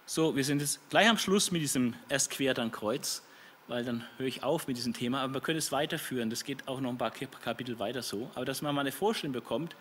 So, 0.08 0.36
wir 0.36 0.44
sind 0.44 0.60
jetzt 0.60 0.88
gleich 0.88 1.08
am 1.08 1.18
Schluss 1.18 1.50
mit 1.50 1.62
diesem 1.62 1.94
erst 2.08 2.30
quer, 2.30 2.54
dann 2.54 2.70
Kreuz, 2.70 3.24
weil 3.66 3.84
dann 3.84 4.04
höre 4.18 4.28
ich 4.28 4.44
auf 4.44 4.68
mit 4.68 4.76
diesem 4.76 4.94
Thema. 4.94 5.20
Aber 5.20 5.32
man 5.32 5.42
könnte 5.42 5.58
es 5.58 5.72
weiterführen, 5.72 6.30
das 6.30 6.44
geht 6.44 6.68
auch 6.68 6.80
noch 6.80 6.90
ein 6.90 6.96
paar 6.96 7.10
Kapitel 7.10 7.80
weiter 7.80 8.02
so. 8.02 8.30
Aber 8.36 8.44
dass 8.44 8.62
man 8.62 8.72
mal 8.72 8.82
eine 8.82 8.92
Vorstellung 8.92 9.32
bekommt, 9.32 9.74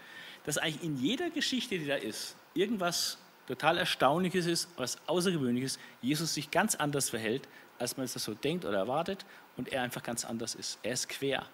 dass 0.43 0.57
eigentlich 0.57 0.83
in 0.83 0.97
jeder 0.97 1.29
Geschichte, 1.29 1.77
die 1.77 1.85
da 1.85 1.93
ist, 1.93 2.35
irgendwas 2.55 3.19
total 3.47 3.77
Erstaunliches 3.77 4.47
ist, 4.47 4.67
was 4.77 4.97
Außergewöhnliches, 5.05 5.77
Jesus 6.01 6.33
sich 6.33 6.49
ganz 6.49 6.73
anders 6.73 7.11
verhält, 7.11 7.47
als 7.77 7.95
man 7.95 8.05
es 8.05 8.13
so 8.13 8.33
denkt 8.33 8.65
oder 8.65 8.79
erwartet 8.79 9.25
und 9.57 9.69
er 9.69 9.83
einfach 9.83 10.01
ganz 10.01 10.25
anders 10.25 10.55
ist. 10.55 10.79
Er 10.81 10.93
ist 10.93 11.07
quer. 11.07 11.45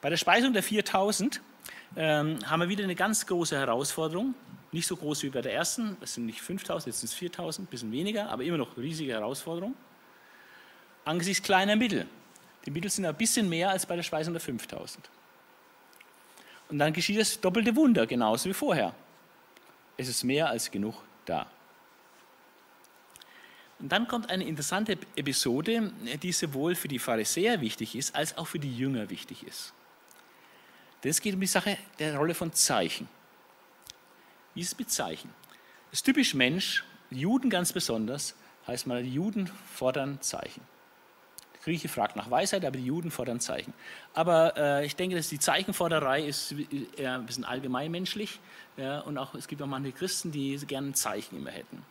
Bei 0.00 0.10
der 0.10 0.16
Speisung 0.16 0.52
der 0.52 0.64
4000 0.64 1.40
ähm, 1.94 2.38
haben 2.50 2.60
wir 2.62 2.68
wieder 2.68 2.82
eine 2.82 2.96
ganz 2.96 3.26
große 3.26 3.56
Herausforderung. 3.56 4.34
Nicht 4.72 4.86
so 4.86 4.96
groß 4.96 5.24
wie 5.24 5.30
bei 5.30 5.42
der 5.42 5.52
ersten, 5.52 5.96
es 6.00 6.14
sind 6.14 6.26
nicht 6.26 6.40
5000, 6.40 6.86
jetzt 6.86 7.00
sind 7.00 7.08
es 7.08 7.14
4000, 7.14 7.66
ein 7.66 7.70
bisschen 7.70 7.90
weniger, 7.90 8.30
aber 8.30 8.44
immer 8.44 8.58
noch 8.58 8.76
riesige 8.76 9.12
Herausforderung. 9.12 9.74
Angesichts 11.04 11.42
kleiner 11.42 11.74
Mittel. 11.76 12.06
Die 12.64 12.70
Mittel 12.70 12.90
sind 12.90 13.04
ein 13.04 13.16
bisschen 13.16 13.48
mehr 13.48 13.70
als 13.70 13.86
bei 13.86 13.96
der 13.96 14.02
Speisung 14.02 14.32
der 14.34 14.40
5000. 14.40 15.10
Und 16.68 16.78
dann 16.78 16.92
geschieht 16.92 17.18
das 17.18 17.40
doppelte 17.40 17.74
Wunder, 17.74 18.06
genauso 18.06 18.48
wie 18.48 18.54
vorher. 18.54 18.94
Es 19.96 20.08
ist 20.08 20.22
mehr 20.22 20.48
als 20.48 20.70
genug 20.70 20.94
da. 21.24 21.50
Und 23.80 23.90
dann 23.90 24.06
kommt 24.06 24.30
eine 24.30 24.44
interessante 24.44 24.98
Episode, 25.16 25.90
die 26.22 26.32
sowohl 26.32 26.74
für 26.74 26.86
die 26.86 26.98
Pharisäer 26.98 27.60
wichtig 27.60 27.96
ist, 27.96 28.14
als 28.14 28.36
auch 28.36 28.46
für 28.46 28.58
die 28.58 28.76
Jünger 28.76 29.08
wichtig 29.08 29.42
ist. 29.42 29.72
Es 31.02 31.20
geht 31.20 31.34
um 31.34 31.40
die 31.40 31.46
Sache 31.46 31.78
der 31.98 32.16
Rolle 32.16 32.34
von 32.34 32.52
Zeichen. 32.52 33.08
Wie 34.54 34.60
ist 34.60 34.72
es 34.72 34.78
mit 34.78 34.90
Zeichen? 34.90 35.32
Das 35.90 36.00
ist 36.00 36.04
typisch 36.04 36.34
Mensch, 36.34 36.84
Juden 37.10 37.50
ganz 37.50 37.72
besonders, 37.72 38.34
heißt 38.66 38.86
mal, 38.86 39.02
die 39.02 39.12
Juden 39.12 39.50
fordern 39.72 40.20
Zeichen. 40.20 40.62
Der 41.54 41.60
Grieche 41.62 41.88
fragt 41.88 42.16
nach 42.16 42.30
Weisheit, 42.30 42.64
aber 42.64 42.76
die 42.76 42.86
Juden 42.86 43.10
fordern 43.10 43.40
Zeichen. 43.40 43.74
Aber 44.14 44.56
äh, 44.56 44.86
ich 44.86 44.96
denke, 44.96 45.16
dass 45.16 45.28
die 45.28 45.38
Zeichenforderei 45.38 46.22
ist 46.22 46.54
eher 46.96 47.14
ein 47.14 47.26
bisschen 47.26 47.44
allgemeinmenschlich. 47.44 48.40
Ja, 48.76 49.00
und 49.00 49.18
auch, 49.18 49.34
es 49.34 49.48
gibt 49.48 49.60
auch 49.62 49.66
manche 49.66 49.92
Christen, 49.92 50.32
die 50.32 50.56
gerne 50.66 50.88
ein 50.88 50.94
Zeichen 50.94 51.36
immer 51.36 51.50
hätten. 51.50 51.84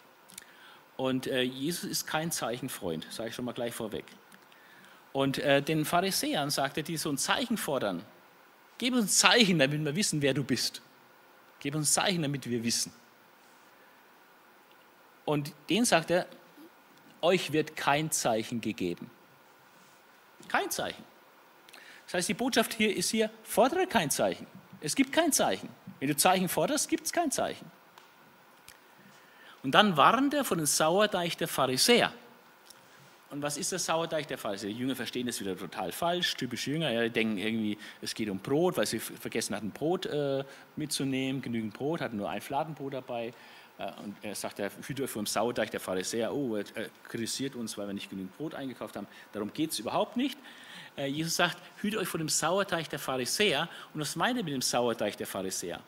Und 0.98 1.28
äh, 1.28 1.42
Jesus 1.42 1.86
ist 1.86 2.08
kein 2.08 2.32
Zeichenfreund, 2.32 3.08
sage 3.10 3.30
ich 3.30 3.36
schon 3.36 3.46
mal 3.46 3.54
gleich 3.54 3.74
vorweg. 3.74 4.06
Und 5.14 5.38
äh, 5.40 5.62
den 5.62 5.86
Pharisäern 5.86 6.50
sagt 6.50 6.78
er, 6.78 6.84
die 6.84 6.98
so 6.98 7.10
ein 7.10 7.18
Zeichen 7.18 7.58
fordern, 7.58 8.04
gib 8.78 8.94
uns 8.94 9.06
ein 9.06 9.10
Zeichen, 9.10 9.60
damit 9.60 9.84
wir 9.84 9.96
wissen, 9.96 10.22
wer 10.22 10.34
du 10.34 10.44
bist. 10.44 10.82
Gib 11.60 11.76
uns 11.76 11.94
Zeichen, 11.94 12.22
damit 12.22 12.50
wir 12.50 12.64
wissen. 12.64 12.92
Und 15.26 15.54
denen 15.70 15.86
sagt 15.86 16.12
er, 16.12 16.26
euch 17.22 17.52
wird 17.52 17.76
kein 17.76 18.12
Zeichen 18.12 18.62
gegeben. 18.62 19.12
Kein 20.48 20.72
Zeichen. 20.72 21.04
Das 22.06 22.16
heißt, 22.16 22.30
die 22.30 22.34
Botschaft 22.34 22.74
hier 22.74 22.96
ist 22.96 23.12
hier, 23.12 23.30
fordere 23.44 23.86
kein 23.86 24.10
Zeichen. 24.10 24.48
Es 24.82 24.96
gibt 24.96 25.14
kein 25.14 25.32
Zeichen. 25.32 25.70
Wenn 26.00 26.08
du 26.08 26.16
Zeichen 26.16 26.50
forderst, 26.50 26.90
gibt 26.90 27.06
es 27.06 27.14
kein 27.14 27.30
Zeichen. 27.30 27.70
Und 29.62 29.72
dann 29.76 29.98
warnt 29.98 30.34
er 30.34 30.46
von 30.46 30.58
dem 30.58 30.66
Sauerteig 30.66 31.38
der 31.38 31.48
Pharisäer. 31.48 32.14
Und 33.32 33.44
was 33.44 33.58
ist 33.58 33.72
das 33.72 33.86
Sauerteig 33.86 34.28
der 34.28 34.40
Pharisäer? 34.40 34.72
Die 34.72 34.80
Jünger 34.80 34.96
verstehen 34.96 35.28
das 35.28 35.40
wieder 35.40 35.56
total 35.56 35.92
falsch, 35.92 36.36
typisch 36.36 36.66
Jünger. 36.68 36.90
Ja, 36.92 37.04
die 37.04 37.12
denken 37.12 37.38
irgendwie, 37.38 37.78
es 38.02 38.16
geht 38.16 38.28
um 38.30 38.40
Brot, 38.40 38.76
weil 38.78 38.88
sie 38.88 39.00
vergessen 39.00 39.56
hatten, 39.56 39.70
Brot 39.70 40.08
äh, 40.08 40.44
mitzunehmen, 40.76 41.42
genügend 41.42 41.74
Brot, 41.74 42.02
hatten 42.02 42.18
nur 42.18 42.30
ein 42.30 42.42
Fladenbrot 42.42 42.94
dabei. 42.94 43.34
Äh, 43.78 43.92
und 44.04 44.16
er 44.24 44.34
sagt, 44.34 44.58
er 44.58 44.72
hütet 44.88 45.06
euch 45.06 45.12
vom 45.12 45.28
Sauerteig 45.28 45.70
der 45.70 45.80
Pharisäer. 45.80 46.34
Oh, 46.34 46.56
er 46.56 46.64
kritisiert 47.08 47.56
uns, 47.56 47.78
weil 47.78 47.86
wir 47.86 47.94
nicht 47.94 48.10
genügend 48.10 48.36
Brot 48.36 48.56
eingekauft 48.56 48.96
haben. 48.96 49.08
Darum 49.32 49.54
geht 49.54 49.72
es 49.72 49.80
überhaupt 49.80 50.18
nicht. 50.18 50.38
Äh, 50.98 51.06
Jesus 51.06 51.36
sagt, 51.36 51.58
hütet 51.82 52.00
euch 52.00 52.08
vor 52.08 52.18
dem 52.18 52.30
Sauerteig 52.30 52.90
der 52.90 53.00
Pharisäer. 53.00 53.70
Und 53.94 54.02
was 54.02 54.16
meint 54.16 54.40
er 54.40 54.44
mit 54.44 54.54
dem 54.54 54.64
Sauerteig 54.64 55.18
der 55.18 55.28
Pharisäer? 55.28 55.80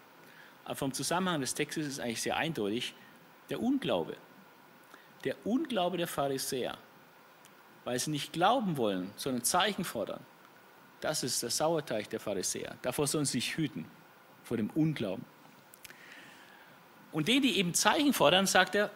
Aber 0.64 0.76
vom 0.76 0.94
Zusammenhang 0.94 1.42
des 1.42 1.56
Textes 1.56 1.88
ist 1.88 1.94
es 1.94 2.00
eigentlich 2.00 2.22
sehr 2.22 2.38
eindeutig. 2.38 2.94
Der 3.50 3.60
Unglaube. 3.60 4.16
Der 5.24 5.36
Unglaube 5.44 5.98
der 5.98 6.08
Pharisäer 6.08 6.78
weil 7.84 8.00
sie 8.00 8.12
nicht 8.12 8.34
glauben 8.34 8.78
wollen, 8.78 9.12
sondern 9.16 9.44
Zeichen 9.44 9.84
fordern. 9.84 10.22
Das 11.00 11.24
ist 11.24 11.42
der 11.42 11.50
Sauerteig 11.50 12.10
der 12.10 12.20
Pharisäer. 12.20 12.76
Davor 12.82 13.08
sollen 13.08 13.26
sie 13.26 13.40
sich 13.40 13.58
hüten, 13.58 13.86
vor 14.44 14.58
dem 14.58 14.70
Unglauben. 14.72 15.26
Und 17.12 17.28
denen, 17.28 17.42
die 17.42 17.58
eben 17.58 17.74
Zeichen 17.74 18.14
fordern, 18.14 18.46
sagt 18.46 18.76
er, 18.76 18.92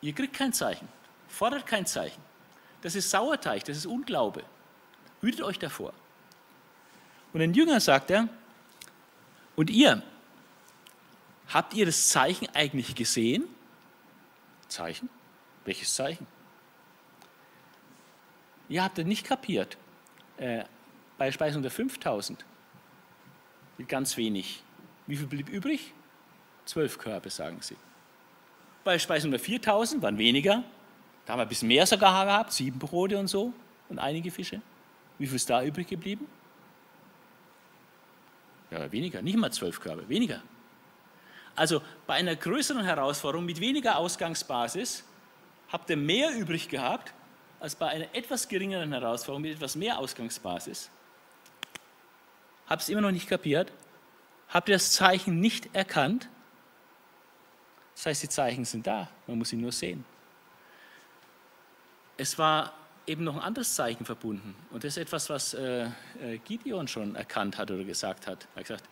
ihr 0.00 0.12
kriegt 0.12 0.34
kein 0.34 0.52
Zeichen, 0.52 0.88
fordert 1.28 1.66
kein 1.66 1.86
Zeichen. 1.86 2.20
Das 2.82 2.94
ist 2.94 3.10
Sauerteig, 3.10 3.64
das 3.64 3.78
ist 3.78 3.86
Unglaube. 3.86 4.44
Hütet 5.20 5.42
euch 5.42 5.58
davor. 5.58 5.92
Und 7.32 7.40
den 7.40 7.54
Jüngern 7.54 7.80
sagt 7.80 8.10
er, 8.10 8.28
und 9.56 9.70
ihr, 9.70 10.02
habt 11.48 11.74
ihr 11.74 11.86
das 11.86 12.08
Zeichen 12.08 12.48
eigentlich 12.54 12.94
gesehen? 12.94 13.44
Zeichen? 14.68 15.08
Welches 15.64 15.94
Zeichen? 15.94 16.26
Ihr 18.72 18.82
habt 18.82 18.98
es 18.98 19.04
nicht 19.04 19.26
kapiert. 19.26 19.76
Äh, 20.38 20.64
bei 21.18 21.30
Speisung 21.30 21.60
der 21.60 21.70
5000 21.70 22.42
ganz 23.86 24.16
wenig. 24.16 24.62
Wie 25.06 25.16
viel 25.16 25.26
blieb 25.26 25.50
übrig? 25.50 25.92
Zwölf 26.64 26.96
Körbe, 26.96 27.28
sagen 27.28 27.58
sie. 27.60 27.76
Bei 28.82 28.98
Speisung 28.98 29.30
der 29.30 29.40
4000 29.40 30.00
waren 30.02 30.16
weniger. 30.16 30.64
Da 31.26 31.32
haben 31.32 31.40
wir 31.40 31.42
ein 31.42 31.48
bisschen 31.50 31.68
mehr 31.68 31.86
sogar 31.86 32.24
gehabt, 32.24 32.52
sieben 32.52 32.78
Brote 32.78 33.18
und 33.18 33.26
so 33.26 33.52
und 33.90 33.98
einige 33.98 34.30
Fische. 34.30 34.62
Wie 35.18 35.26
viel 35.26 35.36
ist 35.36 35.50
da 35.50 35.62
übrig 35.62 35.88
geblieben? 35.88 36.26
Ja, 38.70 38.90
weniger, 38.90 39.20
nicht 39.20 39.36
mal 39.36 39.52
zwölf 39.52 39.80
Körbe, 39.80 40.08
weniger. 40.08 40.40
Also 41.54 41.82
bei 42.06 42.14
einer 42.14 42.36
größeren 42.36 42.84
Herausforderung 42.86 43.44
mit 43.44 43.60
weniger 43.60 43.98
Ausgangsbasis 43.98 45.04
habt 45.68 45.90
ihr 45.90 45.98
mehr 45.98 46.34
übrig 46.34 46.70
gehabt, 46.70 47.12
als 47.62 47.76
bei 47.76 47.88
einer 47.88 48.14
etwas 48.14 48.48
geringeren 48.48 48.92
Herausforderung 48.92 49.42
mit 49.42 49.52
etwas 49.52 49.76
mehr 49.76 49.98
Ausgangsbasis. 49.98 50.90
Habt 52.66 52.82
ihr 52.82 52.84
es 52.84 52.88
immer 52.88 53.00
noch 53.00 53.10
nicht 53.12 53.28
kapiert? 53.28 53.70
Habt 54.48 54.68
ihr 54.68 54.74
das 54.74 54.92
Zeichen 54.92 55.40
nicht 55.40 55.74
erkannt? 55.74 56.28
Das 57.94 58.06
heißt, 58.06 58.22
die 58.24 58.28
Zeichen 58.28 58.64
sind 58.64 58.86
da, 58.86 59.08
man 59.26 59.38
muss 59.38 59.50
sie 59.50 59.56
nur 59.56 59.72
sehen. 59.72 60.04
Es 62.16 62.36
war 62.38 62.72
eben 63.06 63.24
noch 63.24 63.36
ein 63.36 63.42
anderes 63.42 63.74
Zeichen 63.74 64.04
verbunden. 64.04 64.54
Und 64.70 64.84
das 64.84 64.96
ist 64.96 65.02
etwas, 65.02 65.30
was 65.30 65.54
äh, 65.54 65.86
äh 66.20 66.38
Gideon 66.44 66.88
schon 66.88 67.14
erkannt 67.14 67.58
hat 67.58 67.70
oder 67.70 67.84
gesagt 67.84 68.26
hat. 68.26 68.48
Er 68.54 68.60
hat 68.60 68.66
gesagt, 68.66 68.84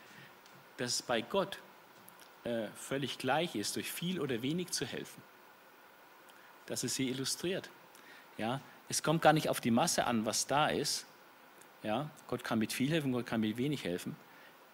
dass 0.77 0.95
es 0.95 1.03
bei 1.03 1.23
Gott 1.23 1.59
äh, 2.45 2.69
völlig 2.77 3.19
gleich 3.19 3.55
ist, 3.55 3.77
durch 3.77 3.91
viel 3.91 4.21
oder 4.21 4.43
wenig 4.43 4.71
zu 4.71 4.87
helfen 4.87 5.23
dass 6.71 6.85
es 6.85 6.95
sie 6.95 7.09
illustriert. 7.09 7.69
Ja, 8.41 8.59
es 8.89 9.03
kommt 9.03 9.21
gar 9.21 9.35
nicht 9.35 9.51
auf 9.51 9.61
die 9.61 9.71
Masse 9.71 10.07
an, 10.07 10.25
was 10.25 10.47
da 10.47 10.69
ist. 10.69 11.05
Ja, 11.83 12.09
Gott 12.27 12.43
kann 12.43 12.59
mit 12.59 12.73
viel 12.73 12.91
helfen, 12.91 13.13
Gott 13.13 13.27
kann 13.27 13.43
mit 13.43 13.59
wenig 13.59 13.85
helfen. 13.85 14.17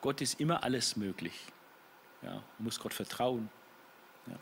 Gott 0.02 0.20
ist 0.20 0.38
immer 0.38 0.62
alles 0.62 0.94
möglich. 0.94 1.34
Ja, 2.22 2.44
muss 2.60 2.78
Gott 2.78 2.94
vertrauen. 2.94 3.50
Ja. 4.28 4.34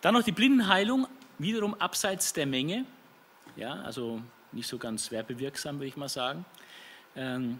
Dann 0.00 0.14
noch 0.14 0.22
die 0.22 0.30
Blindenheilung, 0.30 1.08
wiederum 1.38 1.74
abseits 1.74 2.32
der 2.32 2.46
Menge. 2.46 2.84
Ja, 3.56 3.82
also 3.82 4.22
nicht 4.52 4.68
so 4.68 4.78
ganz 4.78 5.10
werbewirksam, 5.10 5.78
würde 5.78 5.88
ich 5.88 5.96
mal 5.96 6.08
sagen. 6.08 6.44
Ähm, 7.16 7.58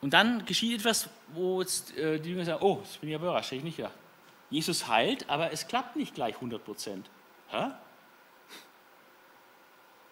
und 0.00 0.14
dann 0.14 0.46
geschieht 0.46 0.80
etwas, 0.80 1.10
wo 1.34 1.60
jetzt, 1.60 1.94
äh, 1.94 2.18
die 2.18 2.30
Jünger 2.30 2.46
sagen, 2.46 2.62
oh, 2.62 2.78
das 2.80 2.96
bin 2.96 3.10
ich 3.10 3.14
aber 3.14 3.26
überrascht, 3.26 3.52
ich 3.52 3.62
nicht 3.62 3.76
gedacht. 3.76 3.94
Jesus 4.48 4.88
heilt, 4.88 5.28
aber 5.28 5.52
es 5.52 5.68
klappt 5.68 5.94
nicht 5.96 6.14
gleich 6.14 6.36
100 6.36 6.64
Prozent. 6.64 7.10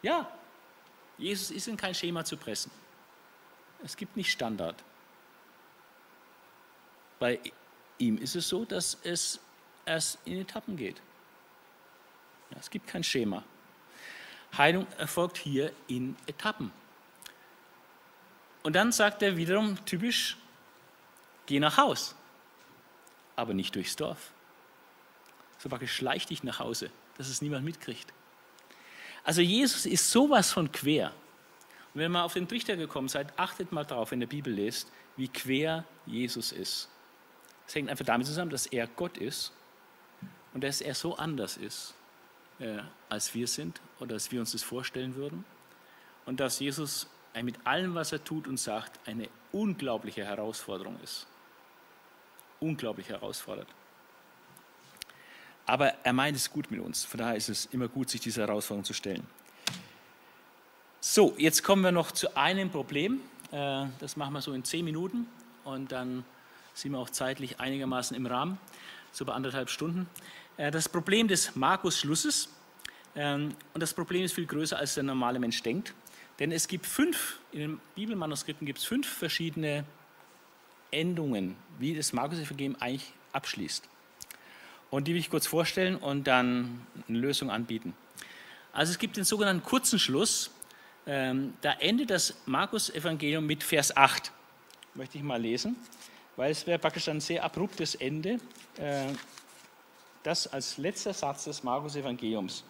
Ja, 0.04 0.30
Jesus 1.16 1.50
ist 1.50 1.66
in 1.66 1.78
kein 1.78 1.94
Schema 1.94 2.26
zu 2.26 2.36
pressen. 2.36 2.70
Es 3.82 3.96
gibt 3.96 4.18
nicht 4.18 4.30
Standard. 4.30 4.76
Bei 7.18 7.40
ihm 7.96 8.18
ist 8.18 8.36
es 8.36 8.46
so, 8.46 8.66
dass 8.66 8.98
es 9.02 9.40
erst 9.86 10.18
in 10.26 10.38
Etappen 10.38 10.76
geht. 10.76 11.00
Es 12.60 12.68
gibt 12.68 12.86
kein 12.86 13.02
Schema. 13.02 13.44
Heilung 14.58 14.86
erfolgt 14.98 15.38
hier 15.38 15.72
in 15.86 16.16
Etappen. 16.26 16.70
Und 18.62 18.74
dann 18.74 18.92
sagt 18.92 19.22
er 19.22 19.38
wiederum 19.38 19.82
typisch, 19.86 20.36
geh 21.46 21.58
nach 21.58 21.78
Haus, 21.78 22.14
aber 23.36 23.54
nicht 23.54 23.74
durchs 23.74 23.96
Dorf. 23.96 24.32
So 25.56 25.70
praktisch 25.70 25.96
schleich 25.96 26.26
dich 26.26 26.42
nach 26.42 26.58
Hause, 26.58 26.90
dass 27.16 27.28
es 27.28 27.40
niemand 27.40 27.64
mitkriegt. 27.64 28.12
Also 29.24 29.40
Jesus 29.40 29.86
ist 29.86 30.10
sowas 30.10 30.52
von 30.52 30.70
quer. 30.70 31.12
Und 31.94 32.00
wenn 32.00 32.14
ihr 32.14 32.24
auf 32.24 32.34
den 32.34 32.46
Trichter 32.46 32.76
gekommen 32.76 33.08
seid, 33.08 33.38
achtet 33.38 33.72
mal 33.72 33.84
darauf, 33.84 34.10
wenn 34.10 34.20
ihr 34.20 34.28
Bibel 34.28 34.52
lest, 34.52 34.90
wie 35.16 35.28
quer 35.28 35.84
Jesus 36.06 36.52
ist. 36.52 36.88
Es 37.66 37.74
hängt 37.74 37.88
einfach 37.88 38.04
damit 38.04 38.26
zusammen, 38.26 38.50
dass 38.50 38.66
er 38.66 38.86
Gott 38.86 39.16
ist 39.16 39.52
und 40.52 40.62
dass 40.62 40.80
er 40.80 40.94
so 40.94 41.16
anders 41.16 41.56
ist, 41.56 41.94
äh, 42.58 42.78
als 43.08 43.34
wir 43.34 43.46
sind 43.46 43.80
oder 44.00 44.14
als 44.14 44.30
wir 44.30 44.40
uns 44.40 44.52
das 44.52 44.62
vorstellen 44.62 45.14
würden. 45.14 45.44
Und 46.26 46.40
dass 46.40 46.60
Jesus 46.60 47.08
mit 47.42 47.66
allem, 47.66 47.94
was 47.94 48.12
er 48.12 48.22
tut 48.22 48.46
und 48.46 48.58
sagt, 48.58 49.08
eine 49.08 49.28
unglaubliche 49.50 50.24
Herausforderung 50.24 50.98
ist. 51.02 51.26
Unglaublich 52.60 53.08
herausfordert. 53.08 53.68
Aber 55.66 55.94
er 56.04 56.12
meint 56.12 56.36
es 56.36 56.50
gut 56.50 56.70
mit 56.70 56.80
uns. 56.80 57.04
Von 57.04 57.18
daher 57.18 57.36
ist 57.36 57.48
es 57.48 57.66
immer 57.66 57.88
gut, 57.88 58.10
sich 58.10 58.20
dieser 58.20 58.42
Herausforderung 58.42 58.84
zu 58.84 58.92
stellen. 58.92 59.26
So, 61.00 61.34
jetzt 61.38 61.62
kommen 61.62 61.82
wir 61.82 61.92
noch 61.92 62.12
zu 62.12 62.36
einem 62.36 62.70
Problem. 62.70 63.20
Äh, 63.50 63.86
das 63.98 64.16
machen 64.16 64.32
wir 64.34 64.40
so 64.40 64.52
in 64.52 64.64
zehn 64.64 64.84
Minuten 64.84 65.26
und 65.64 65.92
dann 65.92 66.24
sind 66.74 66.92
wir 66.92 66.98
auch 66.98 67.10
zeitlich 67.10 67.60
einigermaßen 67.60 68.16
im 68.16 68.26
Rahmen, 68.26 68.58
so 69.12 69.24
bei 69.24 69.32
anderthalb 69.32 69.70
Stunden. 69.70 70.08
Äh, 70.56 70.70
das 70.70 70.88
Problem 70.88 71.28
des 71.28 71.54
Markus-Schlusses. 71.56 72.48
Ähm, 73.16 73.54
und 73.72 73.82
das 73.82 73.94
Problem 73.94 74.24
ist 74.24 74.32
viel 74.32 74.46
größer, 74.46 74.78
als 74.78 74.94
der 74.94 75.04
normale 75.04 75.38
Mensch 75.38 75.62
denkt. 75.62 75.94
Denn 76.38 76.50
es 76.50 76.66
gibt 76.66 76.86
fünf, 76.86 77.38
in 77.52 77.60
den 77.60 77.80
Bibelmanuskripten 77.94 78.66
gibt 78.66 78.80
es 78.80 78.84
fünf 78.84 79.06
verschiedene 79.06 79.84
Endungen, 80.90 81.56
wie 81.78 81.94
das 81.94 82.12
Markus-Evangelium 82.12 82.76
eigentlich 82.80 83.12
abschließt. 83.32 83.88
Und 84.94 85.08
die 85.08 85.12
will 85.12 85.18
ich 85.18 85.28
kurz 85.28 85.48
vorstellen 85.48 85.96
und 85.96 86.28
dann 86.28 86.86
eine 87.08 87.18
Lösung 87.18 87.50
anbieten. 87.50 87.96
Also 88.72 88.92
es 88.92 88.98
gibt 89.00 89.16
den 89.16 89.24
sogenannten 89.24 89.64
kurzen 89.64 89.98
Schluss. 89.98 90.52
Ähm, 91.04 91.54
da 91.62 91.72
endet 91.72 92.10
das 92.10 92.36
Markus-Evangelium 92.46 93.44
mit 93.44 93.64
Vers 93.64 93.96
8. 93.96 94.30
Möchte 94.94 95.18
ich 95.18 95.24
mal 95.24 95.42
lesen, 95.42 95.74
weil 96.36 96.52
es 96.52 96.64
wäre 96.68 96.78
praktisch 96.78 97.08
ein 97.08 97.20
sehr 97.20 97.42
abruptes 97.42 97.96
Ende. 97.96 98.38
Äh, 98.76 99.06
das 100.22 100.46
als 100.46 100.78
letzter 100.78 101.12
Satz 101.12 101.42
des 101.42 101.64
Markus-Evangeliums. 101.64 102.62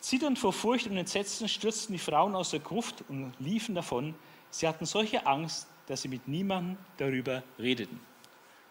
Zitternd 0.00 0.38
vor 0.38 0.52
Furcht 0.52 0.88
und 0.88 0.98
Entsetzen 0.98 1.48
stürzten 1.48 1.94
die 1.94 1.98
Frauen 1.98 2.34
aus 2.34 2.50
der 2.50 2.60
Gruft 2.60 3.02
und 3.08 3.32
liefen 3.38 3.74
davon. 3.74 4.14
Sie 4.50 4.68
hatten 4.68 4.84
solche 4.84 5.24
Angst, 5.24 5.68
dass 5.86 6.02
sie 6.02 6.08
mit 6.08 6.28
niemandem 6.28 6.76
darüber 6.98 7.42
redeten. 7.58 7.98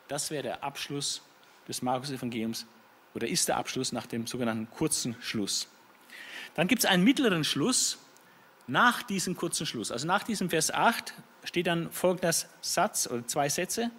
Das 0.07 0.29
wäre 0.29 0.43
der 0.43 0.63
Abschluss 0.63 1.23
des 1.67 1.81
Markus-Evangeliums 1.81 2.67
oder 3.15 3.27
ist 3.27 3.47
der 3.47 3.57
Abschluss 3.57 3.91
nach 3.91 4.05
dem 4.05 4.27
sogenannten 4.27 4.69
kurzen 4.69 5.15
Schluss. 5.21 5.67
Dann 6.53 6.67
gibt 6.67 6.83
es 6.83 6.85
einen 6.85 7.03
mittleren 7.03 7.43
Schluss 7.43 7.97
nach 8.67 9.01
diesem 9.03 9.35
kurzen 9.35 9.65
Schluss. 9.65 9.91
Also 9.91 10.05
nach 10.05 10.23
diesem 10.23 10.49
Vers 10.49 10.71
8 10.71 11.13
steht 11.43 11.67
dann 11.67 11.91
folgender 11.91 12.33
Satz 12.61 13.07
oder 13.07 13.25
zwei 13.25 13.49
Sätze. 13.49 13.89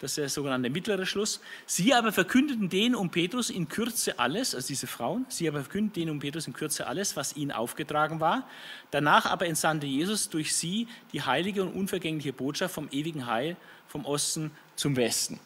Das 0.00 0.12
ist 0.12 0.18
der 0.18 0.28
sogenannte 0.28 0.70
mittlere 0.70 1.06
Schluss. 1.06 1.40
Sie 1.66 1.94
aber 1.94 2.12
verkündeten 2.12 2.68
denen 2.68 2.94
um 2.94 3.10
Petrus 3.10 3.50
in 3.50 3.68
Kürze 3.68 4.18
alles, 4.18 4.54
also 4.54 4.68
diese 4.68 4.86
Frauen, 4.86 5.26
sie 5.28 5.48
aber 5.48 5.60
verkündeten 5.60 6.02
denen 6.02 6.10
um 6.10 6.18
Petrus 6.18 6.46
in 6.46 6.52
Kürze 6.52 6.86
alles, 6.86 7.16
was 7.16 7.36
ihnen 7.36 7.52
aufgetragen 7.52 8.20
war. 8.20 8.48
Danach 8.90 9.26
aber 9.26 9.46
entsandte 9.46 9.86
Jesus 9.86 10.30
durch 10.30 10.54
sie 10.54 10.88
die 11.12 11.22
heilige 11.22 11.62
und 11.62 11.72
unvergängliche 11.72 12.32
Botschaft 12.32 12.74
vom 12.74 12.88
ewigen 12.90 13.26
Heil 13.26 13.56
vom 13.86 14.04
Osten 14.04 14.50
zum 14.74 14.96
Westen. 14.96 15.38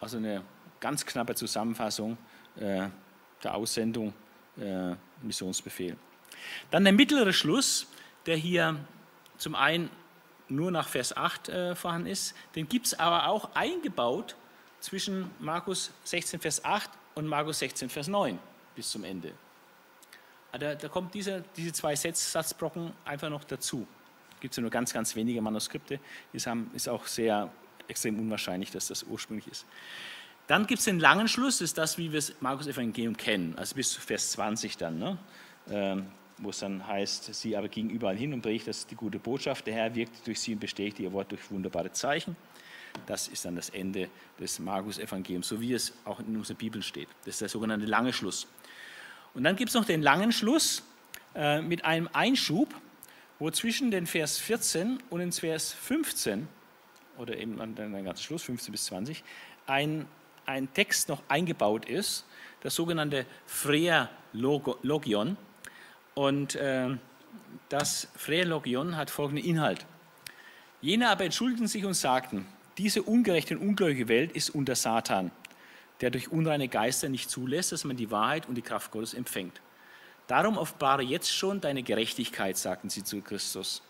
Also 0.00 0.16
eine 0.16 0.42
ganz 0.80 1.04
knappe 1.04 1.34
Zusammenfassung 1.34 2.16
äh, 2.56 2.88
der 3.42 3.54
Aussendung, 3.54 4.12
äh, 4.58 4.94
Missionsbefehl. 5.22 5.96
Dann 6.70 6.84
der 6.84 6.92
mittlere 6.92 7.32
Schluss, 7.32 7.86
der 8.26 8.36
hier 8.36 8.76
zum 9.38 9.54
einen 9.54 9.90
nur 10.48 10.70
nach 10.70 10.88
Vers 10.88 11.16
8 11.16 11.48
äh, 11.48 11.74
vorhanden 11.74 12.08
ist, 12.08 12.34
den 12.54 12.68
gibt 12.68 12.86
es 12.86 12.98
aber 12.98 13.28
auch 13.28 13.54
eingebaut 13.54 14.36
zwischen 14.80 15.30
Markus 15.40 15.90
16, 16.04 16.40
Vers 16.40 16.64
8 16.64 16.90
und 17.14 17.26
Markus 17.26 17.58
16, 17.58 17.88
Vers 17.88 18.08
9 18.08 18.38
bis 18.74 18.90
zum 18.90 19.04
Ende. 19.04 19.32
Ah, 20.52 20.58
da, 20.58 20.74
da 20.74 20.88
kommt 20.88 21.14
diese, 21.14 21.44
diese 21.56 21.72
zwei 21.72 21.96
Satzbrocken 21.96 22.92
einfach 23.04 23.28
noch 23.28 23.44
dazu. 23.44 23.86
Gibt 24.40 24.52
es 24.52 24.56
ja 24.56 24.60
nur 24.60 24.70
ganz, 24.70 24.92
ganz 24.92 25.16
wenige 25.16 25.40
Manuskripte. 25.40 25.98
Haben, 26.44 26.70
ist 26.74 26.88
auch 26.88 27.06
sehr 27.06 27.50
extrem 27.88 28.18
unwahrscheinlich, 28.18 28.70
dass 28.70 28.88
das 28.88 29.02
ursprünglich 29.02 29.48
ist. 29.48 29.66
Dann 30.46 30.66
gibt 30.66 30.78
es 30.78 30.84
den 30.84 31.00
langen 31.00 31.28
Schluss, 31.28 31.58
das 31.58 31.70
ist 31.70 31.78
das, 31.78 31.98
wie 31.98 32.12
wir 32.12 32.18
es 32.18 32.34
Markus 32.40 32.66
Evangelium 32.66 33.16
kennen, 33.16 33.54
also 33.56 33.74
bis 33.74 33.92
zu 33.92 34.00
Vers 34.00 34.30
20 34.32 34.76
dann, 34.76 34.98
ne? 34.98 35.18
ähm, 35.70 36.06
wo 36.38 36.50
es 36.50 36.58
dann 36.58 36.86
heißt, 36.86 37.34
sie 37.34 37.56
aber 37.56 37.68
gingen 37.68 37.90
überall 37.90 38.16
hin 38.16 38.32
und 38.32 38.42
predigt 38.42 38.68
das 38.68 38.86
die 38.86 38.94
gute 38.94 39.18
Botschaft, 39.18 39.66
der 39.66 39.74
Herr 39.74 39.94
wirkt 39.94 40.26
durch 40.26 40.38
sie 40.38 40.52
und 40.52 40.60
bestätigt 40.60 41.00
ihr 41.00 41.12
Wort 41.12 41.32
durch 41.32 41.50
wunderbare 41.50 41.90
Zeichen. 41.90 42.36
Das 43.06 43.28
ist 43.28 43.44
dann 43.44 43.56
das 43.56 43.70
Ende 43.70 44.08
des 44.38 44.58
Markus 44.58 44.98
Evangeliums, 44.98 45.48
so 45.48 45.60
wie 45.60 45.72
es 45.72 45.92
auch 46.04 46.20
in 46.20 46.36
unserer 46.36 46.56
Bibel 46.56 46.82
steht. 46.82 47.08
Das 47.24 47.34
ist 47.34 47.40
der 47.40 47.48
sogenannte 47.48 47.86
lange 47.86 48.12
Schluss. 48.12 48.46
Und 49.34 49.44
dann 49.44 49.56
gibt 49.56 49.70
es 49.70 49.74
noch 49.74 49.84
den 49.84 50.02
langen 50.02 50.32
Schluss 50.32 50.82
äh, 51.34 51.60
mit 51.60 51.84
einem 51.84 52.08
Einschub, 52.12 52.74
wo 53.38 53.50
zwischen 53.50 53.90
den 53.90 54.06
Vers 54.06 54.38
14 54.38 55.02
und 55.10 55.20
den 55.20 55.32
Vers 55.32 55.72
15 55.72 56.48
oder 57.18 57.36
eben 57.36 57.60
an 57.60 57.74
den 57.74 58.04
ganzen 58.04 58.22
Schluss, 58.22 58.42
15 58.44 58.72
bis 58.72 58.86
20, 58.86 59.22
ein, 59.66 60.06
ein 60.46 60.72
Text 60.72 61.08
noch 61.08 61.22
eingebaut 61.28 61.84
ist, 61.84 62.24
das 62.62 62.74
sogenannte 62.74 63.26
Phreologion. 63.46 65.36
Und 66.14 66.54
äh, 66.54 66.96
das 67.68 68.08
Phreologion 68.16 68.96
hat 68.96 69.10
folgenden 69.10 69.44
Inhalt. 69.44 69.84
Jene 70.80 71.08
aber 71.10 71.24
entschuldigten 71.24 71.66
sich 71.66 71.84
und 71.84 71.94
sagten, 71.94 72.46
diese 72.78 73.02
ungerechte 73.02 73.56
und 73.58 73.68
ungläubige 73.68 74.08
Welt 74.08 74.32
ist 74.32 74.50
unter 74.50 74.74
Satan, 74.74 75.30
der 76.00 76.10
durch 76.10 76.30
unreine 76.30 76.68
Geister 76.68 77.08
nicht 77.08 77.30
zulässt, 77.30 77.72
dass 77.72 77.84
man 77.84 77.96
die 77.96 78.10
Wahrheit 78.10 78.48
und 78.48 78.54
die 78.54 78.62
Kraft 78.62 78.90
Gottes 78.90 79.14
empfängt. 79.14 79.60
Darum 80.26 80.58
offenbare 80.58 81.02
jetzt 81.02 81.32
schon 81.32 81.60
deine 81.60 81.82
Gerechtigkeit, 81.82 82.56
sagten 82.56 82.90
sie 82.90 83.04
zu 83.04 83.20
Christus. 83.22 83.82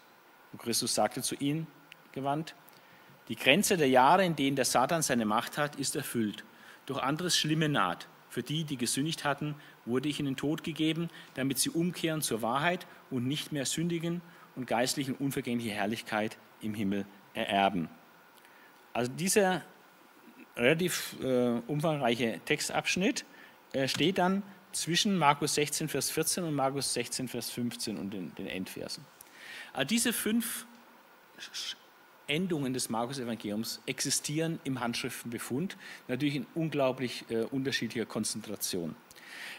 Und 0.52 0.62
Christus 0.62 0.94
sagte 0.94 1.22
zu 1.22 1.34
ihnen 1.36 1.66
gewandt, 2.12 2.54
die 3.28 3.36
Grenze 3.36 3.77
der 3.77 3.89
Jahre, 3.89 4.24
in 4.24 4.36
denen 4.36 4.57
der 4.57 4.65
Satan 4.65 5.03
seine 5.03 5.24
Macht 5.24 5.59
hat, 5.59 5.77
ist 5.77 5.97
erfüllt. 5.97 6.44
Doch 6.86 7.03
anderes 7.03 7.36
Schlimme 7.36 7.69
naht. 7.69 8.09
Für 8.28 8.43
die, 8.43 8.65
die 8.65 8.77
gesündigt 8.77 9.24
hatten, 9.24 9.55
wurde 9.85 10.09
ich 10.09 10.20
in 10.20 10.27
den 10.27 10.36
Tod 10.36 10.62
gegeben, 10.62 11.09
damit 11.35 11.59
sie 11.59 11.70
umkehren 11.70 12.23
zur 12.23 12.43
Wahrheit 12.43 12.86
und 13.11 13.27
nicht 13.27 13.53
mehr 13.53 13.65
sündigen 13.65 14.20
und 14.55 14.66
geistliche 14.66 15.12
und 15.12 15.20
unvergängliche 15.20 15.70
Herrlichkeit 15.70 16.36
im 16.61 16.74
Himmel 16.74 17.07
ererben. 17.35 17.89
Also 18.93 19.11
dieser 19.12 19.62
relativ 20.57 21.16
äh, 21.23 21.61
umfangreiche 21.66 22.40
Textabschnitt 22.44 23.24
äh, 23.73 23.89
steht 23.89 24.19
dann 24.19 24.43
zwischen 24.73 25.16
Markus 25.19 25.55
16, 25.55 25.89
Vers 25.89 26.11
14 26.11 26.44
und 26.44 26.55
Markus 26.55 26.93
16, 26.94 27.28
Vers 27.28 27.51
15 27.51 27.97
und 27.97 28.12
den, 28.12 28.35
den 28.35 28.47
Endversen. 28.47 29.05
Also 29.73 29.86
diese 29.86 30.12
fünf 30.12 30.66
Endungen 32.27 32.74
des 32.74 32.89
Markus-Evangeliums 32.89 33.81
existieren 33.86 34.59
im 34.65 34.81
Handschriftenbefund, 34.81 35.77
natürlich 36.09 36.36
in 36.36 36.47
unglaublich 36.55 37.24
äh, 37.28 37.43
unterschiedlicher 37.44 38.07
Konzentration. 38.07 38.97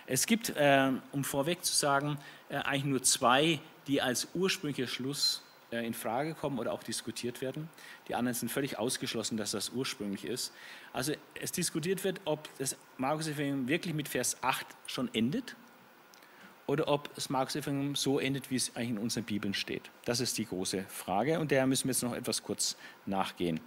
Es 0.05 0.25
gibt, 0.25 0.49
äh, 0.55 0.91
um 1.11 1.23
vorweg 1.23 1.63
zu 1.63 1.75
sagen, 1.75 2.17
äh, 2.49 2.57
eigentlich 2.57 2.85
nur 2.85 3.03
zwei, 3.03 3.59
die 3.87 4.01
als 4.01 4.27
ursprünglicher 4.33 4.87
Schluss 4.87 5.43
äh, 5.71 5.85
in 5.85 5.93
Frage 5.93 6.33
kommen 6.33 6.59
oder 6.59 6.71
auch 6.71 6.83
diskutiert 6.83 7.41
werden. 7.41 7.69
Die 8.07 8.15
anderen 8.15 8.33
sind 8.33 8.49
völlig 8.49 8.77
ausgeschlossen, 8.79 9.37
dass 9.37 9.51
das 9.51 9.69
ursprünglich 9.69 10.25
ist. 10.25 10.53
Also 10.93 11.13
es 11.35 11.51
diskutiert 11.51 12.03
wird, 12.03 12.21
ob 12.25 12.49
das 12.57 12.77
Markus-Evangelium 12.97 13.67
wirklich 13.67 13.93
mit 13.93 14.07
Vers 14.07 14.37
8 14.41 14.65
schon 14.87 15.13
endet 15.13 15.55
oder 16.67 16.87
ob 16.89 17.13
das 17.15 17.29
Markus-Evangelium 17.29 17.95
so 17.95 18.19
endet, 18.19 18.51
wie 18.51 18.57
es 18.57 18.75
eigentlich 18.75 18.89
in 18.89 18.97
unseren 18.97 19.23
Bibeln 19.23 19.53
steht. 19.53 19.89
Das 20.05 20.19
ist 20.19 20.37
die 20.37 20.45
große 20.45 20.83
Frage 20.89 21.39
und 21.39 21.49
der 21.49 21.65
müssen 21.65 21.85
wir 21.85 21.93
jetzt 21.93 22.03
noch 22.03 22.13
etwas 22.13 22.43
kurz 22.43 22.77
nachgehen. 23.05 23.59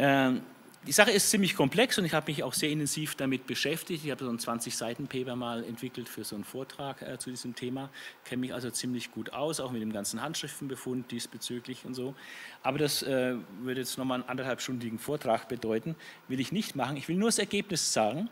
Ähm, 0.00 0.42
die 0.86 0.92
Sache 0.92 1.10
ist 1.10 1.30
ziemlich 1.30 1.54
komplex 1.54 1.98
und 1.98 2.04
ich 2.04 2.14
habe 2.14 2.30
mich 2.30 2.42
auch 2.42 2.54
sehr 2.54 2.70
intensiv 2.70 3.14
damit 3.14 3.46
beschäftigt. 3.46 4.04
Ich 4.04 4.10
habe 4.10 4.24
so 4.24 4.30
ein 4.30 4.38
20-Seiten-Paper 4.38 5.36
mal 5.36 5.62
entwickelt 5.64 6.08
für 6.08 6.24
so 6.24 6.34
einen 6.34 6.44
Vortrag 6.44 7.02
äh, 7.02 7.18
zu 7.18 7.30
diesem 7.30 7.54
Thema, 7.54 7.90
kenne 8.24 8.40
mich 8.40 8.54
also 8.54 8.70
ziemlich 8.70 9.12
gut 9.12 9.32
aus, 9.32 9.60
auch 9.60 9.70
mit 9.70 9.82
dem 9.82 9.92
ganzen 9.92 10.22
Handschriftenbefund 10.22 11.10
diesbezüglich 11.10 11.84
und 11.84 11.94
so. 11.94 12.14
Aber 12.62 12.78
das 12.78 13.02
äh, 13.02 13.34
würde 13.60 13.80
jetzt 13.80 13.98
nochmal 13.98 14.20
einen 14.20 14.28
anderthalbstündigen 14.28 14.98
Vortrag 14.98 15.48
bedeuten, 15.48 15.94
will 16.28 16.40
ich 16.40 16.52
nicht 16.52 16.74
machen. 16.74 16.96
Ich 16.96 17.08
will 17.08 17.16
nur 17.16 17.28
das 17.28 17.38
Ergebnis 17.38 17.92
sagen, 17.92 18.30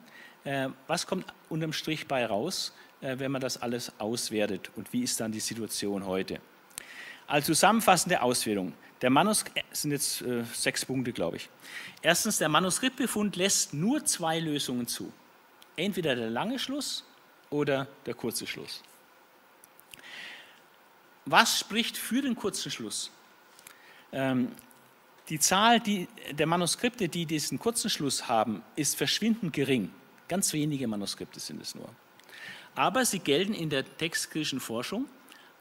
was 0.87 1.07
kommt 1.07 1.25
unterm 1.49 1.73
Strich 1.73 2.07
bei 2.07 2.25
raus, 2.25 2.73
äh, 3.01 3.19
wenn 3.19 3.33
man 3.33 3.41
das 3.41 3.61
alles 3.61 3.93
auswertet 3.99 4.71
und 4.77 4.93
wie 4.93 5.03
ist 5.03 5.21
dann 5.21 5.33
die 5.33 5.41
Situation 5.41 6.07
heute. 6.07 6.41
Als 7.27 7.47
zusammenfassende 7.47 8.23
Auswertung. 8.23 8.73
Der 9.03 9.11
Manuskript 9.11 9.59
äh, 9.59 9.63
sind 9.73 9.91
jetzt 9.91 10.23
äh, 10.23 10.45
sechs 10.53 10.85
Punkte, 10.85 11.13
glaube 11.13 11.37
ich. 11.37 11.49
Erstens, 12.01 12.39
der 12.39 12.49
Manuskriptbefund 12.49 13.37
lässt 13.37 13.75
nur 13.75 14.05
zwei 14.05 14.41
Lösungen 14.41 14.87
zu. 14.87 15.13
Entweder 15.77 16.15
der 16.15 16.31
lange 16.31 16.59
Schluss 16.59 17.05
oder 17.51 17.87
der 18.07 18.15
kurze 18.15 18.47
Schluss. 18.47 18.83
Was 21.27 21.59
spricht 21.59 21.97
für 21.97 22.23
den 22.23 22.37
kurzen 22.37 22.71
Schluss? 22.71 23.11
Ähm, 24.13 24.53
die 25.29 25.41
Zahl 25.41 25.81
die, 25.81 26.09
der 26.31 26.47
Manuskripte, 26.47 27.09
die 27.09 27.27
diesen 27.27 27.59
kurzen 27.59 27.91
Schluss 27.91 28.29
haben, 28.29 28.63
ist 28.77 28.97
verschwindend 28.97 29.53
gering. 29.53 29.91
Ganz 30.29 30.53
wenige 30.53 30.87
Manuskripte 30.89 31.41
sind 31.41 31.61
es 31.63 31.75
nur. 31.75 31.89
Aber 32.75 33.05
sie 33.05 33.21
gelten 33.21 33.55
in 33.55 33.71
der 33.71 33.85
textkritischen 33.97 34.61
Forschung 34.61 35.07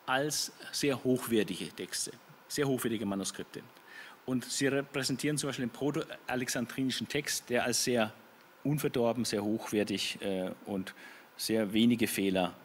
als 0.06 0.52
sehr 0.72 1.04
hochwertige 1.04 1.70
Texte 1.70 2.12
sehr 2.48 2.68
hochwertige 2.68 3.06
Manuskripte. 3.06 3.62
Und 4.26 4.46
sie 4.46 4.68
repräsentieren 4.68 5.38
zum 5.38 5.50
Beispiel 5.50 5.66
den 5.66 5.72
proto-alexandrinischen 5.72 7.08
Text, 7.08 7.50
der 7.50 7.64
als 7.64 7.84
sehr 7.84 8.12
unverdorben, 8.64 9.26
sehr 9.26 9.44
hochwertig 9.44 10.20
äh, 10.22 10.50
und 10.66 10.96
sehr 11.38 11.72
wenige 11.74 12.08
Fehler, 12.08 12.56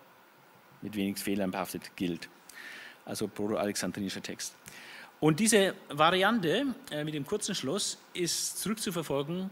mit 0.81 0.97
wenig 0.97 1.19
Fehlern 1.19 1.51
behaftet 1.51 1.95
gilt. 1.97 2.29
Also 3.05 3.29
proto-alexandrinischer 3.29 4.23
Text. 4.23 4.55
Und 5.19 5.39
diese 5.39 5.75
Variante 5.91 6.75
äh, 6.91 7.05
mit 7.05 7.13
dem 7.13 7.27
kurzen 7.27 7.55
Schluss 7.55 7.99
ist 8.15 8.59
zurückzuverfolgen, 8.61 9.51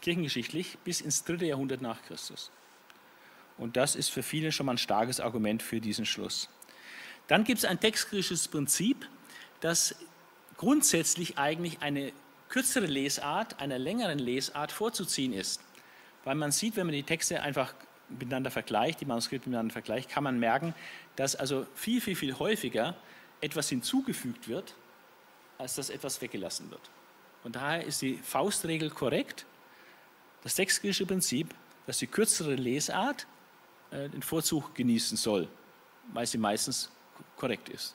kirchengeschichtlich, 0.00 0.78
bis 0.84 1.00
ins 1.00 1.24
dritte 1.24 1.46
Jahrhundert 1.46 1.82
nach 1.82 2.02
Christus. 2.02 2.50
Und 3.58 3.76
das 3.76 3.94
ist 3.94 4.08
für 4.10 4.22
viele 4.22 4.52
schon 4.52 4.66
mal 4.66 4.72
ein 4.72 4.78
starkes 4.78 5.20
Argument 5.20 5.62
für 5.62 5.80
diesen 5.80 6.06
Schluss. 6.06 6.48
Dann 7.28 7.44
gibt 7.44 7.58
es 7.58 7.64
ein 7.64 7.80
textkritisches 7.80 8.48
Prinzip, 8.48 9.08
das 9.60 9.94
grundsätzlich 10.56 11.38
eigentlich 11.38 11.80
eine 11.80 12.12
kürzere 12.48 12.86
Lesart 12.86 13.60
einer 13.60 13.78
längeren 13.78 14.18
Lesart 14.18 14.72
vorzuziehen 14.72 15.32
ist. 15.32 15.60
Weil 16.24 16.34
man 16.34 16.52
sieht, 16.52 16.76
wenn 16.76 16.86
man 16.86 16.94
die 16.94 17.02
Texte 17.02 17.42
einfach 17.42 17.74
miteinander 18.08 18.50
vergleicht, 18.50 19.00
die 19.00 19.06
Manuskripte 19.06 19.48
miteinander 19.48 19.72
vergleicht, 19.72 20.10
kann 20.10 20.24
man 20.24 20.38
merken, 20.38 20.74
dass 21.16 21.34
also 21.34 21.66
viel, 21.74 22.00
viel, 22.00 22.14
viel 22.14 22.38
häufiger 22.38 22.94
etwas 23.40 23.68
hinzugefügt 23.68 24.48
wird, 24.48 24.74
als 25.58 25.74
dass 25.76 25.90
etwas 25.90 26.20
weggelassen 26.20 26.70
wird. 26.70 26.90
Und 27.44 27.56
daher 27.56 27.84
ist 27.84 28.02
die 28.02 28.16
Faustregel 28.16 28.90
korrekt, 28.90 29.46
das 30.42 30.54
textkritische 30.54 31.06
Prinzip, 31.06 31.54
dass 31.86 31.98
die 31.98 32.06
kürzere 32.06 32.54
Lesart 32.54 33.26
äh, 33.90 34.08
den 34.08 34.22
Vorzug 34.22 34.74
genießen 34.74 35.16
soll, 35.16 35.48
weil 36.12 36.26
sie 36.26 36.38
meistens 36.38 36.90
korrekt 37.36 37.68
ist. 37.68 37.94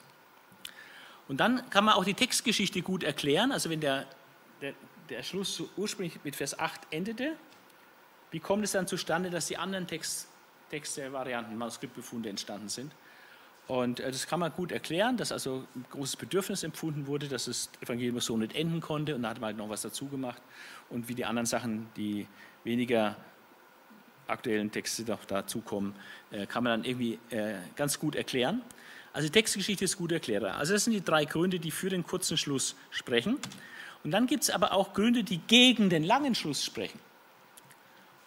Und 1.28 1.38
dann 1.38 1.68
kann 1.70 1.84
man 1.84 1.94
auch 1.94 2.04
die 2.04 2.14
Textgeschichte 2.14 2.80
gut 2.82 3.02
erklären. 3.02 3.52
Also 3.52 3.68
wenn 3.68 3.80
der, 3.80 4.06
der, 4.62 4.74
der 5.10 5.22
Schluss 5.22 5.62
ursprünglich 5.76 6.18
mit 6.24 6.36
Vers 6.36 6.58
8 6.58 6.80
endete, 6.90 7.36
wie 8.30 8.40
kommt 8.40 8.64
es 8.64 8.72
dann 8.72 8.86
zustande, 8.86 9.30
dass 9.30 9.46
die 9.46 9.56
anderen 9.56 9.86
Text, 9.86 10.28
Texte, 10.70 11.12
Varianten, 11.12 11.56
Manuskriptbefunde 11.56 12.28
entstanden 12.28 12.68
sind? 12.68 12.92
Und 13.68 14.00
äh, 14.00 14.10
das 14.10 14.26
kann 14.26 14.40
man 14.40 14.52
gut 14.52 14.72
erklären, 14.72 15.16
dass 15.16 15.30
also 15.30 15.64
ein 15.76 15.84
großes 15.90 16.16
Bedürfnis 16.16 16.62
empfunden 16.62 17.06
wurde, 17.06 17.28
dass 17.28 17.44
das 17.44 17.70
Evangelium 17.80 18.18
so 18.20 18.36
nicht 18.36 18.56
enden 18.56 18.80
konnte 18.80 19.14
und 19.14 19.22
da 19.22 19.28
hat 19.28 19.40
man 19.40 19.48
halt 19.48 19.56
noch 19.58 19.68
was 19.68 19.82
dazu 19.82 20.08
gemacht. 20.08 20.42
Und 20.88 21.08
wie 21.08 21.14
die 21.14 21.26
anderen 21.26 21.46
Sachen, 21.46 21.86
die 21.94 22.26
weniger 22.64 23.16
aktuellen 24.26 24.70
Texte 24.72 25.02
noch 25.02 25.24
dazukommen, 25.26 25.94
äh, 26.30 26.46
kann 26.46 26.64
man 26.64 26.80
dann 26.80 26.90
irgendwie 26.90 27.18
äh, 27.30 27.56
ganz 27.76 27.98
gut 27.98 28.16
erklären. 28.16 28.62
Also 29.12 29.28
die 29.28 29.32
Textgeschichte 29.32 29.84
ist 29.84 29.96
gut 29.96 30.12
erklärt. 30.12 30.44
Also 30.44 30.72
das 30.72 30.84
sind 30.84 30.94
die 30.94 31.04
drei 31.04 31.24
Gründe, 31.24 31.58
die 31.58 31.70
für 31.70 31.90
den 31.90 32.04
kurzen 32.04 32.36
Schluss 32.36 32.74
sprechen. 32.90 33.38
Und 34.02 34.12
dann 34.12 34.26
gibt 34.26 34.44
es 34.44 34.50
aber 34.50 34.72
auch 34.72 34.94
Gründe, 34.94 35.24
die 35.24 35.38
gegen 35.38 35.90
den 35.90 36.04
langen 36.04 36.34
Schluss 36.34 36.64
sprechen. 36.64 37.00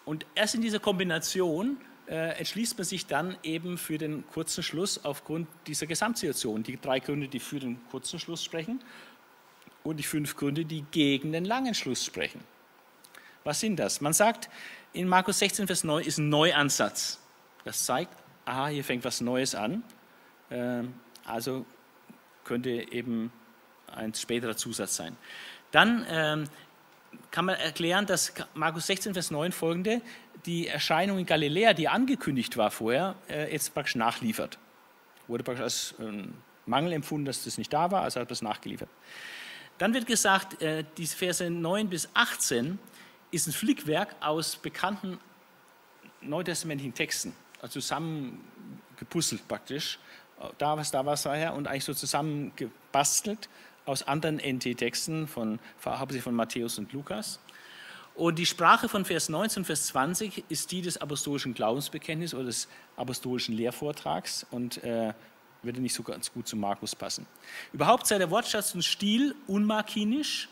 Und 0.04 0.26
erst 0.34 0.54
in 0.54 0.60
dieser 0.60 0.80
Kombination 0.80 1.78
äh, 2.08 2.38
entschließt 2.38 2.76
man 2.78 2.84
sich 2.84 3.06
dann 3.06 3.36
eben 3.42 3.78
für 3.78 3.98
den 3.98 4.26
kurzen 4.28 4.62
Schluss 4.62 5.04
aufgrund 5.04 5.48
dieser 5.66 5.86
Gesamtsituation. 5.86 6.62
Die 6.62 6.80
drei 6.80 7.00
Gründe, 7.00 7.28
die 7.28 7.40
für 7.40 7.60
den 7.60 7.78
kurzen 7.90 8.18
Schluss 8.18 8.42
sprechen 8.42 8.82
und 9.84 9.96
die 9.96 10.02
fünf 10.02 10.36
Gründe, 10.36 10.64
die 10.64 10.84
gegen 10.90 11.32
den 11.32 11.44
langen 11.44 11.74
Schluss 11.74 12.04
sprechen. 12.04 12.40
Was 13.44 13.60
sind 13.60 13.76
das? 13.76 14.00
Man 14.00 14.12
sagt, 14.12 14.48
in 14.92 15.08
Markus 15.08 15.38
16, 15.38 15.66
Vers 15.66 15.84
9 15.84 16.04
ist 16.04 16.18
ein 16.18 16.28
Neuansatz. 16.28 17.20
Das 17.64 17.84
zeigt, 17.84 18.14
aha, 18.44 18.68
hier 18.68 18.84
fängt 18.84 19.04
was 19.04 19.20
Neues 19.20 19.54
an. 19.54 19.82
Ähm, 20.50 20.94
also 21.24 21.64
könnte 22.44 22.70
eben 22.70 23.32
ein 23.94 24.14
späterer 24.14 24.56
Zusatz 24.56 24.96
sein. 24.96 25.16
Dann 25.70 26.04
ähm, 26.08 26.44
kann 27.30 27.46
man 27.46 27.56
erklären, 27.56 28.06
dass 28.06 28.32
Markus 28.54 28.86
16, 28.86 29.14
Vers 29.14 29.30
9 29.30 29.52
folgende 29.52 30.00
die 30.46 30.66
Erscheinung 30.66 31.18
in 31.18 31.26
Galiläa, 31.26 31.72
die 31.72 31.88
angekündigt 31.88 32.56
war 32.56 32.70
vorher, 32.70 33.14
äh, 33.28 33.52
jetzt 33.52 33.72
praktisch 33.74 33.94
nachliefert. 33.94 34.58
Wurde 35.28 35.44
praktisch 35.44 35.62
als 35.62 35.94
ähm, 36.00 36.34
Mangel 36.66 36.92
empfunden, 36.92 37.24
dass 37.24 37.44
das 37.44 37.58
nicht 37.58 37.72
da 37.72 37.90
war, 37.90 38.02
also 38.02 38.20
hat 38.20 38.30
das 38.30 38.42
nachgeliefert. 38.42 38.88
Dann 39.78 39.94
wird 39.94 40.06
gesagt, 40.06 40.60
äh, 40.60 40.84
die 40.96 41.06
Verse 41.06 41.48
9 41.48 41.88
bis 41.88 42.08
18 42.14 42.78
ist 43.30 43.46
ein 43.46 43.52
Flickwerk 43.52 44.14
aus 44.20 44.56
bekannten 44.56 45.18
neutestamentlichen 46.20 46.94
Texten, 46.94 47.34
also 47.60 47.80
zusammengepuzzelt 47.80 49.46
praktisch 49.48 49.98
da 50.58 50.76
was, 50.76 50.90
da 50.90 51.04
was 51.04 51.22
daher 51.22 51.54
und 51.54 51.66
eigentlich 51.66 51.84
so 51.84 51.94
zusammengebastelt 51.94 53.48
aus 53.84 54.02
anderen 54.02 54.38
NT-Texten, 54.38 55.26
von, 55.26 55.58
hauptsächlich 55.84 56.22
von 56.22 56.34
Matthäus 56.34 56.78
und 56.78 56.92
Lukas. 56.92 57.40
Und 58.14 58.38
die 58.38 58.46
Sprache 58.46 58.88
von 58.88 59.04
Vers 59.04 59.28
19 59.28 59.62
und 59.62 59.64
Vers 59.64 59.86
20 59.86 60.44
ist 60.48 60.70
die 60.70 60.82
des 60.82 60.98
apostolischen 60.98 61.54
Glaubensbekenntnisses 61.54 62.34
oder 62.34 62.46
des 62.46 62.68
apostolischen 62.96 63.56
Lehrvortrags 63.56 64.46
und 64.50 64.82
äh, 64.84 65.14
würde 65.62 65.80
nicht 65.80 65.94
so 65.94 66.02
ganz 66.02 66.32
gut 66.32 66.46
zu 66.46 66.56
Markus 66.56 66.94
passen. 66.94 67.26
Überhaupt 67.72 68.06
sei 68.06 68.18
der 68.18 68.30
Wortschatz 68.30 68.74
und 68.74 68.82
Stil 68.82 69.34
unmarkinisch 69.46 70.48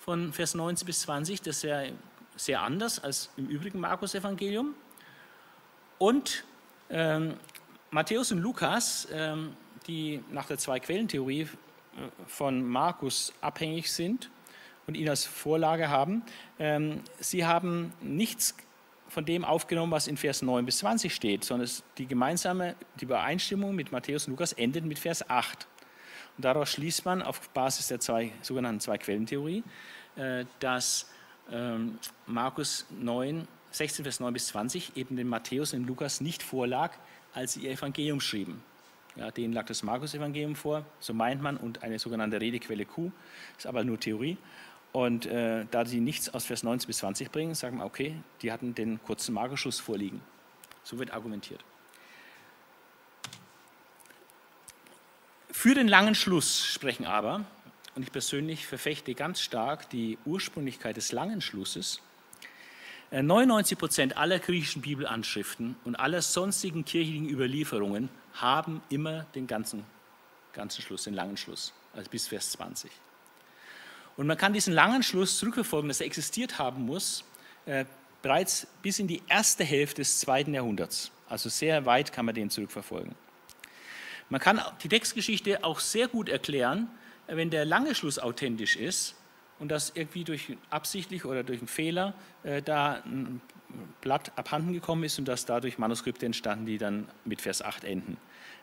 von 0.00 0.32
Vers 0.32 0.54
19 0.54 0.86
bis 0.86 1.00
20, 1.02 1.42
das 1.42 1.58
ist 1.58 1.62
ja 1.64 1.82
sehr 2.36 2.62
anders 2.62 3.02
als 3.02 3.30
im 3.36 3.46
übrigen 3.48 3.80
Markus-Evangelium. 3.80 4.74
Und 5.98 6.44
ähm, 6.90 7.34
Matthäus 7.90 8.32
und 8.32 8.38
Lukas, 8.38 9.08
ähm, 9.12 9.52
die 9.86 10.22
nach 10.30 10.46
der 10.46 10.58
Zwei-Quellen-Theorie 10.58 11.48
von 12.26 12.62
Markus 12.66 13.32
abhängig 13.40 13.90
sind 13.90 14.30
und 14.86 14.96
ihn 14.96 15.08
als 15.08 15.24
Vorlage 15.24 15.88
haben, 15.88 16.22
ähm, 16.58 17.02
sie 17.18 17.44
haben 17.44 17.92
nichts 18.00 18.54
von 19.08 19.24
dem 19.24 19.44
aufgenommen, 19.44 19.92
was 19.92 20.08
in 20.08 20.16
Vers 20.16 20.42
9 20.42 20.66
bis 20.66 20.78
20 20.78 21.14
steht, 21.14 21.44
sondern 21.44 21.68
die 21.98 22.06
gemeinsame 22.06 22.74
die 23.00 23.04
Übereinstimmung 23.04 23.74
mit 23.74 23.92
Matthäus 23.92 24.26
und 24.26 24.32
Lukas 24.32 24.52
endet 24.52 24.84
mit 24.84 24.98
Vers 24.98 25.28
8. 25.28 25.66
Und 26.36 26.44
daraus 26.44 26.70
schließt 26.70 27.04
man 27.04 27.22
auf 27.22 27.48
Basis 27.50 27.88
der 27.88 28.00
zwei, 28.00 28.32
sogenannten 28.42 28.80
Zwei-Quellen-Theorie, 28.80 29.62
äh, 30.16 30.44
dass 30.60 31.10
ähm, 31.50 31.98
Markus 32.26 32.86
9, 32.90 33.46
16, 33.70 34.04
Vers 34.04 34.20
9 34.20 34.32
bis 34.32 34.48
20 34.48 34.96
eben 34.96 35.16
dem 35.16 35.28
Matthäus 35.28 35.72
und 35.72 35.80
dem 35.80 35.88
Lukas 35.88 36.20
nicht 36.20 36.42
vorlag, 36.42 36.92
als 37.32 37.54
sie 37.54 37.60
ihr 37.60 37.70
Evangelium 37.70 38.20
schrieben. 38.20 38.62
Ja, 39.16 39.30
denen 39.30 39.54
lag 39.54 39.66
das 39.66 39.82
Markus-Evangelium 39.82 40.56
vor, 40.56 40.84
so 41.00 41.14
meint 41.14 41.40
man, 41.40 41.56
und 41.56 41.82
eine 41.82 41.98
sogenannte 41.98 42.40
Redequelle 42.40 42.84
Q, 42.84 43.10
ist 43.56 43.66
aber 43.66 43.82
nur 43.82 43.98
Theorie. 43.98 44.36
Und 44.92 45.26
äh, 45.26 45.66
da 45.70 45.84
die 45.84 46.00
nichts 46.00 46.32
aus 46.32 46.44
Vers 46.44 46.62
19 46.62 46.86
bis 46.86 46.98
20 46.98 47.30
bringen, 47.30 47.54
sagen 47.54 47.78
wir, 47.78 47.84
okay, 47.84 48.14
die 48.42 48.52
hatten 48.52 48.74
den 48.74 49.02
kurzen 49.02 49.34
Magerschuss 49.34 49.80
vorliegen. 49.80 50.20
So 50.82 50.98
wird 50.98 51.12
argumentiert. 51.12 51.64
Für 55.50 55.74
den 55.74 55.88
langen 55.88 56.14
Schluss 56.14 56.66
sprechen 56.66 57.06
aber, 57.06 57.44
und 57.94 58.02
ich 58.02 58.12
persönlich 58.12 58.66
verfechte 58.66 59.14
ganz 59.14 59.40
stark 59.40 59.88
die 59.88 60.18
Ursprünglichkeit 60.26 60.98
des 60.98 61.12
langen 61.12 61.40
Schlusses, 61.40 62.02
99 63.10 63.72
äh, 63.72 63.78
Prozent 63.78 64.16
aller 64.16 64.38
griechischen 64.38 64.82
Bibelanschriften 64.82 65.76
und 65.84 65.96
aller 65.96 66.20
sonstigen 66.20 66.84
kirchlichen 66.84 67.28
Überlieferungen 67.28 68.10
haben 68.40 68.82
immer 68.88 69.24
den 69.34 69.46
ganzen, 69.46 69.84
ganzen 70.52 70.82
Schluss, 70.82 71.04
den 71.04 71.14
langen 71.14 71.36
Schluss, 71.36 71.72
also 71.94 72.10
bis 72.10 72.28
Vers 72.28 72.52
20. 72.52 72.90
Und 74.16 74.26
man 74.26 74.38
kann 74.38 74.52
diesen 74.52 74.72
langen 74.72 75.02
Schluss 75.02 75.38
zurückverfolgen, 75.38 75.88
dass 75.88 76.00
er 76.00 76.06
existiert 76.06 76.58
haben 76.58 76.86
muss, 76.86 77.24
äh, 77.66 77.84
bereits 78.22 78.66
bis 78.82 78.98
in 78.98 79.06
die 79.06 79.22
erste 79.28 79.64
Hälfte 79.64 80.00
des 80.00 80.20
zweiten 80.20 80.54
Jahrhunderts. 80.54 81.10
Also 81.28 81.48
sehr 81.48 81.86
weit 81.86 82.12
kann 82.12 82.24
man 82.26 82.34
den 82.34 82.50
zurückverfolgen. 82.50 83.14
Man 84.28 84.40
kann 84.40 84.60
die 84.82 84.88
Textgeschichte 84.88 85.62
auch 85.62 85.80
sehr 85.80 86.08
gut 86.08 86.28
erklären, 86.28 86.88
wenn 87.26 87.50
der 87.50 87.64
lange 87.64 87.94
Schluss 87.94 88.18
authentisch 88.18 88.76
ist 88.76 89.14
und 89.58 89.68
das 89.68 89.92
irgendwie 89.94 90.24
durch 90.24 90.56
absichtlich 90.70 91.24
oder 91.24 91.42
durch 91.42 91.58
einen 91.58 91.68
Fehler 91.68 92.14
äh, 92.42 92.62
da 92.62 93.02
ein 93.04 93.40
Blatt 94.00 94.32
abhanden 94.36 94.72
gekommen 94.72 95.04
ist 95.04 95.18
und 95.18 95.26
dass 95.26 95.44
dadurch 95.46 95.78
Manuskripte 95.78 96.26
entstanden, 96.26 96.66
die 96.66 96.78
dann 96.78 97.08
mit 97.24 97.40
Vers 97.40 97.62
8 97.62 97.84
enden. 97.84 98.16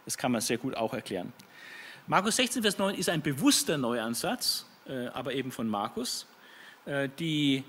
Das 0.06 0.18
kann 0.18 0.32
man 0.32 0.42
sehr 0.42 0.58
gut 0.58 0.76
auch 0.76 0.94
erklären. 0.94 1.34
Markus 2.08 2.36
16, 2.36 2.64
Vers 2.64 2.78
9 2.78 2.96
ist 2.96 3.08
ein 3.08 3.22
bewusster 3.22 3.78
Neuansatz, 3.78 4.66
äh, 4.88 5.08
aber 5.08 5.34
eben 5.34 5.52
von 5.52 5.68
Markus. 5.68 6.28
Äh, 6.86 7.08
die 7.18 7.64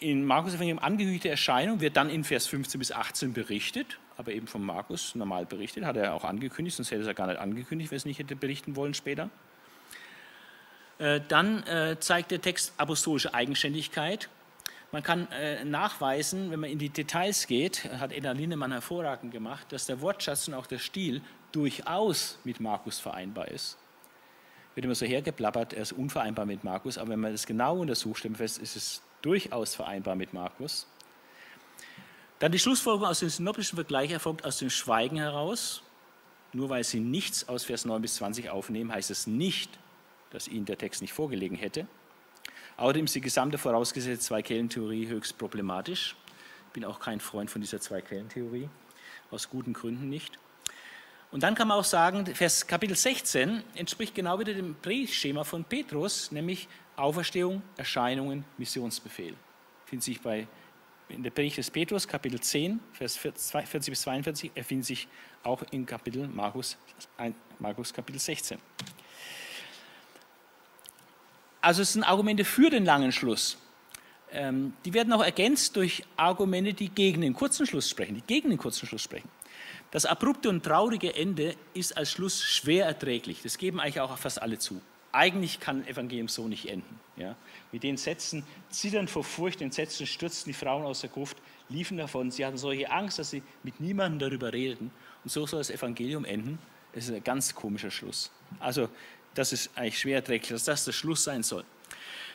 in 0.00 0.26
Markus 0.26 0.52
Evangelium 0.52 0.80
angekündigte 0.80 1.30
Erscheinung 1.30 1.80
wird 1.80 1.96
dann 1.96 2.10
in 2.10 2.24
Vers 2.24 2.46
15 2.46 2.78
bis 2.78 2.92
18 2.92 3.32
berichtet, 3.32 3.98
aber 4.18 4.32
eben 4.32 4.46
von 4.46 4.62
Markus 4.62 5.14
normal 5.14 5.46
berichtet, 5.46 5.86
hat 5.86 5.96
er 5.96 6.12
auch 6.12 6.24
angekündigt, 6.24 6.76
sonst 6.76 6.90
hätte 6.90 7.06
er 7.06 7.14
gar 7.14 7.26
nicht 7.26 7.38
angekündigt, 7.38 7.90
wenn 7.90 7.96
es 7.96 8.04
nicht 8.04 8.18
hätte 8.18 8.36
berichten 8.36 8.76
wollen 8.76 8.92
später. 8.92 9.30
Äh, 10.98 11.20
dann 11.26 11.64
zeigt 12.00 12.30
der 12.30 12.42
Text 12.42 12.74
apostolische 12.76 13.32
Eigenständigkeit. 13.32 14.28
Man 14.92 15.02
kann 15.02 15.30
äh, 15.32 15.64
nachweisen, 15.64 16.50
wenn 16.50 16.60
man 16.60 16.70
in 16.70 16.78
die 16.78 16.88
Details 16.88 17.46
geht, 17.46 17.84
hat 17.98 18.12
Eda 18.12 18.32
Linnemann 18.32 18.70
hervorragend 18.72 19.32
gemacht, 19.32 19.72
dass 19.72 19.86
der 19.86 20.00
Wortschatz 20.00 20.46
und 20.48 20.54
auch 20.54 20.66
der 20.66 20.78
Stil 20.78 21.20
durchaus 21.52 22.38
mit 22.44 22.60
Markus 22.60 23.00
vereinbar 23.00 23.48
ist. 23.48 23.76
Wird 24.74 24.84
immer 24.84 24.94
so 24.94 25.06
hergeplappert, 25.06 25.72
er 25.72 25.82
ist 25.82 25.92
unvereinbar 25.92 26.46
mit 26.46 26.64
Markus, 26.64 26.98
aber 26.98 27.10
wenn 27.10 27.20
man 27.20 27.32
das 27.32 27.46
genau 27.46 27.78
untersucht, 27.78 28.18
stellt 28.18 28.32
man 28.32 28.38
fest, 28.38 28.58
ist 28.58 28.76
es 28.76 29.02
durchaus 29.22 29.74
vereinbar 29.74 30.16
mit 30.16 30.32
Markus. 30.32 30.86
Dann 32.38 32.52
die 32.52 32.58
Schlussfolgerung 32.58 33.08
aus 33.08 33.20
dem 33.20 33.30
synoptischen 33.30 33.76
Vergleich 33.76 34.10
erfolgt 34.10 34.44
aus 34.44 34.58
dem 34.58 34.70
Schweigen 34.70 35.16
heraus. 35.16 35.82
Nur 36.52 36.68
weil 36.68 36.84
sie 36.84 37.00
nichts 37.00 37.48
aus 37.48 37.64
Vers 37.64 37.84
9 37.84 38.02
bis 38.02 38.16
20 38.16 38.50
aufnehmen, 38.50 38.92
heißt 38.92 39.10
es 39.10 39.26
nicht, 39.26 39.78
dass 40.30 40.46
ihnen 40.46 40.66
der 40.66 40.78
Text 40.78 41.00
nicht 41.00 41.12
vorgelegen 41.12 41.56
hätte. 41.56 41.86
Außerdem 42.76 43.04
ist 43.04 43.14
die 43.14 43.20
gesamte 43.20 43.56
vorausgesetzte 43.56 44.26
Zwei-Quellen-Theorie 44.26 45.06
höchst 45.06 45.38
problematisch. 45.38 46.16
Ich 46.66 46.72
bin 46.72 46.84
auch 46.84 46.98
kein 46.98 47.20
Freund 47.20 47.50
von 47.50 47.60
dieser 47.60 47.80
Zwei-Quellen-Theorie, 47.80 48.68
aus 49.30 49.48
guten 49.48 49.72
Gründen 49.72 50.08
nicht. 50.08 50.38
Und 51.30 51.42
dann 51.42 51.54
kann 51.54 51.68
man 51.68 51.78
auch 51.78 51.84
sagen, 51.84 52.26
Vers 52.26 52.66
Kapitel 52.66 52.96
16 52.96 53.62
entspricht 53.74 54.14
genau 54.14 54.38
wieder 54.38 54.54
dem 54.54 54.74
Predigtschema 54.74 55.44
von 55.44 55.64
Petrus, 55.64 56.32
nämlich 56.32 56.68
Auferstehung, 56.96 57.62
Erscheinungen, 57.76 58.44
Missionsbefehl. 58.58 59.34
Findet 59.86 60.04
sich 60.04 60.20
bei, 60.20 60.46
in 61.08 61.22
der 61.22 61.30
Predigt 61.30 61.58
des 61.58 61.70
Petrus, 61.70 62.06
Kapitel 62.06 62.40
10, 62.40 62.80
Vers 62.92 63.16
40 63.16 63.90
bis 63.90 64.02
42, 64.02 64.50
erfindet 64.54 64.86
sich 64.86 65.08
auch 65.44 65.62
in 65.70 65.86
Kapitel 65.86 66.26
Markus, 66.26 66.76
Markus 67.58 67.92
Kapitel 67.92 68.18
16. 68.18 68.58
Also 71.64 71.80
es 71.80 71.94
sind 71.94 72.04
Argumente 72.04 72.44
für 72.44 72.68
den 72.68 72.84
langen 72.84 73.10
Schluss. 73.10 73.56
Ähm, 74.30 74.74
die 74.84 74.92
werden 74.92 75.10
auch 75.14 75.24
ergänzt 75.24 75.76
durch 75.76 76.04
Argumente, 76.14 76.74
die 76.74 76.90
gegen 76.90 77.22
den 77.22 77.32
kurzen 77.32 77.66
Schluss 77.66 77.88
sprechen, 77.88 78.16
die 78.16 78.20
gegen 78.20 78.50
den 78.50 78.58
kurzen 78.58 78.86
Schluss 78.86 79.00
sprechen. 79.00 79.30
Das 79.90 80.04
abrupte 80.04 80.50
und 80.50 80.62
traurige 80.62 81.16
Ende 81.16 81.56
ist 81.72 81.96
als 81.96 82.10
Schluss 82.10 82.42
schwer 82.42 82.84
erträglich. 82.84 83.40
Das 83.42 83.56
geben 83.56 83.80
eigentlich 83.80 84.00
auch 84.00 84.18
fast 84.18 84.42
alle 84.42 84.58
zu. 84.58 84.82
Eigentlich 85.12 85.58
kann 85.58 85.86
Evangelium 85.86 86.28
so 86.28 86.48
nicht 86.48 86.68
enden. 86.68 87.00
Ja? 87.16 87.34
Mit 87.72 87.82
den 87.82 87.96
Sätzen, 87.96 88.44
zittern 88.68 89.08
vor 89.08 89.24
Furcht, 89.24 89.60
den 89.60 89.72
stürzten 89.72 90.52
die 90.52 90.58
Frauen 90.58 90.84
aus 90.84 91.00
der 91.00 91.08
Gruft, 91.08 91.38
liefen 91.70 91.96
davon. 91.96 92.30
Sie 92.30 92.44
hatten 92.44 92.58
solche 92.58 92.90
Angst, 92.90 93.18
dass 93.18 93.30
sie 93.30 93.42
mit 93.62 93.80
niemandem 93.80 94.18
darüber 94.18 94.52
redeten. 94.52 94.90
Und 95.22 95.30
so 95.30 95.46
soll 95.46 95.60
das 95.60 95.70
Evangelium 95.70 96.26
enden. 96.26 96.58
Das 96.92 97.04
ist 97.04 97.14
ein 97.14 97.24
ganz 97.24 97.54
komischer 97.54 97.90
Schluss. 97.90 98.30
Also 98.60 98.90
das 99.34 99.52
ist 99.52 99.70
eigentlich 99.76 99.98
schwer 99.98 100.16
erträglich, 100.16 100.50
dass 100.50 100.64
das 100.64 100.84
der 100.84 100.92
Schluss 100.92 101.24
sein 101.24 101.42
soll. 101.42 101.64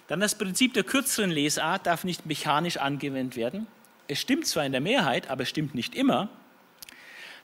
Dann 0.08 0.20
das 0.20 0.36
Prinzip 0.36 0.74
der 0.74 0.84
kürzeren 0.84 1.30
Lesart 1.30 1.86
darf 1.86 2.04
nicht 2.04 2.26
mechanisch 2.26 2.78
angewendet 2.78 3.36
werden. 3.38 3.68
Es 4.08 4.20
stimmt 4.20 4.48
zwar 4.48 4.66
in 4.66 4.72
der 4.72 4.82
Mehrheit, 4.82 5.30
aber 5.30 5.44
es 5.44 5.50
stimmt 5.50 5.76
nicht 5.76 5.94
immer. 5.94 6.30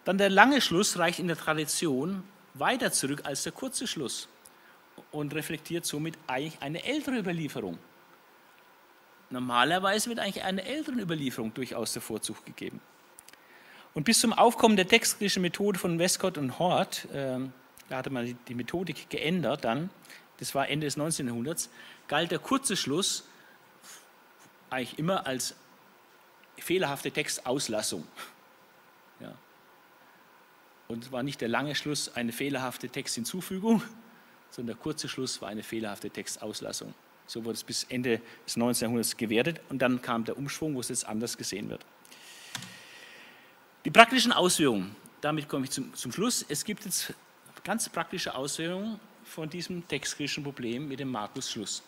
Dann 0.04 0.18
der 0.18 0.30
lange 0.30 0.62
Schluss 0.62 0.98
reicht 0.98 1.20
in 1.20 1.28
der 1.28 1.38
Tradition 1.38 2.24
weiter 2.54 2.92
zurück 2.92 3.22
als 3.24 3.44
der 3.44 3.52
kurze 3.52 3.88
Schluss 3.88 4.28
und 5.12 5.34
reflektiert 5.36 5.86
somit 5.86 6.16
eigentlich 6.28 6.62
eine 6.62 6.84
ältere 6.84 7.18
Überlieferung. 7.18 7.78
Normalerweise 9.30 10.10
wird 10.10 10.20
eigentlich 10.20 10.44
einer 10.44 10.64
älteren 10.64 11.00
Überlieferung 11.00 11.54
durchaus 11.54 11.94
der 11.94 12.02
Vorzug 12.02 12.46
gegeben. 12.46 12.80
Und 13.94 14.04
bis 14.04 14.20
zum 14.20 14.34
Aufkommen 14.34 14.76
der 14.76 14.88
textkritischen 14.88 15.42
Methode 15.42 15.80
von 15.80 16.00
Westcott 16.00 16.38
und 16.38 16.60
Hort 16.60 17.08
äh, 17.14 17.40
da 17.90 17.98
hatte 17.98 18.10
man 18.10 18.38
die 18.48 18.56
Methodik 18.56 19.10
geändert 19.10 19.64
dann, 19.64 19.90
das 20.38 20.54
war 20.54 20.68
Ende 20.68 20.86
des 20.88 20.98
19. 20.98 21.28
Jahrhunderts, 21.28 21.70
galt 22.08 22.32
der 22.32 22.40
kurze 22.40 22.76
Schluss 22.76 23.24
eigentlich 24.70 25.00
immer 25.00 25.26
als 25.26 25.56
fehlerhafte 26.58 27.12
Textauslassung. 27.12 28.06
Ja. 29.20 29.34
Und 30.88 31.12
war 31.12 31.24
nicht 31.24 31.42
der 31.42 31.48
lange 31.48 31.76
Schluss 31.76 32.14
eine 32.16 32.32
fehlerhafte 32.32 32.90
Texthinzufügung, 32.90 33.82
sondern 34.50 34.76
der 34.76 34.84
kurze 34.84 35.08
Schluss 35.08 35.42
war 35.42 35.50
eine 35.50 35.64
fehlerhafte 35.64 36.10
Textauslassung. 36.10 36.94
So 37.28 37.44
wurde 37.44 37.56
es 37.56 37.64
bis 37.64 37.86
Ende 37.86 38.22
des 38.46 38.58
19. 38.58 38.86
Jahrhunderts 38.86 39.18
gewertet 39.18 39.62
und 39.70 39.80
dann 39.80 40.02
kam 40.02 40.26
der 40.26 40.38
Umschwung, 40.38 40.76
wo 40.76 40.80
es 40.80 40.90
jetzt 40.90 41.06
anders 41.06 41.38
gesehen 41.38 41.70
wird. 41.70 41.86
Die 43.84 43.92
praktischen 43.92 44.32
Auswirkungen, 44.32 44.96
damit 45.22 45.48
komme 45.48 45.66
ich 45.66 45.72
zum, 45.72 45.94
zum 45.94 46.12
Schluss. 46.12 46.46
Es 46.48 46.66
gibt 46.66 46.86
jetzt 46.86 47.14
ganz 47.66 47.90
praktische 47.90 48.34
Auswirkungen 48.34 49.00
von 49.26 49.50
diesem 49.50 49.86
textkritischen 49.88 50.44
Problem 50.44 50.88
mit 50.88 51.00
dem 51.02 51.12
Markus-Schluss. 51.12 51.84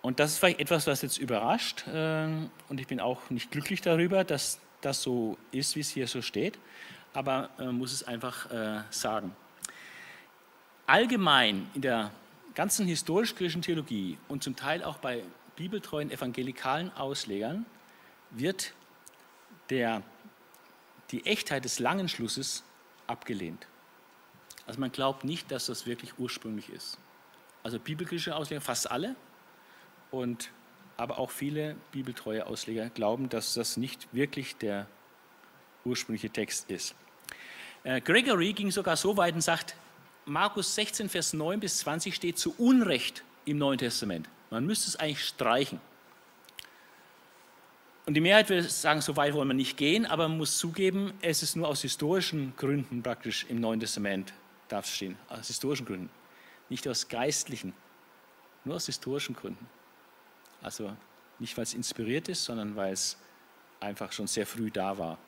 Und 0.00 0.18
das 0.18 0.32
ist 0.32 0.38
vielleicht 0.38 0.60
etwas, 0.60 0.86
was 0.86 1.02
jetzt 1.02 1.18
überrascht. 1.18 1.86
Äh, 1.88 2.28
und 2.68 2.80
ich 2.80 2.86
bin 2.86 3.00
auch 3.00 3.28
nicht 3.30 3.50
glücklich 3.50 3.82
darüber, 3.82 4.24
dass 4.24 4.58
das 4.80 5.02
so 5.02 5.36
ist, 5.50 5.76
wie 5.76 5.80
es 5.80 5.90
hier 5.90 6.06
so 6.06 6.22
steht. 6.22 6.58
Aber 7.12 7.50
man 7.58 7.68
äh, 7.68 7.72
muss 7.72 7.92
es 7.92 8.04
einfach 8.04 8.50
äh, 8.50 8.82
sagen. 8.90 9.34
Allgemein 10.86 11.68
in 11.74 11.82
der 11.82 12.10
ganzen 12.54 12.86
historisch-griechischen 12.86 13.62
Theologie 13.62 14.18
und 14.28 14.42
zum 14.42 14.56
Teil 14.56 14.82
auch 14.84 14.98
bei 14.98 15.22
bibeltreuen 15.56 16.10
evangelikalen 16.10 16.92
Auslegern 16.96 17.66
wird 18.30 18.72
der, 19.70 20.02
die 21.10 21.24
Echtheit 21.26 21.64
des 21.64 21.78
langen 21.78 22.08
Schlusses 22.08 22.62
abgelehnt. 23.06 23.66
Also 24.66 24.80
man 24.80 24.92
glaubt 24.92 25.24
nicht, 25.24 25.50
dass 25.50 25.66
das 25.66 25.86
wirklich 25.86 26.18
ursprünglich 26.18 26.70
ist. 26.70 26.98
Also 27.62 27.78
bibelkritische 27.78 28.34
Ausleger, 28.34 28.60
fast 28.60 28.90
alle, 28.90 29.14
und, 30.10 30.50
aber 30.96 31.18
auch 31.18 31.30
viele 31.30 31.76
bibeltreue 31.90 32.46
Ausleger 32.46 32.90
glauben, 32.90 33.28
dass 33.28 33.54
das 33.54 33.76
nicht 33.76 34.08
wirklich 34.12 34.56
der 34.56 34.86
ursprüngliche 35.84 36.30
Text 36.30 36.70
ist. 36.70 36.94
Äh, 37.84 38.00
Gregory 38.00 38.52
ging 38.52 38.70
sogar 38.70 38.96
so 38.96 39.16
weit 39.16 39.34
und 39.34 39.40
sagt, 39.40 39.74
Markus 40.24 40.74
16, 40.76 41.08
Vers 41.08 41.32
9 41.32 41.58
bis 41.58 41.78
20 41.78 42.14
steht 42.14 42.38
zu 42.38 42.54
Unrecht 42.56 43.24
im 43.44 43.58
Neuen 43.58 43.78
Testament. 43.78 44.28
Man 44.50 44.64
müsste 44.64 44.88
es 44.88 44.96
eigentlich 44.96 45.24
streichen. 45.24 45.80
Und 48.06 48.14
die 48.14 48.20
Mehrheit 48.20 48.48
will 48.48 48.62
sagen, 48.62 49.00
so 49.00 49.16
weit 49.16 49.32
wollen 49.34 49.48
wir 49.48 49.54
nicht 49.54 49.76
gehen, 49.76 50.06
aber 50.06 50.28
man 50.28 50.38
muss 50.38 50.58
zugeben, 50.58 51.12
es 51.22 51.42
ist 51.42 51.56
nur 51.56 51.68
aus 51.68 51.82
historischen 51.82 52.52
Gründen 52.56 53.02
praktisch 53.02 53.46
im 53.48 53.60
Neuen 53.60 53.80
Testament 53.80 54.32
darf 54.72 54.86
es 54.86 54.96
stehen, 54.96 55.16
aus 55.28 55.46
historischen 55.46 55.86
Gründen. 55.86 56.10
Nicht 56.68 56.88
aus 56.88 57.08
geistlichen, 57.08 57.74
nur 58.64 58.76
aus 58.76 58.86
historischen 58.86 59.34
Gründen. 59.34 59.68
Also 60.62 60.96
nicht, 61.38 61.56
weil 61.56 61.64
es 61.64 61.74
inspiriert 61.74 62.28
ist, 62.28 62.44
sondern 62.44 62.76
weil 62.76 62.92
es 62.92 63.16
einfach 63.80 64.12
schon 64.12 64.26
sehr 64.26 64.46
früh 64.46 64.70
da 64.70 64.96
war. 64.96 65.18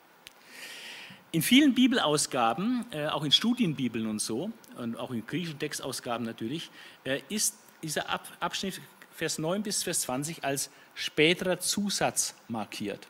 In 1.31 1.41
vielen 1.41 1.75
Bibelausgaben, 1.75 2.85
äh, 2.91 3.07
auch 3.07 3.25
in 3.25 3.31
Studienbibeln 3.31 4.07
und 4.07 4.19
so, 4.19 4.51
und 4.77 4.95
auch 4.97 5.11
in 5.11 5.25
griechischen 5.27 5.59
Textausgaben 5.59 6.25
natürlich, 6.25 6.71
äh, 7.03 7.21
ist, 7.29 7.57
dieser 7.83 8.09
Abschnitt 8.39 8.81
Vers 9.11 9.37
9 9.37 9.61
bis 9.61 9.83
Vers 9.83 10.01
20 10.01 10.43
als 10.43 10.69
späterer 10.93 11.59
Zusatz 11.59 12.35
markiert. 12.47 13.07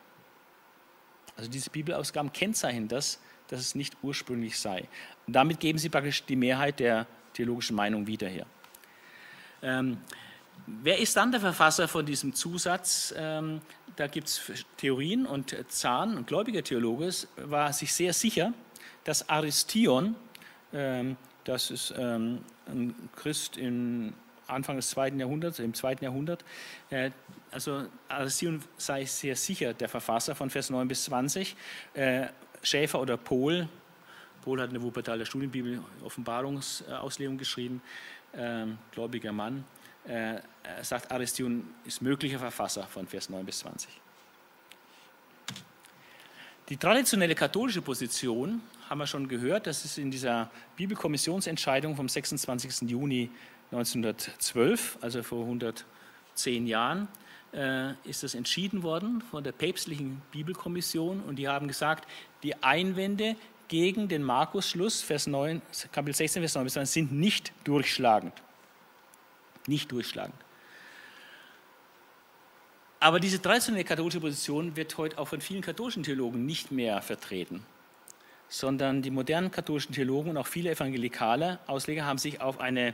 Also 1.37 1.49
diese 1.49 1.69
Bibelausgaben 1.69 2.33
kennzeichnen 2.33 2.87
das, 2.87 3.19
dass 3.47 3.59
es 3.59 3.75
nicht 3.75 3.95
ursprünglich 4.01 4.59
sei. 4.59 4.87
Damit 5.27 5.59
geben 5.59 5.77
sie 5.77 5.89
praktisch 5.89 6.23
die 6.23 6.35
Mehrheit 6.35 6.79
der 6.79 7.07
theologischen 7.33 7.75
Meinung 7.75 8.07
wieder 8.07 8.27
her. 8.27 8.45
Ähm, 9.61 9.97
wer 10.67 10.99
ist 10.99 11.15
dann 11.15 11.31
der 11.31 11.41
Verfasser 11.41 11.87
von 11.87 12.05
diesem 12.05 12.33
Zusatz? 12.33 13.13
Ähm, 13.17 13.61
da 13.95 14.07
gibt 14.07 14.27
es 14.27 14.65
Theorien 14.77 15.25
und 15.25 15.55
Zahn, 15.69 16.17
ein 16.17 16.25
gläubiger 16.25 16.63
Theologe, 16.63 17.09
war 17.37 17.71
sich 17.73 17.93
sehr 17.93 18.13
sicher, 18.13 18.53
dass 19.03 19.27
Aristion, 19.29 20.15
ähm, 20.73 21.17
das 21.43 21.71
ist 21.71 21.93
ähm, 21.97 22.39
ein 22.67 22.95
Christ 23.15 23.57
im 23.57 24.13
Anfang 24.47 24.75
des 24.75 24.89
zweiten 24.89 25.19
Jahrhunderts, 25.19 25.59
im 25.59 25.73
zweiten 25.73 26.03
Jahrhundert, 26.03 26.43
äh, 26.89 27.11
also 27.51 27.85
Aristion 28.09 28.61
sei 28.77 29.05
sehr 29.05 29.35
sicher 29.35 29.73
der 29.73 29.89
Verfasser 29.89 30.35
von 30.35 30.49
Vers 30.49 30.69
9 30.69 30.87
bis 30.87 31.05
20. 31.05 31.55
Äh, 31.93 32.27
Schäfer 32.65 32.99
oder 32.99 33.17
Pohl, 33.17 33.67
Pohl 34.43 34.61
hat 34.61 34.69
eine 34.69 34.81
Wuppertaler 34.81 35.25
Studienbibel 35.25 35.81
Offenbarungsauslegung 36.03 37.37
geschrieben, 37.37 37.81
ähm, 38.35 38.77
gläubiger 38.91 39.31
Mann, 39.31 39.63
äh, 40.07 40.39
sagt, 40.81 41.11
Aristion 41.11 41.67
ist 41.85 42.01
möglicher 42.01 42.39
Verfasser 42.39 42.83
von 42.83 43.07
Vers 43.07 43.29
9 43.29 43.45
bis 43.45 43.59
20. 43.59 43.89
Die 46.69 46.77
traditionelle 46.77 47.35
katholische 47.35 47.81
Position 47.81 48.61
haben 48.89 48.97
wir 48.97 49.07
schon 49.07 49.27
gehört, 49.27 49.67
das 49.67 49.85
ist 49.85 49.97
in 49.97 50.09
dieser 50.09 50.49
Bibelkommissionsentscheidung 50.75 51.95
vom 51.95 52.09
26. 52.09 52.89
Juni 52.89 53.29
1912, 53.71 54.97
also 55.01 55.21
vor 55.23 55.43
110 55.43 56.65
Jahren, 56.67 57.07
äh, 57.53 57.93
ist 58.03 58.23
das 58.23 58.35
entschieden 58.35 58.83
worden 58.83 59.21
von 59.21 59.43
der 59.43 59.51
päpstlichen 59.53 60.21
Bibelkommission 60.31 61.21
und 61.21 61.37
die 61.37 61.47
haben 61.47 61.67
gesagt, 61.67 62.07
die 62.45 62.61
Einwände 62.61 63.35
gegen 63.67 64.07
den 64.07 64.21
Markus-Schluss, 64.21 65.01
Vers 65.01 65.25
9, 65.25 65.63
Kapitel 65.91 66.15
16, 66.15 66.43
Vers 66.43 66.53
9 66.53 66.63
bis 66.63 66.73
20, 66.73 66.93
sind 66.93 67.11
nicht 67.11 67.51
durchschlagend. 67.63 68.33
Nicht 69.65 69.91
durchschlagend. 69.91 70.35
Aber 72.99 73.19
diese 73.19 73.41
traditionelle 73.41 73.83
katholische 73.83 74.19
Position 74.19 74.75
wird 74.75 74.95
heute 74.97 75.17
auch 75.17 75.27
von 75.27 75.41
vielen 75.41 75.61
katholischen 75.61 76.03
Theologen 76.03 76.45
nicht 76.45 76.71
mehr 76.71 77.01
vertreten, 77.01 77.65
sondern 78.47 79.01
die 79.01 79.09
modernen 79.09 79.49
katholischen 79.49 79.95
Theologen 79.95 80.29
und 80.29 80.37
auch 80.37 80.47
viele 80.47 80.69
evangelikale 80.69 81.57
Ausleger 81.65 82.05
haben 82.05 82.19
sich 82.19 82.41
auf 82.41 82.59
eine 82.59 82.93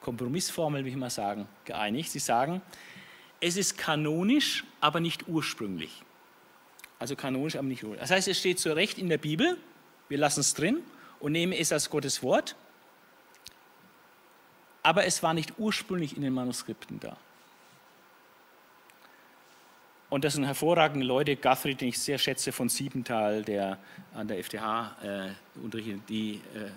Kompromissformel, 0.00 0.84
wie 0.84 0.90
ich 0.90 0.96
mal 0.96 1.10
sagen, 1.10 1.48
geeinigt. 1.64 2.12
Sie 2.12 2.20
sagen, 2.20 2.62
es 3.40 3.56
ist 3.56 3.76
kanonisch, 3.76 4.64
aber 4.80 5.00
nicht 5.00 5.26
ursprünglich. 5.26 6.03
Also 7.04 7.16
kanonisch, 7.16 7.56
aber 7.56 7.68
nicht 7.68 7.82
ursprünglich. 7.82 8.00
Das 8.00 8.10
heißt, 8.10 8.28
es 8.28 8.38
steht 8.38 8.58
zu 8.58 8.74
Recht 8.74 8.96
in 8.96 9.10
der 9.10 9.18
Bibel, 9.18 9.58
wir 10.08 10.16
lassen 10.16 10.40
es 10.40 10.54
drin 10.54 10.78
und 11.20 11.32
nehmen 11.32 11.52
es 11.52 11.70
als 11.70 11.90
Gottes 11.90 12.22
Wort, 12.22 12.56
aber 14.82 15.04
es 15.04 15.22
war 15.22 15.34
nicht 15.34 15.52
ursprünglich 15.58 16.16
in 16.16 16.22
den 16.22 16.32
Manuskripten 16.32 17.00
da. 17.00 17.18
Und 20.08 20.24
das 20.24 20.32
sind 20.32 20.44
hervorragende 20.44 21.04
Leute, 21.04 21.36
Guthrie, 21.36 21.74
den 21.74 21.88
ich 21.88 21.98
sehr 21.98 22.16
schätze, 22.16 22.52
von 22.52 22.70
Siebenthal, 22.70 23.42
der 23.42 23.76
an 24.14 24.26
der 24.26 24.42
FTH 24.42 24.96
äh, 25.02 25.28
unterrichtet, 25.62 26.00
die 26.08 26.40
äh, 26.54 26.70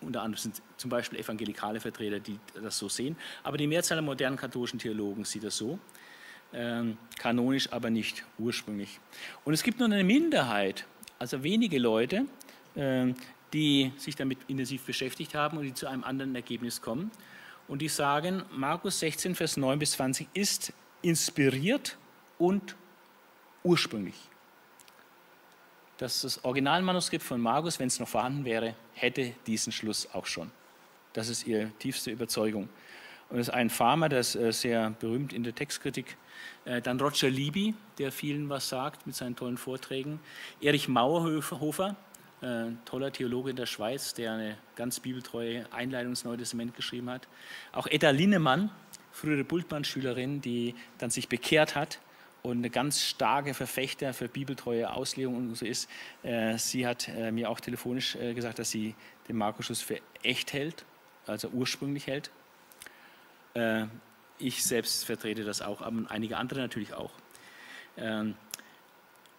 unter 0.00 0.22
anderem 0.22 0.40
sind 0.40 0.60
zum 0.76 0.90
Beispiel 0.90 1.20
evangelikale 1.20 1.78
Vertreter, 1.78 2.18
die 2.18 2.40
das 2.60 2.76
so 2.76 2.88
sehen. 2.88 3.16
Aber 3.44 3.56
die 3.56 3.68
Mehrzahl 3.68 3.94
der 3.94 4.02
modernen 4.02 4.36
katholischen 4.36 4.80
Theologen 4.80 5.24
sieht 5.24 5.44
das 5.44 5.56
so. 5.56 5.78
Ähm, 6.52 6.96
kanonisch, 7.18 7.70
aber 7.72 7.90
nicht 7.90 8.24
ursprünglich. 8.38 9.00
Und 9.44 9.52
es 9.52 9.62
gibt 9.62 9.78
nur 9.78 9.86
eine 9.86 10.02
Minderheit, 10.02 10.86
also 11.18 11.42
wenige 11.42 11.78
Leute, 11.78 12.24
äh, 12.74 13.12
die 13.52 13.92
sich 13.98 14.16
damit 14.16 14.38
intensiv 14.48 14.84
beschäftigt 14.84 15.34
haben 15.34 15.58
und 15.58 15.64
die 15.64 15.74
zu 15.74 15.86
einem 15.86 16.04
anderen 16.04 16.34
Ergebnis 16.34 16.80
kommen. 16.80 17.10
Und 17.66 17.82
die 17.82 17.88
sagen, 17.88 18.42
Markus 18.50 19.00
16, 19.00 19.34
Vers 19.34 19.56
9 19.58 19.78
bis 19.78 19.92
20 19.92 20.28
ist 20.32 20.72
inspiriert 21.02 21.98
und 22.38 22.76
ursprünglich 23.62 24.16
dass 25.98 26.20
das 26.22 26.44
Originalmanuskript 26.44 27.24
von 27.24 27.40
Markus, 27.40 27.78
wenn 27.78 27.88
es 27.88 27.98
noch 27.98 28.08
vorhanden 28.08 28.44
wäre, 28.44 28.74
hätte 28.94 29.34
diesen 29.46 29.72
Schluss 29.72 30.08
auch 30.14 30.26
schon. 30.26 30.50
Das 31.12 31.28
ist 31.28 31.46
ihre 31.46 31.70
tiefste 31.78 32.10
Überzeugung. 32.10 32.68
Und 33.30 33.38
es 33.38 33.48
ist 33.48 33.54
ein 33.54 33.68
Farmer, 33.68 34.08
der 34.08 34.20
ist 34.20 34.36
äh, 34.36 34.52
sehr 34.52 34.90
berühmt 34.90 35.32
in 35.32 35.42
der 35.42 35.54
Textkritik. 35.54 36.16
Äh, 36.64 36.80
dann 36.80 36.98
Roger 36.98 37.28
Libby, 37.28 37.74
der 37.98 38.10
vielen 38.10 38.48
was 38.48 38.68
sagt 38.68 39.06
mit 39.06 39.14
seinen 39.14 39.36
tollen 39.36 39.58
Vorträgen. 39.58 40.18
Erich 40.62 40.88
Mauerhofer, 40.88 41.94
äh, 42.40 42.66
toller 42.86 43.12
Theologe 43.12 43.50
in 43.50 43.56
der 43.56 43.66
Schweiz, 43.66 44.14
der 44.14 44.32
eine 44.32 44.56
ganz 44.76 45.00
bibeltreue 45.00 45.70
Einleitung 45.72 46.12
ins 46.12 46.24
Neue 46.24 46.38
Testament 46.38 46.74
geschrieben 46.74 47.10
hat. 47.10 47.28
Auch 47.72 47.86
Edda 47.86 48.10
Linnemann, 48.10 48.70
frühere 49.12 49.44
Bultmann-Schülerin, 49.44 50.40
die 50.40 50.74
dann 50.96 51.10
sich 51.10 51.28
bekehrt 51.28 51.74
hat 51.74 52.00
und 52.42 52.58
eine 52.58 52.70
ganz 52.70 53.02
starke 53.02 53.52
Verfechter 53.52 54.14
für 54.14 54.28
bibeltreue 54.28 54.90
Auslegung 54.90 55.36
und 55.36 55.54
so 55.56 55.66
ist. 55.66 55.90
Sie 56.56 56.86
hat 56.86 57.10
mir 57.32 57.50
auch 57.50 57.58
telefonisch 57.58 58.16
gesagt, 58.16 58.60
dass 58.60 58.70
sie 58.70 58.94
den 59.26 59.36
Markus 59.36 59.82
für 59.82 59.98
echt 60.22 60.52
hält, 60.52 60.84
also 61.26 61.48
ursprünglich 61.48 62.06
hält. 62.06 62.30
Ich 64.38 64.64
selbst 64.64 65.04
vertrete 65.04 65.44
das 65.44 65.62
auch, 65.62 65.80
aber 65.80 66.10
einige 66.10 66.36
andere 66.36 66.60
natürlich 66.60 66.94
auch. 66.94 67.12
Ähm, 67.96 68.34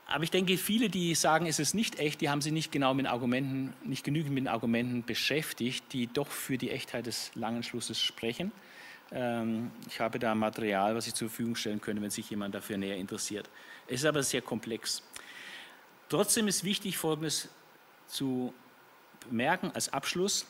aber 0.07 0.23
ich 0.23 0.31
denke, 0.31 0.57
viele, 0.57 0.89
die 0.89 1.13
sagen, 1.13 1.45
es 1.45 1.59
ist 1.59 1.75
nicht 1.75 1.99
echt, 1.99 2.21
die 2.21 2.29
haben 2.29 2.41
sich 2.41 2.51
nicht 2.51 2.71
genau 2.71 2.95
mit 2.95 3.05
Argumenten, 3.05 3.73
nicht 3.83 4.03
genügend 4.03 4.33
mit 4.33 4.47
Argumenten 4.47 5.03
beschäftigt, 5.03 5.93
die 5.93 6.07
doch 6.07 6.27
für 6.27 6.57
die 6.57 6.71
Echtheit 6.71 7.05
des 7.05 7.31
langen 7.35 7.61
Schlusses 7.61 8.01
sprechen. 8.01 8.51
Ähm, 9.11 9.71
ich 9.87 9.99
habe 9.99 10.17
da 10.17 10.33
Material, 10.33 10.95
was 10.95 11.05
ich 11.05 11.13
zur 11.13 11.29
Verfügung 11.29 11.55
stellen 11.55 11.79
könnte, 11.79 12.01
wenn 12.01 12.09
sich 12.09 12.27
jemand 12.29 12.55
dafür 12.55 12.77
näher 12.77 12.97
interessiert. 12.97 13.49
Es 13.87 14.01
ist 14.01 14.05
aber 14.05 14.23
sehr 14.23 14.41
komplex. 14.41 15.03
Trotzdem 16.09 16.47
ist 16.47 16.63
wichtig, 16.63 16.97
Folgendes 16.97 17.49
zu 18.07 18.51
bemerken 19.27 19.71
als 19.75 19.93
Abschluss. 19.93 20.47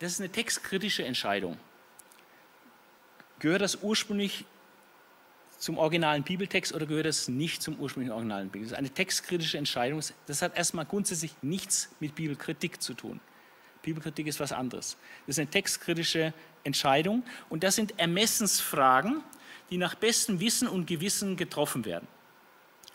Das 0.00 0.12
ist 0.12 0.20
eine 0.20 0.30
textkritische 0.30 1.04
Entscheidung. 1.04 1.56
Gehört 3.42 3.60
das 3.60 3.82
ursprünglich 3.82 4.44
zum 5.58 5.76
originalen 5.76 6.22
Bibeltext 6.22 6.72
oder 6.72 6.86
gehört 6.86 7.06
das 7.06 7.26
nicht 7.26 7.60
zum 7.60 7.76
ursprünglichen 7.80 8.12
originalen 8.12 8.50
Bibeltext? 8.50 8.70
Das 8.70 8.78
ist 8.78 8.86
eine 8.86 8.94
textkritische 8.94 9.58
Entscheidung. 9.58 10.00
Das 10.28 10.42
hat 10.42 10.56
erstmal 10.56 10.84
grundsätzlich 10.84 11.34
nichts 11.42 11.90
mit 11.98 12.14
Bibelkritik 12.14 12.80
zu 12.80 12.94
tun. 12.94 13.18
Bibelkritik 13.82 14.28
ist 14.28 14.38
was 14.38 14.52
anderes. 14.52 14.96
Das 15.26 15.34
ist 15.34 15.40
eine 15.40 15.50
textkritische 15.50 16.32
Entscheidung 16.62 17.24
und 17.48 17.64
das 17.64 17.74
sind 17.74 17.98
Ermessensfragen, 17.98 19.24
die 19.70 19.76
nach 19.76 19.96
bestem 19.96 20.38
Wissen 20.38 20.68
und 20.68 20.86
Gewissen 20.86 21.36
getroffen 21.36 21.84
werden. 21.84 22.06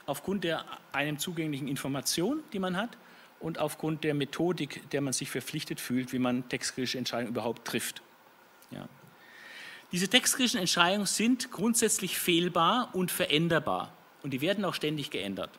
Aufgrund 0.05 0.45
der 0.45 0.63
einem 0.93 1.19
zugänglichen 1.19 1.67
Information, 1.67 2.41
die 2.53 2.59
man 2.59 2.77
hat 2.77 2.97
und 3.41 3.59
aufgrund 3.59 4.05
der 4.05 4.13
Methodik, 4.13 4.89
der 4.91 5.01
man 5.01 5.11
sich 5.11 5.29
verpflichtet 5.29 5.81
fühlt, 5.81 6.13
wie 6.13 6.19
man 6.19 6.47
textkritische 6.47 6.99
Entscheidungen 6.99 7.33
überhaupt 7.33 7.67
trifft. 7.67 8.01
Ja. 8.71 8.87
Diese 9.91 10.07
textkritischen 10.09 10.59
Entscheidungen 10.59 11.05
sind 11.05 11.49
grundsätzlich 11.51 12.17
fehlbar 12.17 12.89
und 12.93 13.11
veränderbar 13.11 13.93
und 14.21 14.31
die 14.31 14.41
werden 14.41 14.65
auch 14.65 14.73
ständig 14.73 15.11
geändert. 15.11 15.51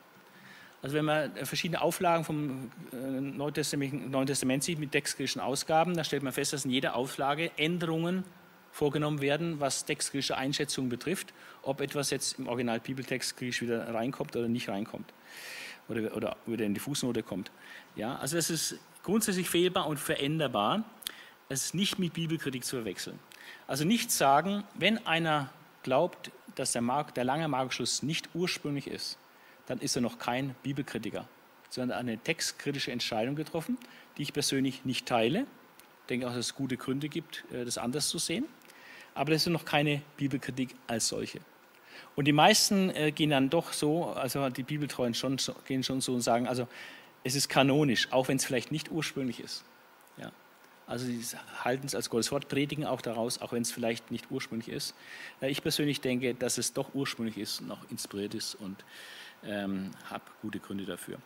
Also 0.82 0.94
wenn 0.94 1.06
man 1.06 1.34
verschiedene 1.44 1.80
Auflagen 1.80 2.24
vom 2.24 2.70
äh, 2.92 2.96
Neuen 2.96 3.54
Testament, 3.54 4.62
sieht 4.62 4.78
mit 4.78 4.92
textkritischen 4.92 5.40
Ausgaben, 5.40 5.94
dann 5.94 6.04
stellt 6.04 6.22
man 6.22 6.32
fest, 6.32 6.52
dass 6.52 6.64
in 6.64 6.70
jeder 6.70 6.94
Auflage 6.94 7.50
Änderungen 7.56 8.24
vorgenommen 8.70 9.20
werden, 9.20 9.58
was 9.58 9.86
textkritische 9.86 10.36
Einschätzungen 10.36 10.88
betrifft, 10.88 11.32
ob 11.62 11.80
etwas 11.80 12.10
jetzt 12.10 12.38
im 12.38 12.46
Original 12.46 12.78
Bibeltext 12.78 13.36
griechisch 13.36 13.62
wieder 13.62 13.92
reinkommt 13.92 14.36
oder 14.36 14.46
nicht 14.46 14.68
reinkommt 14.68 15.12
oder, 15.88 16.14
oder 16.16 16.36
wieder 16.46 16.64
in 16.64 16.74
die 16.74 16.80
Fußnote 16.80 17.22
kommt. 17.22 17.50
Ja, 17.96 18.16
also 18.16 18.36
es 18.36 18.50
ist 18.50 18.78
grundsätzlich 19.02 19.50
fehlbar 19.50 19.86
und 19.88 19.98
veränderbar. 19.98 20.84
Es 21.48 21.74
nicht 21.74 21.98
mit 21.98 22.12
Bibelkritik 22.12 22.64
zu 22.64 22.76
verwechseln. 22.76 23.18
Also 23.68 23.84
nicht 23.84 24.10
sagen, 24.10 24.64
wenn 24.74 25.06
einer 25.06 25.50
glaubt, 25.82 26.32
dass 26.54 26.72
der, 26.72 26.80
Mark, 26.80 27.14
der 27.14 27.24
lange 27.24 27.46
Markschluss 27.48 28.02
nicht 28.02 28.30
ursprünglich 28.34 28.88
ist, 28.88 29.18
dann 29.66 29.78
ist 29.78 29.94
er 29.94 30.00
noch 30.00 30.18
kein 30.18 30.54
Bibelkritiker, 30.62 31.28
sondern 31.68 31.98
eine 31.98 32.16
textkritische 32.16 32.90
Entscheidung 32.90 33.36
getroffen, 33.36 33.76
die 34.16 34.22
ich 34.22 34.32
persönlich 34.32 34.86
nicht 34.86 35.06
teile. 35.06 35.40
Ich 35.40 36.06
denke 36.08 36.26
auch, 36.26 36.30
dass 36.30 36.46
es 36.46 36.54
gute 36.54 36.78
Gründe 36.78 37.10
gibt, 37.10 37.44
äh, 37.52 37.66
das 37.66 37.76
anders 37.76 38.08
zu 38.08 38.16
sehen. 38.18 38.46
Aber 39.14 39.32
das 39.32 39.42
ist 39.42 39.52
noch 39.52 39.66
keine 39.66 40.00
Bibelkritik 40.16 40.74
als 40.86 41.08
solche. 41.08 41.40
Und 42.16 42.24
die 42.24 42.32
meisten 42.32 42.88
äh, 42.90 43.12
gehen 43.12 43.30
dann 43.30 43.50
doch 43.50 43.74
so, 43.74 44.06
also 44.06 44.48
die 44.48 44.62
Bibeltreuen 44.62 45.12
schon, 45.12 45.36
gehen 45.66 45.82
schon 45.82 46.00
so 46.00 46.14
und 46.14 46.22
sagen, 46.22 46.48
also 46.48 46.66
es 47.22 47.34
ist 47.34 47.50
kanonisch, 47.50 48.10
auch 48.12 48.28
wenn 48.28 48.38
es 48.38 48.46
vielleicht 48.46 48.72
nicht 48.72 48.90
ursprünglich 48.90 49.40
ist. 49.40 49.62
Also 50.88 51.04
sie 51.04 51.22
halten 51.62 51.86
es 51.86 51.94
als 51.94 52.08
Gottes 52.10 52.32
Wort, 52.32 52.48
predigen 52.48 52.86
auch 52.86 53.02
daraus, 53.02 53.40
auch 53.40 53.52
wenn 53.52 53.62
es 53.62 53.70
vielleicht 53.70 54.10
nicht 54.10 54.30
ursprünglich 54.30 54.68
ist. 54.74 54.94
Äh, 55.40 55.50
ich 55.50 55.62
persönlich 55.62 56.00
denke, 56.00 56.34
dass 56.34 56.58
es 56.58 56.72
doch 56.72 56.94
ursprünglich 56.94 57.36
ist, 57.36 57.60
noch 57.60 57.88
inspiriert 57.90 58.34
ist 58.34 58.54
und 58.54 58.84
ähm, 59.44 59.92
habe 60.10 60.24
gute 60.42 60.58
Gründe 60.58 60.84
dafür. 60.84 61.18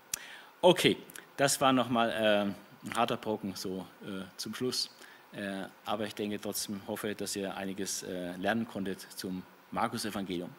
Okay, 0.61 0.97
das 1.37 1.61
war 1.61 1.73
nochmal 1.73 2.11
äh, 2.11 2.87
ein 2.87 2.95
harter 2.95 3.17
Brocken 3.17 3.55
so 3.55 3.87
äh, 4.03 4.25
zum 4.37 4.55
Schluss. 4.55 4.91
Äh, 5.33 5.65
aber 5.87 6.07
ich 6.07 6.15
denke 6.15 6.41
trotzdem, 6.41 6.81
hoffe, 6.87 7.15
dass 7.15 7.37
ihr 7.37 7.57
einiges 7.57 8.03
äh, 8.03 8.37
lernen 8.37 8.67
konntet 8.67 9.01
zum 9.17 9.43
Markus-Evangelium. 9.71 10.51